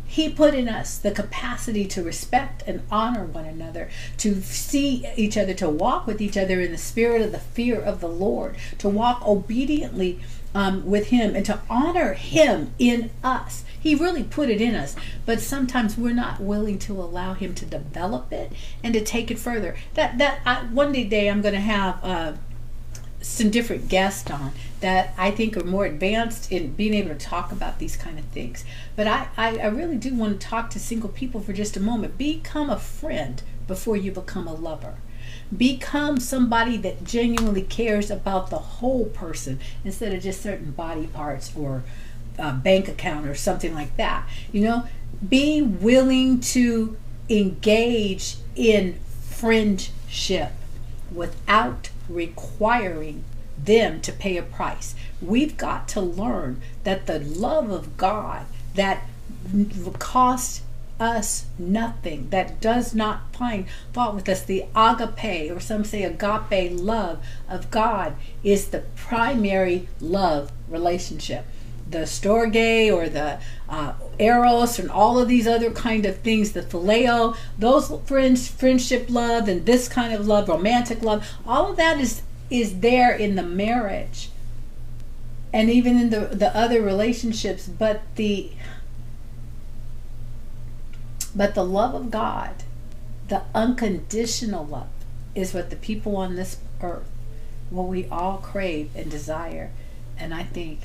He 0.09 0.27
put 0.27 0.55
in 0.55 0.67
us 0.67 0.97
the 0.97 1.11
capacity 1.11 1.85
to 1.85 2.01
respect 2.01 2.63
and 2.65 2.81
honor 2.91 3.25
one 3.25 3.45
another, 3.45 3.89
to 4.17 4.41
see 4.41 5.05
each 5.15 5.37
other, 5.37 5.53
to 5.53 5.69
walk 5.69 6.07
with 6.07 6.19
each 6.19 6.35
other 6.35 6.59
in 6.59 6.71
the 6.71 6.79
spirit 6.79 7.21
of 7.21 7.31
the 7.31 7.37
fear 7.37 7.79
of 7.79 8.01
the 8.01 8.07
Lord, 8.07 8.55
to 8.79 8.89
walk 8.89 9.25
obediently 9.25 10.19
um, 10.55 10.83
with 10.83 11.09
Him, 11.09 11.35
and 11.35 11.45
to 11.45 11.61
honor 11.69 12.13
Him 12.13 12.73
in 12.79 13.11
us. 13.23 13.63
He 13.79 13.93
really 13.93 14.23
put 14.23 14.49
it 14.49 14.59
in 14.59 14.73
us, 14.73 14.95
but 15.27 15.41
sometimes 15.41 15.95
we're 15.95 16.11
not 16.15 16.41
willing 16.41 16.79
to 16.79 16.93
allow 16.93 17.35
Him 17.35 17.53
to 17.53 17.65
develop 17.67 18.33
it 18.33 18.51
and 18.83 18.95
to 18.95 19.01
take 19.01 19.29
it 19.29 19.37
further. 19.37 19.77
That 19.93 20.17
that 20.17 20.39
I, 20.43 20.63
one 20.63 20.91
day 20.91 21.29
I'm 21.29 21.41
going 21.41 21.53
to 21.53 21.61
have. 21.61 22.03
Uh, 22.03 22.33
some 23.21 23.49
different 23.49 23.89
guests 23.89 24.31
on 24.31 24.53
that 24.81 25.13
I 25.17 25.31
think 25.31 25.57
are 25.57 25.63
more 25.63 25.85
advanced 25.85 26.51
in 26.51 26.73
being 26.73 26.93
able 26.93 27.09
to 27.09 27.15
talk 27.15 27.51
about 27.51 27.79
these 27.79 27.97
kind 27.97 28.17
of 28.17 28.25
things. 28.25 28.63
But 28.95 29.07
I, 29.07 29.27
I, 29.35 29.57
I, 29.57 29.67
really 29.67 29.97
do 29.97 30.13
want 30.13 30.39
to 30.39 30.47
talk 30.47 30.69
to 30.71 30.79
single 30.79 31.09
people 31.09 31.41
for 31.41 31.51
just 31.53 31.75
a 31.75 31.81
moment. 31.81 32.17
Become 32.17 32.69
a 32.69 32.79
friend 32.79 33.41
before 33.67 33.97
you 33.97 34.11
become 34.11 34.47
a 34.47 34.53
lover. 34.53 34.95
Become 35.55 36.19
somebody 36.19 36.77
that 36.77 37.03
genuinely 37.03 37.63
cares 37.63 38.09
about 38.09 38.49
the 38.49 38.59
whole 38.59 39.05
person 39.05 39.59
instead 39.83 40.13
of 40.13 40.23
just 40.23 40.41
certain 40.41 40.71
body 40.71 41.07
parts 41.07 41.53
or 41.55 41.83
uh, 42.37 42.53
bank 42.53 42.87
account 42.87 43.27
or 43.27 43.35
something 43.35 43.73
like 43.73 43.95
that. 43.97 44.27
You 44.51 44.61
know, 44.61 44.87
be 45.27 45.61
willing 45.61 46.39
to 46.39 46.97
engage 47.29 48.37
in 48.55 48.99
friendship 49.21 50.53
without 51.11 51.89
requiring 52.07 53.23
them 53.65 54.01
to 54.01 54.11
pay 54.11 54.37
a 54.37 54.43
price. 54.43 54.95
We've 55.21 55.57
got 55.57 55.87
to 55.89 56.01
learn 56.01 56.61
that 56.83 57.07
the 57.07 57.19
love 57.19 57.69
of 57.69 57.97
God 57.97 58.45
that 58.75 59.03
costs 59.99 60.61
us 60.99 61.45
nothing, 61.57 62.29
that 62.29 62.59
does 62.59 62.93
not 62.93 63.33
find 63.33 63.65
fault 63.93 64.15
with 64.15 64.27
us, 64.27 64.43
the 64.43 64.65
agape, 64.75 65.51
or 65.51 65.59
some 65.59 65.83
say 65.83 66.03
agape 66.03 66.71
love 66.73 67.23
of 67.47 67.71
God, 67.71 68.15
is 68.43 68.67
the 68.67 68.83
primary 68.95 69.87
love 70.01 70.51
relationship. 70.67 71.45
The 71.89 71.99
storge 71.99 72.93
or 72.93 73.09
the 73.09 73.39
uh, 73.67 73.93
eros 74.19 74.77
and 74.77 74.91
all 74.91 75.17
of 75.17 75.27
these 75.27 75.47
other 75.47 75.71
kind 75.71 76.05
of 76.05 76.19
things, 76.19 76.51
the 76.51 76.61
phileo, 76.61 77.35
those 77.57 77.91
friends, 78.05 78.47
friendship 78.47 79.09
love 79.09 79.47
and 79.47 79.65
this 79.65 79.87
kind 79.89 80.13
of 80.13 80.27
love, 80.27 80.49
romantic 80.49 81.01
love, 81.01 81.27
all 81.47 81.71
of 81.71 81.77
that 81.77 81.99
is 81.99 82.21
is 82.49 82.79
there 82.79 83.15
in 83.15 83.35
the 83.35 83.43
marriage 83.43 84.29
and 85.51 85.69
even 85.69 85.97
in 85.97 86.09
the 86.09 86.21
the 86.27 86.55
other 86.55 86.81
relationships, 86.81 87.67
but 87.67 88.01
the 88.15 88.51
but 91.35 91.55
the 91.55 91.63
love 91.63 91.93
of 91.93 92.11
God, 92.11 92.63
the 93.27 93.43
unconditional 93.53 94.65
love, 94.65 94.89
is 95.35 95.53
what 95.53 95.69
the 95.69 95.75
people 95.75 96.17
on 96.17 96.35
this 96.35 96.57
earth, 96.81 97.09
what 97.69 97.87
we 97.87 98.07
all 98.07 98.37
crave 98.37 98.91
and 98.95 99.09
desire, 99.09 99.71
and 100.17 100.33
I 100.33 100.43
think 100.43 100.81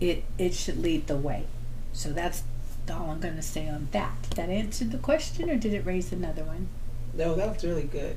it 0.00 0.24
it 0.36 0.54
should 0.54 0.78
lead 0.82 1.06
the 1.06 1.16
way. 1.16 1.44
So 1.92 2.10
that's 2.10 2.42
all 2.90 3.10
I'm 3.10 3.20
going 3.20 3.36
to 3.36 3.42
say 3.42 3.68
on 3.68 3.88
that. 3.92 4.22
Did 4.22 4.32
that 4.32 4.48
answer 4.48 4.84
the 4.84 4.98
question, 4.98 5.50
or 5.50 5.56
did 5.56 5.74
it 5.74 5.84
raise 5.84 6.10
another 6.10 6.42
one? 6.42 6.68
No, 7.14 7.34
that 7.34 7.54
was 7.54 7.64
really 7.64 7.82
good. 7.82 8.16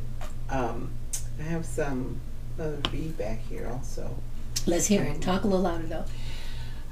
Um, 0.49 0.91
I 1.39 1.43
have 1.43 1.65
some 1.65 2.21
other 2.59 2.79
feedback 2.89 3.41
here 3.47 3.69
also. 3.71 4.15
Let's 4.65 4.87
hear 4.87 5.03
it. 5.03 5.21
Talk 5.21 5.43
a 5.43 5.47
little 5.47 5.63
louder 5.63 5.87
though. 5.87 6.05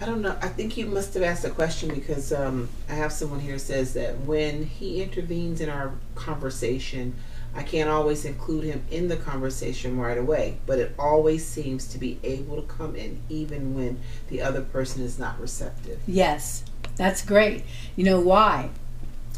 I 0.02 0.06
don't 0.06 0.22
know. 0.22 0.38
I 0.42 0.48
think 0.48 0.78
you 0.78 0.86
must 0.86 1.14
have 1.16 1.24
asked 1.24 1.44
a 1.44 1.50
question 1.50 1.94
because 1.94 2.32
um, 2.32 2.70
I 2.90 2.94
have 2.94 3.12
someone 3.12 3.42
here 3.42 3.60
says 3.60 3.94
that 3.96 4.18
when 4.22 4.66
he 4.66 5.04
intervenes 5.04 5.60
in 5.60 5.68
our 5.68 5.92
conversation, 6.16 7.16
I 7.54 7.64
can't 7.64 7.90
always 7.90 8.24
include 8.24 8.64
him 8.64 8.86
in 8.90 9.10
the 9.10 9.18
conversation 9.18 9.98
right 9.98 10.18
away, 10.18 10.60
but 10.66 10.80
it 10.80 10.96
always 10.98 11.46
seems 11.46 11.88
to 11.88 11.98
be 11.98 12.18
able 12.24 12.56
to 12.56 12.68
come 12.68 12.96
in 12.96 13.22
even 13.28 13.74
when 13.76 14.00
the 14.30 14.42
other 14.42 14.62
person 14.62 15.04
is 15.04 15.20
not 15.20 15.40
receptive. 15.40 16.00
Yes. 16.08 16.64
That's 16.96 17.22
great. 17.22 17.64
You 17.96 18.06
know 18.06 18.20
why? 18.20 18.70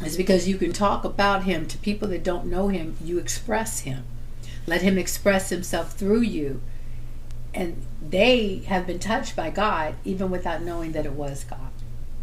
It's 0.00 0.16
because 0.16 0.48
you 0.48 0.56
can 0.58 0.72
talk 0.72 1.04
about 1.04 1.44
him 1.44 1.66
to 1.66 1.78
people 1.78 2.08
that 2.08 2.24
don't 2.24 2.46
know 2.46 2.68
him. 2.68 2.96
You 3.02 3.18
express 3.18 3.80
him. 3.80 4.04
Let 4.66 4.82
him 4.82 4.98
express 4.98 5.50
himself 5.50 5.92
through 5.92 6.22
you. 6.22 6.60
And 7.54 7.84
they 8.00 8.62
have 8.66 8.86
been 8.86 8.98
touched 8.98 9.36
by 9.36 9.50
God 9.50 9.94
even 10.04 10.30
without 10.30 10.62
knowing 10.62 10.92
that 10.92 11.04
it 11.04 11.12
was 11.12 11.44
God. 11.44 11.58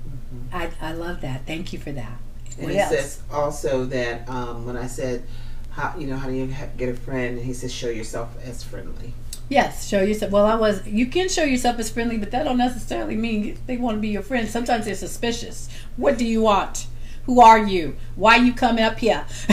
Mm-hmm. 0.08 0.56
I, 0.56 0.72
I 0.82 0.94
love 0.94 1.22
that. 1.22 1.46
Thank 1.46 1.72
you 1.74 1.80
for 1.80 1.92
that. 1.92 2.18
And 2.58 2.64
what 2.64 2.72
he 2.74 2.80
else? 2.80 2.90
says 2.90 3.22
also 3.32 3.86
that 3.86 4.28
um, 4.28 4.66
when 4.66 4.76
I 4.76 4.88
said, 4.88 5.24
how 5.72 5.96
you 5.98 6.08
know 6.08 6.18
how 6.18 6.28
do 6.28 6.34
you 6.34 6.54
get 6.78 6.90
a 6.90 6.96
friend, 6.96 7.38
and 7.38 7.46
he 7.46 7.54
says, 7.54 7.74
show 7.74 7.90
yourself 7.90 8.36
as 8.44 8.64
friendly. 8.64 9.14
Yes, 9.50 9.88
show 9.88 10.02
yourself. 10.02 10.32
Well, 10.32 10.46
I 10.46 10.56
was. 10.56 10.86
You 10.86 11.08
can 11.08 11.30
show 11.30 11.44
yourself 11.44 11.80
as 11.80 11.90
friendly, 11.90 12.18
but 12.18 12.32
that 12.32 12.44
don't 12.44 12.58
necessarily 12.58 13.16
mean 13.16 13.58
they 13.66 13.78
want 13.78 13.98
to 13.98 14.02
be 14.02 14.10
your 14.10 14.22
friend. 14.22 14.48
Sometimes 14.48 14.86
they're 14.86 14.96
suspicious. 14.96 15.70
What 15.96 16.18
do 16.18 16.26
you 16.26 16.42
want? 16.42 16.88
Who 17.30 17.42
are 17.42 17.60
you? 17.60 17.96
Why 18.16 18.38
you 18.38 18.56
come 18.56 18.80
up 18.80 18.98
here? 18.98 19.24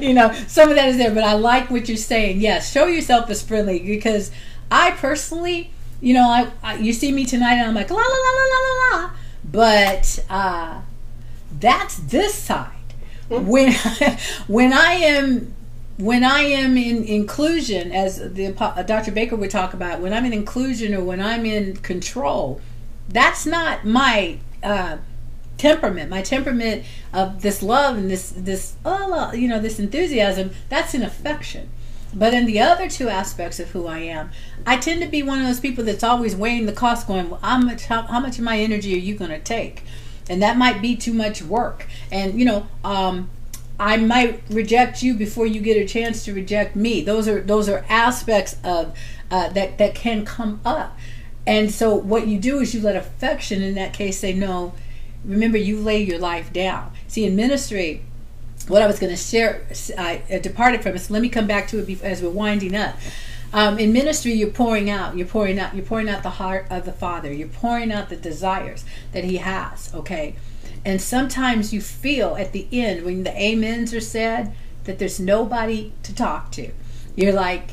you 0.00 0.14
know, 0.14 0.32
some 0.46 0.68
of 0.68 0.76
that 0.76 0.88
is 0.90 0.96
there, 0.96 1.12
but 1.12 1.24
I 1.24 1.32
like 1.32 1.72
what 1.72 1.88
you're 1.88 1.96
saying. 1.96 2.40
Yes, 2.40 2.70
show 2.70 2.86
yourself 2.86 3.28
as 3.30 3.42
friendly 3.42 3.80
because 3.80 4.30
I 4.70 4.92
personally, 4.92 5.72
you 6.00 6.14
know, 6.14 6.22
I, 6.22 6.52
I 6.62 6.76
you 6.76 6.92
see 6.92 7.10
me 7.10 7.24
tonight 7.24 7.54
and 7.54 7.66
I'm 7.66 7.74
like 7.74 7.90
la 7.90 7.96
la 7.96 8.02
la 8.04 8.30
la 8.30 8.44
la 8.44 8.60
la 8.60 8.96
la, 8.96 9.10
but 9.42 10.24
uh, 10.30 10.82
that's 11.58 11.96
this 11.96 12.34
side. 12.34 12.94
Hmm? 13.28 13.44
When 13.48 13.72
when 14.46 14.72
I 14.72 14.92
am 14.92 15.52
when 15.98 16.22
I 16.22 16.42
am 16.42 16.76
in 16.76 17.02
inclusion, 17.02 17.90
as 17.90 18.18
the 18.34 18.54
uh, 18.56 18.84
Dr. 18.84 19.10
Baker 19.10 19.34
would 19.34 19.50
talk 19.50 19.74
about, 19.74 19.98
when 19.98 20.12
I'm 20.12 20.24
in 20.24 20.32
inclusion 20.32 20.94
or 20.94 21.02
when 21.02 21.20
I'm 21.20 21.44
in 21.44 21.78
control, 21.78 22.60
that's 23.08 23.46
not 23.46 23.84
my 23.84 24.38
uh, 24.62 24.98
temperament. 25.58 26.10
My 26.10 26.22
temperament 26.22 26.84
of 27.12 27.42
this 27.42 27.62
love 27.62 27.96
and 27.96 28.10
this 28.10 28.32
this 28.36 28.76
oh 28.84 29.32
you 29.32 29.48
know 29.48 29.60
this 29.60 29.78
enthusiasm. 29.78 30.50
That's 30.68 30.94
an 30.94 31.02
affection. 31.02 31.70
But 32.14 32.32
in 32.32 32.46
the 32.46 32.60
other 32.60 32.88
two 32.88 33.08
aspects 33.08 33.60
of 33.60 33.70
who 33.70 33.86
I 33.86 33.98
am, 33.98 34.30
I 34.66 34.78
tend 34.78 35.02
to 35.02 35.08
be 35.08 35.22
one 35.22 35.40
of 35.40 35.46
those 35.46 35.60
people 35.60 35.84
that's 35.84 36.04
always 36.04 36.34
weighing 36.34 36.64
the 36.64 36.72
cost, 36.72 37.06
going, 37.06 37.28
well, 37.28 37.40
how 37.40 37.58
much 37.58 37.86
how, 37.86 38.02
how 38.02 38.20
much 38.20 38.38
of 38.38 38.44
my 38.44 38.58
energy 38.58 38.94
are 38.94 38.98
you 38.98 39.14
going 39.14 39.30
to 39.30 39.38
take? 39.38 39.82
And 40.28 40.42
that 40.42 40.56
might 40.56 40.80
be 40.80 40.96
too 40.96 41.12
much 41.12 41.42
work. 41.42 41.86
And 42.10 42.38
you 42.38 42.44
know, 42.44 42.66
um, 42.84 43.30
I 43.78 43.96
might 43.98 44.42
reject 44.48 45.02
you 45.02 45.14
before 45.14 45.46
you 45.46 45.60
get 45.60 45.76
a 45.76 45.86
chance 45.86 46.24
to 46.24 46.32
reject 46.32 46.74
me. 46.74 47.02
Those 47.02 47.28
are 47.28 47.40
those 47.40 47.68
are 47.68 47.84
aspects 47.88 48.56
of 48.64 48.96
uh, 49.30 49.50
that 49.50 49.78
that 49.78 49.94
can 49.94 50.24
come 50.24 50.60
up. 50.64 50.96
And 51.46 51.70
so 51.70 51.94
what 51.94 52.26
you 52.26 52.38
do 52.38 52.58
is 52.60 52.74
you 52.74 52.80
let 52.80 52.96
affection 52.96 53.62
in 53.62 53.74
that 53.74 53.92
case 53.92 54.18
say 54.18 54.32
no. 54.32 54.74
Remember, 55.24 55.58
you 55.58 55.78
lay 55.78 56.02
your 56.02 56.18
life 56.18 56.52
down. 56.52 56.92
See, 57.08 57.24
in 57.24 57.36
ministry, 57.36 58.02
what 58.68 58.82
I 58.82 58.86
was 58.86 58.98
going 58.98 59.10
to 59.10 59.16
share, 59.16 59.66
I 59.96 60.22
departed 60.42 60.82
from 60.82 60.94
it. 60.94 61.00
So 61.00 61.12
let 61.12 61.22
me 61.22 61.28
come 61.28 61.46
back 61.46 61.68
to 61.68 61.78
it 61.78 62.02
as 62.02 62.22
we're 62.22 62.30
winding 62.30 62.74
up. 62.74 62.96
Um, 63.52 63.78
in 63.78 63.92
ministry, 63.92 64.32
you're 64.32 64.50
pouring 64.50 64.90
out, 64.90 65.16
you're 65.16 65.26
pouring 65.26 65.58
out, 65.58 65.74
you're 65.74 65.84
pouring 65.84 66.08
out 66.08 66.22
the 66.22 66.30
heart 66.30 66.66
of 66.68 66.84
the 66.84 66.92
Father. 66.92 67.32
You're 67.32 67.48
pouring 67.48 67.92
out 67.92 68.08
the 68.08 68.16
desires 68.16 68.84
that 69.12 69.24
He 69.24 69.36
has. 69.36 69.94
Okay 69.94 70.36
and 70.86 71.02
sometimes 71.02 71.72
you 71.72 71.80
feel 71.80 72.36
at 72.36 72.52
the 72.52 72.68
end 72.70 73.04
when 73.04 73.24
the 73.24 73.32
amens 73.32 73.92
are 73.92 74.00
said 74.00 74.54
that 74.84 75.00
there's 75.00 75.18
nobody 75.18 75.92
to 76.04 76.14
talk 76.14 76.52
to. 76.52 76.70
You're 77.16 77.32
like, 77.32 77.70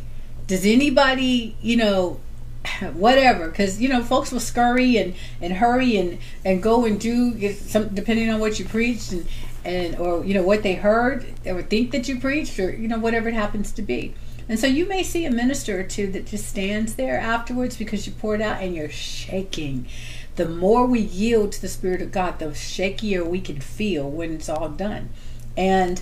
does 0.48 0.66
anybody, 0.66 1.56
you 1.62 1.78
know, 1.78 2.20
whatever 2.94 3.50
because 3.50 3.82
you 3.82 3.90
know 3.90 4.04
folks 4.04 4.32
will 4.32 4.40
scurry 4.40 4.98
and 4.98 5.14
and 5.42 5.54
hurry 5.54 5.98
and 5.98 6.18
and 6.46 6.64
go 6.64 6.86
and 6.86 7.00
do 7.00 7.54
some 7.54 7.90
depending 7.94 8.30
on 8.30 8.40
what 8.40 8.60
you 8.60 8.66
preached 8.66 9.12
and 9.12 9.28
and 9.66 9.96
or 9.98 10.24
you 10.24 10.34
know 10.34 10.44
what 10.44 10.64
they 10.64 10.76
heard 10.76 11.26
or 11.46 11.62
think 11.62 11.92
that 11.92 12.08
you 12.08 12.20
preached 12.20 12.60
or 12.60 12.72
you 12.72 12.88
know 12.88 13.00
whatever 13.00 13.30
it 13.30 13.34
happens 13.36 13.72
to 13.72 13.82
be 13.82 14.14
and 14.50 14.60
so 14.60 14.68
you 14.68 14.86
may 14.86 15.04
see 15.04 15.26
a 15.26 15.32
minister 15.32 15.80
or 15.80 15.84
two 15.84 16.12
that 16.12 16.26
just 16.26 16.48
stands 16.48 16.96
there 16.96 17.18
afterwards 17.18 17.78
because 17.78 18.06
you 18.06 18.14
poured 18.14 18.42
out 18.42 18.62
and 18.62 18.76
you're 18.76 18.90
shaking 18.90 19.88
the 20.36 20.48
more 20.48 20.86
we 20.86 21.00
yield 21.00 21.52
to 21.54 21.62
the 21.62 21.68
Spirit 21.68 22.02
of 22.02 22.12
God, 22.12 22.40
the 22.40 22.48
shakier 22.48 23.26
we 23.26 23.40
can 23.40 23.60
feel 23.60 24.10
when 24.10 24.34
it's 24.34 24.50
all 24.50 24.70
done. 24.70 25.10
And 25.56 26.02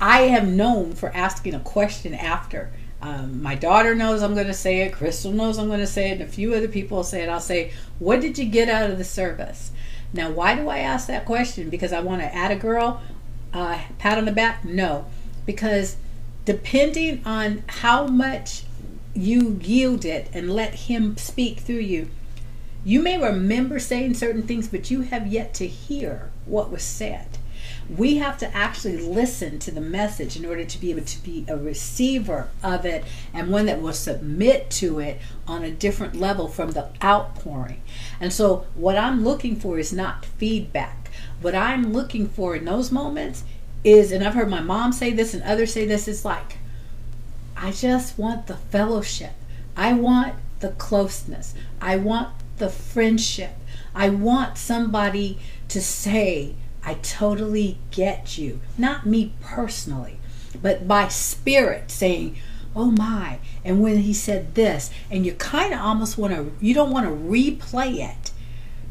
I 0.00 0.22
am 0.22 0.56
known 0.56 0.94
for 0.94 1.14
asking 1.14 1.54
a 1.54 1.60
question 1.60 2.14
after. 2.14 2.70
Um, 3.02 3.42
my 3.42 3.56
daughter 3.56 3.96
knows 3.96 4.22
I'm 4.22 4.34
going 4.34 4.46
to 4.46 4.54
say 4.54 4.82
it. 4.82 4.92
Crystal 4.92 5.32
knows 5.32 5.58
I'm 5.58 5.66
going 5.66 5.80
to 5.80 5.86
say 5.86 6.10
it. 6.10 6.20
And 6.20 6.22
a 6.22 6.26
few 6.26 6.54
other 6.54 6.68
people 6.68 6.98
will 6.98 7.04
say 7.04 7.22
it. 7.22 7.28
I'll 7.28 7.40
say, 7.40 7.72
What 7.98 8.20
did 8.20 8.38
you 8.38 8.44
get 8.44 8.68
out 8.68 8.88
of 8.90 8.96
the 8.96 9.04
service? 9.04 9.72
Now, 10.12 10.30
why 10.30 10.54
do 10.54 10.68
I 10.68 10.78
ask 10.78 11.08
that 11.08 11.26
question? 11.26 11.68
Because 11.68 11.92
I 11.92 12.00
want 12.00 12.20
to 12.22 12.34
add 12.34 12.52
a 12.52 12.56
girl, 12.56 13.02
uh, 13.52 13.80
pat 13.98 14.18
on 14.18 14.24
the 14.24 14.32
back? 14.32 14.64
No. 14.64 15.06
Because 15.46 15.96
depending 16.44 17.22
on 17.24 17.64
how 17.66 18.06
much 18.06 18.62
you 19.14 19.58
yield 19.62 20.04
it 20.04 20.28
and 20.32 20.52
let 20.52 20.74
Him 20.74 21.16
speak 21.16 21.58
through 21.60 21.76
you, 21.76 22.08
you 22.84 23.02
may 23.02 23.20
remember 23.20 23.78
saying 23.78 24.14
certain 24.14 24.42
things, 24.42 24.68
but 24.68 24.90
you 24.90 25.02
have 25.02 25.26
yet 25.26 25.54
to 25.54 25.66
hear 25.66 26.30
what 26.46 26.70
was 26.70 26.82
said. 26.82 27.38
We 27.96 28.16
have 28.16 28.38
to 28.38 28.56
actually 28.56 28.98
listen 28.98 29.58
to 29.60 29.70
the 29.70 29.80
message 29.80 30.36
in 30.36 30.46
order 30.46 30.64
to 30.64 30.80
be 30.80 30.90
able 30.90 31.04
to 31.04 31.22
be 31.22 31.44
a 31.48 31.56
receiver 31.56 32.48
of 32.62 32.86
it 32.86 33.04
and 33.34 33.50
one 33.50 33.66
that 33.66 33.82
will 33.82 33.92
submit 33.92 34.70
to 34.70 34.98
it 34.98 35.20
on 35.46 35.62
a 35.62 35.70
different 35.70 36.14
level 36.14 36.48
from 36.48 36.72
the 36.72 36.88
outpouring. 37.02 37.82
And 38.20 38.32
so, 38.32 38.66
what 38.74 38.96
I'm 38.96 39.24
looking 39.24 39.56
for 39.56 39.78
is 39.78 39.92
not 39.92 40.24
feedback. 40.24 41.10
What 41.40 41.54
I'm 41.54 41.92
looking 41.92 42.28
for 42.28 42.56
in 42.56 42.64
those 42.64 42.90
moments 42.90 43.44
is, 43.84 44.12
and 44.12 44.24
I've 44.24 44.34
heard 44.34 44.48
my 44.48 44.60
mom 44.60 44.92
say 44.92 45.12
this 45.12 45.34
and 45.34 45.42
others 45.42 45.72
say 45.72 45.84
this, 45.86 46.08
it's 46.08 46.24
like, 46.24 46.58
I 47.56 47.72
just 47.72 48.18
want 48.18 48.46
the 48.46 48.56
fellowship. 48.56 49.32
I 49.76 49.92
want 49.92 50.34
the 50.60 50.70
closeness. 50.70 51.54
I 51.80 51.96
want 51.96 52.30
the 52.58 52.70
friendship. 52.70 53.52
I 53.94 54.08
want 54.08 54.56
somebody 54.56 55.38
to 55.68 55.80
say, 55.80 56.54
I 56.84 56.94
totally 56.94 57.78
get 57.90 58.38
you. 58.38 58.60
Not 58.76 59.06
me 59.06 59.32
personally, 59.40 60.18
but 60.60 60.88
by 60.88 61.08
spirit 61.08 61.90
saying, 61.90 62.36
oh 62.74 62.90
my. 62.90 63.38
And 63.64 63.82
when 63.82 63.98
he 63.98 64.12
said 64.12 64.54
this, 64.54 64.90
and 65.10 65.24
you 65.24 65.32
kind 65.34 65.72
of 65.72 65.80
almost 65.80 66.18
want 66.18 66.34
to, 66.34 66.52
you 66.60 66.74
don't 66.74 66.90
want 66.90 67.06
to 67.06 67.12
replay 67.12 67.98
it, 67.98 68.32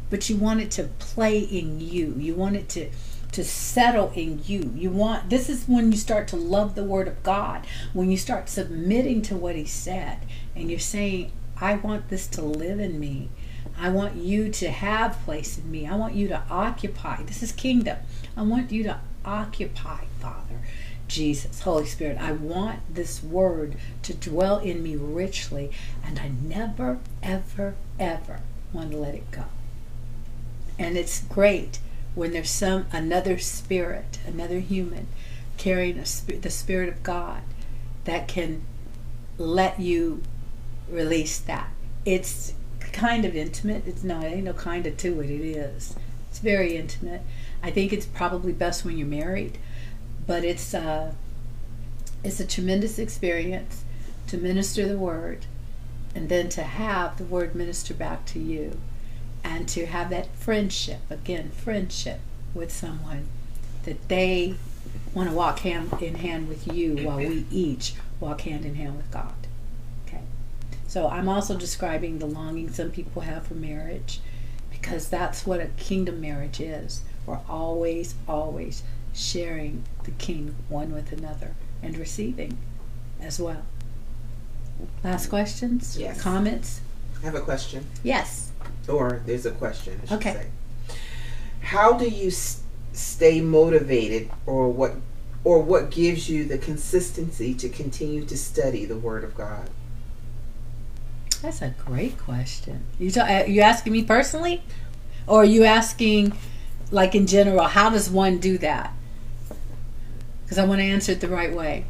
but 0.09 0.29
you 0.29 0.37
want 0.37 0.61
it 0.61 0.71
to 0.71 0.83
play 0.99 1.39
in 1.39 1.79
you. 1.79 2.15
You 2.17 2.35
want 2.35 2.55
it 2.55 2.69
to 2.69 2.89
to 3.31 3.43
settle 3.45 4.11
in 4.13 4.41
you. 4.45 4.73
You 4.75 4.89
want 4.89 5.29
this 5.29 5.49
is 5.49 5.65
when 5.65 5.91
you 5.91 5.97
start 5.97 6.27
to 6.29 6.35
love 6.35 6.75
the 6.75 6.83
word 6.83 7.07
of 7.07 7.23
God, 7.23 7.65
when 7.93 8.11
you 8.11 8.17
start 8.17 8.49
submitting 8.49 9.21
to 9.23 9.35
what 9.35 9.55
he 9.55 9.65
said 9.65 10.19
and 10.55 10.69
you're 10.69 10.79
saying, 10.79 11.31
I 11.59 11.75
want 11.75 12.09
this 12.09 12.27
to 12.27 12.41
live 12.41 12.79
in 12.79 12.99
me. 12.99 13.29
I 13.81 13.89
want 13.89 14.15
you 14.15 14.49
to 14.49 14.69
have 14.69 15.19
place 15.25 15.57
in 15.57 15.71
me. 15.71 15.87
I 15.87 15.95
want 15.95 16.13
you 16.13 16.27
to 16.27 16.43
occupy. 16.51 17.23
This 17.23 17.41
is 17.41 17.51
kingdom. 17.51 17.97
I 18.37 18.43
want 18.43 18.71
you 18.71 18.83
to 18.83 18.99
occupy, 19.25 20.03
Father. 20.19 20.59
Jesus, 21.07 21.61
Holy 21.61 21.87
Spirit, 21.87 22.19
I 22.21 22.31
want 22.31 22.93
this 22.93 23.23
word 23.23 23.75
to 24.03 24.13
dwell 24.13 24.59
in 24.59 24.83
me 24.83 24.95
richly, 24.95 25.71
and 26.05 26.19
I 26.19 26.29
never, 26.29 26.99
ever, 27.23 27.73
ever 27.99 28.41
want 28.71 28.91
to 28.91 28.97
let 28.97 29.15
it 29.15 29.31
go. 29.31 29.45
And 30.77 30.95
it's 30.95 31.23
great 31.23 31.79
when 32.13 32.33
there's 32.33 32.51
some 32.51 32.85
another 32.93 33.39
spirit, 33.39 34.19
another 34.27 34.59
human 34.59 35.07
carrying 35.57 35.97
a, 35.97 36.05
the 36.39 36.51
spirit 36.51 36.87
of 36.87 37.01
God 37.01 37.41
that 38.05 38.27
can 38.27 38.61
let 39.39 39.79
you 39.79 40.21
release 40.87 41.39
that. 41.39 41.71
It's 42.05 42.53
kind 42.93 43.25
of 43.25 43.35
intimate. 43.35 43.83
It's 43.87 44.03
no, 44.03 44.21
ain't 44.21 44.45
no 44.45 44.53
kind 44.53 44.85
of 44.85 44.97
to 44.97 45.21
it. 45.21 45.29
It 45.29 45.41
is. 45.41 45.95
It's 46.29 46.39
very 46.39 46.77
intimate. 46.77 47.21
I 47.61 47.71
think 47.71 47.91
it's 47.91 48.05
probably 48.05 48.53
best 48.53 48.85
when 48.85 48.97
you're 48.97 49.07
married, 49.07 49.57
but 50.25 50.43
it's 50.43 50.73
uh, 50.73 51.13
it's 52.23 52.39
a 52.39 52.47
tremendous 52.47 52.99
experience 52.99 53.83
to 54.27 54.37
minister 54.37 54.87
the 54.87 54.97
word, 54.97 55.45
and 56.15 56.29
then 56.29 56.49
to 56.49 56.63
have 56.63 57.17
the 57.17 57.23
word 57.23 57.55
minister 57.55 57.93
back 57.93 58.25
to 58.27 58.39
you 58.39 58.77
and 59.43 59.67
to 59.67 59.85
have 59.87 60.09
that 60.09 60.33
friendship 60.35 60.99
again 61.09 61.49
friendship 61.49 62.19
with 62.53 62.71
someone 62.71 63.27
that 63.83 64.07
they 64.07 64.55
want 65.13 65.29
to 65.29 65.35
walk 65.35 65.59
hand 65.59 65.91
in 66.01 66.15
hand 66.15 66.47
with 66.47 66.71
you 66.71 66.95
while 66.97 67.17
we 67.17 67.45
each 67.51 67.93
walk 68.19 68.41
hand 68.41 68.65
in 68.65 68.75
hand 68.75 68.97
with 68.97 69.09
God. 69.11 69.33
So 70.91 71.07
I'm 71.07 71.29
also 71.29 71.55
describing 71.55 72.19
the 72.19 72.25
longing 72.25 72.69
some 72.69 72.91
people 72.91 73.21
have 73.21 73.47
for 73.47 73.53
marriage 73.53 74.19
because 74.69 75.07
that's 75.07 75.45
what 75.45 75.61
a 75.61 75.67
kingdom 75.77 76.19
marriage 76.19 76.59
is. 76.59 77.01
We're 77.25 77.39
always, 77.47 78.15
always 78.27 78.83
sharing 79.13 79.83
the 80.03 80.11
king 80.11 80.55
one 80.67 80.93
with 80.93 81.13
another 81.13 81.55
and 81.81 81.97
receiving 81.97 82.57
as 83.21 83.39
well. 83.39 83.63
Last 85.03 85.27
questions? 85.27 85.97
Yes. 85.97 86.21
Comments? 86.21 86.81
I 87.21 87.25
have 87.25 87.35
a 87.35 87.41
question. 87.41 87.85
Yes 88.03 88.51
or 88.87 89.21
there's 89.25 89.45
a 89.45 89.51
question. 89.51 90.01
I 90.09 90.15
okay. 90.15 90.33
Say. 90.87 90.95
How 91.61 91.93
do 91.93 92.07
you 92.07 92.27
s- 92.27 92.61
stay 92.93 93.41
motivated, 93.41 94.29
or 94.45 94.69
what, 94.69 94.95
or 95.43 95.61
what 95.61 95.91
gives 95.91 96.29
you 96.29 96.45
the 96.45 96.57
consistency 96.57 97.53
to 97.55 97.69
continue 97.69 98.25
to 98.25 98.37
study 98.37 98.85
the 98.85 98.97
Word 98.97 99.23
of 99.23 99.35
God? 99.35 99.69
That's 101.41 101.61
a 101.61 101.73
great 101.85 102.17
question. 102.19 102.83
You 102.99 103.11
ta- 103.11 103.21
uh, 103.21 103.45
you 103.47 103.61
asking 103.61 103.93
me 103.93 104.03
personally, 104.03 104.61
or 105.25 105.41
are 105.41 105.45
you 105.45 105.63
asking, 105.63 106.33
like 106.91 107.15
in 107.15 107.25
general, 107.25 107.65
how 107.65 107.89
does 107.89 108.09
one 108.09 108.37
do 108.37 108.57
that? 108.59 108.93
Because 110.43 110.57
I 110.59 110.65
want 110.65 110.81
to 110.81 110.85
answer 110.85 111.13
it 111.13 111.21
the 111.21 111.27
right 111.27 111.53
way. 111.53 111.85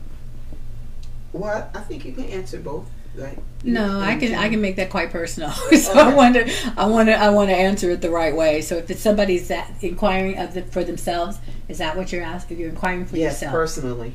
Well, 1.34 1.70
I 1.74 1.80
think 1.80 2.06
you 2.06 2.14
can 2.14 2.26
answer 2.26 2.60
both. 2.60 2.86
Right. 3.16 3.38
No, 3.64 3.99
I 3.99 4.16
can 4.16 4.36
I 4.36 4.47
can 4.47 4.62
make 4.62 4.78
that 4.78 4.89
quite 4.89 5.12
personal. 5.12 5.52
so 5.52 5.91
okay. 5.91 5.99
I 5.99 6.14
want 6.14 6.36
to 6.36 6.49
I 6.78 6.86
want 6.86 7.10
to 7.10 7.14
I 7.14 7.30
want 7.30 7.49
to 7.49 7.56
answer 7.56 7.91
it 7.91 8.02
the 8.02 8.10
right 8.10 8.34
way. 8.34 8.62
So 8.62 8.78
if 8.78 8.89
it's 8.89 9.02
somebody's 9.02 9.49
that 9.49 9.70
inquiring 9.82 10.38
of 10.38 10.54
the, 10.54 10.62
for 10.62 10.84
themselves, 10.86 11.38
is 11.68 11.80
that 11.80 11.97
what 11.97 12.14
you're 12.14 12.24
asking? 12.24 12.60
You're 12.60 12.70
inquiring 12.70 13.06
for 13.06 13.18
yes, 13.18 13.34
yourself. 13.34 13.52
personally. 13.52 14.14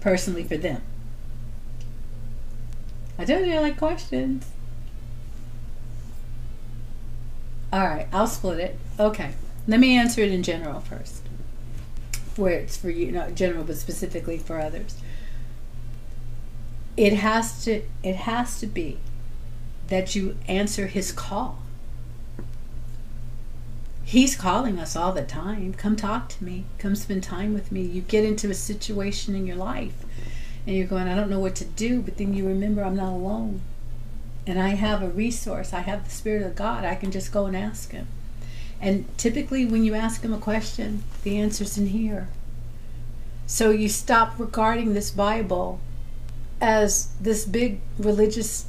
Personally 0.00 0.44
for 0.44 0.58
them. 0.58 0.82
I 3.18 3.24
told 3.24 3.46
you 3.46 3.54
I 3.54 3.58
like 3.60 3.78
questions. 3.78 4.46
All 7.72 7.86
right, 7.86 8.08
I'll 8.12 8.26
split 8.26 8.58
it. 8.58 8.78
Okay, 8.98 9.32
let 9.66 9.80
me 9.80 9.96
answer 9.96 10.20
it 10.20 10.30
in 10.30 10.42
general 10.42 10.80
first, 10.80 11.22
where 12.36 12.58
it's 12.58 12.76
for 12.76 12.90
you, 12.90 13.10
not 13.10 13.34
general, 13.34 13.64
but 13.64 13.76
specifically 13.76 14.38
for 14.38 14.58
others. 14.58 14.96
It 16.96 17.14
has 17.14 17.64
to 17.64 17.82
it 18.02 18.16
has 18.16 18.60
to 18.60 18.66
be 18.66 18.98
that 19.88 20.14
you 20.14 20.36
answer 20.46 20.86
his 20.86 21.12
call. 21.12 21.62
He's 24.04 24.36
calling 24.36 24.78
us 24.78 24.94
all 24.94 25.12
the 25.12 25.22
time. 25.22 25.72
Come 25.72 25.96
talk 25.96 26.28
to 26.30 26.44
me. 26.44 26.64
Come 26.76 26.94
spend 26.94 27.22
time 27.22 27.54
with 27.54 27.72
me. 27.72 27.80
You 27.80 28.02
get 28.02 28.24
into 28.24 28.50
a 28.50 28.54
situation 28.54 29.34
in 29.34 29.46
your 29.46 29.56
life 29.56 30.04
and 30.66 30.76
you're 30.76 30.86
going 30.86 31.08
i 31.08 31.14
don't 31.14 31.30
know 31.30 31.38
what 31.38 31.54
to 31.56 31.64
do 31.64 32.00
but 32.00 32.16
then 32.18 32.34
you 32.34 32.46
remember 32.46 32.82
i'm 32.82 32.96
not 32.96 33.12
alone. 33.12 33.60
And 34.46 34.58
i 34.58 34.70
have 34.70 35.02
a 35.02 35.08
resource. 35.08 35.72
I 35.72 35.80
have 35.80 36.04
the 36.04 36.10
spirit 36.10 36.42
of 36.42 36.56
god. 36.56 36.84
I 36.84 36.96
can 36.96 37.10
just 37.10 37.32
go 37.32 37.46
and 37.46 37.56
ask 37.56 37.92
him. 37.92 38.08
And 38.80 39.06
typically 39.16 39.64
when 39.64 39.84
you 39.84 39.94
ask 39.94 40.22
him 40.22 40.32
a 40.32 40.38
question 40.38 41.04
the 41.22 41.38
answer's 41.38 41.78
in 41.78 41.88
here. 41.88 42.28
So 43.46 43.70
you 43.70 43.88
stop 43.88 44.38
regarding 44.38 44.94
this 44.94 45.10
bible 45.10 45.80
as 46.60 47.08
this 47.20 47.44
big 47.44 47.80
religious 47.98 48.66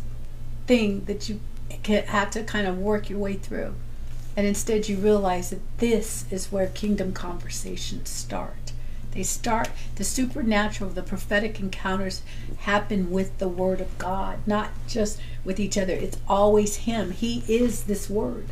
thing 0.65 1.05
that 1.05 1.29
you 1.29 1.39
have 1.87 2.31
to 2.31 2.43
kind 2.43 2.67
of 2.67 2.77
work 2.77 3.09
your 3.09 3.19
way 3.19 3.35
through. 3.35 3.75
And 4.35 4.47
instead, 4.47 4.89
you 4.89 4.97
realize 4.97 5.51
that 5.51 5.61
this 5.77 6.25
is 6.31 6.51
where 6.51 6.67
kingdom 6.67 7.13
conversations 7.13 8.09
start. 8.09 8.62
They 9.13 9.23
start, 9.23 9.69
the 9.95 10.03
supernatural, 10.03 10.89
the 10.89 11.03
prophetic 11.03 11.59
encounters 11.59 12.23
happen 12.59 13.11
with 13.11 13.37
the 13.37 13.47
Word 13.47 13.79
of 13.79 13.97
God, 13.97 14.39
not 14.47 14.71
just 14.87 15.19
with 15.43 15.59
each 15.59 15.77
other. 15.77 15.93
It's 15.93 16.17
always 16.27 16.77
Him. 16.77 17.11
He 17.11 17.43
is 17.47 17.83
this 17.83 18.09
Word. 18.09 18.47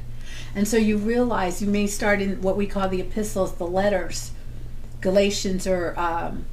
And 0.56 0.68
so 0.68 0.78
you 0.78 0.98
realize 0.98 1.62
you 1.62 1.68
may 1.68 1.88
start 1.88 2.22
in 2.22 2.42
what 2.42 2.58
we 2.58 2.68
call 2.68 2.90
the 2.90 3.02
epistles, 3.02 3.56
the 3.56 3.68
letters, 3.68 4.32
Galatians 5.02 5.66
or 5.66 6.00
um, 6.00 6.46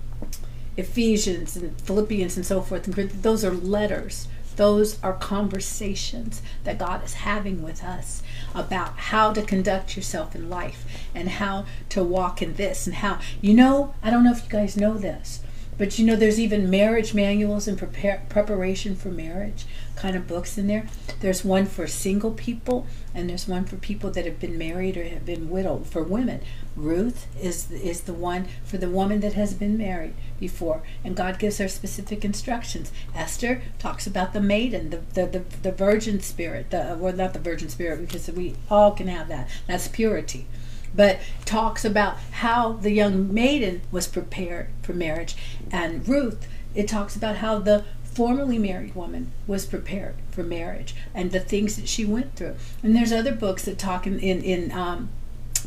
Ephesians 0.77 1.57
and 1.57 1.79
Philippians 1.83 2.37
and 2.37 2.47
so 2.47 2.63
forth, 2.63 2.87
and 2.87 3.11
those 3.11 3.45
are 3.45 3.53
letters. 3.53 4.29
Those 4.59 5.01
are 5.05 5.13
conversations 5.13 6.43
that 6.65 6.79
God 6.79 7.05
is 7.05 7.15
having 7.15 7.63
with 7.63 7.85
us 7.85 8.25
about 8.57 8.97
how 8.97 9.33
to 9.33 9.41
conduct 9.41 9.97
yourself 9.97 10.35
in 10.35 10.51
life 10.51 10.85
and 11.15 11.29
how 11.29 11.65
to 11.91 12.03
walk 12.03 12.43
in 12.43 12.55
this 12.55 12.85
and 12.85 12.97
how, 12.97 13.21
you 13.41 13.55
know, 13.55 13.95
I 14.03 14.11
don't 14.11 14.25
know 14.25 14.33
if 14.33 14.43
you 14.43 14.51
guys 14.51 14.77
know 14.77 14.99
this, 14.99 15.43
but 15.79 15.99
you 15.99 16.05
know, 16.05 16.17
there's 16.17 16.41
even 16.41 16.69
marriage 16.69 17.15
manuals 17.15 17.69
and 17.69 17.79
prepare, 17.79 18.25
preparation 18.29 18.97
for 18.97 19.09
marriage 19.09 19.65
kind 19.95 20.17
of 20.17 20.27
books 20.29 20.57
in 20.59 20.67
there. 20.67 20.87
There's 21.21 21.45
one 21.45 21.67
for 21.67 21.87
single 21.87 22.33
people, 22.33 22.87
and 23.15 23.29
there's 23.29 23.49
one 23.49 23.65
for 23.65 23.77
people 23.77 24.11
that 24.11 24.25
have 24.25 24.39
been 24.39 24.57
married 24.57 24.97
or 24.97 25.05
have 25.05 25.27
been 25.27 25.51
widowed. 25.51 25.87
For 25.87 26.03
women, 26.03 26.41
Ruth 26.77 27.27
is 27.41 27.71
is 27.71 28.03
the 28.03 28.13
one 28.13 28.47
for 28.65 28.79
the 28.79 28.89
woman 28.89 29.21
that 29.21 29.35
has 29.35 29.55
been 29.55 29.77
married 29.77 30.15
before, 30.39 30.83
and 31.05 31.17
God 31.17 31.39
gives 31.39 31.59
her 31.59 31.69
specific 31.69 32.25
instructions. 32.25 32.93
Esther 33.15 33.63
talks 33.79 34.07
about 34.07 34.33
the 34.33 34.41
maiden, 34.41 34.91
the 34.91 35.01
the, 35.15 35.27
the, 35.27 35.45
the 35.63 35.73
virgin 35.73 36.21
spirit, 36.21 36.71
the 36.71 36.97
well 36.99 37.13
not 37.15 37.33
the 37.33 37.41
virgin 37.41 37.69
spirit 37.69 38.01
because 38.01 38.29
we 38.31 38.55
all 38.71 38.93
can 38.93 39.09
have 39.09 39.29
that. 39.29 39.49
That's 39.67 39.89
purity. 39.89 40.47
But 40.95 41.21
talks 41.45 41.85
about 41.85 42.17
how 42.33 42.73
the 42.73 42.91
young 42.91 43.33
maiden 43.33 43.83
was 43.91 44.07
prepared 44.07 44.69
for 44.83 44.93
marriage. 44.93 45.37
And 45.71 46.07
Ruth, 46.07 46.47
it 46.75 46.89
talks 46.89 47.17
about 47.17 47.37
how 47.37 47.59
the 47.59 47.85
formerly 48.03 48.59
married 48.59 48.95
woman 48.95 49.31
was 49.47 49.65
prepared 49.65 50.17
for 50.31 50.43
marriage 50.43 50.95
and 51.15 51.31
the 51.31 51.41
things 51.41 51.77
that 51.77 51.89
she 51.89 52.05
went 52.05 52.35
through. 52.35 52.57
And 52.83 52.97
there's 52.97 53.13
other 53.13 53.33
books 53.33 53.65
that 53.65 53.79
talk 53.79 54.07
in 54.07 54.19
in, 54.19 54.43
in 54.43 54.73
um, 54.73 55.11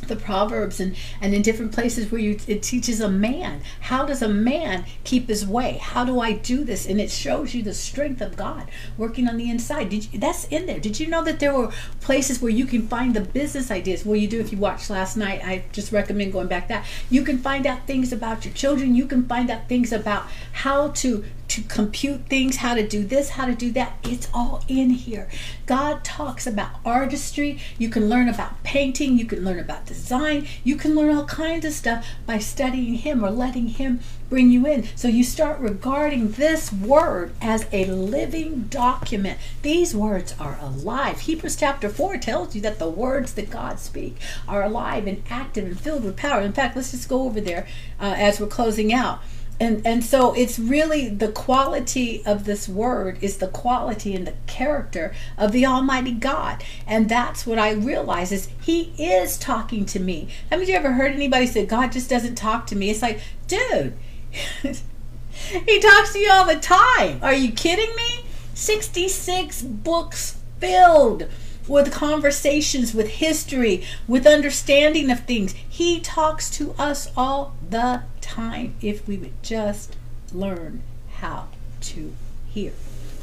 the 0.07 0.15
proverbs 0.15 0.79
and 0.79 0.95
and 1.21 1.33
in 1.33 1.41
different 1.41 1.71
places 1.71 2.11
where 2.11 2.21
you 2.21 2.39
it 2.47 2.63
teaches 2.63 2.99
a 2.99 3.09
man 3.09 3.61
how 3.81 4.05
does 4.05 4.21
a 4.21 4.27
man 4.27 4.85
keep 5.03 5.27
his 5.27 5.45
way? 5.45 5.77
How 5.81 6.03
do 6.05 6.19
i 6.19 6.31
do 6.33 6.63
this? 6.63 6.85
And 6.85 6.99
it 6.99 7.11
shows 7.11 7.53
you 7.53 7.63
the 7.63 7.73
strength 7.73 8.21
of 8.21 8.35
god 8.35 8.69
working 8.97 9.27
on 9.27 9.37
the 9.37 9.49
inside. 9.49 9.89
Did 9.89 10.11
you, 10.11 10.19
that's 10.19 10.45
in 10.45 10.65
there. 10.65 10.79
Did 10.79 10.99
you 10.99 11.07
know 11.07 11.23
that 11.23 11.39
there 11.39 11.53
were 11.53 11.71
places 11.99 12.41
where 12.41 12.51
you 12.51 12.65
can 12.65 12.87
find 12.87 13.13
the 13.13 13.21
business 13.21 13.71
ideas? 13.71 14.05
Where 14.05 14.17
you 14.17 14.27
do 14.27 14.39
if 14.39 14.51
you 14.51 14.57
watched 14.57 14.89
last 14.89 15.17
night. 15.17 15.41
I 15.43 15.65
just 15.71 15.91
recommend 15.91 16.33
going 16.33 16.47
back 16.47 16.67
that. 16.67 16.85
You 17.09 17.23
can 17.23 17.37
find 17.37 17.65
out 17.65 17.87
things 17.87 18.11
about 18.13 18.45
your 18.45 18.53
children. 18.53 18.95
You 18.95 19.05
can 19.05 19.25
find 19.27 19.49
out 19.49 19.67
things 19.67 19.91
about 19.91 20.25
how 20.53 20.89
to 20.89 21.23
to 21.51 21.61
compute 21.63 22.27
things, 22.27 22.57
how 22.57 22.73
to 22.73 22.87
do 22.87 23.03
this, 23.03 23.31
how 23.31 23.45
to 23.45 23.53
do 23.53 23.71
that. 23.71 23.97
It's 24.03 24.29
all 24.33 24.63
in 24.69 24.91
here. 24.91 25.29
God 25.65 26.01
talks 26.01 26.47
about 26.47 26.69
artistry. 26.85 27.59
You 27.77 27.89
can 27.89 28.07
learn 28.07 28.29
about 28.29 28.63
painting. 28.63 29.17
You 29.17 29.25
can 29.25 29.43
learn 29.43 29.59
about 29.59 29.85
design. 29.85 30.47
You 30.63 30.77
can 30.77 30.95
learn 30.95 31.13
all 31.13 31.25
kinds 31.25 31.65
of 31.65 31.73
stuff 31.73 32.07
by 32.25 32.37
studying 32.37 32.93
Him 32.93 33.21
or 33.21 33.29
letting 33.29 33.67
Him 33.67 33.99
bring 34.29 34.49
you 34.49 34.65
in. 34.65 34.87
So 34.95 35.09
you 35.09 35.25
start 35.25 35.59
regarding 35.59 36.31
this 36.31 36.71
word 36.71 37.33
as 37.41 37.67
a 37.73 37.83
living 37.83 38.67
document. 38.69 39.37
These 39.61 39.93
words 39.93 40.33
are 40.39 40.57
alive. 40.61 41.19
Hebrews 41.19 41.57
chapter 41.57 41.89
4 41.89 42.15
tells 42.15 42.55
you 42.55 42.61
that 42.61 42.79
the 42.79 42.89
words 42.89 43.33
that 43.33 43.49
God 43.49 43.77
speak 43.77 44.15
are 44.47 44.63
alive 44.63 45.05
and 45.05 45.21
active 45.29 45.65
and 45.65 45.77
filled 45.77 46.05
with 46.05 46.15
power. 46.15 46.39
In 46.39 46.53
fact, 46.53 46.77
let's 46.77 46.91
just 46.91 47.09
go 47.09 47.23
over 47.23 47.41
there 47.41 47.67
uh, 47.99 48.13
as 48.15 48.39
we're 48.39 48.47
closing 48.47 48.93
out 48.93 49.19
and 49.61 49.85
and 49.85 50.03
so 50.03 50.33
it's 50.33 50.57
really 50.57 51.07
the 51.07 51.31
quality 51.31 52.25
of 52.25 52.45
this 52.45 52.67
word 52.67 53.19
is 53.21 53.37
the 53.37 53.47
quality 53.47 54.15
and 54.15 54.25
the 54.25 54.33
character 54.47 55.13
of 55.37 55.51
the 55.51 55.67
almighty 55.67 56.13
god. 56.13 56.63
And 56.87 57.07
that's 57.07 57.45
what 57.45 57.59
i 57.59 57.71
realize 57.71 58.31
is 58.31 58.49
he 58.59 58.91
is 58.97 59.37
talking 59.37 59.85
to 59.85 59.99
me. 59.99 60.29
Haven't 60.49 60.67
you 60.67 60.73
ever 60.73 60.93
heard 60.93 61.11
anybody 61.11 61.45
say 61.45 61.67
god 61.67 61.91
just 61.91 62.09
doesn't 62.09 62.35
talk 62.35 62.65
to 62.67 62.75
me 62.75 62.89
it's 62.89 63.03
like 63.03 63.19
dude 63.47 63.93
he 64.63 65.79
talks 65.79 66.13
to 66.13 66.19
you 66.19 66.31
all 66.31 66.45
the 66.45 66.59
time. 66.59 67.19
Are 67.21 67.33
you 67.33 67.51
kidding 67.51 67.95
me? 67.95 68.25
66 68.55 69.61
books 69.61 70.39
filled 70.59 71.27
with 71.67 71.91
conversations, 71.91 72.95
with 72.95 73.07
history, 73.07 73.83
with 74.07 74.25
understanding 74.25 75.11
of 75.11 75.19
things. 75.21 75.53
He 75.53 75.99
talks 75.99 76.49
to 76.51 76.73
us 76.79 77.11
all 77.15 77.55
the 77.69 78.03
time 78.31 78.75
if 78.81 79.07
we 79.07 79.17
would 79.17 79.43
just 79.43 79.95
learn 80.33 80.81
how 81.15 81.47
to 81.81 82.13
hear. 82.47 82.71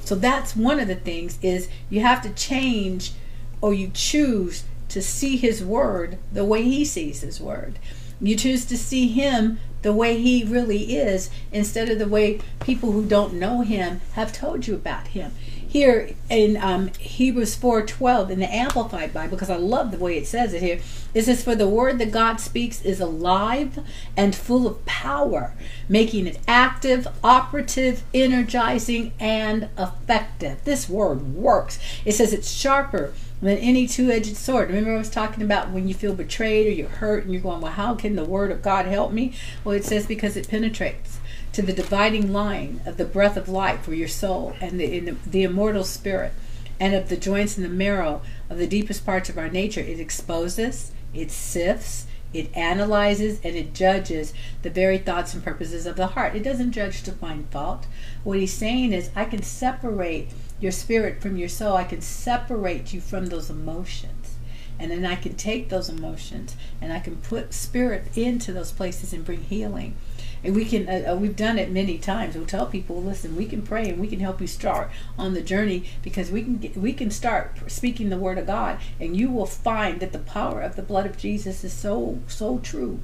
So 0.04 0.14
that's 0.14 0.56
one 0.56 0.80
of 0.80 0.88
the 0.88 0.94
things 0.94 1.38
is 1.42 1.68
you 1.90 2.00
have 2.00 2.22
to 2.22 2.30
change 2.30 3.12
or 3.60 3.74
you 3.74 3.90
choose 3.92 4.64
to 4.88 5.02
see 5.02 5.36
his 5.36 5.62
word 5.62 6.18
the 6.32 6.44
way 6.44 6.62
he 6.62 6.84
sees 6.84 7.20
his 7.20 7.40
word. 7.40 7.78
You 8.20 8.36
choose 8.36 8.64
to 8.66 8.76
see 8.76 9.08
him 9.08 9.58
the 9.82 9.92
way 9.92 10.20
he 10.20 10.44
really 10.44 10.96
is 10.96 11.30
instead 11.52 11.88
of 11.88 11.98
the 11.98 12.08
way 12.08 12.40
people 12.60 12.92
who 12.92 13.06
don't 13.06 13.34
know 13.34 13.60
him 13.60 14.00
have 14.14 14.32
told 14.32 14.66
you 14.66 14.74
about 14.74 15.08
him 15.08 15.32
here 15.68 16.14
in 16.30 16.56
um, 16.56 16.90
Hebrews 16.98 17.54
4:12 17.54 18.30
in 18.30 18.40
the 18.40 18.52
Amplified 18.52 19.12
Bible, 19.12 19.36
because 19.36 19.50
I 19.50 19.56
love 19.56 19.90
the 19.90 19.98
way 19.98 20.16
it 20.16 20.26
says 20.26 20.54
it 20.54 20.62
here. 20.62 20.80
It 21.12 21.26
says, 21.26 21.42
"For 21.42 21.54
the 21.54 21.68
word 21.68 21.98
that 21.98 22.10
God 22.10 22.40
speaks 22.40 22.80
is 22.82 23.00
alive 23.00 23.78
and 24.16 24.34
full 24.34 24.66
of 24.66 24.84
power, 24.86 25.52
making 25.86 26.26
it 26.26 26.38
active, 26.48 27.06
operative, 27.22 28.02
energizing, 28.14 29.12
and 29.20 29.68
effective." 29.78 30.64
This 30.64 30.88
word 30.88 31.34
works. 31.34 31.78
It 32.06 32.12
says 32.12 32.32
it's 32.32 32.50
sharper 32.50 33.12
than 33.42 33.58
any 33.58 33.86
two-edged 33.86 34.36
sword. 34.36 34.68
Remember, 34.68 34.94
I 34.94 34.98
was 34.98 35.10
talking 35.10 35.44
about 35.44 35.70
when 35.70 35.86
you 35.86 35.94
feel 35.94 36.14
betrayed 36.14 36.66
or 36.66 36.70
you're 36.70 36.88
hurt 36.88 37.24
and 37.24 37.32
you're 37.32 37.42
going, 37.42 37.60
"Well, 37.60 37.72
how 37.72 37.94
can 37.94 38.16
the 38.16 38.24
word 38.24 38.50
of 38.50 38.62
God 38.62 38.86
help 38.86 39.12
me?" 39.12 39.34
Well, 39.64 39.76
it 39.76 39.84
says 39.84 40.06
because 40.06 40.34
it 40.34 40.48
penetrates 40.48 41.17
to 41.58 41.62
the 41.62 41.72
dividing 41.72 42.32
line 42.32 42.80
of 42.86 42.98
the 42.98 43.04
breath 43.04 43.36
of 43.36 43.48
life 43.48 43.82
for 43.82 43.92
your 43.92 44.06
soul 44.06 44.54
and 44.60 44.78
the, 44.78 45.16
the 45.26 45.42
immortal 45.42 45.82
spirit, 45.82 46.32
and 46.78 46.94
of 46.94 47.08
the 47.08 47.16
joints 47.16 47.56
and 47.56 47.66
the 47.66 47.68
marrow 47.68 48.22
of 48.48 48.58
the 48.58 48.66
deepest 48.68 49.04
parts 49.04 49.28
of 49.28 49.36
our 49.36 49.48
nature. 49.48 49.80
It 49.80 49.98
exposes, 49.98 50.92
it 51.12 51.32
sifts, 51.32 52.06
it 52.32 52.56
analyzes, 52.56 53.40
and 53.42 53.56
it 53.56 53.74
judges 53.74 54.32
the 54.62 54.70
very 54.70 54.98
thoughts 54.98 55.34
and 55.34 55.42
purposes 55.42 55.84
of 55.84 55.96
the 55.96 56.06
heart. 56.06 56.36
It 56.36 56.44
doesn't 56.44 56.70
judge 56.70 57.02
to 57.02 57.10
find 57.10 57.50
fault. 57.50 57.88
What 58.22 58.38
he's 58.38 58.54
saying 58.54 58.92
is, 58.92 59.10
I 59.16 59.24
can 59.24 59.42
separate 59.42 60.28
your 60.60 60.70
spirit 60.70 61.20
from 61.20 61.36
your 61.36 61.48
soul, 61.48 61.76
I 61.76 61.82
can 61.82 62.02
separate 62.02 62.92
you 62.92 63.00
from 63.00 63.26
those 63.26 63.50
emotions. 63.50 64.36
And 64.78 64.92
then 64.92 65.04
I 65.04 65.16
can 65.16 65.34
take 65.34 65.70
those 65.70 65.88
emotions 65.88 66.54
and 66.80 66.92
I 66.92 67.00
can 67.00 67.16
put 67.16 67.52
spirit 67.52 68.16
into 68.16 68.52
those 68.52 68.70
places 68.70 69.12
and 69.12 69.24
bring 69.24 69.42
healing 69.42 69.96
and 70.44 70.54
we 70.54 70.64
can 70.64 70.88
uh, 70.88 71.12
uh, 71.12 71.16
we've 71.16 71.36
done 71.36 71.58
it 71.58 71.70
many 71.70 71.98
times. 71.98 72.34
We'll 72.34 72.46
tell 72.46 72.66
people 72.66 73.02
listen 73.02 73.36
we 73.36 73.46
can 73.46 73.62
pray 73.62 73.88
and 73.88 73.98
we 73.98 74.08
can 74.08 74.20
help 74.20 74.40
you 74.40 74.46
start 74.46 74.90
on 75.18 75.34
the 75.34 75.42
journey 75.42 75.84
because 76.02 76.30
we 76.30 76.42
can 76.42 76.58
get, 76.58 76.76
we 76.76 76.92
can 76.92 77.10
start 77.10 77.58
speaking 77.70 78.08
the 78.08 78.16
word 78.16 78.38
of 78.38 78.46
god 78.46 78.78
and 79.00 79.16
you 79.16 79.30
will 79.30 79.46
find 79.46 80.00
that 80.00 80.12
the 80.12 80.18
power 80.18 80.60
of 80.60 80.76
the 80.76 80.82
blood 80.82 81.06
of 81.06 81.16
jesus 81.16 81.64
is 81.64 81.72
so 81.72 82.18
so 82.26 82.58
true 82.58 83.00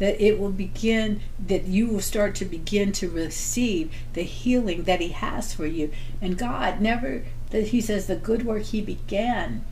that 0.00 0.18
it 0.18 0.38
will 0.38 0.50
begin 0.50 1.20
that 1.38 1.66
you 1.66 1.86
will 1.86 2.00
start 2.00 2.34
to 2.34 2.46
begin 2.46 2.90
to 2.90 3.08
receive 3.08 3.92
the 4.14 4.22
healing 4.22 4.84
that 4.84 4.98
he 4.98 5.08
has 5.08 5.52
for 5.52 5.66
you. 5.66 5.92
And 6.22 6.38
god 6.38 6.80
never 6.80 7.24
that 7.50 7.68
he 7.68 7.82
says 7.82 8.06
the 8.06 8.16
good 8.16 8.44
work 8.46 8.62
he 8.62 8.80
began 8.80 9.62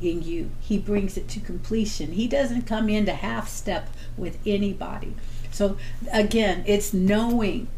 in 0.00 0.22
you 0.22 0.50
he 0.58 0.78
brings 0.78 1.18
it 1.18 1.28
to 1.28 1.40
completion. 1.40 2.12
He 2.12 2.26
doesn't 2.26 2.62
come 2.62 2.88
in 2.88 3.04
to 3.06 3.12
half 3.12 3.48
step 3.48 3.90
with 4.16 4.38
anybody 4.46 5.14
so 5.54 5.76
again, 6.12 6.64
it's 6.66 6.92
knowing 6.92 7.68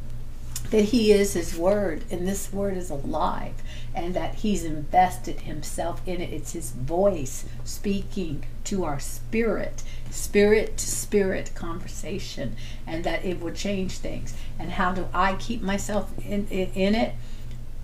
that 0.70 0.86
he 0.86 1.12
is 1.12 1.34
his 1.34 1.54
word 1.58 2.04
and 2.10 2.26
this 2.26 2.50
word 2.50 2.74
is 2.74 2.88
alive 2.88 3.52
and 3.94 4.14
that 4.14 4.36
he's 4.36 4.64
invested 4.64 5.40
himself 5.40 6.00
in 6.06 6.22
it. 6.22 6.32
It's 6.32 6.54
his 6.54 6.70
voice 6.70 7.44
speaking 7.64 8.46
to 8.64 8.84
our 8.84 8.98
spirit 8.98 9.82
spirit 10.10 10.78
to 10.78 10.88
spirit 10.88 11.50
conversation 11.54 12.56
and 12.86 13.04
that 13.04 13.26
it 13.26 13.42
will 13.42 13.52
change 13.52 13.98
things. 13.98 14.32
And 14.58 14.72
how 14.72 14.92
do 14.92 15.08
i 15.12 15.34
keep 15.34 15.60
myself 15.60 16.10
in, 16.24 16.48
in, 16.48 16.72
in 16.72 16.94
it? 16.94 17.14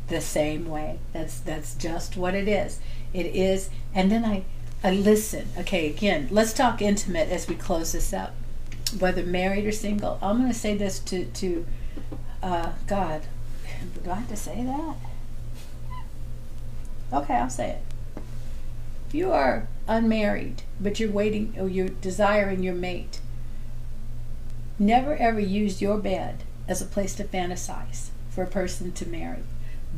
The 0.09 0.22
same 0.22 0.70
way. 0.70 1.01
That's 1.12 1.38
that's 1.38 1.74
just 1.74 2.16
what 2.16 2.34
it 2.34 2.49
is. 2.49 2.80
It 3.12 3.26
is 3.26 3.68
and 3.95 4.11
then 4.11 4.24
i 4.24 4.45
i 4.82 4.90
listen. 4.90 5.49
Okay 5.59 5.90
again 5.90 6.28
let's 6.30 6.55
talk 6.55 6.80
intimate 6.80 7.28
as 7.28 7.47
we 7.47 7.57
close 7.57 7.93
this 7.93 8.14
up 8.14 8.32
whether 8.95 9.22
married 9.22 9.66
or 9.66 9.72
single. 9.72 10.18
I'm 10.22 10.38
going 10.38 10.53
to 10.53 10.59
say 10.59 10.76
this 10.76 10.99
to 11.01 11.24
to 11.24 11.66
uh, 12.43 12.72
God. 12.86 13.22
Do 14.05 14.11
I 14.11 14.14
have 14.14 14.28
to 14.28 14.36
say 14.36 14.64
that? 14.64 14.97
Okay, 17.12 17.34
I'll 17.34 17.51
say 17.51 17.70
it. 17.70 18.22
If 19.09 19.14
you 19.14 19.32
are 19.32 19.68
unmarried, 19.86 20.62
but 20.80 20.99
you're 20.99 21.11
waiting 21.11 21.55
or 21.59 21.68
you're 21.68 21.88
desiring 21.88 22.62
your 22.62 22.74
mate, 22.74 23.20
never 24.78 25.14
ever 25.16 25.40
use 25.40 25.82
your 25.82 25.99
bed 25.99 26.45
as 26.66 26.80
a 26.80 26.86
place 26.86 27.14
to 27.16 27.24
fantasize 27.24 28.09
for 28.30 28.43
a 28.43 28.47
person 28.47 28.93
to 28.93 29.07
marry. 29.09 29.43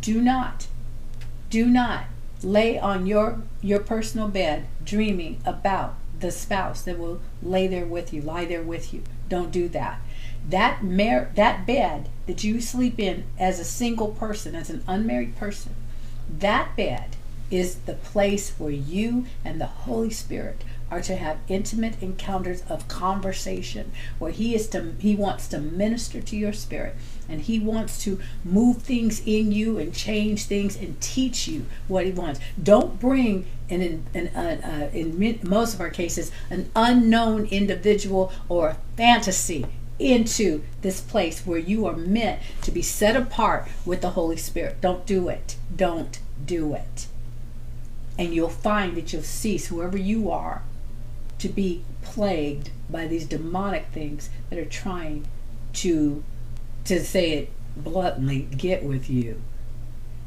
Do 0.00 0.20
not, 0.20 0.66
do 1.50 1.66
not 1.66 2.06
lay 2.42 2.78
on 2.78 3.06
your 3.06 3.42
your 3.62 3.80
personal 3.80 4.28
bed 4.28 4.66
dreaming 4.84 5.40
about 5.46 5.94
the 6.20 6.30
spouse 6.30 6.82
that 6.82 6.98
will 6.98 7.20
lay 7.42 7.66
there 7.66 7.86
with 7.86 8.12
you, 8.12 8.22
lie 8.22 8.44
there 8.44 8.62
with 8.62 8.92
you. 8.94 9.02
Don't 9.28 9.50
do 9.50 9.68
that. 9.70 10.00
That 10.48 10.84
mar- 10.84 11.30
that 11.34 11.66
bed 11.66 12.08
that 12.26 12.44
you 12.44 12.60
sleep 12.60 12.98
in 12.98 13.24
as 13.38 13.58
a 13.58 13.64
single 13.64 14.08
person, 14.08 14.54
as 14.54 14.70
an 14.70 14.84
unmarried 14.86 15.36
person, 15.36 15.74
that 16.38 16.76
bed 16.76 17.16
is 17.50 17.76
the 17.86 17.94
place 17.94 18.50
where 18.58 18.70
you 18.70 19.26
and 19.44 19.60
the 19.60 19.66
Holy 19.66 20.10
Spirit 20.10 20.64
are 20.90 21.00
to 21.02 21.16
have 21.16 21.38
intimate 21.48 22.02
encounters 22.02 22.62
of 22.68 22.88
conversation 22.88 23.90
where 24.18 24.30
he 24.30 24.54
is 24.54 24.68
to 24.68 24.94
he 24.98 25.14
wants 25.14 25.48
to 25.48 25.58
minister 25.58 26.20
to 26.20 26.36
your 26.36 26.52
spirit 26.52 26.94
and 27.28 27.42
he 27.42 27.58
wants 27.58 28.02
to 28.02 28.20
move 28.44 28.78
things 28.78 29.22
in 29.26 29.52
you 29.52 29.78
and 29.78 29.94
change 29.94 30.44
things 30.44 30.76
and 30.76 31.00
teach 31.00 31.48
you 31.48 31.64
what 31.88 32.04
he 32.04 32.12
wants 32.12 32.40
don't 32.62 33.00
bring 33.00 33.46
in 33.68 34.04
in, 34.14 34.28
uh, 34.28 34.90
uh, 34.92 34.96
in 34.96 35.38
most 35.42 35.74
of 35.74 35.80
our 35.80 35.90
cases 35.90 36.30
an 36.50 36.70
unknown 36.76 37.46
individual 37.46 38.32
or 38.48 38.68
a 38.68 38.76
fantasy 38.96 39.66
into 39.98 40.62
this 40.82 41.00
place 41.00 41.46
where 41.46 41.58
you 41.58 41.86
are 41.86 41.96
meant 41.96 42.40
to 42.62 42.70
be 42.70 42.82
set 42.82 43.16
apart 43.16 43.68
with 43.84 44.00
the 44.00 44.10
Holy 44.10 44.36
Spirit. 44.36 44.80
Don't 44.80 45.06
do 45.06 45.28
it. 45.28 45.56
Don't 45.74 46.18
do 46.44 46.74
it. 46.74 47.06
And 48.18 48.34
you'll 48.34 48.48
find 48.48 48.96
that 48.96 49.12
you'll 49.12 49.22
cease, 49.22 49.68
whoever 49.68 49.96
you 49.96 50.30
are, 50.30 50.62
to 51.38 51.48
be 51.48 51.82
plagued 52.02 52.70
by 52.88 53.06
these 53.06 53.26
demonic 53.26 53.86
things 53.92 54.30
that 54.50 54.58
are 54.58 54.64
trying 54.64 55.26
to 55.74 56.22
to 56.84 57.04
say 57.04 57.32
it 57.32 57.52
bluntly 57.76 58.42
get 58.56 58.84
with 58.84 59.10
you. 59.10 59.40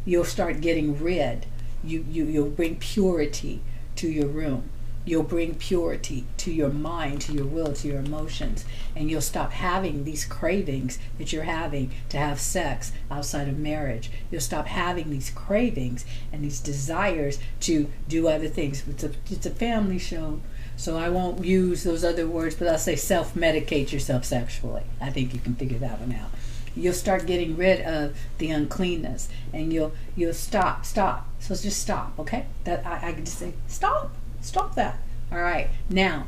You'll 0.06 0.26
start 0.26 0.62
getting 0.62 1.02
rid 1.02 1.46
you, 1.84 2.06
you 2.10 2.26
you'll 2.26 2.50
bring 2.50 2.78
purity 2.78 3.62
to 3.96 4.10
your 4.10 4.28
room. 4.28 4.70
You'll 5.06 5.24
bring 5.24 5.56
purity 5.56 6.26
to 6.38 6.52
your 6.52 6.70
mind 6.70 7.22
to 7.22 7.32
your 7.32 7.46
will 7.46 7.72
to 7.72 7.88
your 7.88 8.00
emotions. 8.00 8.66
And 8.94 9.10
you'll 9.10 9.22
stop 9.22 9.54
having 9.54 10.04
these 10.04 10.26
cravings 10.26 11.00
that 11.18 11.32
you're 11.32 11.44
having 11.44 11.92
to 12.10 12.18
have 12.18 12.42
sex 12.42 12.92
outside 13.10 13.48
of 13.48 13.58
marriage. 13.58 14.12
You'll 14.30 14.42
stop 14.42 14.68
having 14.68 15.10
these 15.10 15.30
cravings 15.30 16.04
and 16.34 16.44
these 16.44 16.60
desires 16.60 17.40
to 17.62 17.90
do 18.10 18.28
other 18.28 18.50
things. 18.50 18.84
It's 18.86 19.04
a, 19.06 19.12
it's 19.30 19.46
a 19.46 19.52
family 19.52 19.98
show 19.98 20.42
so 20.78 20.96
I 20.96 21.10
won't 21.10 21.44
use 21.44 21.84
those 21.84 22.04
other 22.04 22.28
words, 22.28 22.54
but 22.54 22.68
I'll 22.68 22.78
say 22.78 22.96
self 22.96 23.34
medicate 23.34 23.92
yourself 23.92 24.24
sexually. 24.24 24.84
I 25.02 25.10
think 25.10 25.34
you 25.34 25.40
can 25.40 25.56
figure 25.56 25.80
that 25.80 26.00
one 26.00 26.14
out. 26.14 26.30
You'll 26.78 26.94
start 26.94 27.26
getting 27.26 27.58
rid 27.58 27.82
of 27.82 28.18
the 28.38 28.50
uncleanness, 28.50 29.30
and 29.54 29.74
you'll 29.74 29.94
you'll 30.16 30.34
stop, 30.34 30.86
stop. 30.86 31.28
So 31.40 31.56
just 31.56 31.82
stop, 31.82 32.18
okay? 32.20 32.46
That 32.64 32.86
I, 32.86 33.10
I 33.10 33.14
can 33.14 33.26
just 33.26 33.40
say 33.40 33.54
stop, 33.68 34.16
stop 34.42 34.76
that. 34.76 34.98
All 35.32 35.40
right, 35.40 35.70
now. 35.90 36.28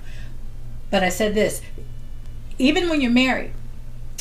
But 0.91 1.04
I 1.04 1.10
said 1.10 1.36
this: 1.36 1.62
even 2.58 2.89
when 2.89 3.02
you're 3.02 3.12
married 3.12 3.52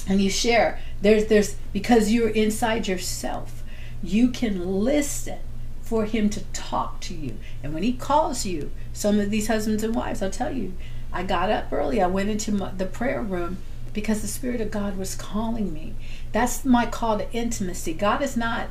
and 0.07 0.21
you 0.21 0.31
share, 0.31 0.81
there's 1.01 1.27
there's 1.27 1.57
because 1.73 2.13
you're 2.13 2.29
inside 2.29 2.87
yourself, 2.87 3.63
you 4.03 4.29
can 4.29 4.85
listen 4.85 5.39
for 5.83 6.05
him 6.05 6.29
to 6.29 6.43
talk 6.53 7.01
to 7.01 7.15
you. 7.15 7.39
And 7.63 7.73
when 7.73 7.83
he 7.83 7.95
calls 7.95 8.45
you, 8.45 8.71
some 8.93 9.19
of 9.19 9.31
these 9.31 9.49
husbands 9.49 9.83
and 9.83 9.95
wives, 9.95 10.21
I'll 10.23 10.31
tell 10.31 10.53
you, 10.53 10.75
I 11.13 11.23
got 11.23 11.51
up 11.51 11.73
early. 11.73 12.03
I 12.03 12.07
went 12.07 12.29
into 12.29 12.53
my, 12.53 12.71
the 12.71 12.85
prayer 12.85 13.23
room 13.23 13.57
because 13.95 14.21
the 14.21 14.29
Spirit 14.29 14.61
of 14.61 14.71
God 14.71 14.99
was 14.99 15.15
calling 15.15 15.73
me. 15.73 15.95
That's 16.33 16.65
my 16.65 16.87
call 16.87 17.19
to 17.19 17.33
intimacy. 17.33 17.95
God 17.95 18.23
is 18.23 18.37
not 18.37 18.69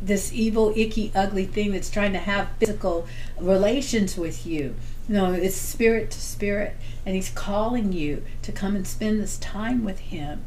this 0.00 0.32
evil, 0.32 0.72
icky, 0.76 1.12
ugly 1.14 1.46
thing 1.46 1.72
that's 1.72 1.90
trying 1.90 2.12
to 2.12 2.18
have 2.18 2.48
physical 2.58 3.06
relations 3.40 4.16
with 4.16 4.46
you. 4.46 4.74
No, 5.08 5.32
it's 5.32 5.56
spirit 5.56 6.10
to 6.10 6.20
spirit. 6.20 6.76
And 7.06 7.14
He's 7.14 7.30
calling 7.30 7.92
you 7.92 8.24
to 8.42 8.52
come 8.52 8.76
and 8.76 8.86
spend 8.86 9.20
this 9.20 9.38
time 9.38 9.84
with 9.84 10.00
Him 10.00 10.44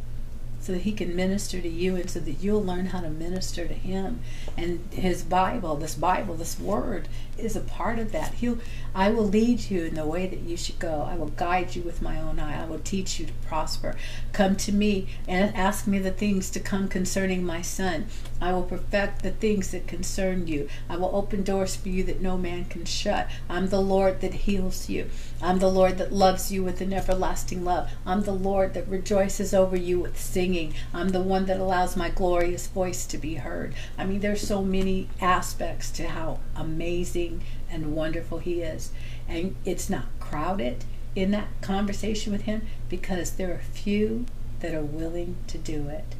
so 0.66 0.74
that 0.74 0.82
he 0.82 0.92
can 0.92 1.16
minister 1.16 1.62
to 1.62 1.70
you 1.70 1.96
and 1.96 2.10
so 2.10 2.20
that 2.20 2.42
you'll 2.42 2.64
learn 2.64 2.88
how 2.88 3.00
to 3.00 3.10
minister 3.10 3.68
to 3.68 3.74
him. 3.76 4.20
And 4.58 4.80
his 4.92 5.22
bible 5.22 5.76
this 5.76 5.94
bible 5.94 6.34
this 6.34 6.60
word 6.60 7.08
is 7.38 7.56
a 7.56 7.62
part 7.62 8.00
of 8.00 8.12
that. 8.14 8.34
He'll 8.36 8.58
i 8.96 9.10
will 9.10 9.28
lead 9.28 9.70
you 9.70 9.86
in 9.86 9.94
the 9.94 10.08
way 10.08 10.26
that 10.26 10.40
you 10.40 10.58
should 10.58 10.80
go. 10.80 11.08
I 11.08 11.16
will 11.16 11.28
guide 11.28 11.76
you 11.76 11.84
with 11.84 12.02
my 12.02 12.20
own 12.20 12.40
eye. 12.40 12.64
I 12.64 12.66
will 12.66 12.80
teach 12.80 13.20
you 13.20 13.28
to 13.28 13.34
prosper. 13.48 13.96
Come 14.34 14.56
to 14.56 14.72
me 14.72 15.08
and 15.28 15.56
ask 15.56 15.86
me 15.86 16.00
the 16.00 16.12
things 16.12 16.50
to 16.52 16.60
come 16.60 16.88
concerning 16.88 17.46
my 17.46 17.62
son. 17.62 18.08
I 18.42 18.52
will 18.52 18.64
perfect 18.64 19.22
the 19.22 19.32
things 19.32 19.72
that 19.72 19.88
concern 19.88 20.48
you. 20.48 20.68
I 20.90 20.98
will 20.98 21.16
open 21.16 21.44
doors 21.44 21.76
for 21.76 21.90
you 21.90 22.04
that 22.06 22.22
no 22.22 22.38
man 22.38 22.66
can 22.66 22.86
shut. 22.86 23.30
I'm 23.50 23.70
the 23.70 23.82
lord 23.82 24.22
that 24.22 24.34
heals 24.34 24.90
you. 24.90 25.10
I'm 25.42 25.60
the 25.60 25.72
lord 25.72 25.98
that 26.00 26.12
loves 26.12 26.52
you 26.52 26.64
with 26.64 26.82
an 26.82 26.94
everlasting 26.94 27.64
love. 27.64 27.92
I'm 28.06 28.24
the 28.24 28.32
lord 28.32 28.74
that 28.74 28.88
rejoices 28.88 29.54
over 29.54 29.76
you 29.76 30.00
with 30.00 30.20
singing 30.20 30.55
I'm 30.94 31.10
the 31.10 31.22
one 31.22 31.46
that 31.46 31.60
allows 31.60 31.96
my 31.96 32.10
glorious 32.10 32.68
voice 32.68 33.06
to 33.08 33.18
be 33.18 33.36
heard. 33.36 33.74
I 33.98 34.06
mean, 34.06 34.22
there's 34.22 34.48
so 34.48 34.64
many 34.64 35.10
aspects 35.20 35.92
to 35.92 36.08
how 36.08 36.40
amazing 36.56 37.44
and 37.70 37.96
wonderful 37.96 38.40
He 38.40 38.62
is. 38.62 38.92
And 39.28 39.56
it's 39.66 39.90
not 39.90 40.06
crowded 40.20 40.86
in 41.16 41.32
that 41.32 41.50
conversation 41.62 42.32
with 42.32 42.44
Him 42.44 42.68
because 42.90 43.32
there 43.32 43.54
are 43.54 43.60
few 43.60 44.26
that 44.62 44.74
are 44.74 44.82
willing 44.82 45.36
to 45.48 45.58
do 45.58 45.90
it. 45.90 46.16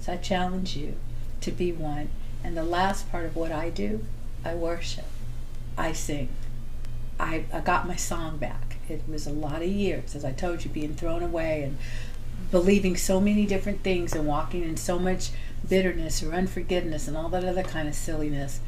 So 0.00 0.12
I 0.12 0.16
challenge 0.16 0.76
you 0.76 0.94
to 1.40 1.50
be 1.50 1.72
one. 1.72 2.10
And 2.44 2.56
the 2.56 2.64
last 2.64 3.10
part 3.10 3.26
of 3.26 3.36
what 3.36 3.52
I 3.52 3.70
do, 3.70 4.04
I 4.44 4.54
worship, 4.54 5.04
I 5.76 5.92
sing. 5.92 6.28
I, 7.18 7.44
I 7.52 7.60
got 7.60 7.88
my 7.88 7.96
song 7.96 8.36
back. 8.36 8.76
It 8.88 9.02
was 9.08 9.26
a 9.26 9.32
lot 9.32 9.62
of 9.62 9.68
years, 9.68 10.14
as 10.14 10.24
I 10.24 10.32
told 10.32 10.64
you, 10.64 10.70
being 10.70 10.94
thrown 10.94 11.22
away 11.22 11.62
and 11.62 11.78
believing 12.50 12.96
so 12.96 13.20
many 13.20 13.46
different 13.46 13.82
things 13.82 14.14
and 14.14 14.26
walking 14.26 14.62
in 14.62 14.76
so 14.76 14.98
much 14.98 15.30
bitterness 15.68 16.22
or 16.22 16.32
unforgiveness 16.32 17.08
and 17.08 17.16
all 17.16 17.28
that 17.28 17.44
other 17.44 17.62
kind 17.62 17.88
of 17.88 17.94
silliness, 17.94 18.60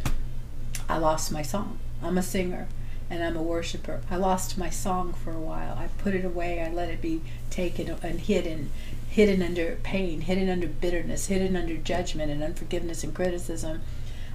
I 0.88 0.98
lost 0.98 1.32
my 1.32 1.42
song. 1.42 1.78
I'm 2.02 2.18
a 2.18 2.22
singer 2.22 2.66
and 3.08 3.22
I'm 3.22 3.36
a 3.36 3.42
worshiper. 3.42 4.00
I 4.10 4.16
lost 4.16 4.58
my 4.58 4.70
song 4.70 5.12
for 5.12 5.32
a 5.32 5.40
while. 5.40 5.74
I 5.74 5.88
put 5.98 6.14
it 6.14 6.24
away. 6.24 6.62
I 6.62 6.70
let 6.70 6.90
it 6.90 7.00
be 7.00 7.22
taken 7.50 7.88
and 7.88 8.20
hidden, 8.20 8.70
hidden 9.08 9.42
under 9.42 9.76
pain, 9.82 10.22
hidden 10.22 10.48
under 10.48 10.68
bitterness, 10.68 11.26
hidden 11.26 11.56
under 11.56 11.76
judgment 11.76 12.30
and 12.30 12.42
unforgiveness 12.42 13.02
and 13.02 13.14
criticism. 13.14 13.82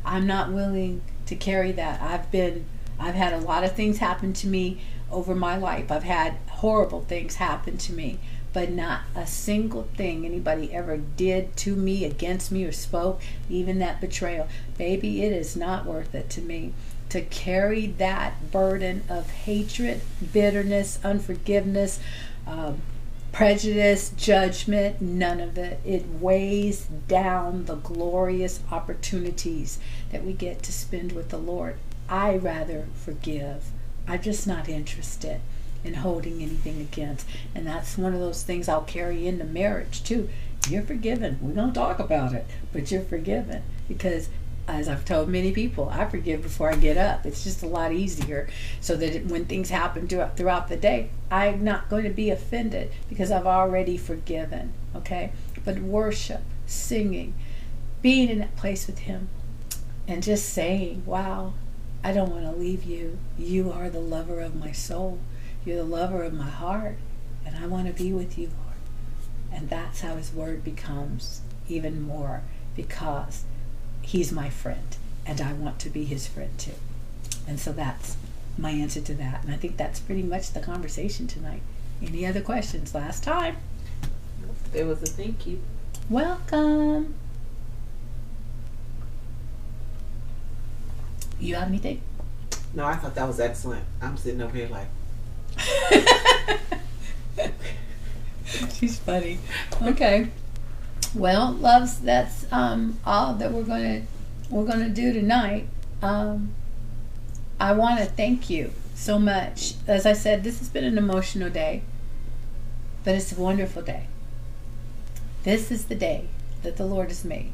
I'm 0.04 0.28
not 0.28 0.52
willing 0.52 1.02
to 1.26 1.36
carry 1.36 1.72
that. 1.74 2.02
I've 2.02 2.30
been 2.32 2.66
I've 3.00 3.16
had 3.16 3.34
a 3.34 3.40
lot 3.40 3.64
of 3.64 3.76
things 3.76 3.98
happen 3.98 4.34
to 4.34 4.48
me 4.48 4.82
over 5.12 5.36
my 5.36 5.58
life. 5.58 5.92
I've 5.92 6.04
had 6.04 6.38
horrible 6.50 7.02
things 7.02 7.36
happen 7.36 7.78
to 7.78 7.94
me 7.94 8.20
but 8.56 8.72
not 8.72 9.02
a 9.14 9.28
single 9.28 9.84
thing 9.98 10.26
anybody 10.26 10.74
ever 10.74 10.96
did 10.96 11.58
to 11.58 11.76
me, 11.76 12.06
against 12.06 12.54
me, 12.54 12.64
or 12.64 12.72
spoke, 12.72 13.22
even 13.50 13.80
that 13.80 14.00
betrayal. 14.00 14.48
Baby, 14.78 15.24
it 15.24 15.34
is 15.34 15.58
not 15.58 15.86
worth 15.86 16.16
it 16.16 16.30
to 16.30 16.42
me 16.42 16.72
to 17.10 17.20
carry 17.20 17.86
that 17.86 18.54
burden 18.54 19.04
of 19.10 19.30
hatred, 19.30 20.00
bitterness, 20.32 21.00
unforgiveness, 21.04 22.00
um, 22.48 22.78
prejudice, 23.34 24.12
judgment, 24.16 25.02
none 25.02 25.42
of 25.42 25.58
it. 25.58 25.82
It 25.84 26.08
weighs 26.22 26.86
down 27.10 27.66
the 27.66 27.76
glorious 27.76 28.62
opportunities 28.72 29.80
that 30.14 30.24
we 30.24 30.32
get 30.32 30.64
to 30.64 30.72
spend 30.72 31.12
with 31.12 31.28
the 31.28 31.38
Lord. 31.38 31.76
I 32.08 32.38
rather 32.38 32.86
forgive. 32.96 33.66
I'm 34.08 34.22
just 34.22 34.48
not 34.48 34.70
interested 34.70 35.42
in 35.86 35.96
holding 35.96 36.42
anything 36.42 36.82
against. 36.82 37.28
And 37.54 37.66
that's 37.66 37.98
one 37.98 38.14
of 38.14 38.20
those 38.20 38.44
things 38.44 38.68
I'll 38.68 38.82
carry 38.82 39.28
into 39.28 39.46
marriage 39.46 40.04
too. 40.04 40.30
You're 40.70 40.84
forgiven. 40.84 41.40
We 41.42 41.54
don't 41.54 41.74
talk 41.74 42.00
about 42.00 42.34
it, 42.34 42.46
but 42.74 42.92
you're 42.92 43.04
forgiven 43.04 43.64
because 43.88 44.30
as 44.68 44.90
I've 44.90 45.06
told 45.06 45.30
many 45.30 45.52
people, 45.52 45.90
I 45.90 46.06
forgive 46.06 46.42
before 46.42 46.72
I 46.72 46.76
get 46.76 46.98
up. 46.98 47.26
It's 47.26 47.44
just 47.44 47.62
a 47.62 47.68
lot 47.68 47.92
easier 47.92 48.50
so 48.82 48.96
that 48.96 49.16
it, 49.16 49.28
when 49.28 49.46
things 49.46 49.70
happen 49.70 50.08
throughout 50.08 50.68
the 50.68 50.78
day, 50.78 51.10
I'm 51.30 51.64
not 51.64 51.90
going 51.90 52.04
to 52.04 52.10
be 52.10 52.32
offended 52.32 52.92
because 53.08 53.32
I've 53.32 53.46
already 53.46 53.96
forgiven. 53.96 54.74
Okay? 54.96 55.32
But 55.64 55.80
worship, 55.80 56.42
singing, 56.66 57.36
being 58.02 58.30
in 58.30 58.40
that 58.40 58.56
place 58.56 58.88
with 58.88 59.00
Him, 59.00 59.30
and 60.08 60.24
just 60.24 60.50
saying, 60.50 61.04
Wow, 61.06 61.54
I 62.04 62.12
don't 62.12 62.32
want 62.32 62.46
to 62.46 62.52
leave 62.52 62.84
you. 62.84 63.18
You 63.38 63.72
are 63.72 63.90
the 63.90 64.00
lover 64.00 64.40
of 64.40 64.56
my 64.56 64.72
soul. 64.72 65.20
You're 65.66 65.78
the 65.78 65.84
lover 65.84 66.24
of 66.24 66.34
my 66.34 66.50
heart, 66.50 66.98
and 67.46 67.58
I 67.58 67.66
want 67.66 67.88
to 67.88 68.04
be 68.04 68.14
with 68.14 68.38
you, 68.38 68.48
Lord. 68.48 68.78
And 69.52 69.70
that's 69.70 70.02
how 70.02 70.16
His 70.16 70.32
Word 70.32 70.64
becomes 70.64 71.42
even 71.68 72.02
more 72.02 72.44
because 72.76 73.44
He's 74.02 74.32
my 74.32 74.50
friend, 74.50 74.96
and 75.26 75.42
I 75.42 75.54
want 75.54 75.80
to 75.80 75.90
be 75.90 76.06
His 76.06 76.28
friend 76.28 76.52
too. 76.60 76.76
And 77.48 77.60
so 77.60 77.72
that's 77.72 78.16
my 78.58 78.70
answer 78.70 79.02
to 79.02 79.14
that. 79.16 79.44
And 79.44 79.54
I 79.54 79.58
think 79.58 79.78
that's 79.78 80.00
pretty 80.00 80.24
much 80.24 80.54
the 80.54 80.60
conversation 80.60 81.26
tonight. 81.26 81.62
Any 82.02 82.26
other 82.26 82.42
questions? 82.42 82.94
Last 82.94 83.24
time. 83.24 83.58
There 84.72 84.86
was 84.86 85.02
a 85.02 85.08
thank 85.08 85.48
you. 85.48 85.62
Welcome. 86.10 87.16
You 91.40 91.56
have 91.56 91.68
anything? 91.68 92.02
No, 92.74 92.86
I 92.86 92.96
thought 92.96 93.16
that 93.16 93.28
was 93.28 93.40
excellent. 93.40 93.84
I'm 94.02 94.18
sitting 94.18 94.42
over 94.42 94.56
here 94.56 94.68
like, 94.68 94.88
She's 98.74 99.00
funny. 99.00 99.40
Okay. 99.82 100.30
Well, 101.14 101.54
loves, 101.54 102.00
that's 102.00 102.52
um, 102.52 103.00
all 103.06 103.34
that 103.36 103.52
we're 103.52 103.64
gonna 103.64 104.04
we're 104.50 104.66
gonna 104.66 104.90
do 104.90 105.14
tonight. 105.14 105.68
Um, 106.02 106.54
I 107.60 107.72
want 107.72 108.00
to 108.00 108.06
thank 108.06 108.50
you 108.50 108.72
so 108.96 109.18
much. 109.18 109.76
As 109.88 110.06
I 110.06 110.14
said, 110.14 110.44
this 110.44 110.60
has 110.60 110.70
been 110.70 110.84
an 110.84 110.98
emotional 110.98 111.50
day, 111.50 111.84
but 113.04 113.16
it's 113.16 113.36
a 113.36 113.40
wonderful 113.40 113.82
day. 113.82 114.08
This 115.44 115.72
is 115.72 115.86
the 115.86 115.96
day 115.96 116.28
that 116.64 116.78
the 116.78 116.86
Lord 116.86 117.10
has 117.10 117.24
made, 117.24 117.54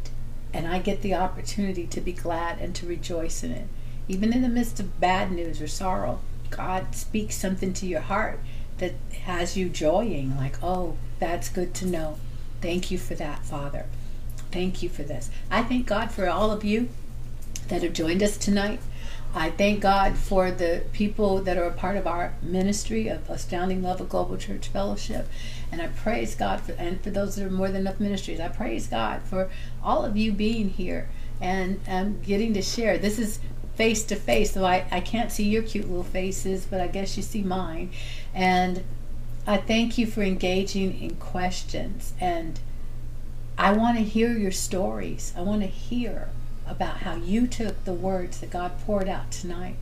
and 0.53 0.67
I 0.67 0.79
get 0.79 1.01
the 1.01 1.13
opportunity 1.13 1.85
to 1.87 2.01
be 2.01 2.13
glad 2.13 2.59
and 2.59 2.73
to 2.75 2.87
rejoice 2.87 3.43
in 3.43 3.51
it, 3.51 3.67
even 4.07 4.33
in 4.33 4.41
the 4.41 4.49
midst 4.49 4.79
of 4.79 4.99
bad 4.99 5.31
news 5.31 5.61
or 5.61 5.67
sorrow. 5.67 6.19
God 6.51 6.95
speaks 6.95 7.35
something 7.35 7.73
to 7.73 7.87
your 7.87 8.01
heart 8.01 8.39
that 8.77 8.93
has 9.23 9.57
you 9.57 9.69
joying, 9.69 10.37
like, 10.37 10.61
oh, 10.63 10.97
that's 11.19 11.49
good 11.49 11.73
to 11.75 11.85
know. 11.85 12.17
Thank 12.61 12.91
you 12.91 12.97
for 12.97 13.15
that, 13.15 13.45
Father. 13.45 13.85
Thank 14.51 14.83
you 14.83 14.89
for 14.89 15.03
this. 15.03 15.29
I 15.49 15.63
thank 15.63 15.87
God 15.87 16.11
for 16.11 16.27
all 16.27 16.51
of 16.51 16.63
you 16.63 16.89
that 17.69 17.83
have 17.83 17.93
joined 17.93 18.21
us 18.21 18.37
tonight. 18.37 18.79
I 19.33 19.49
thank 19.49 19.79
God 19.79 20.17
for 20.17 20.51
the 20.51 20.83
people 20.91 21.41
that 21.43 21.57
are 21.57 21.63
a 21.63 21.71
part 21.71 21.95
of 21.95 22.05
our 22.05 22.33
ministry 22.41 23.07
of 23.07 23.29
Astounding 23.29 23.81
Love 23.81 24.01
of 24.01 24.09
Global 24.09 24.35
Church 24.35 24.67
Fellowship. 24.67 25.29
And 25.71 25.81
I 25.81 25.87
praise 25.87 26.35
God 26.35 26.59
for, 26.59 26.73
and 26.73 27.01
for 27.01 27.11
those 27.11 27.35
that 27.35 27.45
are 27.45 27.49
more 27.49 27.69
than 27.69 27.81
enough 27.81 27.99
ministries, 27.99 28.41
I 28.41 28.49
praise 28.49 28.87
God 28.87 29.21
for 29.21 29.49
all 29.81 30.03
of 30.03 30.17
you 30.17 30.33
being 30.33 30.71
here 30.71 31.07
and, 31.39 31.79
and 31.87 32.21
getting 32.23 32.53
to 32.55 32.61
share. 32.61 32.97
This 32.97 33.17
is 33.17 33.39
face 33.75 34.03
to 34.05 34.15
face, 34.15 34.53
so 34.53 34.65
I, 34.65 34.85
I 34.91 34.99
can't 34.99 35.31
see 35.31 35.47
your 35.47 35.63
cute 35.63 35.87
little 35.87 36.03
faces, 36.03 36.65
but 36.65 36.81
I 36.81 36.87
guess 36.87 37.17
you 37.17 37.23
see 37.23 37.41
mine. 37.41 37.91
And 38.33 38.83
I 39.47 39.57
thank 39.57 39.97
you 39.97 40.05
for 40.05 40.21
engaging 40.21 41.01
in 41.01 41.15
questions. 41.15 42.13
And 42.19 42.59
I 43.57 43.73
want 43.73 43.97
to 43.97 44.03
hear 44.03 44.37
your 44.37 44.51
stories. 44.51 45.33
I 45.35 45.41
want 45.41 45.61
to 45.61 45.67
hear 45.67 46.29
about 46.67 46.97
how 46.97 47.15
you 47.15 47.47
took 47.47 47.83
the 47.83 47.93
words 47.93 48.39
that 48.39 48.49
God 48.49 48.71
poured 48.85 49.09
out 49.09 49.31
tonight 49.31 49.75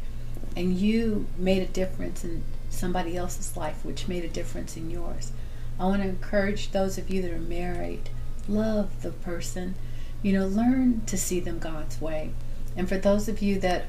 and 0.56 0.76
you 0.76 1.28
made 1.38 1.62
a 1.62 1.68
difference 1.68 2.24
in 2.24 2.44
somebody 2.70 3.16
else's 3.16 3.56
life, 3.56 3.84
which 3.84 4.08
made 4.08 4.24
a 4.24 4.30
difference 4.30 4.76
in 4.76 4.90
yours. 4.90 5.32
I 5.80 5.86
want 5.86 6.02
to 6.02 6.10
encourage 6.10 6.72
those 6.72 6.98
of 6.98 7.10
you 7.10 7.22
that 7.22 7.32
are 7.32 7.40
married, 7.40 8.10
love 8.48 9.02
the 9.02 9.12
person, 9.12 9.76
you 10.22 10.34
know, 10.34 10.46
learn 10.46 11.06
to 11.06 11.18
see 11.18 11.40
them 11.40 11.60
God's 11.60 12.02
way. 12.02 12.32
And 12.80 12.88
for 12.88 12.98
those 12.98 13.28
of 13.28 13.42
you 13.42 13.60
that 13.60 13.88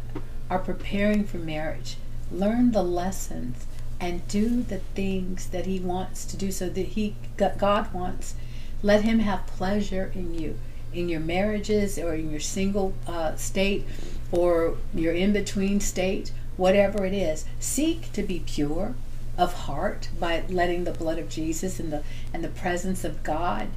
are 0.51 0.59
preparing 0.59 1.23
for 1.23 1.37
marriage, 1.37 1.97
learn 2.33 2.73
the 2.73 2.83
lessons 2.83 3.67
and 4.01 4.27
do 4.27 4.65
the 4.65 4.79
things 4.79 5.47
that 5.51 5.65
He 5.65 5.79
wants 5.79 6.25
to 6.25 6.37
do 6.37 6.51
so 6.51 6.69
that 6.69 6.87
He, 6.87 7.15
God 7.37 7.95
wants. 7.95 8.35
Let 8.83 9.03
Him 9.03 9.21
have 9.21 9.47
pleasure 9.47 10.11
in 10.12 10.35
you 10.35 10.59
in 10.93 11.09
your 11.09 11.21
marriages 11.21 12.01
or 12.01 12.17
in 12.17 12.33
your 12.33 12.41
single 12.41 12.93
uh, 13.07 13.37
state 13.37 13.87
or 14.33 14.77
your 14.93 15.12
in 15.12 15.33
between 15.33 15.79
state, 15.79 16.33
whatever 16.57 17.05
it 17.05 17.15
is, 17.15 17.45
seek 17.61 18.11
to 18.15 18.25
be 18.25 18.41
pure 18.41 18.97
of 19.39 19.53
heart 19.53 20.09
by 20.19 20.43
letting 20.49 20.83
the 20.83 20.91
blood 20.91 21.21
of 21.21 21.29
Jesus 21.29 21.79
and 21.79 21.93
the 21.93 22.03
and 22.35 22.43
the 22.43 22.49
presence 22.49 23.05
of 23.05 23.23
God 23.23 23.69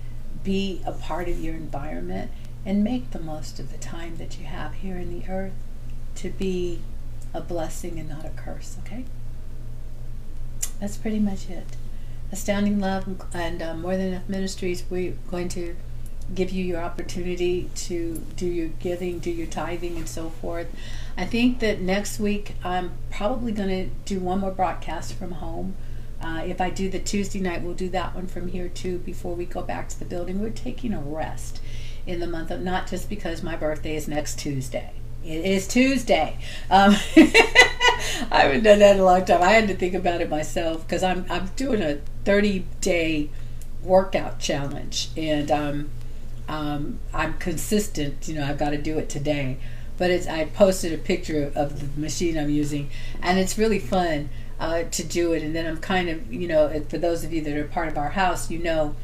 be 0.44 0.82
a 0.88 0.92
part 0.92 1.30
of 1.30 1.40
your 1.40 1.54
environment 1.54 2.32
and 2.66 2.84
make 2.84 3.12
the 3.12 3.20
most 3.20 3.60
of 3.60 3.72
the 3.72 3.78
time 3.78 4.18
that 4.18 4.40
you 4.40 4.46
have 4.46 4.74
here 4.76 4.98
in 4.98 5.20
the 5.20 5.30
earth 5.30 5.54
to 6.16 6.30
be 6.30 6.80
a 7.34 7.42
blessing 7.42 8.00
and 8.00 8.10
not 8.10 8.26
a 8.26 8.30
curse, 8.30 8.78
okay? 8.86 9.06
That's 10.80 10.98
pretty 10.98 11.20
much 11.20 11.50
it. 11.50 11.76
Astounding 12.32 12.80
Love 12.80 13.22
and 13.34 13.62
uh, 13.62 13.74
More 13.76 13.98
Than 13.98 14.08
Enough 14.08 14.30
Ministries, 14.30 14.84
we're 14.90 15.14
going 15.30 15.50
to 15.50 15.76
give 16.34 16.52
you 16.52 16.64
your 16.64 16.82
opportunity 16.82 17.70
to 17.76 18.24
do 18.36 18.46
your 18.46 18.70
giving, 18.80 19.20
do 19.20 19.30
your 19.30 19.48
tithing, 19.48 19.98
and 19.98 20.08
so 20.08 20.30
forth. 20.30 20.68
I 21.18 21.26
think 21.26 21.60
that 21.60 21.82
next 21.82 22.20
week 22.20 22.56
I'm 22.64 22.92
probably 23.12 23.52
going 23.52 23.70
to 23.70 23.96
do 24.06 24.20
one 24.20 24.40
more 24.40 24.52
broadcast 24.52 25.14
from 25.14 25.34
home. 25.34 25.76
Uh, 26.22 26.44
if 26.46 26.62
I 26.62 26.70
do 26.70 26.90
the 26.90 27.00
Tuesday 27.00 27.40
night, 27.40 27.62
we'll 27.62 27.74
do 27.74 27.90
that 27.90 28.16
one 28.16 28.28
from 28.28 28.48
here 28.48 28.70
too 28.70 29.00
before 29.00 29.36
we 29.36 29.46
go 29.46 29.62
back 29.62 29.90
to 29.90 30.00
the 30.00 30.06
building. 30.06 30.42
We're 30.42 30.50
taking 30.52 30.94
a 30.94 31.02
rest 31.02 31.60
in 32.06 32.20
the 32.20 32.28
month 32.28 32.52
of 32.52 32.62
not 32.62 32.88
just 32.88 33.10
because 33.10 33.44
my 33.44 33.56
birthday 33.56 33.96
is 33.96 34.08
next 34.08 34.40
Tuesday. 34.40 34.92
It 35.24 35.46
is 35.46 35.68
Tuesday. 35.68 36.38
Um, 36.70 36.96
I 37.16 38.42
haven't 38.42 38.64
done 38.64 38.80
that 38.80 38.96
in 38.96 39.02
a 39.02 39.06
long 39.06 39.24
time. 39.24 39.42
I 39.42 39.52
had 39.52 39.70
to 39.70 39.76
think 39.76 39.94
about 39.94 40.20
it 40.20 40.30
myself 40.30 40.86
because 40.86 41.02
I'm 41.02 41.26
I'm 41.30 41.48
doing 41.56 41.82
a 41.82 42.00
30 42.26 42.66
day 42.82 43.30
workout 43.84 44.40
challenge 44.40 45.10
and 45.16 45.50
um, 45.50 45.90
um, 46.50 47.00
I'm 47.14 47.38
consistent. 47.38 48.28
You 48.28 48.36
know, 48.36 48.46
I've 48.46 48.58
got 48.58 48.72
to 48.72 48.78
do 48.78 48.98
it 48.98 49.10
today. 49.10 49.58
But 49.98 50.10
it's 50.10 50.28
I 50.28 50.46
posted 50.46 50.92
a 50.92 50.98
picture 50.98 51.52
of 51.56 51.80
the 51.80 52.02
machine 52.02 52.38
I'm 52.38 52.50
using, 52.50 52.90
and 53.22 53.38
it's 53.38 53.58
really 53.60 53.80
fun 53.80 54.30
uh, 54.60 54.84
to 54.84 55.04
do 55.04 55.34
it. 55.34 55.44
And 55.44 55.56
then 55.56 55.68
I'm 55.68 55.78
kind 55.78 56.10
of, 56.10 56.34
you 56.34 56.48
know, 56.48 56.84
for 56.90 56.98
those 56.98 57.24
of 57.24 57.32
you 57.32 57.42
that 57.42 57.56
are 57.56 57.66
part 57.66 57.88
of 57.88 57.98
our 57.98 58.10
house, 58.10 58.50
you 58.50 58.58
know 58.58 58.96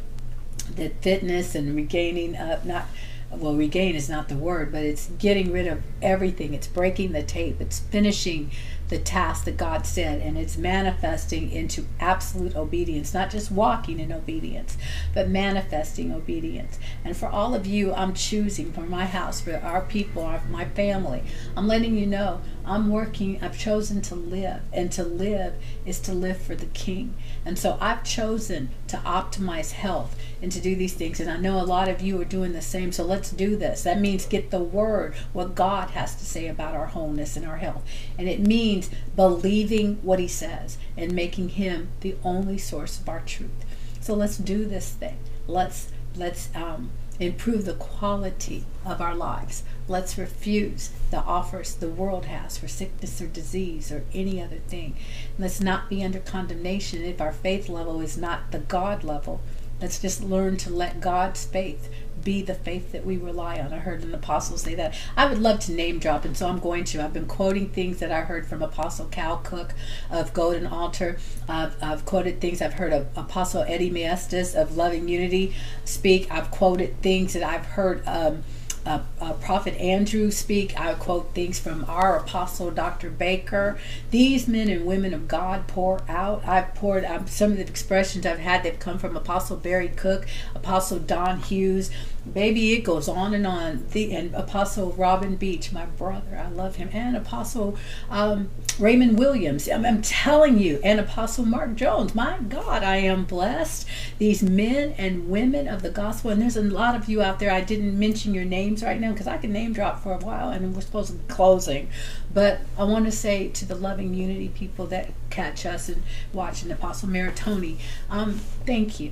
that 0.76 1.02
fitness 1.02 1.56
and 1.56 1.76
regaining, 1.76 2.36
uh, 2.36 2.60
not 2.64 2.86
well, 3.32 3.56
regain 3.56 3.96
is 3.96 4.10
not 4.10 4.28
the 4.28 4.36
word, 4.36 4.72
but 4.72 4.84
it's 4.84 5.08
getting 5.20 5.52
rid 5.52 5.68
of 5.68 5.84
everything. 6.02 6.54
It's 6.54 6.68
breaking 6.68 7.12
the 7.12 7.22
tape. 7.22 7.62
It's 7.62 7.80
finishing 7.80 8.50
the 8.90 8.98
task 8.98 9.46
that 9.46 9.56
God 9.56 9.86
said, 9.86 10.20
and 10.20 10.36
it's 10.36 10.58
manifesting 10.58 11.52
into 11.52 11.86
absolute 12.00 12.56
obedience, 12.56 13.14
not 13.14 13.30
just 13.30 13.52
walking 13.52 14.00
in 14.00 14.12
obedience, 14.12 14.78
but 15.14 15.30
manifesting 15.30 16.12
obedience. 16.12 16.80
And 17.06 17.16
for 17.16 17.28
all 17.28 17.54
of 17.54 17.68
you, 17.68 17.94
I'm 17.94 18.16
choosing 18.16 18.72
for 18.72 18.82
my 18.82 19.06
house, 19.06 19.42
for 19.42 19.58
our 19.58 19.82
people, 19.82 20.24
our, 20.24 20.42
my 20.50 20.66
family, 20.66 21.22
I'm 21.56 21.68
letting 21.68 21.96
you 21.96 22.08
know 22.08 22.42
I'm 22.70 22.90
working, 22.90 23.44
I've 23.44 23.58
chosen 23.58 24.00
to 24.04 24.16
live, 24.16 24.62
and 24.72 24.92
to 24.92 25.04
live 25.04 25.56
is 25.88 26.00
to 26.02 26.14
live 26.14 26.40
for 26.40 26.54
the 26.54 26.68
King. 26.68 27.16
And 27.44 27.58
so 27.58 27.80
I've 27.82 28.04
chosen 28.04 28.70
to 28.90 28.98
optimize 28.98 29.72
health 29.72 30.16
and 30.40 30.52
to 30.52 30.62
do 30.62 30.76
these 30.76 30.94
things. 30.94 31.20
And 31.20 31.32
I 31.32 31.38
know 31.38 31.60
a 31.60 31.66
lot 31.66 31.88
of 31.88 32.00
you 32.00 32.22
are 32.22 32.26
doing 32.26 32.54
the 32.54 32.62
same. 32.62 32.92
So 32.92 33.04
let's 33.04 33.32
do 33.32 33.56
this. 33.56 33.82
That 33.82 34.00
means 34.00 34.28
get 34.28 34.52
the 34.52 34.60
word, 34.60 35.16
what 35.34 35.56
God 35.56 35.90
has 35.92 36.16
to 36.18 36.26
say 36.26 36.48
about 36.48 36.76
our 36.76 36.86
wholeness 36.86 37.36
and 37.36 37.46
our 37.46 37.58
health. 37.58 37.84
And 38.20 38.30
it 38.30 38.40
means 38.40 38.92
believing 39.16 39.96
what 40.04 40.20
He 40.20 40.28
says 40.28 40.78
and 40.96 41.12
making 41.12 41.50
Him 41.50 41.90
the 42.02 42.16
only 42.24 42.60
source 42.60 43.00
of 43.00 43.10
our 43.10 43.22
truth. 43.22 43.66
So 44.00 44.14
let's 44.14 44.38
do 44.38 44.66
this 44.66 44.92
thing. 44.92 45.18
Let's 45.48 45.90
let's 46.16 46.50
um, 46.56 46.92
improve 47.20 47.66
the 47.66 47.74
quality 47.74 48.66
of 48.86 49.02
our 49.02 49.16
lives. 49.16 49.64
Let's 49.90 50.20
refuse 50.20 50.92
the 51.10 51.18
offers 51.18 51.74
the 51.74 51.90
world 51.90 52.26
has 52.26 52.60
for 52.60 52.68
sickness 52.68 53.20
or 53.20 53.26
disease 53.26 53.92
or 53.92 54.06
any 54.14 54.40
other 54.40 54.60
thing. 54.60 54.96
Let's 55.40 55.60
not 55.60 55.90
be 55.90 56.04
under 56.04 56.20
condemnation 56.20 57.04
if 57.04 57.20
our 57.20 57.32
faith 57.32 57.68
level 57.68 58.00
is 58.00 58.16
not 58.16 58.52
the 58.52 58.60
God 58.60 59.04
level. 59.04 59.42
Let's 59.82 60.00
just 60.00 60.22
learn 60.24 60.58
to 60.58 60.70
let 60.70 61.02
God's 61.02 61.44
faith 61.44 61.90
be 62.24 62.44
the 62.44 62.54
faith 62.54 62.92
that 62.92 63.06
we 63.06 63.18
rely 63.18 63.60
on. 63.60 63.74
I 63.74 63.80
heard 63.80 64.04
an 64.04 64.14
apostle 64.14 64.58
say 64.58 64.76
that. 64.76 64.94
I 65.18 65.26
would 65.26 65.40
love 65.40 65.60
to 65.62 65.72
name 65.72 65.98
drop, 65.98 66.24
and 66.24 66.38
so 66.38 66.50
I'm 66.50 66.60
going 66.60 66.84
to. 66.84 67.04
I've 67.04 67.14
been 67.14 67.26
quoting 67.26 67.70
things 67.70 67.98
that 68.00 68.12
I 68.12 68.22
heard 68.22 68.46
from 68.46 68.62
Apostle 68.62 69.08
Cal 69.08 69.38
Cook 69.38 69.74
of 70.12 70.34
Golden 70.34 70.68
Altar. 70.68 71.18
I've, 71.48 71.82
I've 71.82 72.06
quoted 72.06 72.42
things 72.42 72.62
I've 72.62 72.74
heard 72.74 72.94
of 72.94 73.08
Apostle 73.16 73.64
Eddie 73.68 73.90
Maestas 73.90 74.54
of 74.54 74.78
Loving 74.78 75.08
Unity 75.08 75.56
speak. 75.86 76.30
I've 76.30 76.52
quoted 76.52 77.02
things 77.02 77.34
that 77.34 77.44
I've 77.44 77.66
heard. 77.66 78.06
Um, 78.06 78.44
uh, 78.86 79.00
uh, 79.20 79.34
Prophet 79.34 79.76
Andrew 79.76 80.32
speak. 80.32 80.80
I 80.80 80.94
quote 80.94 81.34
things 81.34 81.60
from 81.60 81.86
our 81.88 82.18
apostle, 82.18 82.72
Dr. 82.72 83.10
Baker. 83.10 83.78
These 84.12 84.48
men 84.48 84.70
and 84.70 84.86
women 84.86 85.14
of 85.14 85.28
God 85.28 85.68
pour 85.68 86.02
out. 86.08 86.46
I've 86.48 86.74
poured 86.76 87.06
um, 87.06 87.28
some 87.28 87.52
of 87.52 87.58
the 87.58 87.64
expressions 87.64 88.26
I've 88.26 88.40
had, 88.40 88.64
they've 88.64 88.80
come 88.80 88.98
from 88.98 89.16
Apostle 89.16 89.58
Barry 89.58 89.90
Cook, 89.90 90.26
Apostle 90.56 91.00
Don 91.00 91.40
Hughes, 91.40 91.92
Baby, 92.34 92.74
it 92.74 92.82
goes 92.82 93.08
on 93.08 93.34
and 93.34 93.48
on. 93.48 93.86
The 93.92 94.14
and 94.14 94.34
Apostle 94.36 94.92
Robin 94.92 95.36
Beach, 95.36 95.72
my 95.72 95.86
brother, 95.86 96.38
I 96.38 96.50
love 96.50 96.76
him, 96.76 96.90
and 96.92 97.16
Apostle 97.16 97.78
um, 98.10 98.50
Raymond 98.78 99.18
Williams. 99.18 99.68
I'm, 99.68 99.86
I'm, 99.86 100.02
telling 100.02 100.60
you, 100.60 100.80
and 100.84 101.00
Apostle 101.00 101.46
Mark 101.46 101.76
Jones. 101.76 102.14
My 102.14 102.38
God, 102.38 102.84
I 102.84 102.98
am 102.98 103.26
blessed. 103.26 103.88
These 104.18 104.44
men 104.44 104.94
and 104.98 105.30
women 105.30 105.68
of 105.68 105.82
the 105.82 105.90
gospel, 105.90 106.32
and 106.32 106.42
there's 106.42 106.58
a 106.58 106.62
lot 106.62 106.96
of 106.96 107.10
you 107.10 107.22
out 107.22 107.40
there. 107.40 107.52
I 107.52 107.62
didn't 107.62 107.98
mention 107.98 108.34
your 108.34 108.46
names 108.70 108.84
right 108.84 109.00
now 109.00 109.12
because 109.12 109.28
I 109.28 109.38
can 109.38 109.52
name 109.52 109.74
drop 109.74 110.02
for 110.02 110.14
a 110.14 110.18
while, 110.18 110.50
and 110.50 110.76
we're 110.76 110.82
supposed 110.82 111.12
to 111.12 111.18
be 111.18 111.28
closing. 111.28 111.90
But 112.34 112.60
I 112.78 112.84
want 112.84 113.06
to 113.06 113.12
say 113.12 113.50
to 113.50 113.66
the 113.66 113.76
loving 113.76 114.14
unity 114.14 114.50
people 114.50 114.86
that 114.88 115.12
catch 115.30 115.66
us 115.66 115.90
and 115.90 116.04
watching 116.34 116.72
Apostle 116.72 117.10
Maritoni, 117.10 117.78
um, 118.10 118.34
thank 118.66 119.00
you, 119.00 119.12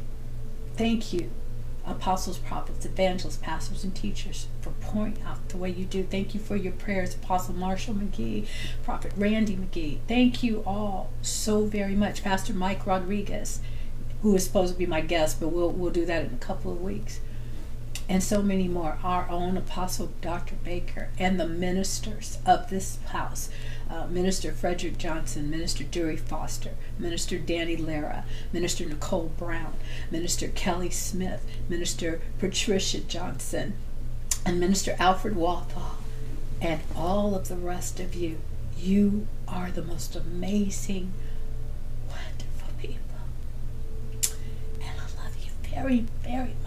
thank 0.75 1.11
you 1.11 1.31
apostles, 1.85 2.38
prophets, 2.38 2.85
evangelists, 2.85 3.38
pastors, 3.38 3.85
and 3.85 3.95
teachers 3.95 4.47
for 4.59 4.71
pouring 4.81 5.17
out 5.25 5.47
the 5.47 5.55
way 5.55 5.69
you 5.69 5.85
do. 5.85 6.03
Thank 6.03 6.34
you 6.34 6.39
for 6.39 6.57
your 6.57 6.73
prayers, 6.73 7.15
Apostle 7.15 7.55
Marshall 7.55 7.93
McGee, 7.93 8.45
Prophet 8.84 9.13
Randy 9.15 9.55
McGee. 9.55 9.99
Thank 10.05 10.43
you 10.43 10.63
all 10.67 11.09
so 11.21 11.63
very 11.63 11.95
much. 11.95 12.23
Pastor 12.23 12.51
Mike 12.51 12.85
Rodriguez, 12.85 13.61
who 14.21 14.35
is 14.35 14.43
supposed 14.43 14.73
to 14.73 14.77
be 14.77 14.85
my 14.85 14.99
guest, 14.99 15.39
but 15.39 15.47
we'll, 15.47 15.69
we'll 15.69 15.89
do 15.89 16.05
that 16.05 16.25
in 16.25 16.34
a 16.34 16.38
couple 16.38 16.73
of 16.73 16.81
weeks. 16.81 17.21
And 18.09 18.23
so 18.23 18.41
many 18.41 18.67
more. 18.67 18.97
Our 19.03 19.29
own 19.29 19.57
Apostle 19.57 20.11
Dr. 20.21 20.55
Baker 20.63 21.09
and 21.19 21.39
the 21.39 21.47
ministers 21.47 22.38
of 22.45 22.69
this 22.69 22.99
house 23.07 23.49
uh, 23.89 24.07
Minister 24.07 24.51
Frederick 24.51 24.97
Johnson, 24.97 25.49
Minister 25.49 25.84
Dury 25.84 26.19
Foster, 26.19 26.71
Minister 26.99 27.38
Danny 27.38 27.77
Lara, 27.77 28.25
Minister 28.51 28.85
Nicole 28.85 29.31
Brown, 29.38 29.73
Minister 30.11 30.49
Kelly 30.49 30.89
Smith, 30.89 31.45
Minister 31.69 32.21
Patricia 32.39 32.99
Johnson, 32.99 33.73
and 34.45 34.59
Minister 34.59 34.95
Alfred 34.99 35.35
Walthall, 35.35 35.97
and 36.61 36.81
all 36.95 37.35
of 37.35 37.47
the 37.47 37.55
rest 37.55 37.99
of 37.99 38.15
you. 38.15 38.38
You 38.77 39.27
are 39.47 39.71
the 39.71 39.81
most 39.81 40.15
amazing, 40.15 41.13
wonderful 42.07 42.73
people. 42.77 43.01
And 44.81 44.99
I 44.99 45.23
love 45.23 45.35
you 45.43 45.51
very, 45.69 46.05
very 46.23 46.55
much. 46.63 46.66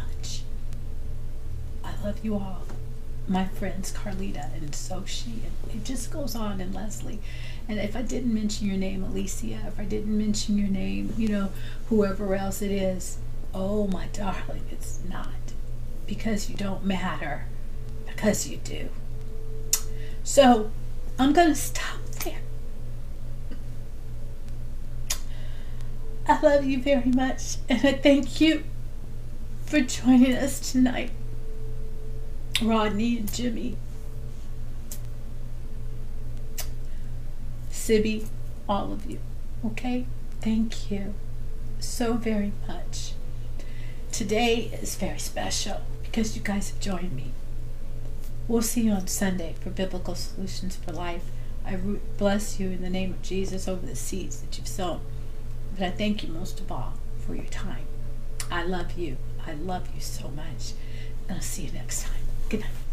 I 2.00 2.06
love 2.06 2.24
you 2.24 2.34
all. 2.34 2.62
my 3.28 3.46
friends 3.46 3.92
Carlita 3.92 4.52
and 4.54 4.72
Soshi, 4.72 5.44
and 5.44 5.74
it 5.74 5.84
just 5.84 6.10
goes 6.10 6.34
on, 6.34 6.60
and 6.60 6.74
Leslie. 6.74 7.20
And 7.68 7.78
if 7.78 7.94
I 7.94 8.02
didn't 8.02 8.34
mention 8.34 8.66
your 8.66 8.76
name, 8.76 9.04
Alicia, 9.04 9.60
if 9.68 9.78
I 9.78 9.84
didn't 9.84 10.16
mention 10.16 10.58
your 10.58 10.68
name, 10.68 11.14
you 11.16 11.28
know, 11.28 11.50
whoever 11.88 12.34
else 12.34 12.60
it 12.60 12.72
is, 12.72 13.18
oh 13.54 13.86
my 13.86 14.06
darling, 14.12 14.64
it's 14.72 14.98
not. 15.08 15.28
Because 16.08 16.50
you 16.50 16.56
don't 16.56 16.84
matter, 16.84 17.46
because 18.06 18.48
you 18.48 18.56
do. 18.56 18.88
So 20.24 20.72
I'm 21.18 21.32
going 21.32 21.48
to 21.50 21.54
stop 21.54 22.00
there. 22.24 22.40
I 26.26 26.40
love 26.40 26.64
you 26.64 26.82
very 26.82 27.10
much, 27.10 27.58
and 27.68 27.86
I 27.86 27.92
thank 27.92 28.40
you 28.40 28.64
for 29.66 29.80
joining 29.80 30.34
us 30.34 30.72
tonight. 30.72 31.12
Rodney 32.62 33.18
and 33.18 33.32
Jimmy, 33.32 33.76
Sibby, 37.70 38.26
all 38.68 38.92
of 38.92 39.10
you. 39.10 39.18
Okay? 39.64 40.06
Thank 40.40 40.90
you 40.90 41.14
so 41.78 42.14
very 42.14 42.52
much. 42.68 43.12
Today 44.12 44.70
is 44.80 44.96
very 44.96 45.18
special 45.18 45.80
because 46.02 46.36
you 46.36 46.42
guys 46.42 46.70
have 46.70 46.80
joined 46.80 47.12
me. 47.12 47.32
We'll 48.48 48.62
see 48.62 48.82
you 48.82 48.92
on 48.92 49.06
Sunday 49.06 49.54
for 49.60 49.70
Biblical 49.70 50.14
Solutions 50.14 50.76
for 50.76 50.92
Life. 50.92 51.24
I 51.64 51.76
bless 52.18 52.58
you 52.58 52.70
in 52.70 52.82
the 52.82 52.90
name 52.90 53.12
of 53.12 53.22
Jesus 53.22 53.68
over 53.68 53.86
the 53.86 53.96
seeds 53.96 54.40
that 54.40 54.58
you've 54.58 54.68
sown. 54.68 55.00
But 55.76 55.86
I 55.86 55.90
thank 55.90 56.22
you 56.22 56.28
most 56.30 56.60
of 56.60 56.70
all 56.70 56.94
for 57.24 57.34
your 57.34 57.46
time. 57.46 57.86
I 58.50 58.64
love 58.64 58.98
you. 58.98 59.16
I 59.46 59.52
love 59.52 59.88
you 59.94 60.00
so 60.00 60.28
much. 60.28 60.72
And 61.28 61.36
I'll 61.36 61.42
see 61.42 61.62
you 61.62 61.72
next 61.72 62.02
time. 62.02 62.19
Good 62.50 62.60
night. 62.62 62.89